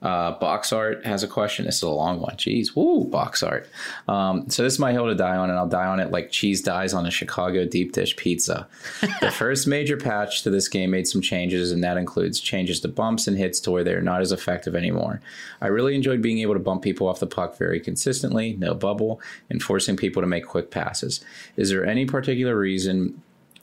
Uh, 0.00 0.32
box 0.38 0.72
art 0.72 1.04
has 1.04 1.22
a 1.24 1.28
question. 1.28 1.64
This 1.64 1.76
is 1.76 1.82
a 1.82 1.90
long 1.90 2.20
one. 2.20 2.36
Jeez, 2.36 2.76
woo, 2.76 3.04
box 3.04 3.42
art. 3.42 3.68
Um, 4.06 4.48
so 4.48 4.62
this 4.62 4.74
is 4.74 4.78
my 4.78 4.92
hill 4.92 5.06
to 5.06 5.14
die 5.14 5.36
on, 5.36 5.50
and 5.50 5.58
I'll 5.58 5.68
die 5.68 5.86
on 5.86 5.98
it 5.98 6.12
like 6.12 6.30
cheese 6.30 6.62
dies 6.62 6.94
on 6.94 7.04
a 7.04 7.10
Chicago 7.10 7.64
deep 7.64 7.92
dish 7.92 8.14
pizza. 8.16 8.68
the 9.20 9.30
first 9.30 9.66
major 9.66 9.96
patch 9.96 10.42
to 10.42 10.50
this 10.50 10.68
game 10.68 10.90
made 10.90 11.08
some 11.08 11.20
changes, 11.20 11.72
and 11.72 11.82
that 11.82 11.96
includes 11.96 12.38
changes 12.38 12.80
to 12.80 12.88
bumps 12.88 13.26
and 13.26 13.36
hits 13.36 13.58
to 13.60 13.70
where 13.72 13.82
they're 13.82 14.00
not 14.00 14.20
as 14.20 14.30
effective 14.30 14.76
anymore. 14.76 15.20
I 15.60 15.66
really 15.66 15.96
enjoyed 15.96 16.22
being 16.22 16.38
able 16.38 16.54
to 16.54 16.60
bump 16.60 16.82
people 16.82 17.08
off 17.08 17.20
the 17.20 17.26
puck 17.26 17.58
very 17.58 17.80
consistently, 17.80 18.56
no 18.58 18.74
bubble, 18.74 19.20
and 19.50 19.60
forcing 19.62 19.96
people 19.96 20.22
to 20.22 20.28
make 20.28 20.46
quick 20.46 20.70
passes. 20.70 21.20
Is 21.56 21.70
there 21.70 21.84
any 21.84 22.06
particular 22.06 22.56
reason 22.56 23.20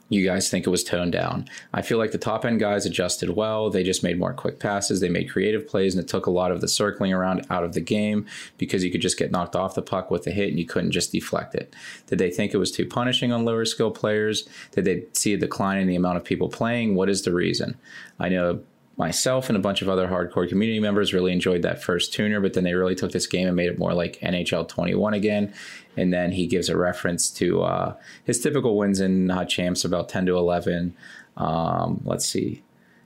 you 0.08 0.24
guys 0.24 0.48
think 0.48 0.66
it 0.66 0.70
was 0.70 0.84
toned 0.84 1.12
down. 1.12 1.48
I 1.72 1.82
feel 1.82 1.98
like 1.98 2.12
the 2.12 2.18
top 2.18 2.44
end 2.44 2.60
guys 2.60 2.86
adjusted 2.86 3.30
well. 3.30 3.70
They 3.70 3.82
just 3.82 4.04
made 4.04 4.18
more 4.18 4.32
quick 4.32 4.60
passes. 4.60 5.00
They 5.00 5.08
made 5.08 5.30
creative 5.30 5.66
plays, 5.66 5.94
and 5.94 6.04
it 6.04 6.08
took 6.08 6.26
a 6.26 6.30
lot 6.30 6.52
of 6.52 6.60
the 6.60 6.68
circling 6.68 7.12
around 7.12 7.44
out 7.50 7.64
of 7.64 7.72
the 7.72 7.80
game 7.80 8.26
because 8.56 8.84
you 8.84 8.90
could 8.90 9.00
just 9.00 9.18
get 9.18 9.32
knocked 9.32 9.56
off 9.56 9.74
the 9.74 9.82
puck 9.82 10.10
with 10.10 10.26
a 10.26 10.30
hit 10.30 10.50
and 10.50 10.58
you 10.58 10.66
couldn't 10.66 10.92
just 10.92 11.12
deflect 11.12 11.54
it. 11.54 11.74
Did 12.06 12.18
they 12.18 12.30
think 12.30 12.54
it 12.54 12.58
was 12.58 12.70
too 12.70 12.86
punishing 12.86 13.32
on 13.32 13.44
lower 13.44 13.64
skill 13.64 13.90
players? 13.90 14.48
Did 14.72 14.84
they 14.84 15.04
see 15.12 15.34
a 15.34 15.38
decline 15.38 15.78
in 15.78 15.88
the 15.88 15.96
amount 15.96 16.18
of 16.18 16.24
people 16.24 16.48
playing? 16.48 16.94
What 16.94 17.08
is 17.08 17.22
the 17.22 17.34
reason? 17.34 17.76
I 18.20 18.28
know 18.28 18.60
myself 18.96 19.48
and 19.48 19.56
a 19.56 19.60
bunch 19.60 19.82
of 19.82 19.88
other 19.88 20.08
hardcore 20.08 20.48
community 20.48 20.80
members 20.80 21.12
really 21.12 21.32
enjoyed 21.32 21.62
that 21.62 21.82
first 21.82 22.12
tuner, 22.12 22.40
but 22.40 22.54
then 22.54 22.64
they 22.64 22.74
really 22.74 22.94
took 22.94 23.12
this 23.12 23.26
game 23.26 23.46
and 23.46 23.56
made 23.56 23.68
it 23.68 23.78
more 23.78 23.92
like 23.92 24.18
NHL 24.20 24.66
21 24.68 25.14
again. 25.14 25.52
And 25.96 26.12
then 26.12 26.32
he 26.32 26.46
gives 26.46 26.68
a 26.68 26.76
reference 26.76 27.30
to 27.32 27.62
uh, 27.62 27.96
his 28.24 28.40
typical 28.40 28.76
wins 28.76 29.00
in 29.00 29.30
uh, 29.30 29.44
champs 29.44 29.84
about 29.84 30.08
10 30.08 30.26
to 30.26 30.36
11. 30.36 30.94
Um, 31.36 32.00
let's 32.04 32.26
see. 32.26 32.62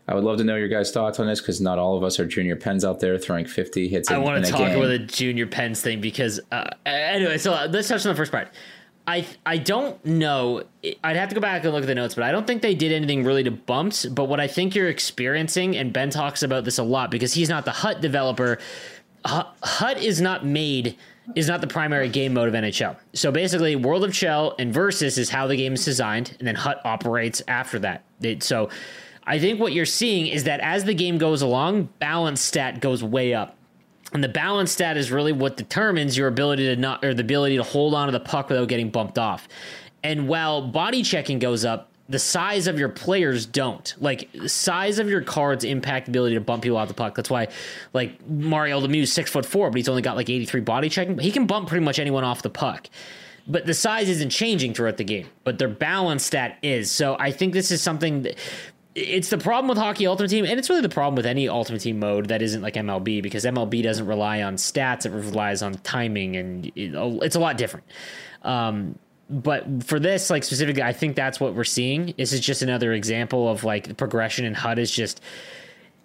I 0.07 0.15
would 0.15 0.25
love 0.25 0.39
to 0.39 0.45
know 0.45 0.57
your 0.57 0.69
guys' 0.69 0.91
thoughts 0.91 1.21
on 1.21 1.29
this 1.29 1.41
because 1.41 1.61
not 1.61 1.79
all 1.79 1.97
of 1.97 2.03
us 2.03 2.19
are 2.19 2.27
junior 2.27 2.57
pens 2.57 2.85
out 2.85 2.99
there 2.99 3.17
throwing 3.17 3.47
50 3.47 3.89
hits. 3.89 4.11
I 4.11 4.19
want 4.19 4.45
to 4.45 4.51
talk 4.51 4.61
game. 4.61 4.77
about 4.77 4.89
the 4.89 4.99
junior 4.99 5.47
pens 5.47 5.81
thing 5.81 6.01
because 6.01 6.41
uh, 6.51 6.71
anyway. 6.85 7.39
So 7.39 7.53
let's 7.71 7.87
touch 7.87 8.05
on 8.07 8.13
the 8.13 8.17
first 8.17 8.33
part. 8.33 8.49
I 9.11 9.27
I 9.45 9.59
don't 9.59 10.03
know. 10.05 10.63
I'd 11.03 11.17
have 11.17 11.31
to 11.31 11.35
go 11.35 11.41
back 11.41 11.65
and 11.65 11.73
look 11.73 11.83
at 11.83 11.89
the 11.89 11.97
notes, 11.97 12.15
but 12.15 12.23
I 12.23 12.31
don't 12.31 12.47
think 12.47 12.63
they 12.63 12.77
did 12.77 12.93
anything 12.93 13.25
really 13.25 13.43
to 13.43 13.51
bumps. 13.51 14.07
But 14.07 14.27
what 14.27 14.39
I 14.39 14.47
think 14.47 14.77
you're 14.77 14.89
experiencing, 14.89 15.77
and 15.77 15.93
Ben 15.93 16.11
talks 16.11 16.45
about 16.45 16.65
this 16.65 16.79
a 16.79 16.85
lot 16.85 17.11
because 17.11 17.35
he's 17.35 17.49
not 17.49 17.65
the 17.65 17.73
HUT 17.73 18.01
developer. 18.01 18.59
HUT 19.25 19.99
is 19.99 20.21
not 20.21 20.47
made 20.47 20.97
is 21.35 21.49
not 21.49 21.61
the 21.61 21.67
primary 21.67 22.09
game 22.09 22.35
mode 22.35 22.49
of 22.49 22.55
NHL. 22.55 22.97
So 23.13 23.33
basically, 23.33 23.75
World 23.75 24.05
of 24.05 24.13
Chell 24.13 24.55
and 24.59 24.73
Versus 24.73 25.19
is 25.19 25.29
how 25.29 25.49
the 25.49 25.57
game 25.57 25.75
is 25.75 25.85
designed, 25.85 26.37
and 26.39 26.47
then 26.47 26.55
HUT 26.55 26.81
operates 26.85 27.43
after 27.49 27.81
that. 27.81 28.05
It, 28.23 28.45
so 28.45 28.69
I 29.27 29.41
think 29.41 29.59
what 29.59 29.73
you're 29.73 29.87
seeing 29.87 30.29
is 30.29 30.45
that 30.45 30.61
as 30.61 30.85
the 30.85 30.95
game 30.95 31.19
goes 31.19 31.43
along, 31.43 31.89
balance 31.99 32.41
stat 32.41 32.81
goes 32.81 33.03
way 33.03 33.35
up. 33.35 33.57
And 34.13 34.25
the 34.25 34.29
balance 34.29 34.73
stat 34.73 34.97
is 34.97 35.11
really 35.13 35.33
what 35.33 35.57
determines 35.57 36.17
your 36.17 36.29
ability 36.29 36.65
to 36.67 36.77
not 36.77 37.05
or 37.05 37.15
the 37.15 37.23
ability 37.23 37.57
to 37.57 37.63
hold 37.63 37.95
on 37.95 38.07
to 38.07 38.13
the 38.13 38.21
puck 38.21 38.49
without 38.49 38.69
getting 38.69 38.91
bumped 38.91 39.19
off. 39.19 39.49
And 40.03 40.29
while 40.29 40.63
body 40.63 41.03
checking 41.03 41.39
goes 41.39 41.65
up, 41.65 41.91
the 42.09 42.19
size 42.19 42.67
of 42.67 42.77
your 42.77 42.89
players 42.89 43.47
don't. 43.47 43.95
Like 44.01 44.29
size 44.47 44.99
of 44.99 45.09
your 45.09 45.21
cards 45.21 45.63
impact 45.63 46.07
the 46.07 46.11
ability 46.11 46.35
to 46.35 46.41
bump 46.41 46.65
people 46.65 46.77
off 46.77 46.89
the 46.89 46.95
puck. 46.95 47.15
That's 47.15 47.31
why, 47.31 47.49
like 47.93 48.27
Mario 48.29 48.81
Lemieux, 48.81 49.07
six 49.07 49.31
foot 49.31 49.47
four, 49.47 49.71
but 49.71 49.77
he's 49.77 49.89
only 49.89 50.03
got 50.03 50.17
like 50.17 50.29
eighty 50.29 50.45
three 50.45 50.61
body 50.61 50.89
checking. 50.89 51.15
But 51.15 51.25
he 51.25 51.31
can 51.31 51.47
bump 51.47 51.69
pretty 51.69 51.85
much 51.85 52.01
anyone 52.01 52.25
off 52.25 52.43
the 52.43 52.51
puck. 52.51 52.89
But 53.47 53.65
the 53.65 53.75
size 53.75 54.09
isn't 54.09 54.31
changing 54.31 54.75
throughout 54.75 54.97
the 54.97 55.05
game. 55.05 55.29
But 55.45 55.59
their 55.59 55.69
balance 55.69 56.25
stat 56.25 56.59
is. 56.63 56.91
So 56.91 57.17
I 57.19 57.31
think 57.31 57.53
this 57.53 57.71
is 57.71 57.81
something 57.81 58.23
that 58.23 58.37
it's 59.01 59.31
the 59.31 59.39
problem 59.39 59.69
with 59.69 59.79
hockey 59.79 60.07
ultimate 60.07 60.29
team 60.29 60.45
and 60.45 60.59
it's 60.59 60.69
really 60.69 60.83
the 60.83 60.89
problem 60.89 61.15
with 61.15 61.27
any 61.27 61.49
ultimate 61.49 61.81
team 61.81 61.99
mode 61.99 62.29
that 62.29 62.43
isn't 62.43 62.63
like 62.63 62.75
mlb 62.75 63.23
because 63.23 63.45
mlb 63.45 63.83
doesn't 63.83 64.07
rely 64.07 64.43
on 64.43 64.57
stats 64.57 65.07
it 65.07 65.11
relies 65.11 65.63
on 65.63 65.75
timing 65.75 66.37
and 66.37 66.71
it's 66.77 67.37
a 67.37 67.41
lot 67.41 67.57
different. 67.57 67.87
Um, 68.43 68.99
but 69.29 69.85
for 69.85 70.01
this 70.01 70.29
like 70.29 70.43
specifically 70.43 70.83
i 70.83 70.93
think 70.93 71.15
that's 71.15 71.39
what 71.39 71.55
we're 71.55 71.65
seeing. 71.65 72.15
This 72.19 72.33
is 72.33 72.41
just 72.41 72.63
another 72.63 72.93
example 72.93 73.49
of 73.49 73.65
like 73.65 73.87
the 73.89 73.95
progression 73.95 74.45
in 74.45 74.55
hut 74.55 74.79
is 74.79 74.91
just 74.91 75.21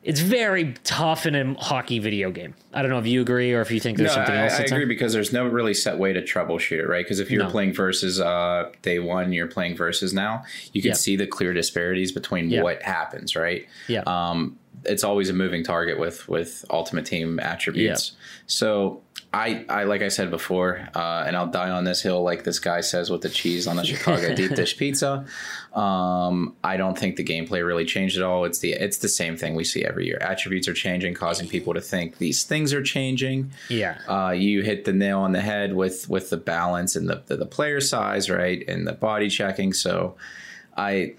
it's 0.05 0.19
very 0.19 0.73
tough 0.83 1.25
in 1.25 1.33
a 1.35 1.53
hockey 1.55 1.97
video 1.99 2.29
game 2.31 2.53
i 2.73 2.81
don't 2.81 2.91
know 2.91 2.99
if 2.99 3.07
you 3.07 3.21
agree 3.21 3.51
or 3.53 3.61
if 3.61 3.71
you 3.71 3.79
think 3.79 3.97
there's 3.97 4.11
No, 4.11 4.15
something 4.15 4.35
I, 4.35 4.43
else 4.43 4.59
I 4.59 4.63
agree 4.63 4.85
because 4.85 5.11
there's 5.13 5.33
no 5.33 5.47
really 5.47 5.73
set 5.73 5.97
way 5.97 6.13
to 6.13 6.21
troubleshoot 6.21 6.79
it, 6.79 6.87
right? 6.87 7.03
Because 7.03 7.19
if 7.19 7.29
you're 7.31 7.43
No. 7.43 7.49
playing 7.49 7.73
versus 7.73 8.19
uh, 8.21 8.69
day 8.83 8.99
one, 8.99 9.33
you're 9.33 9.47
playing 9.47 9.75
versus 9.75 10.13
now, 10.13 10.43
you 10.73 10.81
can 10.81 10.89
Yeah. 10.89 10.95
see 10.95 11.15
the 11.15 11.25
clear 11.27 11.53
disparities 11.53 12.11
between 12.11 12.49
Yeah. 12.49 12.61
what 12.61 12.81
happens, 12.83 13.35
right? 13.35 13.65
Yeah. 13.87 14.03
Um, 14.05 14.57
it's 14.83 15.03
always 15.03 15.29
a 15.29 15.33
moving 15.33 15.63
target 15.63 15.99
with 15.99 16.27
with 16.29 16.63
ultimate 16.69 17.05
team 17.05 17.39
attributes. 17.39 18.11
So 18.45 19.01
I, 19.35 19.65
I 19.67 19.83
like 19.83 20.01
I 20.01 20.07
said 20.07 20.31
before, 20.31 20.87
uh, 20.95 21.25
and 21.27 21.35
I'll 21.35 21.47
die 21.47 21.69
on 21.69 21.83
this 21.83 22.01
hill 22.01 22.23
like 22.23 22.45
this 22.45 22.59
guy 22.59 22.79
says 22.79 23.09
with 23.09 23.21
the 23.21 23.29
cheese 23.29 23.67
on 23.67 23.75
the 23.75 23.83
Chicago 23.83 24.33
deep 24.33 24.55
dish 24.55 24.77
pizza. 24.77 25.25
Um, 25.73 26.55
I 26.63 26.77
don't 26.77 26.97
think 26.97 27.17
the 27.17 27.23
gameplay 27.23 27.65
really 27.65 27.83
changed 27.83 28.15
at 28.15 28.23
all. 28.23 28.45
It's 28.45 28.59
the 28.59 28.71
it's 28.71 28.99
the 28.99 29.09
same 29.09 29.35
thing 29.35 29.53
we 29.53 29.65
see 29.65 29.83
every 29.83 30.05
year. 30.05 30.19
Attributes 30.21 30.69
are 30.69 30.73
changing, 30.73 31.15
causing 31.15 31.49
people 31.49 31.73
to 31.73 31.81
think 31.81 32.17
these 32.17 32.45
things 32.45 32.73
are 32.73 32.81
changing 32.81 33.51
yeah 33.69 33.97
uh, 34.07 34.31
you 34.31 34.61
hit 34.61 34.85
the 34.85 34.93
nail 34.93 35.19
on 35.19 35.33
the 35.33 35.41
head 35.41 35.75
with 35.75 36.09
with 36.09 36.29
the 36.29 36.37
balance 36.37 36.95
and 36.95 37.09
the, 37.09 37.21
the 37.25 37.35
the 37.35 37.45
player 37.45 37.81
size, 37.81 38.29
right, 38.29 38.63
and 38.69 38.87
the 38.87 38.93
body 38.93 39.29
checking. 39.29 39.73
So, 39.73 40.15
I 40.77 41.15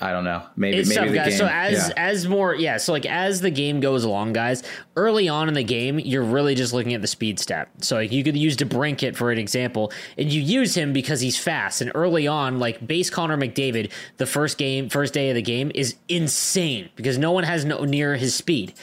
I 0.00 0.12
don't 0.12 0.22
know. 0.22 0.42
Maybe 0.56 0.76
it's 0.78 0.88
maybe 0.88 1.06
tough, 1.06 1.14
guys. 1.14 1.28
game. 1.30 1.38
So 1.38 1.46
as 1.46 1.88
yeah. 1.88 1.94
as 1.96 2.28
more, 2.28 2.54
yeah. 2.54 2.76
So 2.76 2.92
like 2.92 3.04
as 3.04 3.40
the 3.40 3.50
game 3.50 3.80
goes 3.80 4.04
along, 4.04 4.32
guys, 4.32 4.62
early 4.96 5.28
on 5.28 5.48
in 5.48 5.54
the 5.54 5.64
game, 5.64 5.98
you're 5.98 6.22
really 6.22 6.54
just 6.54 6.72
looking 6.72 6.94
at 6.94 7.00
the 7.00 7.08
speed 7.08 7.40
stat. 7.40 7.68
So 7.80 7.96
like 7.96 8.12
you 8.12 8.22
could 8.22 8.36
use 8.36 8.56
DeBrincat 8.56 9.16
for 9.16 9.32
an 9.32 9.38
example, 9.38 9.92
and 10.16 10.32
you 10.32 10.40
use 10.40 10.76
him 10.76 10.92
because 10.92 11.20
he's 11.20 11.36
fast. 11.36 11.80
And 11.80 11.90
early 11.96 12.28
on, 12.28 12.60
like 12.60 12.86
base 12.86 13.10
Connor 13.10 13.36
McDavid, 13.36 13.90
the 14.18 14.26
first 14.26 14.56
game, 14.56 14.88
first 14.88 15.14
day 15.14 15.30
of 15.30 15.34
the 15.34 15.42
game 15.42 15.72
is 15.74 15.96
insane 16.08 16.90
because 16.94 17.18
no 17.18 17.32
one 17.32 17.44
has 17.44 17.64
no 17.64 17.84
near 17.84 18.14
his 18.14 18.34
speed 18.36 18.74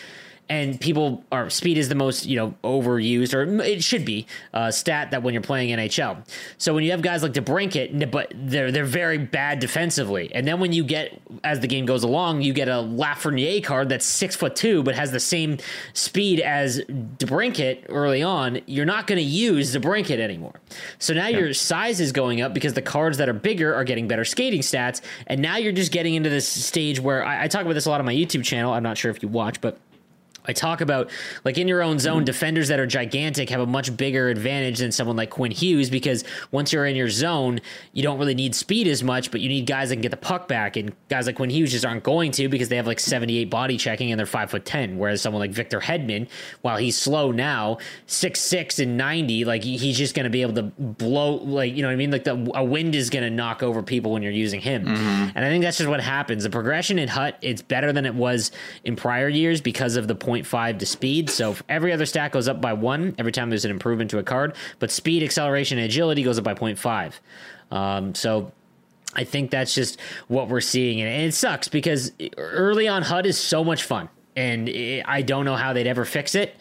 and 0.50 0.80
people 0.80 1.24
are 1.32 1.50
speed 1.50 1.78
is 1.78 1.89
the 1.89 1.96
most 1.96 2.26
you 2.26 2.36
know 2.36 2.54
overused 2.64 3.34
or 3.34 3.43
it 3.64 3.84
should 3.84 4.06
be 4.06 4.28
uh, 4.54 4.72
stat 4.72 5.12
that 5.12 5.24
when 5.24 5.34
you're 5.34 5.43
playing 5.43 5.76
NHL. 5.76 6.26
So 6.58 6.74
when 6.74 6.84
you 6.84 6.91
have 6.91 7.02
guys 7.02 7.24
like 7.24 7.34
DeBrincat, 7.34 8.12
but 8.12 8.32
they're 8.36 8.72
they're 8.72 8.86
very 8.86 9.18
bad 9.18 9.60
defensively, 9.60 10.32
and 10.34 10.48
then 10.48 10.60
when 10.60 10.74
you 10.74 10.84
get 10.84 11.20
as 11.43 11.60
the 11.60 11.68
game 11.68 11.86
goes 11.86 12.04
along, 12.04 12.41
you 12.41 12.54
get 12.54 12.68
a 12.68 12.74
Lafreniere 12.74 13.64
card 13.64 13.89
that's 13.89 14.06
six 14.06 14.36
foot 14.36 14.56
two 14.56 14.84
but 14.84 14.96
has 14.96 15.12
the 15.12 15.20
same 15.20 15.58
speed 15.93 16.39
as 16.39 16.82
DeBrincat 16.82 17.86
early 17.89 18.22
on. 18.22 18.60
You're 18.66 18.86
not 18.86 19.08
going 19.08 19.18
to 19.18 19.24
use 19.24 19.76
DeBrincat 19.76 20.20
anymore. 20.20 20.60
So 21.00 21.14
now 21.14 21.28
your 21.28 21.54
size 21.54 22.00
is 22.00 22.12
going 22.12 22.41
up 22.41 22.54
because 22.54 22.74
the 22.74 22.82
cards 22.82 23.18
that 23.18 23.30
are 23.30 23.34
bigger 23.34 23.74
are 23.74 23.84
getting 23.84 24.08
better 24.08 24.26
skating 24.26 24.62
stats, 24.62 25.02
and 25.28 25.41
now 25.41 25.58
you're 25.58 25.72
just 25.72 25.91
getting 25.91 26.16
into 26.16 26.30
this 26.30 26.48
stage 26.48 27.00
where 27.00 27.26
I, 27.26 27.46
I 27.46 27.48
talk 27.48 27.62
about 27.62 27.74
this 27.74 27.86
a 27.86 27.89
lot 27.89 28.00
on 28.00 28.06
my 28.06 28.14
YouTube 28.14 28.43
channel. 28.43 28.74
I'm 28.74 28.84
not 28.84 28.98
sure 28.98 29.12
if 29.12 29.22
you 29.24 29.30
watch, 29.30 29.62
but 29.62 29.80
I 30.48 30.54
talk 30.54 30.82
about 30.82 31.10
like 31.43 31.58
in 31.58 31.68
your 31.68 31.82
own 31.82 32.00
zone, 32.00 32.18
mm-hmm. 32.18 32.26
defenders 32.26 32.68
that 32.70 32.80
are 32.80 32.88
gigantic 32.88 33.50
have 33.50 33.62
a 33.62 33.66
much 33.66 33.96
bigger 33.96 34.30
advantage 34.30 34.80
than 34.80 34.91
someone 34.91 35.16
like 35.16 35.30
Quinn 35.30 35.52
Hughes 35.52 35.89
because 35.89 36.24
once 36.52 36.74
you're 36.74 36.86
in 36.86 36.96
your 36.96 37.10
zone, 37.10 37.62
you 37.93 38.04
don't 38.04 38.18
really 38.18 38.36
need 38.36 38.56
speed 38.56 38.88
as 38.88 39.04
much, 39.04 39.32
but 39.32 39.41
you 39.41 39.50
need 39.50 39.66
guys 39.66 39.89
that 39.89 39.96
can 39.96 40.02
get 40.02 40.12
the 40.12 40.18
puck 40.18 40.48
back. 40.48 40.76
And 40.76 40.96
guys 41.10 41.28
like 41.28 41.36
Quinn 41.36 41.50
Hughes 41.50 41.72
just 41.72 41.86
aren't 41.86 42.04
going 42.04 42.32
to 42.34 42.50
because 42.50 42.70
they 42.70 42.76
have 42.76 42.88
like 42.88 43.00
78 43.00 43.50
body 43.50 43.78
checking 43.78 44.12
and 44.12 44.20
they're 44.20 44.26
five 44.26 44.52
foot 44.52 44.66
ten. 44.66 44.98
Whereas 44.98 45.22
someone 45.22 45.39
like 45.39 45.52
Victor 45.52 45.80
Hedman, 45.80 46.28
while 46.62 46.78
he's 46.78 46.98
slow 46.98 47.32
now, 47.32 47.78
six 48.08 48.41
six 48.41 48.80
and 48.80 48.98
90, 48.98 49.46
like 49.46 49.64
he's 49.64 49.98
just 49.98 50.16
going 50.16 50.26
to 50.26 50.30
be 50.30 50.41
able 50.41 50.56
to 50.56 50.64
blow 50.64 51.36
like 51.36 51.76
you 51.76 51.82
know 51.82 51.88
what 51.88 51.93
I 51.93 51.98
mean. 51.98 52.12
Like 52.12 52.24
the 52.24 52.52
a 52.56 52.64
wind 52.64 52.96
is 52.96 53.10
going 53.10 53.24
to 53.24 53.30
knock 53.30 53.64
over 53.64 53.82
people 53.84 54.12
when 54.12 54.24
you're 54.24 54.32
using 54.32 54.60
him. 54.60 54.86
Mm-hmm. 54.86 55.30
And 55.36 55.46
I 55.46 55.50
think 55.50 55.64
that's 55.64 55.78
just 55.78 55.89
what 55.89 56.02
happens. 56.02 56.43
The 56.43 56.50
progression 56.50 57.00
in 57.00 57.08
Hut 57.08 57.38
it's 57.41 57.62
better 57.62 57.93
than 57.93 58.06
it 58.06 58.16
was 58.16 58.52
in 58.84 58.96
prior 58.96 59.30
years 59.30 59.62
because 59.62 59.96
of 59.96 60.08
the 60.08 60.16
point 60.16 60.34
0.5 60.43 60.79
to 60.79 60.86
speed. 60.86 61.29
So 61.29 61.55
every 61.69 61.91
other 61.93 62.05
stat 62.05 62.31
goes 62.31 62.47
up 62.47 62.61
by 62.61 62.73
one 62.73 63.15
every 63.17 63.31
time 63.31 63.49
there's 63.49 63.65
an 63.65 63.71
improvement 63.71 64.09
to 64.11 64.17
a 64.19 64.23
card, 64.23 64.55
but 64.79 64.91
speed, 64.91 65.23
acceleration, 65.23 65.77
and 65.77 65.86
agility 65.86 66.23
goes 66.23 66.38
up 66.38 66.43
by 66.43 66.53
0.5. 66.53 67.13
Um, 67.75 68.13
so 68.15 68.51
I 69.15 69.23
think 69.23 69.49
that's 69.51 69.73
just 69.73 69.99
what 70.27 70.49
we're 70.49 70.61
seeing, 70.61 71.01
and 71.01 71.23
it 71.23 71.33
sucks 71.33 71.67
because 71.67 72.11
early 72.38 72.88
on 72.88 73.01
HUT 73.01 73.25
is 73.25 73.38
so 73.38 73.63
much 73.63 73.83
fun, 73.83 74.09
and 74.36 74.69
I 75.05 75.21
don't 75.21 75.45
know 75.45 75.55
how 75.55 75.73
they'd 75.73 75.88
ever 75.88 76.03
fix 76.05 76.36
it 76.36 76.55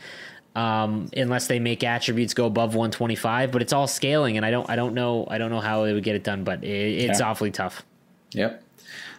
um, 0.54 1.10
unless 1.16 1.46
they 1.48 1.58
make 1.58 1.82
attributes 1.84 2.32
go 2.32 2.46
above 2.46 2.74
125. 2.76 3.50
But 3.50 3.60
it's 3.62 3.72
all 3.72 3.86
scaling, 3.88 4.36
and 4.36 4.46
I 4.46 4.50
don't, 4.52 4.68
I 4.70 4.76
don't 4.76 4.94
know, 4.94 5.26
I 5.28 5.38
don't 5.38 5.50
know 5.50 5.60
how 5.60 5.84
they 5.84 5.92
would 5.92 6.04
get 6.04 6.14
it 6.14 6.22
done, 6.24 6.44
but 6.44 6.62
it, 6.64 6.68
it's 6.68 7.20
Yeah. 7.20 7.26
awfully 7.28 7.50
tough. 7.50 7.84
Yep. 8.32 8.62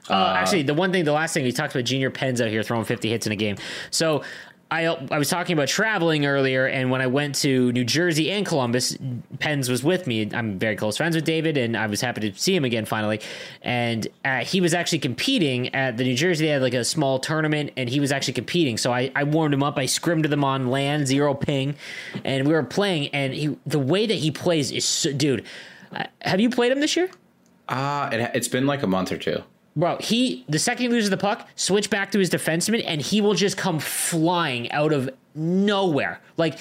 Uh, 0.09 0.33
actually, 0.37 0.63
the 0.63 0.73
one 0.73 0.91
thing, 0.91 1.03
the 1.03 1.11
last 1.11 1.33
thing 1.33 1.43
we 1.43 1.51
talked 1.51 1.73
about, 1.73 1.85
Junior 1.85 2.09
Pens 2.11 2.39
out 2.41 2.49
here 2.49 2.61
throwing 2.63 2.85
50 2.85 3.09
hits 3.09 3.25
in 3.25 3.31
a 3.31 3.35
game. 3.35 3.57
So 3.91 4.23
I 4.71 4.85
I 4.87 5.19
was 5.19 5.29
talking 5.29 5.53
about 5.53 5.67
traveling 5.67 6.25
earlier, 6.25 6.65
and 6.65 6.89
when 6.89 6.99
I 6.99 7.07
went 7.07 7.35
to 7.35 7.71
New 7.71 7.83
Jersey 7.83 8.31
and 8.31 8.45
Columbus, 8.45 8.97
Pens 9.39 9.69
was 9.69 9.83
with 9.83 10.07
me. 10.07 10.27
I'm 10.33 10.57
very 10.57 10.75
close 10.75 10.97
friends 10.97 11.15
with 11.15 11.23
David, 11.23 11.55
and 11.55 11.77
I 11.77 11.85
was 11.85 12.01
happy 12.01 12.31
to 12.31 12.37
see 12.39 12.55
him 12.55 12.65
again 12.65 12.85
finally. 12.85 13.21
And 13.61 14.07
uh, 14.23 14.39
he 14.39 14.61
was 14.61 14.73
actually 14.73 14.99
competing 14.99 15.73
at 15.75 15.97
the 15.97 16.03
New 16.03 16.15
Jersey. 16.15 16.45
They 16.45 16.51
had 16.51 16.63
like 16.63 16.73
a 16.73 16.83
small 16.83 17.19
tournament, 17.19 17.73
and 17.77 17.87
he 17.87 17.99
was 17.99 18.11
actually 18.11 18.33
competing. 18.33 18.77
So 18.77 18.91
I, 18.91 19.11
I 19.15 19.23
warmed 19.23 19.53
him 19.53 19.61
up. 19.61 19.77
I 19.77 19.85
scrimmed 19.85 20.25
them 20.25 20.43
on 20.43 20.67
LAN, 20.67 21.05
zero 21.05 21.35
ping, 21.35 21.75
and 22.23 22.47
we 22.47 22.53
were 22.53 22.63
playing. 22.63 23.09
And 23.09 23.33
he, 23.35 23.57
the 23.67 23.79
way 23.79 24.07
that 24.07 24.15
he 24.15 24.31
plays 24.31 24.71
is, 24.71 24.83
so, 24.85 25.13
dude. 25.13 25.45
uh, 25.95 26.05
Have 26.21 26.39
you 26.39 26.49
played 26.49 26.71
him 26.71 26.79
this 26.79 26.95
year? 26.95 27.09
Uh, 27.69 28.09
it, 28.11 28.31
it's 28.33 28.47
been 28.47 28.65
like 28.65 28.81
a 28.81 28.87
month 28.87 29.11
or 29.11 29.17
two. 29.17 29.43
Bro, 29.77 29.97
he 29.99 30.45
the 30.47 30.59
second 30.59 30.83
he 30.83 30.89
loses 30.89 31.09
the 31.09 31.17
puck, 31.17 31.47
switch 31.55 31.89
back 31.89 32.11
to 32.11 32.19
his 32.19 32.29
defenseman, 32.29 32.83
and 32.85 33.01
he 33.01 33.19
will 33.19 33.33
just 33.33 33.57
come 33.57 33.79
flying 33.79 34.71
out 34.71 34.93
of 34.93 35.09
nowhere. 35.33 36.21
Like, 36.37 36.59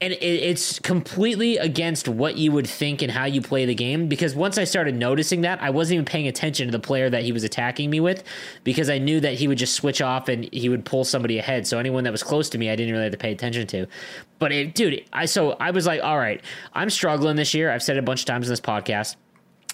and 0.00 0.12
it, 0.12 0.22
it's 0.22 0.78
completely 0.78 1.56
against 1.56 2.06
what 2.06 2.36
you 2.36 2.52
would 2.52 2.68
think 2.68 3.02
and 3.02 3.10
how 3.10 3.24
you 3.24 3.42
play 3.42 3.64
the 3.66 3.74
game. 3.74 4.06
Because 4.06 4.36
once 4.36 4.58
I 4.58 4.64
started 4.64 4.94
noticing 4.94 5.40
that, 5.40 5.60
I 5.60 5.70
wasn't 5.70 5.94
even 5.94 6.04
paying 6.04 6.28
attention 6.28 6.68
to 6.68 6.72
the 6.72 6.78
player 6.78 7.10
that 7.10 7.24
he 7.24 7.32
was 7.32 7.42
attacking 7.42 7.90
me 7.90 7.98
with, 7.98 8.22
because 8.62 8.88
I 8.88 8.98
knew 8.98 9.18
that 9.20 9.34
he 9.34 9.48
would 9.48 9.58
just 9.58 9.74
switch 9.74 10.00
off 10.00 10.28
and 10.28 10.48
he 10.52 10.68
would 10.68 10.84
pull 10.84 11.04
somebody 11.04 11.38
ahead. 11.38 11.66
So 11.66 11.80
anyone 11.80 12.04
that 12.04 12.12
was 12.12 12.22
close 12.22 12.48
to 12.50 12.58
me, 12.58 12.70
I 12.70 12.76
didn't 12.76 12.92
really 12.92 13.04
have 13.04 13.12
to 13.12 13.18
pay 13.18 13.32
attention 13.32 13.66
to. 13.68 13.88
But 14.38 14.52
it, 14.52 14.74
dude, 14.76 15.04
I 15.12 15.26
so 15.26 15.52
I 15.58 15.72
was 15.72 15.86
like, 15.86 16.02
all 16.02 16.18
right, 16.18 16.40
I'm 16.74 16.90
struggling 16.90 17.34
this 17.34 17.54
year. 17.54 17.72
I've 17.72 17.82
said 17.82 17.96
it 17.96 18.00
a 18.00 18.02
bunch 18.02 18.20
of 18.20 18.26
times 18.26 18.46
in 18.46 18.52
this 18.52 18.60
podcast 18.60 19.16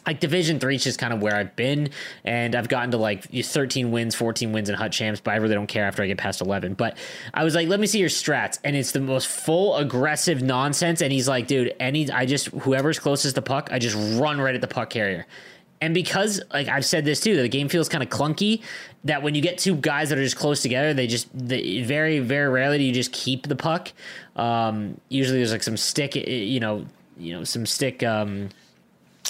like 0.09 0.21
division 0.21 0.59
three 0.59 0.75
is 0.75 0.85
just 0.85 0.99
kind 0.99 1.13
of 1.13 1.21
where 1.21 1.37
i've 1.37 1.55
been 1.55 1.91
and 2.25 2.57
i've 2.57 2.69
gotten 2.69 2.91
to 2.91 2.97
like 2.97 3.31
13 3.31 3.91
wins 3.91 4.15
14 4.15 4.53
wins 4.53 4.69
in 4.69 4.75
hut 4.75 4.91
champs 4.91 5.21
but 5.21 5.33
i 5.33 5.37
really 5.37 5.55
don't 5.55 5.67
care 5.67 5.85
after 5.85 6.03
i 6.03 6.07
get 6.07 6.17
past 6.17 6.41
11 6.41 6.75
but 6.75 6.97
i 7.35 7.45
was 7.45 7.55
like 7.55 7.69
let 7.69 7.79
me 7.79 7.87
see 7.87 7.99
your 7.99 8.09
strats 8.09 8.59
and 8.65 8.75
it's 8.75 8.93
the 8.93 9.01
most 9.01 9.29
full 9.29 9.77
aggressive 9.77 10.43
nonsense 10.43 11.03
and 11.03 11.13
he's 11.13 11.29
like 11.29 11.47
dude 11.47 11.75
any 11.79 12.11
i 12.11 12.25
just 12.25 12.47
whoever's 12.49 12.99
closest 12.99 13.35
to 13.35 13.43
puck 13.43 13.69
i 13.71 13.79
just 13.79 13.95
run 14.19 14.41
right 14.41 14.55
at 14.55 14.63
the 14.63 14.67
puck 14.67 14.89
carrier 14.89 15.27
and 15.81 15.95
because 15.95 16.41
like 16.53 16.67
I've 16.67 16.85
said 16.85 17.05
this 17.05 17.21
too, 17.21 17.37
the 17.37 17.49
game 17.49 17.69
feels 17.69 17.89
kind 17.89 18.03
of 18.03 18.11
clunky. 18.11 18.63
That 19.05 19.23
when 19.23 19.37
you 19.37 19.41
get 19.41 19.59
two 19.59 19.77
guys 19.77 20.09
that 20.09 20.19
are 20.19 20.25
just 20.25 20.37
close 20.37 20.61
together, 20.61 20.93
they 20.93 21.07
just 21.07 21.29
they, 21.33 21.83
very 21.83 22.19
very 22.19 22.49
rarely 22.49 22.79
do 22.79 22.85
you 22.85 22.93
just 22.93 23.13
keep 23.13 23.47
the 23.47 23.55
puck. 23.55 23.93
Um, 24.35 25.01
usually 25.09 25.39
there's 25.39 25.53
like 25.53 25.63
some 25.63 25.77
stick, 25.77 26.17
you 26.17 26.59
know, 26.59 26.85
you 27.17 27.33
know 27.33 27.45
some 27.45 27.65
stick. 27.65 28.03
Um, 28.03 28.49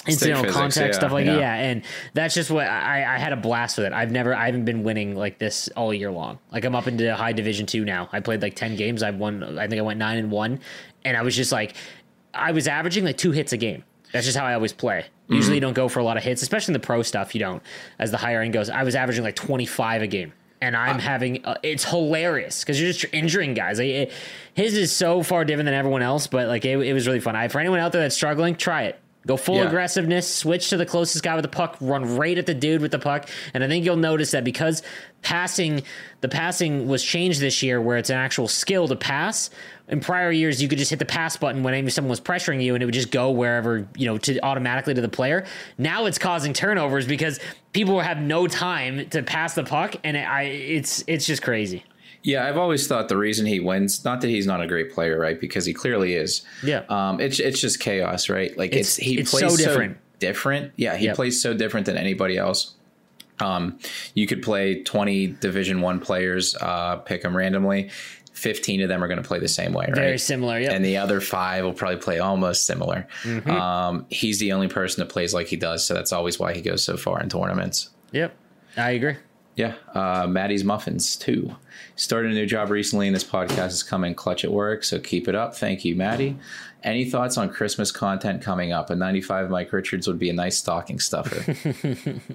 incidental 0.07 0.43
physics, 0.43 0.57
contact 0.57 0.93
yeah, 0.93 0.99
stuff 0.99 1.11
like 1.11 1.25
yeah. 1.25 1.37
yeah. 1.37 1.55
and 1.55 1.83
that's 2.13 2.33
just 2.33 2.49
what 2.49 2.67
I, 2.67 3.15
I 3.15 3.17
had 3.17 3.33
a 3.33 3.37
blast 3.37 3.77
with 3.77 3.87
it. 3.87 3.93
I've 3.93 4.11
never 4.11 4.33
i 4.33 4.45
haven't 4.45 4.65
been 4.65 4.83
winning 4.83 5.15
like 5.15 5.39
this 5.39 5.67
all 5.75 5.93
year 5.93 6.11
long. 6.11 6.39
Like 6.51 6.65
i'm 6.65 6.75
up 6.75 6.87
into 6.87 7.13
high 7.15 7.33
division 7.33 7.65
two 7.65 7.85
now. 7.85 8.09
I 8.11 8.19
played 8.19 8.41
like 8.41 8.55
10 8.55 8.75
games. 8.75 9.03
I've 9.03 9.17
won 9.17 9.57
i 9.59 9.67
think 9.67 9.79
i 9.79 9.81
went 9.81 9.99
nine 9.99 10.17
and 10.17 10.31
one. 10.31 10.59
And 11.03 11.17
i 11.17 11.21
was 11.21 11.35
just 11.35 11.51
like 11.51 11.75
i 12.33 12.51
was 12.51 12.67
averaging 12.67 13.03
like 13.03 13.17
two 13.17 13.31
hits 13.31 13.53
a 13.53 13.57
game. 13.57 13.83
That's 14.13 14.25
just 14.25 14.37
how 14.37 14.45
i 14.45 14.53
always 14.53 14.73
play. 14.73 15.05
Usually 15.27 15.55
you 15.55 15.61
don't 15.61 15.73
go 15.73 15.87
for 15.87 15.99
a 15.99 16.03
lot 16.03 16.17
of 16.17 16.23
hits 16.23 16.41
especially 16.41 16.73
in 16.73 16.81
the 16.81 16.85
pro 16.85 17.01
stuff 17.03 17.35
you 17.35 17.39
don't 17.39 17.61
as 17.99 18.11
the 18.11 18.17
higher 18.17 18.41
end 18.41 18.53
goes. 18.53 18.69
I 18.69 18.83
was 18.83 18.95
averaging 18.95 19.23
like 19.23 19.35
25 19.35 20.01
a 20.01 20.07
game. 20.07 20.33
And 20.61 20.75
I'm 20.75 20.99
having 20.99 21.45
uh, 21.45 21.55
it's 21.63 21.85
hilarious 21.85 22.61
because 22.61 22.81
you're 22.81 22.91
just 22.91 23.05
injuring 23.13 23.53
guys. 23.53 23.79
Like, 23.79 23.87
it, 23.87 24.11
his 24.53 24.75
is 24.75 24.91
so 24.91 25.23
far 25.23 25.45
different 25.45 25.67
than 25.67 25.73
everyone 25.73 26.01
else, 26.01 26.27
but 26.27 26.49
like 26.49 26.65
it, 26.65 26.77
it 26.79 26.91
was 26.91 27.07
really 27.07 27.21
fun. 27.21 27.33
I, 27.33 27.47
for 27.47 27.59
anyone 27.59 27.79
out 27.79 27.93
there 27.93 28.01
that's 28.01 28.13
struggling, 28.15 28.55
try 28.55 28.83
it. 28.83 28.99
Go 29.29 29.37
full 29.37 29.57
Yeah. 29.57 29.67
aggressiveness, 29.67 30.27
switch 30.27 30.71
to 30.71 30.77
the 30.77 30.87
closest 30.87 31.23
guy 31.23 31.35
with 31.35 31.43
the 31.43 31.49
puck, 31.49 31.77
run 31.79 32.17
right 32.17 32.35
at 32.35 32.47
the 32.47 32.55
dude 32.55 32.81
with 32.81 32.89
the 32.89 32.97
puck. 32.97 33.29
And 33.53 33.63
I 33.63 33.67
think 33.67 33.85
you'll 33.85 33.95
notice 33.95 34.31
that 34.31 34.43
because 34.43 34.81
passing, 35.21 35.83
the 36.21 36.27
passing 36.27 36.87
was 36.87 37.03
changed 37.03 37.39
this 37.39 37.61
year 37.61 37.79
where 37.79 37.97
it's 37.97 38.09
an 38.09 38.17
actual 38.17 38.47
skill 38.47 38.87
to 38.87 38.95
pass. 38.95 39.51
In 39.87 39.99
prior 39.99 40.31
years, 40.31 40.63
you 40.63 40.67
could 40.67 40.79
just 40.79 40.89
hit 40.89 40.97
the 40.97 41.05
pass 41.05 41.37
button 41.37 41.61
whenever 41.61 41.91
someone 41.91 42.09
was 42.09 42.19
pressuring 42.19 42.63
you 42.63 42.73
and 42.73 42.81
it 42.81 42.87
would 42.87 42.95
just 42.95 43.11
go 43.11 43.29
wherever, 43.29 43.87
you 43.95 44.07
know, 44.07 44.17
to 44.17 44.39
automatically 44.43 44.95
to 44.95 45.01
the 45.01 45.07
player. 45.07 45.45
Now 45.77 46.07
it's 46.07 46.17
causing 46.17 46.51
turnovers 46.53 47.05
because 47.05 47.39
people 47.71 47.99
have 47.99 48.17
no 48.19 48.47
time 48.47 49.09
to 49.09 49.21
pass 49.21 49.53
the 49.53 49.63
puck 49.63 49.95
and 50.03 50.17
it, 50.17 50.27
I, 50.27 50.41
it's, 50.45 51.03
it's 51.05 51.27
just 51.27 51.43
crazy. 51.43 51.83
Yeah, 52.23 52.45
I've 52.45 52.57
always 52.57 52.85
thought 52.87 53.07
the 53.07 53.17
reason 53.17 53.45
he 53.45 53.59
wins, 53.59 54.03
not 54.03 54.19
that 54.21 54.27
he's 54.27 54.45
not 54.45 54.61
a 54.61 54.67
great 54.67 54.91
player, 54.91 55.17
right? 55.17 55.39
Because 55.39 55.65
he 55.65 55.73
clearly 55.73 56.15
is. 56.15 56.41
Yeah. 56.63 56.83
Um, 56.89 57.19
it's 57.21 57.39
it's 57.39 57.61
just 57.61 57.79
chaos, 57.79 58.29
right? 58.29 58.55
Like 58.57 58.71
It's- 58.71 58.97
it's, 58.97 59.05
he 59.07 59.19
it's 59.19 59.31
plays 59.31 59.41
so 59.43 59.49
so 59.55 59.65
different. 59.69 59.97
different. 60.19 60.73
Yeah, 60.75 60.97
he 60.97 61.05
Yep. 61.05 61.15
plays 61.15 61.41
so 61.41 61.53
different 61.53 61.85
than 61.85 61.95
anybody 61.97 62.37
else. 62.37 62.75
Um, 63.39 63.79
you 64.15 64.27
could 64.27 64.41
play 64.41 64.83
twenty 64.83 65.27
Division 65.27 65.79
One 65.81 65.99
players, 66.01 66.55
uh, 66.59 66.97
pick 66.97 67.21
them 67.21 67.35
randomly. 67.37 67.89
Fifteen 68.33 68.81
of 68.81 68.89
them 68.89 69.01
are 69.03 69.07
going 69.07 69.21
to 69.21 69.27
play 69.27 69.39
the 69.39 69.47
same 69.47 69.71
way, 69.73 69.85
right? 69.85 69.95
Very 69.95 70.17
similar. 70.17 70.59
Yeah. 70.59 70.71
and 70.73 70.83
the 70.83 70.97
other 70.97 71.21
five 71.21 71.63
will 71.63 71.73
probably 71.73 71.97
play 72.01 72.19
almost 72.19 72.65
similar. 72.65 73.07
Mm-hmm. 73.23 73.49
Um, 73.49 74.05
he's 74.09 74.39
the 74.39 74.51
only 74.53 74.67
person 74.67 74.99
that 75.01 75.11
plays 75.11 75.33
like 75.33 75.47
he 75.47 75.55
does, 75.55 75.85
so 75.85 75.93
that's 75.93 76.11
always 76.13 76.37
why 76.39 76.53
he 76.53 76.61
goes 76.61 76.83
so 76.83 76.97
far 76.97 77.21
in 77.21 77.29
tournaments. 77.29 77.89
Yep. 78.11 78.33
I 78.77 78.91
agree. 78.91 79.15
Yeah, 79.55 79.73
uh, 79.93 80.25
Maddie's 80.27 80.63
Muffins 80.63 81.17
too. 81.17 81.53
Started 81.99 82.31
a 82.31 82.33
new 82.33 82.45
job 82.45 82.69
recently, 82.69 83.07
and 83.07 83.15
this 83.15 83.25
podcast 83.25 83.67
is 83.71 83.83
coming 83.83 84.15
clutch 84.15 84.45
at 84.45 84.51
work. 84.51 84.85
So 84.85 84.99
keep 84.99 85.27
it 85.27 85.35
up. 85.35 85.53
Thank 85.53 85.83
you, 85.83 85.97
Maddie. 85.97 86.37
Any 86.81 87.03
thoughts 87.03 87.37
on 87.37 87.49
Christmas 87.49 87.91
content 87.91 88.41
coming 88.41 88.71
up? 88.71 88.89
A 88.89 88.95
95 88.95 89.49
Mike 89.49 89.73
Richards 89.73 90.07
would 90.07 90.17
be 90.17 90.29
a 90.29 90.33
nice 90.33 90.57
stocking 90.57 90.97
stuffer. 90.99 91.57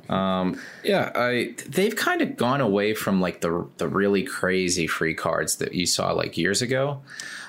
um, 0.12 0.60
yeah, 0.82 1.10
I 1.14 1.54
they've 1.66 1.96
kind 1.96 2.20
of 2.20 2.36
gone 2.36 2.60
away 2.60 2.92
from 2.92 3.22
like 3.22 3.40
the 3.40 3.66
the 3.78 3.88
really 3.88 4.22
crazy 4.22 4.86
free 4.86 5.14
cards 5.14 5.56
that 5.56 5.72
you 5.72 5.86
saw 5.86 6.12
like 6.12 6.36
years 6.36 6.60
ago. 6.60 7.00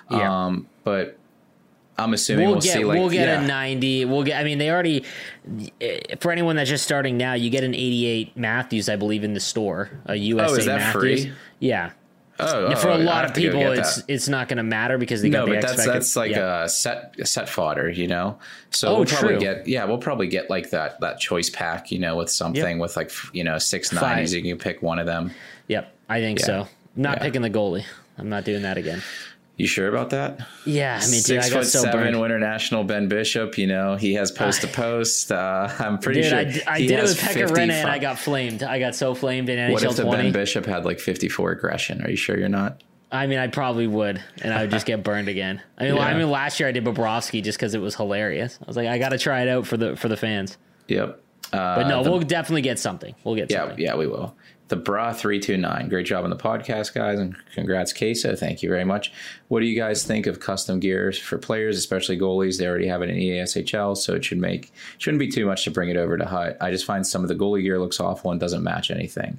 Yeah. 0.10 0.46
Um, 0.46 0.70
but 0.86 1.18
I'm 1.98 2.14
assuming 2.14 2.46
We'll, 2.46 2.54
we'll, 2.56 2.62
get 2.62 2.74
see 2.74 2.86
like 2.86 2.98
we'll 2.98 3.10
get 3.10 3.28
yeah. 3.28 3.44
a 3.44 3.48
90. 3.48 4.06
We'll 4.06 4.24
get. 4.24 4.40
I 4.40 4.46
mean, 4.46 4.58
they 4.58 4.70
already 4.70 5.04
eh, 5.82 6.16
for 6.22 6.32
anyone 6.32 6.56
that's 6.56 6.70
just 6.70 6.86
starting 6.86 7.18
now, 7.18 7.34
you 7.34 7.50
get 7.50 7.66
an 7.66 7.74
88 7.74 8.38
Matthews, 8.38 8.88
I 8.88 8.96
believe, 8.96 9.26
in 9.26 9.34
the 9.34 9.42
store. 9.42 9.90
A 10.06 10.16
USA 10.16 10.50
Oh, 10.50 10.56
is 10.56 10.66
that 10.66 10.80
Matthews. 10.80 11.26
free? 11.26 11.34
Yeah. 11.60 11.92
Oh, 12.38 12.68
And 12.68 12.78
for 12.78 12.90
oh, 12.90 12.98
a 12.98 13.00
lot 13.00 13.24
of 13.26 13.34
people, 13.34 13.62
it's 13.72 13.98
that. 13.98 14.06
it's 14.10 14.28
not 14.28 14.50
going 14.50 14.58
to 14.58 14.64
matter 14.64 14.98
because 14.98 15.22
they 15.22 15.30
no, 15.30 15.46
got 15.46 15.46
the 15.46 15.52
but 15.56 15.62
that's 15.62 15.86
that's 15.86 16.16
like 16.18 16.32
yeah. 16.32 16.64
a 16.64 16.70
set 16.70 17.16
a 17.20 17.26
set 17.26 17.48
fodder, 17.48 17.90
you 17.90 18.08
know. 18.08 18.38
So 18.72 18.90
Oh, 18.90 18.96
we'll 18.98 19.06
probably 19.06 19.30
true. 19.36 19.40
get 19.40 19.68
yeah, 19.68 19.86
we'll 19.86 19.98
probably 20.00 20.28
get 20.28 20.50
like 20.50 20.70
that 20.72 21.00
that 21.00 21.20
choice 21.20 21.50
pack, 21.50 21.92
you 21.92 22.00
know, 22.00 22.18
with 22.18 22.30
something 22.30 22.78
with 22.80 22.98
like 22.98 23.12
you 23.34 23.44
know 23.46 23.58
six 23.58 23.94
nineties. 23.94 24.34
You 24.34 24.42
can 24.42 24.58
pick 24.58 24.82
one 24.82 25.00
of 25.00 25.06
them. 25.06 25.32
Yep, 25.68 25.94
I 26.10 26.20
think 26.20 26.40
Yeah. 26.40 26.46
so. 26.46 26.68
I'm 26.98 27.02
not 27.02 27.18
Yeah. 27.18 27.24
picking 27.24 27.42
the 27.42 27.50
goalie. 27.50 27.86
I'm 28.18 28.30
not 28.30 28.44
doing 28.44 28.64
that 28.64 28.78
again. 28.78 29.02
You 29.58 29.68
sure 29.68 29.88
about 29.88 30.10
that? 30.10 30.40
Yeah, 30.66 31.00
I 31.02 31.06
mean, 31.06 31.12
dude, 31.22 31.24
Six 31.24 31.46
I 31.46 31.50
got 31.50 31.56
foot 31.60 31.68
so 31.68 31.82
seven, 31.84 32.02
burned. 32.02 32.20
winter 32.20 32.38
national 32.40 32.84
Ben 32.84 33.08
Bishop. 33.08 33.58
You 33.58 33.68
know 33.68 33.96
he 33.96 34.14
has 34.16 34.30
post 34.32 34.62
to 34.62 34.68
post. 34.68 35.32
Uh, 35.32 35.70
I'm 35.80 35.98
pretty 35.98 36.22
Dude, 36.22 36.30
sure 36.30 36.40
I, 36.40 36.44
d- 36.44 36.62
I 36.68 36.80
he 36.80 36.88
did 36.88 37.00
it 37.00 37.04
with 37.04 37.18
Pekka 37.20 37.34
50 37.48 37.54
Rinne 37.54 37.72
and 37.72 37.90
I 37.90 37.98
got 38.00 38.20
flamed. 38.20 38.64
I 38.64 38.80
got 38.80 38.96
so 38.96 39.16
flamed 39.16 39.48
in 39.48 39.72
What 39.72 39.82
NHL 39.82 39.92
if 39.92 39.96
the 39.96 40.04
20. 40.04 40.24
Ben 40.24 40.32
Bishop 40.34 40.66
had 40.66 40.84
like 40.84 41.00
54 41.00 41.52
aggression? 41.52 42.04
Are 42.04 42.10
you 42.10 42.18
sure 42.18 42.38
you're 42.38 42.50
not? 42.50 42.82
I 43.12 43.28
mean, 43.28 43.40
I 43.40 43.48
probably 43.48 43.88
would, 43.88 44.22
and 44.42 44.54
I 44.54 44.62
would 44.62 44.72
just 44.72 44.86
get 44.86 45.04
burned 45.04 45.30
again. 45.30 45.62
I 45.78 45.84
mean, 45.86 45.96
Yeah. 45.96 46.02
I 46.02 46.14
mean, 46.18 46.30
last 46.30 46.60
year 46.60 46.68
I 46.68 46.74
did 46.74 46.84
Bobrovsky 46.84 47.42
just 47.42 47.58
because 47.58 47.74
it 47.74 47.80
was 47.80 47.96
hilarious. 47.96 48.60
I 48.62 48.66
was 48.68 48.76
like, 48.76 48.88
I 48.90 48.98
got 48.98 49.10
to 49.10 49.18
try 49.18 49.42
it 49.44 49.48
out 49.48 49.66
for 49.68 49.78
the 49.78 49.96
for 49.96 50.10
the 50.10 50.18
fans. 50.18 50.58
Yep. 50.90 51.22
Uh, 51.54 51.76
But 51.78 51.88
no, 51.88 52.04
the- 52.04 52.12
we'll 52.12 52.20
definitely 52.20 52.64
get 52.64 52.78
something. 52.78 53.16
We'll 53.24 53.36
get 53.36 53.50
Yeah, 53.50 53.60
something. 53.68 53.80
yeah, 53.80 53.96
we 53.96 54.08
will. 54.08 54.36
The 54.68 54.76
Bra 54.76 55.14
three 55.14 55.40
two 55.40 55.58
nine. 55.58 55.90
Great 55.90 56.08
job 56.08 56.24
on 56.24 56.32
the 56.32 56.36
podcast, 56.36 56.96
guys, 56.96 57.20
and 57.20 57.36
congrats, 57.54 57.94
Queso. 57.94 58.36
Thank 58.36 58.64
you 58.64 58.70
very 58.70 58.84
much. 58.84 59.12
What 59.48 59.60
do 59.60 59.68
you 59.68 59.80
guys 59.80 60.04
think 60.04 60.26
of 60.26 60.40
custom 60.40 60.80
gears 60.80 61.20
for 61.20 61.38
players, 61.38 61.78
especially 61.78 62.18
goalies? 62.18 62.58
They 62.58 62.68
already 62.68 62.88
have 62.88 63.04
it 63.04 63.10
in 63.12 63.18
EASHL, 63.18 63.96
so 63.96 64.16
it 64.16 64.26
should 64.26 64.40
make 64.40 64.74
shouldn't 64.98 65.20
be 65.20 65.30
too 65.30 65.46
much 65.46 65.66
to 65.66 65.72
bring 65.72 65.90
it 65.90 65.98
over 65.98 66.18
to 66.18 66.26
Hut. 66.26 66.58
I 66.60 66.72
just 66.72 66.86
find 66.86 67.06
some 67.06 67.22
of 67.22 67.28
the 67.28 67.36
goalie 67.36 67.62
gear 67.62 67.78
looks 67.78 68.00
awful 68.00 68.32
and 68.32 68.40
doesn't 68.40 68.64
match 68.64 68.90
anything. 68.90 69.38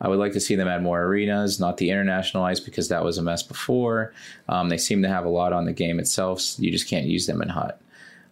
I 0.00 0.08
would 0.08 0.18
like 0.18 0.32
to 0.32 0.40
see 0.40 0.56
them 0.56 0.68
add 0.68 0.82
more 0.82 1.02
arenas, 1.02 1.60
not 1.60 1.76
the 1.76 1.90
international 1.90 2.44
ice 2.44 2.60
because 2.60 2.88
that 2.88 3.04
was 3.04 3.18
a 3.18 3.22
mess 3.22 3.42
before. 3.42 4.14
Um, 4.48 4.68
they 4.70 4.78
seem 4.78 5.02
to 5.02 5.08
have 5.08 5.24
a 5.24 5.30
lot 5.30 5.52
on 5.52 5.66
the 5.66 5.72
game 5.72 5.98
itself. 5.98 6.40
So 6.40 6.62
you 6.62 6.70
just 6.70 6.88
can't 6.88 7.06
use 7.06 7.26
them 7.26 7.42
in 7.42 7.48
Hut. 7.48 7.80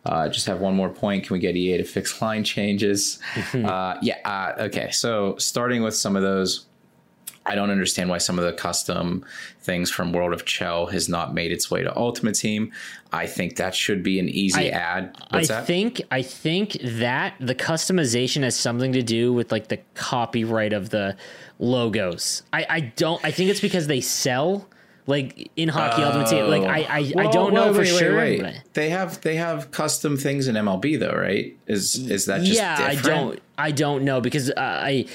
Uh, 0.07 0.29
just 0.29 0.47
have 0.47 0.61
one 0.61 0.75
more 0.75 0.91
point. 0.91 1.25
Can 1.25 1.35
we 1.35 1.41
get 1.41 1.57
EA 1.57 1.79
to 1.79 1.85
fix 1.85 2.21
line 2.21 2.45
changes? 2.45 3.19
uh, 3.55 3.97
yeah. 4.03 4.19
Uh, 4.25 4.63
okay. 4.65 4.91
So 4.91 5.37
starting 5.39 5.83
with 5.83 5.97
some 5.97 6.15
of 6.15 6.23
those, 6.23 6.67
I 7.47 7.55
don't 7.55 7.71
understand 7.71 8.09
why 8.09 8.19
some 8.19 8.39
of 8.39 8.45
the 8.45 8.53
custom 8.53 9.25
things 9.61 9.91
from 9.91 10.13
World 10.13 10.33
of 10.33 10.45
Chell 10.45 10.87
has 10.87 11.09
not 11.09 11.35
made 11.35 11.53
its 11.53 11.71
way 11.71 11.83
to 11.83 11.95
Ultimate 11.97 12.35
Team. 12.35 12.73
I 13.13 13.27
think 13.27 13.57
that 13.57 13.75
should 13.75 14.03
be 14.03 14.19
an 14.19 14.29
easy 14.29 14.73
I- 14.73 14.77
add. 14.77 15.17
What's 15.31 15.51
I 15.51 15.55
that? 15.57 15.67
think 15.67 16.03
I 16.11 16.23
think 16.23 16.77
that 16.83 17.35
the 17.41 17.55
customization 17.55 18.43
has 18.43 18.57
something 18.57 18.93
to 18.93 19.03
do 19.03 19.33
with 19.33 19.53
like 19.53 19.69
the 19.69 19.79
copyright 19.95 20.73
of 20.73 20.91
the 20.91 21.17
logos. 21.59 22.43
I, 22.53 22.67
I 22.69 22.81
don't. 22.81 23.23
I 23.25 23.31
think 23.31 23.51
it's 23.51 23.61
because 23.61 23.87
they 23.87 24.01
sell 24.01 24.69
like 25.07 25.51
in 25.57 25.69
hockey 25.69 26.03
ultimate 26.03 26.29
team. 26.29 26.47
Like 26.47 26.63
I 26.63 26.99
I, 26.99 27.13
I 27.27 27.31
don't 27.31 27.53
know 27.53 27.67
wait, 27.67 27.75
for 27.75 27.81
wait, 27.81 27.99
sure. 27.99 28.17
wait. 28.17 28.43
but- 28.43 28.55
They 28.73 28.91
have 28.91 29.21
they 29.21 29.37
have 29.37 29.71
custom 29.71 30.17
things 30.17 30.49
in 30.49 30.55
MLB 30.55 30.99
though, 30.99 31.15
right? 31.15 31.57
Is 31.67 31.95
is 32.11 32.27
that 32.27 32.43
just 32.43 32.59
yeah, 32.59 32.93
different? 32.93 33.07
I 33.07 33.09
don't. 33.09 33.41
I 33.57 33.71
don't 33.71 34.05
know 34.05 34.21
because 34.21 34.51
uh, 34.51 34.55
I. 34.57 35.07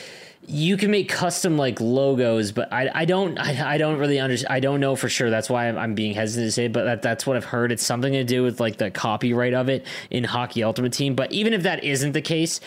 You 0.51 0.77
can 0.77 0.89
make 0.89 1.09
custom 1.09 1.57
like 1.57 1.79
logos, 1.79 2.51
but 2.51 2.73
I, 2.73 2.89
I 2.91 3.05
don't 3.05 3.37
I, 3.37 3.73
I 3.73 3.77
don't 3.77 3.99
really 3.99 4.19
understand. 4.19 4.51
I 4.51 4.59
don't 4.59 4.79
know 4.79 4.95
for 4.95 5.07
sure. 5.07 5.29
That's 5.29 5.47
why 5.47 5.67
I'm, 5.67 5.77
I'm 5.77 5.93
being 5.93 6.15
hesitant 6.15 6.47
to 6.47 6.51
say. 6.51 6.65
It, 6.65 6.73
but 6.73 6.85
that, 6.85 7.01
that's 7.03 7.27
what 7.27 7.37
I've 7.37 7.45
heard. 7.45 7.71
It's 7.71 7.85
something 7.85 8.13
to 8.13 8.23
do 8.23 8.41
with 8.41 8.59
like 8.59 8.77
the 8.77 8.89
copyright 8.89 9.53
of 9.53 9.69
it 9.69 9.85
in 10.09 10.23
Hockey 10.23 10.63
Ultimate 10.63 10.91
Team. 10.93 11.13
But 11.13 11.31
even 11.31 11.53
if 11.53 11.61
that 11.63 11.83
isn't 11.83 12.13
the 12.13 12.21
case, 12.21 12.61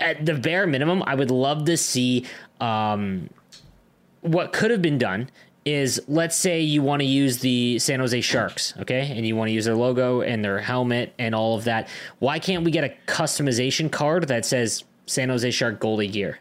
at 0.00 0.26
the 0.26 0.34
bare 0.34 0.66
minimum, 0.66 1.04
I 1.06 1.14
would 1.14 1.30
love 1.30 1.66
to 1.66 1.76
see 1.76 2.26
um, 2.60 3.30
what 4.22 4.52
could 4.52 4.72
have 4.72 4.82
been 4.82 4.98
done 4.98 5.30
is 5.64 6.00
let's 6.08 6.36
say 6.36 6.60
you 6.60 6.82
want 6.82 7.00
to 7.00 7.06
use 7.06 7.38
the 7.38 7.78
San 7.78 8.00
Jose 8.00 8.20
Sharks, 8.20 8.74
okay, 8.78 9.12
and 9.14 9.26
you 9.26 9.36
want 9.36 9.48
to 9.48 9.52
use 9.52 9.64
their 9.64 9.74
logo 9.74 10.22
and 10.22 10.44
their 10.44 10.58
helmet 10.58 11.12
and 11.18 11.34
all 11.34 11.56
of 11.56 11.64
that. 11.64 11.88
Why 12.18 12.38
can't 12.38 12.64
we 12.64 12.70
get 12.70 12.84
a 12.84 12.94
customization 13.06 13.90
card 13.90 14.28
that 14.28 14.44
says 14.44 14.84
San 15.06 15.28
Jose 15.28 15.50
Shark 15.50 15.80
goalie 15.80 16.10
gear? 16.10 16.38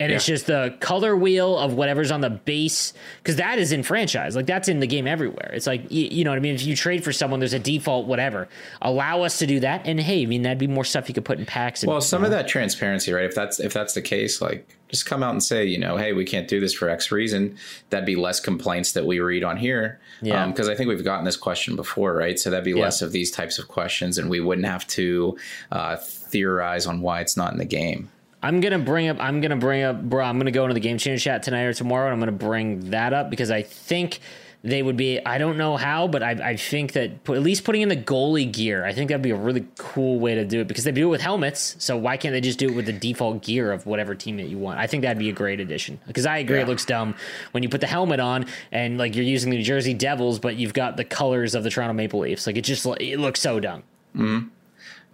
And 0.00 0.10
it's 0.10 0.26
just 0.26 0.46
the 0.46 0.76
color 0.80 1.16
wheel 1.16 1.56
of 1.56 1.74
whatever's 1.74 2.10
on 2.10 2.20
the 2.20 2.28
base, 2.30 2.94
because 3.22 3.36
that 3.36 3.60
is 3.60 3.70
in 3.70 3.84
franchise. 3.84 4.34
Like 4.34 4.46
that's 4.46 4.68
in 4.68 4.80
the 4.80 4.88
game 4.88 5.06
everywhere. 5.06 5.52
It's 5.54 5.68
like 5.68 5.90
you, 5.90 6.08
you 6.10 6.24
know 6.24 6.30
what 6.30 6.36
I 6.36 6.40
mean. 6.40 6.56
If 6.56 6.64
you 6.66 6.74
trade 6.74 7.04
for 7.04 7.12
someone, 7.12 7.38
there's 7.38 7.52
a 7.52 7.60
default 7.60 8.06
whatever. 8.06 8.48
Allow 8.82 9.22
us 9.22 9.38
to 9.38 9.46
do 9.46 9.60
that, 9.60 9.86
and 9.86 10.00
hey, 10.00 10.22
I 10.24 10.26
mean 10.26 10.42
that'd 10.42 10.58
be 10.58 10.66
more 10.66 10.84
stuff 10.84 11.08
you 11.08 11.14
could 11.14 11.24
put 11.24 11.38
in 11.38 11.46
packs. 11.46 11.82
And, 11.84 11.90
Well, 11.92 12.00
some 12.00 12.24
of 12.24 12.32
that 12.32 12.48
transparency, 12.48 13.12
right? 13.12 13.24
If 13.24 13.36
that's 13.36 13.60
if 13.60 13.72
that's 13.72 13.94
the 13.94 14.02
case, 14.02 14.42
like 14.42 14.68
just 14.88 15.06
come 15.06 15.22
out 15.22 15.30
and 15.30 15.42
say, 15.42 15.64
you 15.64 15.78
know, 15.78 15.96
hey, 15.96 16.12
we 16.12 16.24
can't 16.24 16.48
do 16.48 16.58
this 16.58 16.74
for 16.74 16.88
X 16.88 17.12
reason. 17.12 17.56
That'd 17.90 18.04
be 18.04 18.16
less 18.16 18.40
complaints 18.40 18.92
that 18.92 19.06
we 19.06 19.20
read 19.20 19.44
on 19.44 19.56
here. 19.56 20.00
Yeah. 20.22 20.46
Because 20.48 20.68
I 20.68 20.74
think 20.74 20.88
we've 20.88 21.04
gotten 21.04 21.24
this 21.24 21.36
question 21.36 21.76
before, 21.76 22.14
right? 22.14 22.38
So 22.38 22.50
that'd 22.50 22.64
be 22.64 22.72
Yeah. 22.72 22.82
less 22.82 23.00
of 23.00 23.12
these 23.12 23.30
types 23.30 23.58
of 23.60 23.68
questions, 23.68 24.18
and 24.18 24.28
we 24.28 24.40
wouldn't 24.40 24.66
have 24.66 24.86
to 24.88 25.38
uh, 25.70 25.96
theorize 25.96 26.86
on 26.86 27.00
why 27.00 27.20
it's 27.20 27.36
not 27.36 27.52
in 27.52 27.58
the 27.58 27.64
game. 27.64 28.10
I'm 28.44 28.60
gonna 28.60 28.78
bring 28.78 29.08
up. 29.08 29.16
I'm 29.20 29.40
gonna 29.40 29.56
bring 29.56 29.82
up, 29.82 30.02
bro. 30.02 30.22
I'm 30.22 30.38
gonna 30.38 30.50
go 30.50 30.64
into 30.64 30.74
the 30.74 30.80
game 30.80 30.98
changer 30.98 31.18
chat 31.18 31.42
tonight 31.42 31.62
or 31.62 31.72
tomorrow, 31.72 32.06
and 32.06 32.12
I'm 32.12 32.20
gonna 32.20 32.32
bring 32.32 32.90
that 32.90 33.14
up 33.14 33.30
because 33.30 33.50
I 33.50 33.62
think 33.62 34.20
they 34.62 34.82
would 34.82 34.98
be. 34.98 35.18
I 35.24 35.38
don't 35.38 35.56
know 35.56 35.78
how, 35.78 36.08
but 36.08 36.22
I, 36.22 36.30
I 36.32 36.56
think 36.56 36.92
that 36.92 37.24
pu- 37.24 37.34
at 37.34 37.42
least 37.42 37.64
putting 37.64 37.80
in 37.80 37.88
the 37.88 37.96
goalie 37.96 38.52
gear, 38.52 38.84
I 38.84 38.92
think 38.92 39.08
that'd 39.08 39.22
be 39.22 39.30
a 39.30 39.34
really 39.36 39.66
cool 39.78 40.20
way 40.20 40.34
to 40.34 40.44
do 40.44 40.60
it 40.60 40.68
because 40.68 40.84
they 40.84 40.92
do 40.92 41.06
it 41.06 41.10
with 41.10 41.22
helmets. 41.22 41.74
So 41.78 41.96
why 41.96 42.18
can't 42.18 42.34
they 42.34 42.42
just 42.42 42.58
do 42.58 42.68
it 42.68 42.74
with 42.74 42.84
the 42.84 42.92
default 42.92 43.42
gear 43.42 43.72
of 43.72 43.86
whatever 43.86 44.14
team 44.14 44.36
that 44.36 44.48
you 44.48 44.58
want? 44.58 44.78
I 44.78 44.86
think 44.88 45.04
that'd 45.04 45.18
be 45.18 45.30
a 45.30 45.34
great 45.34 45.60
addition 45.60 45.98
because 46.06 46.26
I 46.26 46.36
agree 46.36 46.60
it 46.60 46.68
looks 46.68 46.84
dumb 46.84 47.14
when 47.52 47.62
you 47.62 47.70
put 47.70 47.80
the 47.80 47.86
helmet 47.86 48.20
on 48.20 48.44
and 48.72 48.98
like 48.98 49.14
you're 49.16 49.24
using 49.24 49.50
the 49.50 49.56
New 49.56 49.62
Jersey 49.62 49.94
Devils, 49.94 50.38
but 50.38 50.56
you've 50.56 50.74
got 50.74 50.98
the 50.98 51.04
colors 51.04 51.54
of 51.54 51.62
the 51.64 51.70
Toronto 51.70 51.94
Maple 51.94 52.20
Leafs. 52.20 52.46
Like 52.46 52.56
it 52.58 52.62
just 52.62 52.84
it 53.00 53.18
looks 53.18 53.40
so 53.40 53.58
dumb. 53.58 53.84
Mm-hmm. 54.14 54.48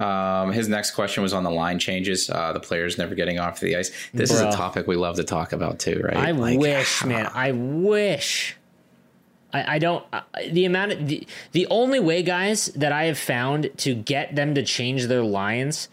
Um, 0.01 0.51
his 0.51 0.67
next 0.69 0.93
question 0.93 1.23
was 1.23 1.33
on 1.35 1.45
the 1.45 1.51
line 1.51 1.79
changes, 1.79 2.31
uh, 2.31 2.53
the 2.53 2.61
players 2.61 2.97
never 2.97 3.15
getting 3.15 3.39
off 3.39 3.61
the 3.61 3.77
ice. 3.77 3.91
This 4.15 4.31
is 4.31 4.41
a 4.41 4.51
topic 4.51 4.87
we 4.87 4.97
love 4.97 5.17
to 5.17 5.25
talk 5.25 5.53
about 5.53 5.79
too, 5.79 6.01
right? 6.03 6.17
I 6.17 6.31
Like, 6.31 6.59
wish, 6.59 7.05
man. 7.05 7.31
I 7.35 7.53
wish. 7.53 8.57
I, 9.53 9.75
I 9.77 9.79
don't. 9.79 10.05
I, 10.13 10.23
the 10.51 10.65
amount 10.65 10.93
of 10.93 11.07
the, 11.09 11.27
the 11.53 11.67
only 11.67 12.01
way, 12.01 12.23
guys, 12.23 12.67
that 12.77 12.93
I 12.93 13.05
have 13.05 13.19
found 13.19 13.71
to 13.79 13.95
get 13.95 14.35
them 14.37 14.55
to 14.55 14.63
change 14.63 15.07
their 15.07 15.23
lines 15.23 15.89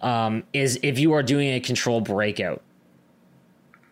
um, 0.00 0.44
is 0.52 0.78
if 0.82 0.98
you 0.98 1.12
are 1.12 1.22
doing 1.22 1.48
a 1.54 1.60
control 1.60 2.00
breakout. 2.00 2.62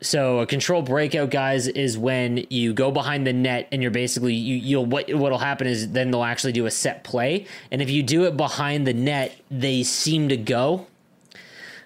So 0.03 0.41
a 0.41 0.47
control 0.47 0.83
breakout, 0.83 1.31
guys, 1.31 1.69
is 1.69 1.97
when 1.97 2.45
you 2.51 2.75
go 2.75 2.91
behind 2.91 3.27
the 3.27 3.33
net 3.33 3.67
and 3.73 3.81
you're 3.81 3.91
basically 3.91 4.35
you 4.35 4.57
you'll 4.57 4.85
what 4.87 5.13
what'll 5.15 5.39
happen 5.39 5.67
is 5.67 5.91
then 5.93 6.11
they'll 6.11 6.23
actually 6.23 6.53
do 6.53 6.67
a 6.67 6.71
set 6.71 7.03
play, 7.03 7.47
and 7.71 7.81
if 7.81 7.89
you 7.89 8.03
do 8.03 8.25
it 8.25 8.37
behind 8.37 8.87
the 8.87 8.93
net, 8.93 9.35
they 9.51 9.83
seem 9.83 10.29
to 10.29 10.37
go. 10.37 10.87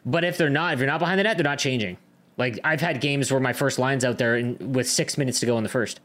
But 0.04 0.24
if 0.24 0.38
they're 0.38 0.50
not, 0.50 0.74
if 0.74 0.80
you're 0.80 0.88
not 0.88 0.98
behind 0.98 1.18
the 1.20 1.22
net, 1.24 1.36
they're 1.36 1.44
not 1.44 1.58
changing. 1.60 1.98
Like 2.36 2.58
I've 2.64 2.80
had 2.80 3.00
games 3.00 3.30
where 3.30 3.40
my 3.40 3.52
first 3.52 3.78
line's 3.78 4.04
out 4.04 4.18
there 4.18 4.34
and 4.34 4.74
with 4.74 4.88
six 4.88 5.16
minutes 5.16 5.38
to 5.40 5.46
go 5.46 5.56
in 5.58 5.62
the 5.62 5.68
first. 5.68 6.00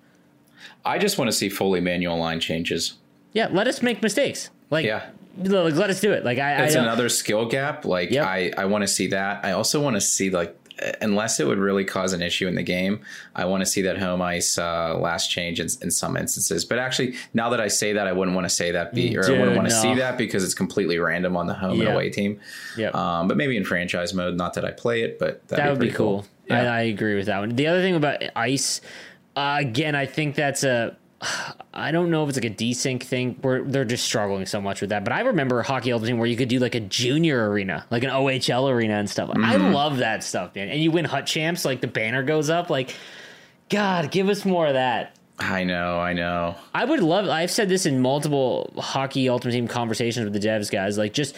I 0.83 0.99
just 0.99 1.17
want 1.17 1.29
to 1.29 1.31
see 1.31 1.49
fully 1.49 1.79
manual 1.79 2.17
line 2.17 2.39
changes. 2.39 2.93
Yeah, 3.33 3.47
let 3.51 3.67
us 3.67 3.81
make 3.81 4.01
mistakes. 4.03 4.49
Like, 4.69 4.85
Yeah. 4.85 5.07
like, 5.37 5.73
let 5.75 5.89
us 5.89 5.99
do 6.01 6.11
it. 6.11 6.23
Like 6.23 6.37
I, 6.37 6.63
it's 6.65 6.75
I 6.75 6.79
another 6.81 7.09
skill 7.09 7.45
gap. 7.45 7.85
Like 7.85 8.11
Yep. 8.11 8.25
I, 8.27 8.51
I 8.57 8.65
want 8.65 8.83
to 8.83 8.87
see 8.87 9.07
that. 9.07 9.43
I 9.43 9.51
also 9.53 9.81
want 9.81 9.95
to 9.95 10.01
see 10.01 10.29
like, 10.29 10.55
unless 11.01 11.39
it 11.39 11.47
would 11.47 11.57
really 11.57 11.85
cause 11.85 12.13
an 12.13 12.21
issue 12.21 12.47
in 12.47 12.55
the 12.55 12.63
game, 12.63 13.01
I 13.35 13.45
want 13.45 13.61
to 13.61 13.65
see 13.65 13.81
that 13.83 13.97
home 13.97 14.21
ice 14.21 14.57
uh, 14.57 14.97
last 14.97 15.29
change 15.29 15.59
in, 15.59 15.67
in 15.81 15.91
some 15.91 16.17
instances. 16.17 16.65
But 16.65 16.79
actually, 16.79 17.15
now 17.33 17.49
that 17.49 17.61
I 17.61 17.67
say 17.67 17.93
that, 17.93 18.07
I 18.07 18.11
wouldn't 18.11 18.35
want 18.35 18.45
to 18.45 18.49
say 18.53 18.71
that 18.71 18.93
be, 18.93 19.17
or 19.17 19.25
I 19.25 19.31
wouldn't 19.31 19.55
want 19.55 19.69
to 19.69 19.75
no. 19.75 19.81
see 19.81 19.95
that 19.95 20.17
because 20.17 20.43
it's 20.43 20.53
completely 20.53 20.99
random 20.99 21.37
on 21.37 21.47
the 21.47 21.53
home 21.53 21.79
Yeah. 21.79 21.87
and 21.87 21.93
away 21.95 22.09
team. 22.09 22.39
Yep. 22.77 22.93
Um, 22.95 23.27
but 23.27 23.37
maybe 23.37 23.57
in 23.57 23.63
franchise 23.65 24.13
mode. 24.13 24.35
Not 24.35 24.53
that 24.55 24.65
I 24.65 24.71
play 24.71 25.01
it, 25.01 25.17
but 25.19 25.47
that'd 25.47 25.63
that 25.63 25.69
would 25.69 25.79
be 25.79 25.87
pretty 25.87 25.97
cool. 25.97 26.25
Yeah. 26.47 26.71
I, 26.71 26.77
I 26.77 26.81
agree 26.81 27.15
with 27.15 27.27
that 27.27 27.39
one. 27.39 27.55
The 27.55 27.67
other 27.67 27.81
thing 27.81 27.95
about 27.95 28.21
ice, 28.35 28.81
uh, 29.35 29.57
again, 29.59 29.95
I 29.95 30.05
think 30.05 30.35
that's 30.35 30.63
a. 30.63 30.95
I 31.73 31.91
don't 31.91 32.11
know 32.11 32.23
if 32.23 32.29
it's 32.29 32.37
like 32.37 32.45
a 32.51 32.53
desync 32.53 33.01
thing 33.01 33.37
where 33.41 33.63
they're 33.63 33.85
just 33.85 34.03
struggling 34.05 34.45
so 34.45 34.59
much 34.61 34.81
with 34.81 34.89
that. 34.91 35.03
But 35.03 35.13
I 35.13 35.21
remember 35.21 35.61
hockey 35.63 35.91
ultimate 35.91 36.09
team 36.09 36.17
where 36.17 36.27
you 36.27 36.35
could 36.37 36.49
do 36.49 36.59
like 36.59 36.75
a 36.75 36.79
junior 36.81 37.49
arena, 37.49 37.85
like 37.89 38.03
an 38.03 38.09
OHL 38.09 38.69
arena 38.69 38.95
and 38.95 39.09
stuff. 39.09 39.29
I 39.31 39.55
Mm-hmm. 39.55 39.73
love 39.73 39.97
that 39.97 40.23
stuff, 40.23 40.55
man. 40.55 40.69
And 40.69 40.81
you 40.81 40.91
win 40.91 41.05
hut 41.05 41.25
champs, 41.25 41.65
like 41.65 41.81
the 41.81 41.87
banner 41.87 42.21
goes 42.23 42.49
up. 42.49 42.69
Like, 42.69 42.95
God, 43.69 44.11
give 44.11 44.29
us 44.29 44.45
more 44.45 44.67
of 44.67 44.73
that. 44.73 45.15
I 45.39 45.63
know, 45.63 45.99
I 45.99 46.13
know. 46.13 46.55
I 46.73 46.85
would 46.85 47.01
love. 47.01 47.27
I've 47.27 47.51
said 47.51 47.67
this 47.69 47.85
in 47.85 47.99
multiple 48.01 48.73
hockey 48.77 49.27
ultimate 49.27 49.53
team 49.53 49.67
conversations 49.67 50.23
with 50.29 50.33
the 50.39 50.47
devs 50.47 50.71
guys. 50.71 50.97
Like, 50.97 51.13
just 51.13 51.35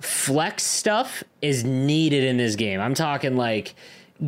flex 0.00 0.62
stuff 0.64 1.22
is 1.40 1.64
needed 1.64 2.24
in 2.24 2.36
this 2.36 2.54
game. 2.56 2.80
I'm 2.80 2.94
talking 2.94 3.36
like 3.36 3.74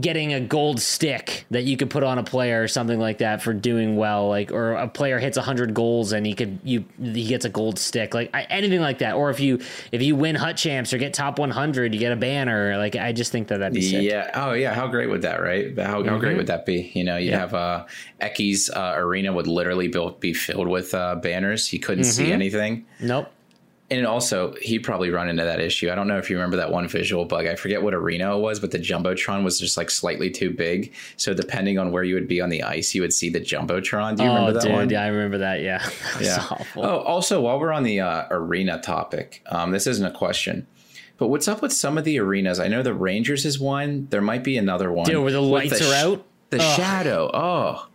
getting 0.00 0.34
a 0.34 0.40
gold 0.40 0.80
stick 0.80 1.46
that 1.50 1.62
you 1.62 1.76
could 1.76 1.88
put 1.90 2.02
on 2.02 2.18
a 2.18 2.22
player 2.24 2.62
or 2.62 2.68
something 2.68 2.98
like 2.98 3.18
that 3.18 3.40
for 3.42 3.52
doing 3.52 3.96
well 3.96 4.28
like 4.28 4.50
or 4.50 4.72
a 4.74 4.88
player 4.88 5.18
hits 5.20 5.36
100 5.36 5.72
goals 5.72 6.12
and 6.12 6.26
he 6.26 6.34
could 6.34 6.58
you 6.64 6.84
he 7.00 7.26
gets 7.26 7.44
a 7.44 7.48
gold 7.48 7.78
stick 7.78 8.12
like 8.12 8.28
I, 8.34 8.42
anything 8.50 8.80
like 8.80 8.98
that 8.98 9.14
or 9.14 9.30
if 9.30 9.38
you 9.38 9.60
if 9.92 10.02
you 10.02 10.16
win 10.16 10.34
hut 10.34 10.56
champs 10.56 10.92
or 10.92 10.98
get 10.98 11.14
top 11.14 11.38
100 11.38 11.94
you 11.94 12.00
get 12.00 12.10
a 12.10 12.16
banner 12.16 12.76
like 12.76 12.96
i 12.96 13.12
just 13.12 13.30
think 13.30 13.48
that 13.48 13.58
that'd 13.58 13.74
be 13.74 13.82
sick. 13.82 14.02
Yeah. 14.02 14.30
Oh, 14.34 14.52
yeah. 14.52 14.74
How 14.74 14.86
great 14.88 15.08
would 15.08 15.22
that, 15.22 15.40
right? 15.40 15.78
How, 15.78 16.02
how 16.02 16.18
great 16.18 16.36
would 16.36 16.46
that 16.48 16.66
be? 16.66 16.90
You 16.94 17.04
know, 17.04 17.16
you 17.16 17.30
Yeah. 17.30 17.38
have 17.38 17.54
uh, 17.54 17.86
Eki's 18.20 18.70
uh, 18.70 18.94
arena 18.96 19.32
would 19.32 19.46
literally 19.46 19.88
be, 19.88 20.10
be 20.20 20.32
filled 20.34 20.68
with 20.68 20.92
uh, 20.94 21.16
banners. 21.16 21.66
He 21.68 21.78
couldn't 21.78 22.04
see 22.04 22.32
anything. 22.32 22.84
nope 23.00 23.28
And 23.90 24.06
also, 24.06 24.54
he'd 24.62 24.78
probably 24.78 25.10
run 25.10 25.28
into 25.28 25.44
that 25.44 25.60
issue. 25.60 25.90
I 25.90 25.94
don't 25.94 26.08
know 26.08 26.16
if 26.16 26.30
you 26.30 26.36
remember 26.36 26.56
that 26.56 26.70
one 26.72 26.88
visual 26.88 27.26
bug. 27.26 27.46
I 27.46 27.54
forget 27.54 27.82
what 27.82 27.92
arena 27.92 28.34
it 28.36 28.40
was, 28.40 28.58
but 28.58 28.70
the 28.70 28.78
jumbotron 28.78 29.44
was 29.44 29.60
just 29.60 29.76
like 29.76 29.90
slightly 29.90 30.30
too 30.30 30.50
big. 30.50 30.94
So 31.18 31.34
depending 31.34 31.78
on 31.78 31.92
where 31.92 32.02
you 32.02 32.14
would 32.14 32.26
be 32.26 32.40
on 32.40 32.48
the 32.48 32.62
ice, 32.62 32.94
you 32.94 33.02
would 33.02 33.12
see 33.12 33.28
the 33.28 33.40
jumbotron. 33.40 34.16
Do 34.16 34.22
you 34.24 34.30
oh 34.30 34.34
remember 34.34 34.52
that 34.54 34.62
dude 34.62 34.72
one? 34.72 34.88
yeah 34.90 35.02
i 35.02 35.08
remember 35.08 35.38
that 35.38 35.60
yeah 35.60 35.78
that 36.14 36.22
Yeah. 36.22 36.46
awful 36.50 36.82
Oh, 36.84 36.98
also, 37.00 37.42
while 37.42 37.60
we're 37.60 37.72
on 37.72 37.82
the 37.82 38.00
uh, 38.00 38.24
arena 38.30 38.80
topic, 38.80 39.42
um, 39.46 39.70
this 39.70 39.86
isn't 39.86 40.04
a 40.06 40.10
question, 40.16 40.66
but 41.18 41.28
what's 41.28 41.46
up 41.46 41.60
with 41.60 41.72
some 41.72 41.98
of 41.98 42.04
the 42.04 42.18
arenas? 42.18 42.58
I 42.58 42.68
know 42.68 42.82
the 42.82 42.94
Rangers 42.94 43.44
is 43.44 43.60
one. 43.60 44.06
There 44.10 44.22
might 44.22 44.42
be 44.44 44.56
another 44.56 44.90
one. 44.90 45.04
Dude, 45.06 45.22
where 45.22 45.30
the 45.30 45.42
lights 45.42 45.78
sh- 45.78 45.82
are 45.90 45.94
out? 45.94 46.26
The 46.50 46.58
shadow. 46.58 47.30
Oh, 47.34 47.86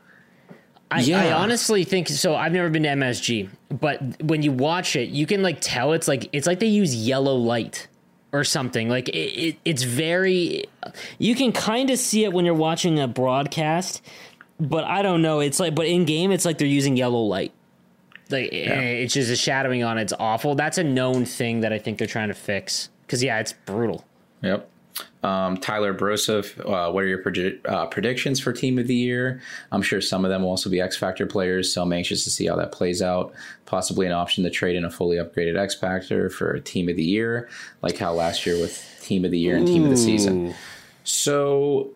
I, 0.91 1.11
I 1.13 1.31
honestly 1.33 1.83
think 1.83 2.07
so. 2.07 2.35
I've 2.35 2.51
never 2.51 2.69
been 2.69 2.83
to 2.83 2.89
MSG, 2.89 3.49
but 3.69 4.01
when 4.23 4.41
you 4.41 4.51
watch 4.51 4.95
it, 4.95 5.09
you 5.09 5.27
can 5.27 5.43
like 5.43 5.57
tell 5.61 5.93
it's 5.93 6.07
like 6.07 6.29
it's 6.33 6.47
like 6.47 6.59
they 6.59 6.67
use 6.67 6.95
yellow 6.95 7.35
light 7.35 7.87
or 8.31 8.43
something. 8.43 8.89
Like 8.89 9.07
it, 9.09 9.13
it 9.13 9.57
it's 9.65 9.83
very. 9.83 10.65
You 11.19 11.35
can 11.35 11.51
kind 11.51 11.89
of 11.89 11.99
see 11.99 12.23
it 12.23 12.33
when 12.33 12.43
you're 12.43 12.55
watching 12.55 12.99
a 12.99 13.07
broadcast, 13.07 14.01
but 14.59 14.83
I 14.83 15.01
don't 15.01 15.21
know. 15.21 15.39
It's 15.39 15.59
like, 15.59 15.75
but 15.75 15.85
in 15.85 16.05
game, 16.05 16.31
it's 16.31 16.45
like 16.45 16.57
they're 16.57 16.67
using 16.67 16.97
yellow 16.97 17.21
light. 17.21 17.53
Like 18.31 18.49
eh, 18.51 19.03
it's 19.03 19.13
just 19.13 19.29
a 19.29 19.35
shadowing 19.35 19.83
on. 19.83 19.97
It's 19.99 20.13
awful. 20.19 20.55
That's 20.55 20.77
a 20.77 20.83
known 20.83 21.25
thing 21.25 21.61
that 21.61 21.71
I 21.71 21.79
think 21.79 21.99
they're 21.99 22.07
trying 22.07 22.29
to 22.29 22.33
fix. 22.33 22.89
Because 23.05 23.23
yeah, 23.23 23.39
it's 23.39 23.53
brutal. 23.53 24.05
Yep. 24.41 24.69
Um, 25.21 25.57
Tyler 25.57 25.93
Broseph, 25.93 26.57
uh, 26.61 26.91
what 26.93 27.03
are 27.03 27.07
your 27.07 27.21
predi- 27.21 27.59
uh, 27.67 27.87
predictions 27.87 28.39
for 28.39 28.53
Team 28.53 28.79
of 28.79 28.87
the 28.87 28.95
Year? 28.95 29.41
I'm 29.71 29.81
sure 29.81 29.99
some 29.99 30.23
of 30.23 30.31
them 30.31 30.43
will 30.43 30.49
also 30.51 30.69
be 30.69 30.79
X 30.79 30.95
Factor 30.95 31.25
players, 31.25 31.73
so 31.73 31.81
I'm 31.81 31.91
anxious 31.91 32.23
to 32.23 32.29
see 32.29 32.47
how 32.47 32.55
that 32.55 32.71
plays 32.71 33.01
out. 33.01 33.33
Possibly 33.65 34.05
an 34.05 34.13
option 34.13 34.45
to 34.45 34.49
trade 34.49 34.77
in 34.77 34.85
a 34.85 34.89
fully 34.89 35.17
upgraded 35.17 35.57
X 35.57 35.75
Factor 35.75 36.29
for 36.29 36.51
a 36.53 36.61
Team 36.61 36.87
of 36.87 36.95
the 36.95 37.03
Year, 37.03 37.49
like 37.81 37.97
how 37.97 38.13
last 38.13 38.45
year 38.45 38.55
with 38.61 38.97
Team 39.01 39.25
of 39.25 39.31
the 39.31 39.39
Year 39.39 39.57
and 39.57 39.67
Team 39.67 39.83
of 39.83 39.89
the 39.89 39.97
Season. 39.97 40.53
So, 41.03 41.89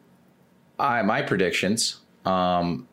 I 0.77 1.01
my 1.03 1.21
predictions. 1.21 2.01
Um, 2.25 2.87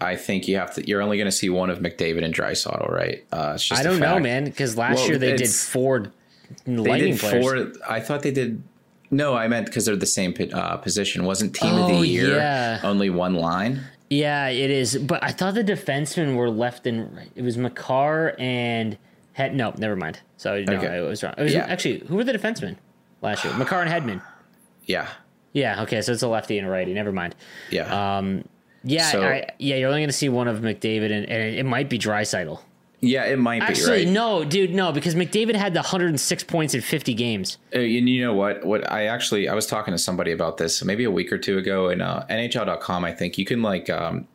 I 0.00 0.16
think 0.16 0.48
you 0.48 0.56
have 0.56 0.74
to. 0.76 0.86
You're 0.88 1.02
only 1.02 1.16
going 1.16 1.26
to 1.26 1.32
see 1.32 1.50
one 1.50 1.68
of 1.70 1.78
McDavid 1.80 2.24
and 2.24 2.34
Draisaitl, 2.34 2.90
right? 2.90 3.24
Uh, 3.32 3.58
I 3.70 3.82
don't 3.82 4.00
know, 4.00 4.18
man. 4.18 4.44
Because 4.44 4.76
last 4.76 4.98
Well, 4.98 5.08
year 5.08 5.18
they 5.18 5.36
did 5.36 5.50
four 5.50 6.12
They 6.66 6.72
lightning 6.76 7.12
did 7.12 7.20
players. 7.20 7.44
four. 7.44 7.72
I 7.88 8.00
thought 8.00 8.22
they 8.22 8.30
did. 8.30 8.62
No, 9.14 9.34
I 9.34 9.46
meant 9.48 9.66
because 9.66 9.84
they're 9.86 9.96
the 9.96 10.06
same 10.06 10.34
uh, 10.52 10.76
position. 10.78 11.24
Wasn't 11.24 11.54
team 11.54 11.74
of 11.74 11.90
Oh, 11.90 12.00
the 12.00 12.06
year 12.06 12.36
yeah. 12.36 12.80
only 12.82 13.10
one 13.10 13.34
line? 13.34 13.80
Yeah, 14.10 14.48
it 14.48 14.70
is. 14.70 14.96
But 14.98 15.22
I 15.24 15.30
thought 15.30 15.54
the 15.54 15.64
defensemen 15.64 16.36
were 16.36 16.50
left 16.50 16.86
and 16.86 17.14
right. 17.16 17.30
It 17.34 17.42
was 17.42 17.56
Makar 17.56 18.34
and 18.38 18.98
Head. 19.32 19.54
No, 19.54 19.72
never 19.78 19.96
mind. 19.96 20.20
So 20.36 20.60
no, 20.62 20.74
Okay. 20.74 20.88
I 20.88 21.00
was 21.00 21.22
wrong. 21.22 21.34
It 21.38 21.42
was 21.42 21.52
Yeah. 21.54 21.66
actually 21.66 21.98
who 22.08 22.16
were 22.16 22.24
the 22.24 22.32
defensemen 22.32 22.76
last 23.22 23.44
year? 23.44 23.54
Makar 23.54 23.82
and 23.82 23.90
Hedman. 23.90 24.20
Yeah, 24.84 25.08
Yeah. 25.52 25.82
Okay. 25.82 26.02
So 26.02 26.12
it's 26.12 26.22
a 26.22 26.28
lefty 26.28 26.58
and 26.58 26.66
a 26.66 26.70
righty. 26.70 26.92
Never 26.92 27.12
mind. 27.12 27.34
yeah, 27.70 28.16
Um. 28.18 28.44
Yeah. 28.84 29.10
So- 29.10 29.22
I, 29.22 29.46
yeah. 29.58 29.76
You're 29.76 29.88
only 29.88 30.00
going 30.02 30.08
to 30.08 30.12
see 30.12 30.28
one 30.28 30.46
of 30.48 30.58
McDavid, 30.60 31.10
and, 31.10 31.24
and 31.26 31.54
it 31.56 31.64
might 31.64 31.88
be 31.88 31.98
Draisaitl. 31.98 32.60
Yeah. 33.06 33.24
It 33.24 33.38
might 33.38 33.62
Actually, 33.62 34.00
be 34.00 34.04
right. 34.06 34.12
no, 34.14 34.44
dude, 34.44 34.74
no, 34.74 34.92
because 34.92 35.14
McDavid 35.14 35.54
had 35.54 35.74
the 35.74 35.80
106 35.80 36.44
points 36.44 36.74
in 36.74 36.80
50 36.80 37.14
games. 37.14 37.58
Uh, 37.74 37.78
and 37.78 38.08
you 38.08 38.22
know 38.22 38.34
what? 38.34 38.64
What 38.64 38.90
I 38.90 39.06
actually 39.06 39.48
I 39.48 39.54
was 39.54 39.66
talking 39.66 39.92
to 39.92 39.98
somebody 39.98 40.32
about 40.32 40.56
this 40.56 40.82
maybe 40.84 41.04
a 41.04 41.10
week 41.10 41.32
or 41.32 41.38
two 41.38 41.58
ago 41.58 41.88
in 41.90 42.00
uh, 42.00 42.26
NHL.com. 42.30 43.04
I 43.04 43.12
think 43.12 43.38
you 43.38 43.44
can 43.44 43.62
like 43.62 43.88
um, 43.90 44.26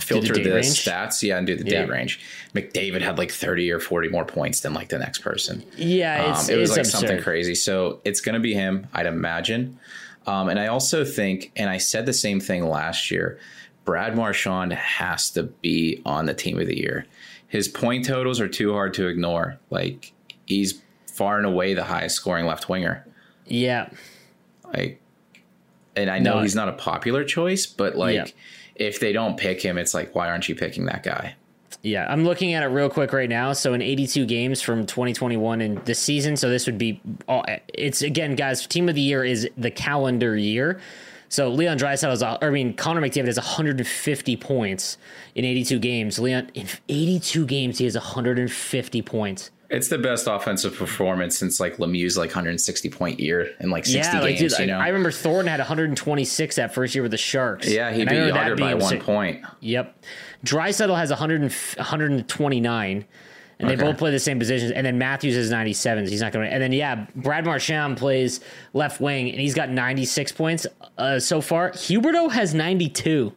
filter 0.00 0.34
date 0.34 0.44
the 0.44 0.50
stats, 0.60 1.22
yeah, 1.22 1.38
and 1.38 1.46
do 1.46 1.56
the 1.56 1.64
Yeah. 1.64 1.82
date 1.82 1.90
range. 1.90 2.20
McDavid 2.54 3.00
had 3.02 3.18
like 3.18 3.30
thirty 3.30 3.70
or 3.70 3.80
forty 3.80 4.08
more 4.08 4.24
points 4.24 4.60
than 4.60 4.74
like 4.74 4.88
the 4.88 4.98
next 4.98 5.20
person. 5.20 5.64
Yeah, 5.76 6.30
it's, 6.32 6.48
Um, 6.48 6.54
it 6.54 6.58
was 6.58 6.70
like 6.70 6.80
absurd. 6.80 6.98
something 6.98 7.22
crazy. 7.22 7.54
So 7.54 8.00
it's 8.04 8.20
going 8.20 8.34
to 8.34 8.40
be 8.40 8.54
him, 8.54 8.86
I'd 8.92 9.06
imagine. 9.06 9.78
Um, 10.26 10.48
and 10.48 10.58
I 10.58 10.66
also 10.66 11.04
think, 11.04 11.52
and 11.54 11.70
I 11.70 11.78
said 11.78 12.04
the 12.04 12.12
same 12.12 12.40
thing 12.40 12.66
last 12.68 13.12
year, 13.12 13.38
Brad 13.84 14.16
Marchand 14.16 14.72
has 14.72 15.30
to 15.30 15.44
be 15.44 16.02
on 16.04 16.26
the 16.26 16.34
team 16.34 16.58
of 16.58 16.66
the 16.66 16.76
year. 16.76 17.06
His 17.56 17.68
point 17.68 18.04
totals 18.04 18.38
are 18.38 18.48
too 18.48 18.72
hard 18.72 18.92
to 18.94 19.06
ignore. 19.06 19.58
Like 19.70 20.12
he's 20.44 20.82
far 21.06 21.38
and 21.38 21.46
away 21.46 21.72
the 21.72 21.84
highest 21.84 22.16
scoring 22.16 22.44
left 22.44 22.68
winger. 22.68 23.06
Yeah. 23.46 23.88
Like, 24.74 25.00
and 25.96 26.10
I 26.10 26.18
know 26.18 26.34
No, 26.34 26.42
he's 26.42 26.54
not 26.54 26.68
a 26.68 26.72
popular 26.74 27.24
choice, 27.24 27.64
but 27.64 27.96
like, 27.96 28.14
Yeah. 28.14 28.26
if 28.74 29.00
they 29.00 29.12
don't 29.12 29.38
pick 29.38 29.62
him, 29.62 29.78
it's 29.78 29.94
like, 29.94 30.14
why 30.14 30.28
aren't 30.28 30.48
you 30.50 30.54
picking 30.54 30.84
that 30.86 31.02
guy? 31.02 31.34
Yeah, 31.82 32.06
I'm 32.12 32.24
looking 32.24 32.52
at 32.52 32.62
it 32.62 32.66
real 32.66 32.90
quick 32.90 33.12
right 33.14 33.28
now. 33.28 33.52
So 33.54 33.72
in 33.72 33.80
82 33.80 34.26
games 34.26 34.60
from 34.60 34.84
2021 34.84 35.60
in 35.62 35.80
this 35.86 35.98
season, 35.98 36.36
so 36.36 36.50
this 36.50 36.66
would 36.66 36.76
be 36.78 37.00
all, 37.28 37.44
it's 37.72 38.02
again, 38.02 38.34
guys. 38.34 38.66
Team 38.66 38.88
of 38.90 38.94
the 38.94 39.00
year 39.00 39.24
is 39.24 39.48
the 39.56 39.70
calendar 39.70 40.36
year. 40.36 40.80
So 41.28 41.48
Leon 41.50 41.78
Draisaitl 41.78 42.12
is, 42.12 42.22
I 42.22 42.50
mean, 42.50 42.74
Connor 42.74 43.00
McDavid 43.00 43.26
has 43.26 43.36
150 43.36 44.36
points 44.36 44.96
in 45.34 45.44
82 45.44 45.78
games. 45.78 46.18
Leon 46.18 46.50
in 46.54 46.66
82 46.88 47.46
games 47.46 47.78
he 47.78 47.84
has 47.84 47.94
150 47.94 49.02
points. 49.02 49.50
It's 49.68 49.88
the 49.88 49.98
best 49.98 50.28
offensive 50.28 50.76
performance 50.76 51.36
since 51.36 51.58
like 51.58 51.78
Lemieux's 51.78 52.16
like 52.16 52.28
160 52.30 52.88
point 52.90 53.18
year 53.18 53.50
in 53.58 53.70
like 53.70 53.84
60 53.84 53.98
yeah, 54.16 54.22
like 54.22 54.38
games. 54.38 54.52
dude, 54.56 54.68
you 54.68 54.74
I, 54.74 54.78
know, 54.78 54.84
I 54.84 54.86
remember 54.86 55.10
Thornton 55.10 55.48
had 55.48 55.58
126 55.58 56.54
that 56.56 56.72
first 56.72 56.94
year 56.94 57.02
with 57.02 57.10
the 57.10 57.16
Sharks. 57.18 57.68
yeah, 57.68 57.92
he 57.92 58.02
And 58.02 58.10
I 58.10 58.12
beat 58.12 58.32
Jagr 58.32 58.50
by 58.50 58.54
being 58.68 58.78
one 58.78 58.90
sick. 58.90 59.02
point. 59.02 59.44
Yep. 59.60 60.04
Draisaitl 60.44 60.96
has 60.96 61.10
100 61.10 61.52
129, 61.76 63.04
and 63.58 63.68
they 63.70 63.74
Okay. 63.74 63.84
both 63.84 63.96
play 63.98 64.10
the 64.10 64.18
same 64.18 64.38
positions. 64.38 64.70
And 64.72 64.84
then 64.86 64.98
Matthews 64.98 65.34
is 65.36 65.50
97. 65.50 66.06
So 66.06 66.10
he's 66.10 66.20
not 66.20 66.32
going 66.32 66.46
to. 66.46 66.52
And 66.52 66.62
then, 66.62 66.72
yeah, 66.72 67.06
Brad 67.16 67.44
Marchand 67.46 67.96
plays 67.96 68.40
left 68.74 69.00
wing, 69.00 69.30
and 69.30 69.40
he's 69.40 69.54
got 69.54 69.70
96 69.70 70.32
points 70.32 70.66
uh, 70.98 71.18
so 71.18 71.40
far. 71.40 71.70
Huberdeau 71.72 72.30
has 72.32 72.52
92. 72.54 73.32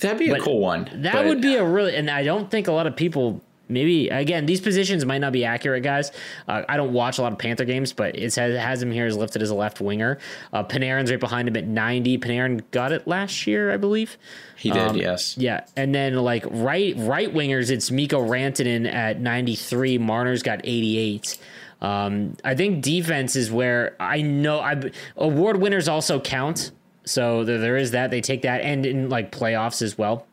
That'd 0.00 0.18
be 0.18 0.30
a 0.30 0.38
cool 0.40 0.60
one. 0.60 0.88
That 0.94 1.14
but- 1.14 1.26
would 1.26 1.40
be 1.40 1.56
a 1.56 1.64
really. 1.64 1.94
And 1.96 2.10
I 2.10 2.22
don't 2.22 2.50
think 2.50 2.68
a 2.68 2.72
lot 2.72 2.86
of 2.86 2.96
people. 2.96 3.42
Maybe 3.68 4.08
again, 4.08 4.46
these 4.46 4.60
positions 4.60 5.04
might 5.04 5.18
not 5.18 5.32
be 5.32 5.44
accurate, 5.44 5.82
guys. 5.82 6.12
Uh, 6.46 6.62
I 6.68 6.76
don't 6.76 6.92
watch 6.92 7.18
a 7.18 7.22
lot 7.22 7.32
of 7.32 7.38
Panther 7.38 7.64
games, 7.64 7.92
but 7.92 8.14
it 8.16 8.22
has, 8.22 8.38
it 8.38 8.58
has 8.58 8.82
him 8.82 8.90
here 8.92 9.06
as 9.06 9.16
listed 9.16 9.42
as 9.42 9.50
a 9.50 9.54
left 9.54 9.80
winger. 9.80 10.18
Uh, 10.52 10.62
Panarin's 10.62 11.10
right 11.10 11.20
behind 11.20 11.48
him 11.48 11.56
at 11.56 11.66
ninety. 11.66 12.18
Panarin 12.18 12.62
got 12.70 12.92
it 12.92 13.06
last 13.06 13.46
year, 13.46 13.72
I 13.72 13.76
believe. 13.76 14.16
He 14.56 14.70
did, 14.70 14.82
Um, 14.82 14.96
yes. 14.96 15.36
Yeah, 15.36 15.64
and 15.76 15.94
then 15.94 16.14
like 16.16 16.44
right 16.48 16.94
right 16.96 17.32
wingers, 17.32 17.70
it's 17.70 17.90
Mikko 17.90 18.20
Rantanen 18.26 18.90
at 18.92 19.20
93. 19.20 19.98
Marner's 19.98 20.42
got 20.42 20.60
88. 20.64 21.38
Um, 21.82 22.36
I 22.42 22.54
think 22.54 22.82
defense 22.82 23.36
is 23.36 23.50
where 23.50 23.96
I 24.00 24.22
know 24.22 24.60
I 24.60 24.80
award 25.16 25.58
winners 25.58 25.88
also 25.88 26.20
count. 26.20 26.70
So 27.04 27.44
there, 27.44 27.58
there 27.58 27.76
is 27.76 27.90
that 27.92 28.10
they 28.10 28.20
take 28.20 28.42
that 28.42 28.62
and 28.62 28.84
in 28.86 29.08
like 29.10 29.30
playoffs 29.30 29.82
as 29.82 29.96
well. 29.98 30.26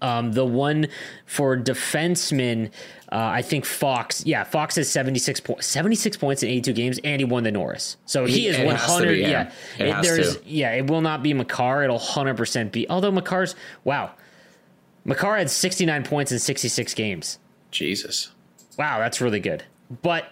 Um, 0.00 0.32
the 0.32 0.44
one 0.44 0.86
for 1.26 1.56
defensemen, 1.56 2.68
uh, 3.10 3.16
I 3.16 3.42
think 3.42 3.64
Fox. 3.64 4.24
Yeah, 4.24 4.44
Fox 4.44 4.76
has 4.76 4.88
76, 4.88 5.40
po- 5.40 5.56
76 5.60 6.16
points 6.16 6.42
in 6.42 6.48
82 6.50 6.72
games, 6.72 7.00
and 7.02 7.20
he 7.20 7.24
won 7.24 7.42
the 7.42 7.50
Norris. 7.50 7.96
So 8.06 8.24
he, 8.26 8.32
He- 8.42 8.46
is 8.48 8.56
it 8.58 8.66
has 8.68 8.86
to 8.86 8.92
100. 8.92 9.14
be 9.14 9.22
him. 9.24 9.30
Yeah, 9.30 9.50
It 9.98 10.02
there's 10.02 10.36
to. 10.36 10.42
yeah, 10.48 10.72
it 10.72 10.88
will 10.88 11.00
not 11.00 11.22
be 11.22 11.34
Makar. 11.34 11.82
It'll 11.84 11.98
100% 11.98 12.70
be. 12.72 12.88
Although 12.88 13.10
Makar's 13.12 13.54
wow, 13.84 14.12
Makar 15.04 15.36
had 15.38 15.50
69 15.50 16.04
points 16.04 16.30
in 16.32 16.38
66 16.38 16.94
games. 16.94 17.38
Jesus. 17.70 18.30
Wow, 18.78 18.98
that's 18.98 19.20
really 19.20 19.40
good. 19.40 19.64
But 20.02 20.26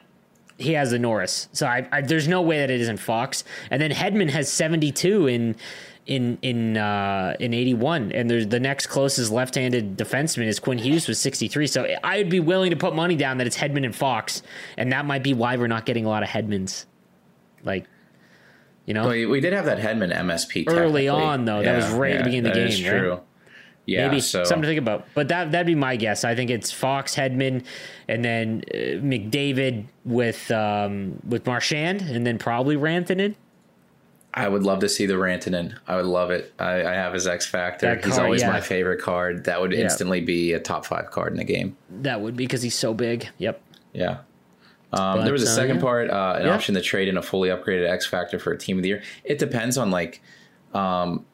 he 0.58 0.74
has 0.74 0.90
the 0.90 0.98
Norris, 0.98 1.48
so 1.52 1.66
I, 1.66 1.88
I 1.90 2.02
there's 2.02 2.28
no 2.28 2.42
way 2.42 2.58
that 2.58 2.70
it 2.70 2.80
isn't 2.82 2.98
Fox. 2.98 3.44
And 3.70 3.80
then 3.82 3.90
Hedman 3.90 4.30
has 4.30 4.50
72 4.52 5.26
in 5.26 5.56
in 6.06 6.38
in 6.42 6.76
uh, 6.76 7.36
in 7.38 7.54
81, 7.54 8.12
and 8.12 8.30
there's 8.30 8.46
the 8.46 8.60
next 8.60 8.86
closest 8.88 9.30
left-handed 9.30 9.96
defenseman 9.96 10.46
is 10.46 10.58
Quinn 10.58 10.78
Hughes 10.78 11.06
with 11.06 11.18
63. 11.18 11.66
So 11.66 11.86
I'd 12.02 12.28
be 12.30 12.40
willing 12.40 12.70
to 12.70 12.76
put 12.76 12.94
money 12.94 13.16
down 13.16 13.38
that 13.38 13.46
it's 13.46 13.56
Hedman 13.56 13.84
and 13.84 13.94
Fox, 13.94 14.42
and 14.76 14.92
that 14.92 15.04
might 15.04 15.22
be 15.22 15.34
why 15.34 15.56
we're 15.56 15.66
not 15.66 15.86
getting 15.86 16.04
a 16.04 16.08
lot 16.08 16.22
of 16.22 16.28
Hedmans. 16.28 16.86
Like, 17.62 17.86
you 18.86 18.94
know, 18.94 19.02
Well, 19.06 19.28
we- 19.28 19.40
did 19.40 19.52
have 19.52 19.66
that 19.66 19.78
Hedman 19.78 20.12
MSP 20.14 20.64
Early 20.66 21.08
on, 21.08 21.44
though. 21.44 21.62
That 21.62 21.76
was 21.76 21.88
right 21.90 22.12
at 22.12 22.18
the 22.18 22.24
beginning 22.24 22.46
of 22.50 22.54
the 22.54 22.66
is 22.66 22.76
game, 22.80 22.92
right? 22.92 22.98
True. 22.98 23.20
Yeah, 23.86 24.06
maybe 24.06 24.20
so 24.20 24.44
something 24.44 24.62
to 24.62 24.68
think 24.68 24.78
about. 24.78 25.06
But 25.14 25.28
that 25.28 25.52
that'd 25.52 25.66
be 25.66 25.74
my 25.74 25.96
guess. 25.96 26.22
I 26.24 26.34
think 26.34 26.50
it's 26.50 26.70
Fox, 26.70 27.16
Hedman, 27.16 27.64
and 28.08 28.24
then 28.24 28.62
uh, 28.72 28.76
McDavid 29.02 29.86
with 30.04 30.50
um, 30.50 31.20
with 31.26 31.46
Marchand, 31.46 32.02
and 32.02 32.26
then 32.26 32.38
probably 32.38 32.76
Rantanen. 32.76 33.34
I 34.32 34.48
would 34.48 34.62
love 34.62 34.80
to 34.80 34.88
see 34.88 35.06
the 35.06 35.14
Rantanen. 35.14 35.76
I 35.88 35.96
would 35.96 36.06
love 36.06 36.30
it. 36.30 36.52
I, 36.58 36.84
I 36.84 36.92
have 36.94 37.12
his 37.12 37.26
X 37.26 37.46
Factor. 37.46 37.86
That 37.86 38.04
He's 38.04 38.14
card, 38.14 38.24
always 38.24 38.42
yeah. 38.42 38.50
my 38.50 38.60
favorite 38.60 39.00
card. 39.00 39.44
That 39.44 39.60
would 39.60 39.72
Yeah. 39.72 39.80
instantly 39.80 40.20
be 40.20 40.52
a 40.52 40.60
top 40.60 40.86
five 40.86 41.10
card 41.10 41.32
in 41.32 41.38
the 41.38 41.44
game. 41.44 41.76
That 41.90 42.20
would 42.20 42.36
be 42.36 42.44
because 42.44 42.62
he's 42.62 42.76
so 42.76 42.94
big. 42.94 43.28
Yep. 43.38 43.60
Yeah. 43.92 44.18
Um, 44.92 45.18
But, 45.18 45.24
there 45.24 45.32
was 45.32 45.42
a 45.42 45.50
uh, 45.50 45.54
second 45.54 45.76
yeah. 45.76 45.82
part, 45.82 46.10
uh, 46.10 46.38
an 46.40 46.48
option 46.48 46.74
to 46.76 46.80
trade 46.80 47.08
in 47.08 47.16
a 47.16 47.22
fully 47.22 47.48
upgraded 47.48 47.88
X 47.88 48.06
Factor 48.06 48.38
for 48.38 48.52
a 48.52 48.58
team 48.58 48.76
of 48.76 48.82
the 48.82 48.88
year. 48.90 49.02
It 49.24 49.38
depends 49.38 49.76
on 49.76 49.90
like, 49.90 50.20
um, 50.74 51.24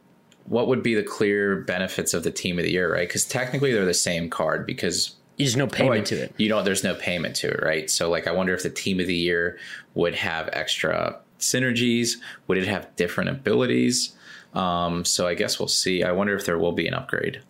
what 0.47 0.69
would 0.69 0.83
be 0.83 0.95
the 0.95 1.03
clear 1.03 1.57
benefits 1.57 2.15
of 2.15 2.23
the 2.23 2.31
team 2.31 2.59
of 2.59 2.65
the 2.65 2.71
year, 2.71 2.91
right? 2.93 3.09
Because 3.09 3.25
technically 3.25 3.73
they're 3.73 3.85
the 3.85 3.93
same 3.95 4.31
card 4.31 4.65
because 4.67 5.17
There's 5.39 5.57
no 5.57 5.67
payment 5.67 5.91
like, 5.97 6.05
to 6.07 6.17
it. 6.17 6.35
You 6.39 6.49
know, 6.49 6.63
there's 6.63 6.85
no 6.85 6.95
payment 6.95 7.37
to 7.37 7.49
it, 7.49 7.61
right? 7.63 7.91
So 7.91 8.09
like, 8.09 8.27
I 8.27 8.33
wonder 8.33 8.55
if 8.55 8.63
the 8.63 8.71
team 8.71 9.01
of 9.01 9.07
the 9.07 9.15
year 9.15 9.59
would 9.95 10.15
have 10.15 10.49
extra 10.53 11.19
synergies. 11.39 12.15
Would 12.47 12.59
it 12.59 12.67
have 12.67 12.95
different 12.97 13.31
abilities? 13.31 14.15
Um, 14.55 15.05
so 15.05 15.27
I 15.27 15.35
guess 15.35 15.59
we'll 15.59 15.69
see. 15.69 16.03
I 16.03 16.13
wonder 16.13 16.35
if 16.35 16.47
there 16.47 16.59
will 16.59 16.73
be 16.73 16.87
an 16.89 16.95
upgrade. 16.95 17.43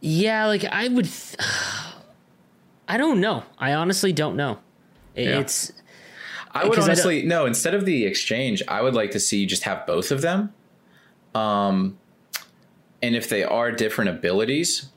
Yeah, 0.00 0.46
like 0.46 0.64
I 0.64 0.88
would. 0.88 1.04
Th- 1.06 1.36
I 2.88 2.96
don't 2.96 3.20
know. 3.20 3.44
I 3.58 3.74
honestly 3.74 4.12
don't 4.12 4.36
know. 4.36 4.58
It- 5.14 5.28
Yeah. 5.28 5.40
It's 5.40 5.72
I 6.52 6.64
would 6.64 6.70
Because 6.70 6.88
I 6.88 6.92
honestly 6.92 7.22
no. 7.22 7.46
Instead 7.46 7.74
of 7.74 7.84
the 7.84 8.04
exchange, 8.06 8.62
I 8.66 8.82
would 8.82 8.94
like 8.94 9.12
to 9.12 9.20
see 9.20 9.38
you 9.38 9.46
just 9.46 9.62
have 9.64 9.86
both 9.86 10.10
of 10.10 10.20
them. 10.22 10.52
Um, 11.34 11.98
and 13.02 13.14
if 13.14 13.28
they 13.28 13.44
are 13.44 13.70
different 13.70 14.10
abilities, 14.10 14.90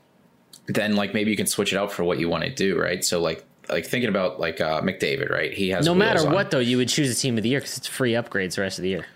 then 0.66 0.96
like 0.96 1.14
maybe 1.14 1.30
you 1.30 1.36
can 1.36 1.46
switch 1.46 1.72
it 1.72 1.76
out 1.76 1.92
for 1.92 2.02
what 2.02 2.18
you 2.18 2.28
want 2.28 2.42
to 2.44 2.50
do, 2.50 2.76
right? 2.80 3.04
So 3.04 3.20
like 3.20 3.44
like 3.68 3.86
thinking 3.86 4.08
about 4.08 4.40
like 4.40 4.60
uh, 4.60 4.80
McDavid, 4.82 5.30
right? 5.30 5.52
He 5.52 5.70
has 5.70 5.86
no 5.86 5.94
matter 5.94 6.28
what 6.28 6.50
though. 6.50 6.58
You 6.58 6.76
would 6.78 6.88
choose 6.88 7.10
a 7.10 7.20
team 7.20 7.36
of 7.36 7.42
the 7.42 7.48
year 7.48 7.60
because 7.60 7.78
it's 7.78 7.86
free 7.86 8.12
upgrades 8.12 8.56
the 8.56 8.62
rest 8.62 8.78
of 8.78 8.82
the 8.82 8.88
year, 8.90 9.06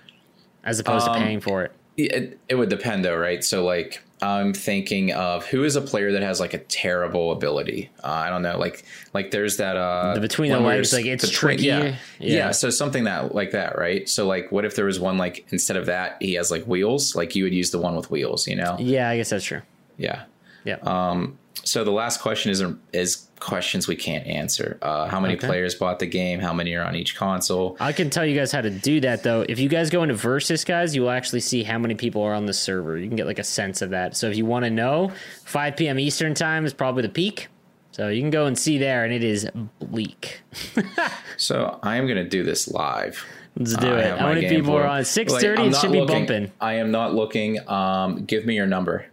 as 0.65 0.79
opposed 0.81 1.09
Um, 1.09 1.15
to 1.15 1.21
paying 1.21 1.41
for 1.41 1.63
it. 1.65 1.73
It, 1.97 2.39
it 2.49 2.55
would 2.55 2.69
depend 2.69 3.05
though, 3.05 3.17
right? 3.17 3.43
So 3.43 3.65
like 3.65 4.03
I'm 4.23 4.53
thinking 4.55 5.13
of 5.13 5.47
who 5.47 5.65
is 5.65 5.75
a 5.77 5.81
player 5.81 6.13
that 6.13 6.23
has 6.23 6.39
like 6.41 6.55
a 6.55 6.59
terrible 6.59 7.33
ability. 7.33 7.91
Uh, 8.05 8.09
I 8.09 8.31
don't 8.31 8.43
know, 8.43 8.57
like 8.59 8.85
like 9.15 9.31
there's 9.33 9.57
that 9.57 9.77
uh 9.77 10.15
The 10.15 10.21
between 10.21 10.53
the 10.53 10.61
legs, 10.61 10.93
like, 10.93 11.07
it's 11.07 11.25
between- 11.25 11.57
tricky. 11.59 11.65
Yeah. 11.65 11.83
Yeah. 11.85 11.97
yeah, 12.21 12.51
So 12.53 12.71
something 12.71 13.05
that 13.05 13.35
like 13.35 13.51
that, 13.51 13.77
right? 13.79 14.09
So 14.09 14.27
like, 14.29 14.53
what 14.53 14.65
if 14.65 14.77
there 14.77 14.85
was 14.85 15.01
one 15.01 15.19
like 15.19 15.47
instead 15.51 15.77
of 15.77 15.87
that 15.87 16.17
he 16.21 16.35
has 16.35 16.51
like 16.53 16.65
wheels? 16.65 17.17
Like 17.17 17.35
you 17.35 17.45
would 17.45 17.55
use 17.55 17.71
the 17.73 17.79
one 17.81 17.97
with 17.97 18.11
wheels, 18.11 18.47
you 18.47 18.55
know? 18.57 18.77
Yeah, 18.79 19.09
I 19.11 19.17
guess 19.17 19.31
that's 19.31 19.45
true. 19.45 19.63
Yeah. 19.97 20.25
Yeah. 20.65 20.77
Um, 20.83 21.39
so 21.65 21.83
the 21.85 21.91
last 21.93 22.21
question 22.21 22.51
is 22.53 22.63
is 22.93 23.28
questions 23.41 23.87
we 23.89 23.97
can't 23.97 24.27
answer. 24.27 24.79
Uh, 24.83 25.07
how 25.09 25.21
many 25.21 25.35
Okay. 25.35 25.47
players 25.47 25.75
bought 25.75 25.99
the 25.99 26.07
game? 26.07 26.41
How 26.41 26.53
many 26.53 26.75
are 26.75 26.85
on 26.85 26.95
each 26.97 27.17
console? 27.17 27.77
I 27.81 27.93
can 27.93 28.11
tell 28.11 28.25
you 28.27 28.37
guys 28.37 28.53
how 28.53 28.61
to 28.61 28.71
do 28.71 29.01
that 29.01 29.23
though. 29.23 29.45
If 29.49 29.59
you 29.59 29.69
guys 29.69 29.91
go 29.91 30.03
into 30.03 30.15
Versus, 30.15 30.65
guys, 30.65 30.95
you 30.97 31.03
will 31.03 31.11
actually 31.11 31.41
see 31.41 31.63
how 31.63 31.79
many 31.79 31.95
people 31.95 32.23
are 32.23 32.35
on 32.35 32.47
the 32.47 32.53
server. 32.55 32.97
You 32.99 33.09
can 33.09 33.17
get 33.17 33.27
like 33.27 33.39
a 33.39 33.45
sense 33.45 33.83
of 33.83 33.91
that. 33.91 34.17
So 34.17 34.29
if 34.29 34.37
you 34.37 34.45
want 34.47 34.65
to 34.65 34.71
know, 34.71 35.13
5 35.45 35.77
p.m. 35.77 35.99
Eastern 35.99 36.35
time 36.35 36.65
is 36.67 36.73
probably 36.75 37.03
the 37.03 37.09
peak. 37.09 37.49
So 37.93 38.09
you 38.09 38.21
can 38.21 38.31
go 38.31 38.47
and 38.47 38.57
see 38.57 38.79
there, 38.79 39.05
and 39.05 39.13
it 39.13 39.25
is 39.25 39.49
bleak. 39.81 40.41
So 41.37 41.79
I 41.85 41.97
am 41.97 42.07
going 42.07 42.17
to 42.23 42.29
do 42.29 42.43
this 42.43 42.69
live. 42.69 43.25
Let's 43.57 43.75
do 43.77 43.95
I 43.95 44.01
it. 44.01 44.19
How 44.19 44.29
many 44.35 44.49
people 44.49 44.77
are 44.77 44.87
on? 44.87 45.05
Six 45.05 45.33
Like, 45.33 45.43
thirty. 45.43 45.63
It 45.67 45.71
not 45.71 45.81
should 45.81 45.93
be 45.93 46.05
bumping. 46.05 46.51
I 46.61 46.75
am 46.75 46.91
not 46.91 47.15
looking. 47.15 47.59
Um, 47.69 48.25
give 48.25 48.45
me 48.45 48.55
your 48.57 48.67
number. 48.67 49.07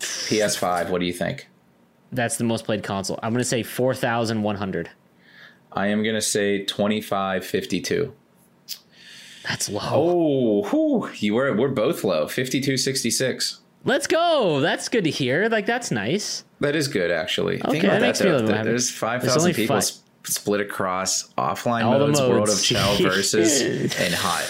PS5. 0.00 0.88
What 0.90 1.00
do 1.00 1.06
you 1.06 1.12
think? 1.12 1.48
That's 2.12 2.36
the 2.36 2.44
most 2.44 2.64
played 2.64 2.82
console. 2.82 3.18
I'm 3.22 3.32
gonna 3.32 3.44
say 3.44 3.62
four 3.62 3.94
thousand 3.94 4.42
one 4.42 4.56
hundred. 4.56 4.90
I 5.76 5.88
am 5.88 6.04
going 6.04 6.14
to 6.14 6.22
say 6.22 6.62
2552. 6.64 8.12
That's 9.48 9.68
low. 9.68 9.80
Oh, 9.82 10.62
whew, 10.70 11.10
you 11.16 11.34
were 11.34 11.52
we're 11.52 11.68
both 11.68 12.04
low. 12.04 12.28
5266. 12.28 13.58
Let's 13.84 14.06
go. 14.06 14.60
That's 14.60 14.88
good 14.88 15.02
to 15.04 15.10
hear. 15.10 15.48
Like 15.48 15.66
that's 15.66 15.90
nice. 15.90 16.44
That 16.60 16.76
is 16.76 16.86
good 16.88 17.10
actually. 17.10 17.56
Okay, 17.60 17.70
Think 17.72 17.82
that 17.82 17.88
about 17.88 18.00
that 18.00 18.06
makes 18.06 18.20
me 18.22 18.28
a 18.28 18.30
though. 18.30 18.34
little 18.36 18.48
There- 18.48 18.56
happy. 18.58 18.68
There's 18.70 18.86
There's 18.88 18.98
5,000 18.98 19.54
people 19.54 19.76
five. 19.76 19.84
sp- 19.84 20.00
split 20.26 20.60
across 20.60 21.28
offline 21.36 21.84
All 21.84 21.98
the 21.98 22.06
modes, 22.06 22.20
World 22.20 22.32
of 22.44 22.48
modes. 22.50 22.64
Shell 22.64 22.96
versus 23.02 23.60
and 24.00 24.14
hot. 24.14 24.48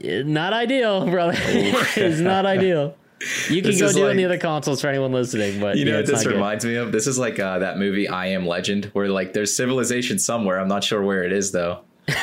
Not 0.00 0.52
ideal, 0.52 1.04
brother. 1.10 1.34
it's 1.38 2.20
not 2.20 2.46
ideal. 2.46 2.96
You 3.50 3.62
can 3.62 3.72
This 3.72 3.80
go 3.80 3.92
do 3.92 3.98
it 3.98 4.02
on 4.02 4.08
like- 4.08 4.16
the 4.16 4.24
other 4.26 4.38
consoles 4.38 4.80
for 4.80 4.86
anyone 4.88 5.12
listening, 5.12 5.60
but 5.60 5.76
You 5.76 5.84
know 5.86 5.90
yeah, 5.92 5.96
what 5.98 6.06
this 6.06 6.16
not 6.24 6.24
good. 6.26 6.34
reminds 6.34 6.64
me 6.64 6.76
of? 6.76 6.92
This 6.92 7.06
is 7.08 7.18
like 7.18 7.38
uh, 7.40 7.58
that 7.58 7.76
movie 7.78 8.06
I 8.08 8.26
Am 8.28 8.46
Legend, 8.46 8.86
where 8.92 9.08
like 9.08 9.32
there's 9.32 9.56
civilization 9.56 10.18
somewhere. 10.18 10.60
I'm 10.60 10.68
not 10.68 10.84
sure 10.84 11.02
where 11.02 11.24
it 11.24 11.32
is 11.32 11.50
though. 11.52 11.80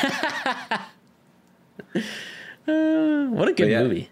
What 2.64 3.48
a 3.48 3.52
good 3.52 3.68
yeah. 3.70 3.82
movie. 3.82 4.10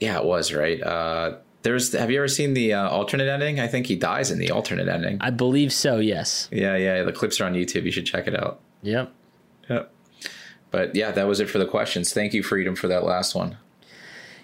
Yeah, 0.00 0.18
it 0.18 0.24
was 0.24 0.52
right. 0.52 0.80
Uh, 0.80 1.38
there's. 1.62 1.92
Have 1.92 2.10
you 2.10 2.18
ever 2.18 2.28
seen 2.28 2.54
the 2.54 2.74
uh, 2.74 2.88
alternate 2.88 3.28
ending? 3.28 3.58
I 3.58 3.66
think 3.66 3.86
he 3.86 3.96
dies 3.96 4.30
in 4.30 4.38
the 4.38 4.50
alternate 4.52 4.88
ending. 4.88 5.18
I 5.20 5.30
believe 5.30 5.72
so. 5.72 5.98
Yes. 5.98 6.48
yeah, 6.52 6.76
yeah. 6.76 7.02
The 7.02 7.12
clips 7.12 7.40
are 7.40 7.46
on 7.46 7.54
YouTube. 7.54 7.84
You 7.84 7.90
should 7.90 8.06
check 8.06 8.28
it 8.28 8.38
out. 8.38 8.60
Yep. 8.82 9.12
Yep. 9.68 9.92
But 10.70 10.94
yeah, 10.94 11.10
that 11.10 11.26
was 11.26 11.40
it 11.40 11.50
for 11.50 11.58
the 11.58 11.66
questions. 11.66 12.12
Thank 12.12 12.34
you, 12.34 12.42
Freedom, 12.42 12.76
for 12.76 12.86
that 12.88 13.02
last 13.04 13.34
one. 13.34 13.56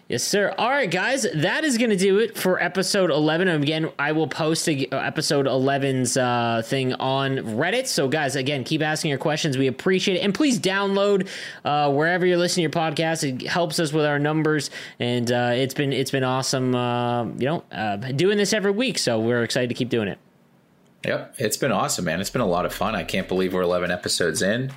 Yes, 0.07 0.23
sir. 0.23 0.55
All 0.59 0.69
right, 0.69 0.91
guys, 0.91 1.27
that 1.35 1.65
is 1.65 1.79
going 1.79 1.89
to 1.89 1.97
do 1.97 2.19
it 2.19 2.37
for 2.37 2.63
episode 2.63 3.11
11. 3.11 3.49
And 3.49 3.65
again, 3.65 3.91
I 3.99 4.13
will 4.13 4.29
post 4.29 4.69
a, 4.69 4.87
uh, 4.91 4.99
episode 4.99 5.47
11's 5.47 6.19
uh, 6.19 6.61
thing 6.63 6.93
on 6.95 7.39
Reddit. 7.39 7.87
So, 7.87 8.07
guys, 8.07 8.37
again, 8.37 8.65
keep 8.65 8.83
asking 8.83 9.09
your 9.09 9.19
questions. 9.19 9.57
We 9.57 9.67
appreciate 9.67 10.19
it. 10.19 10.21
And 10.21 10.35
please 10.35 10.61
download 10.61 11.27
uh, 11.65 11.91
wherever 11.91 12.27
you're 12.27 12.37
listening 12.37 12.71
to 12.71 12.79
your 12.79 12.85
podcast. 12.91 13.25
It 13.25 13.47
helps 13.49 13.81
us 13.81 13.95
with 13.95 14.05
our 14.05 14.19
numbers. 14.19 14.69
And 15.01 15.33
uh, 15.33 15.53
it's 15.55 15.73
been 15.73 15.95
it's 15.95 16.11
been 16.11 16.25
awesome, 16.25 16.75
uh, 16.75 17.25
you 17.25 17.47
know, 17.47 17.65
uh, 17.73 17.97
doing 17.97 18.37
this 18.37 18.53
every 18.53 18.73
week. 18.73 18.99
So 18.99 19.19
we're 19.19 19.43
excited 19.43 19.69
to 19.71 19.75
keep 19.75 19.89
doing 19.89 20.09
it. 20.09 20.19
Yep, 21.05 21.35
it's 21.39 21.57
been 21.57 21.73
awesome, 21.73 22.07
man. 22.07 22.21
It's 22.21 22.31
been 22.31 22.41
a 22.41 22.47
lot 22.47 22.65
of 22.65 22.73
fun. 22.73 22.95
I 22.95 23.05
can't 23.05 23.29
believe 23.29 23.53
we're 23.53 23.63
11 23.63 23.91
episodes 23.91 24.41
in. 24.41 24.73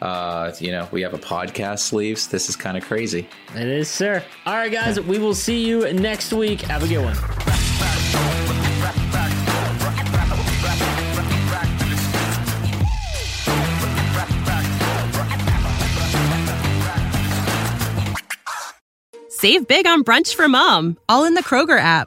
Uh, 0.00 0.52
you 0.58 0.70
know, 0.70 0.88
we 0.92 1.02
have 1.02 1.14
a 1.14 1.18
podcast 1.18 1.80
sleeves. 1.80 2.28
This 2.28 2.48
is 2.48 2.56
kind 2.56 2.76
of 2.76 2.84
crazy. 2.84 3.28
It 3.54 3.66
is, 3.66 3.88
sir. 3.88 4.22
All 4.46 4.54
right, 4.54 4.70
guys, 4.70 5.00
we 5.00 5.18
will 5.18 5.34
see 5.34 5.64
you 5.66 5.92
next 5.92 6.32
week. 6.32 6.60
Have 6.62 6.82
a 6.82 6.88
good 6.88 7.04
one. 7.04 7.16
Save 19.28 19.66
big 19.66 19.88
on 19.88 20.04
brunch 20.04 20.36
for 20.36 20.48
mom, 20.48 20.96
all 21.08 21.24
in 21.24 21.34
the 21.34 21.42
Kroger 21.42 21.76
app. 21.76 22.06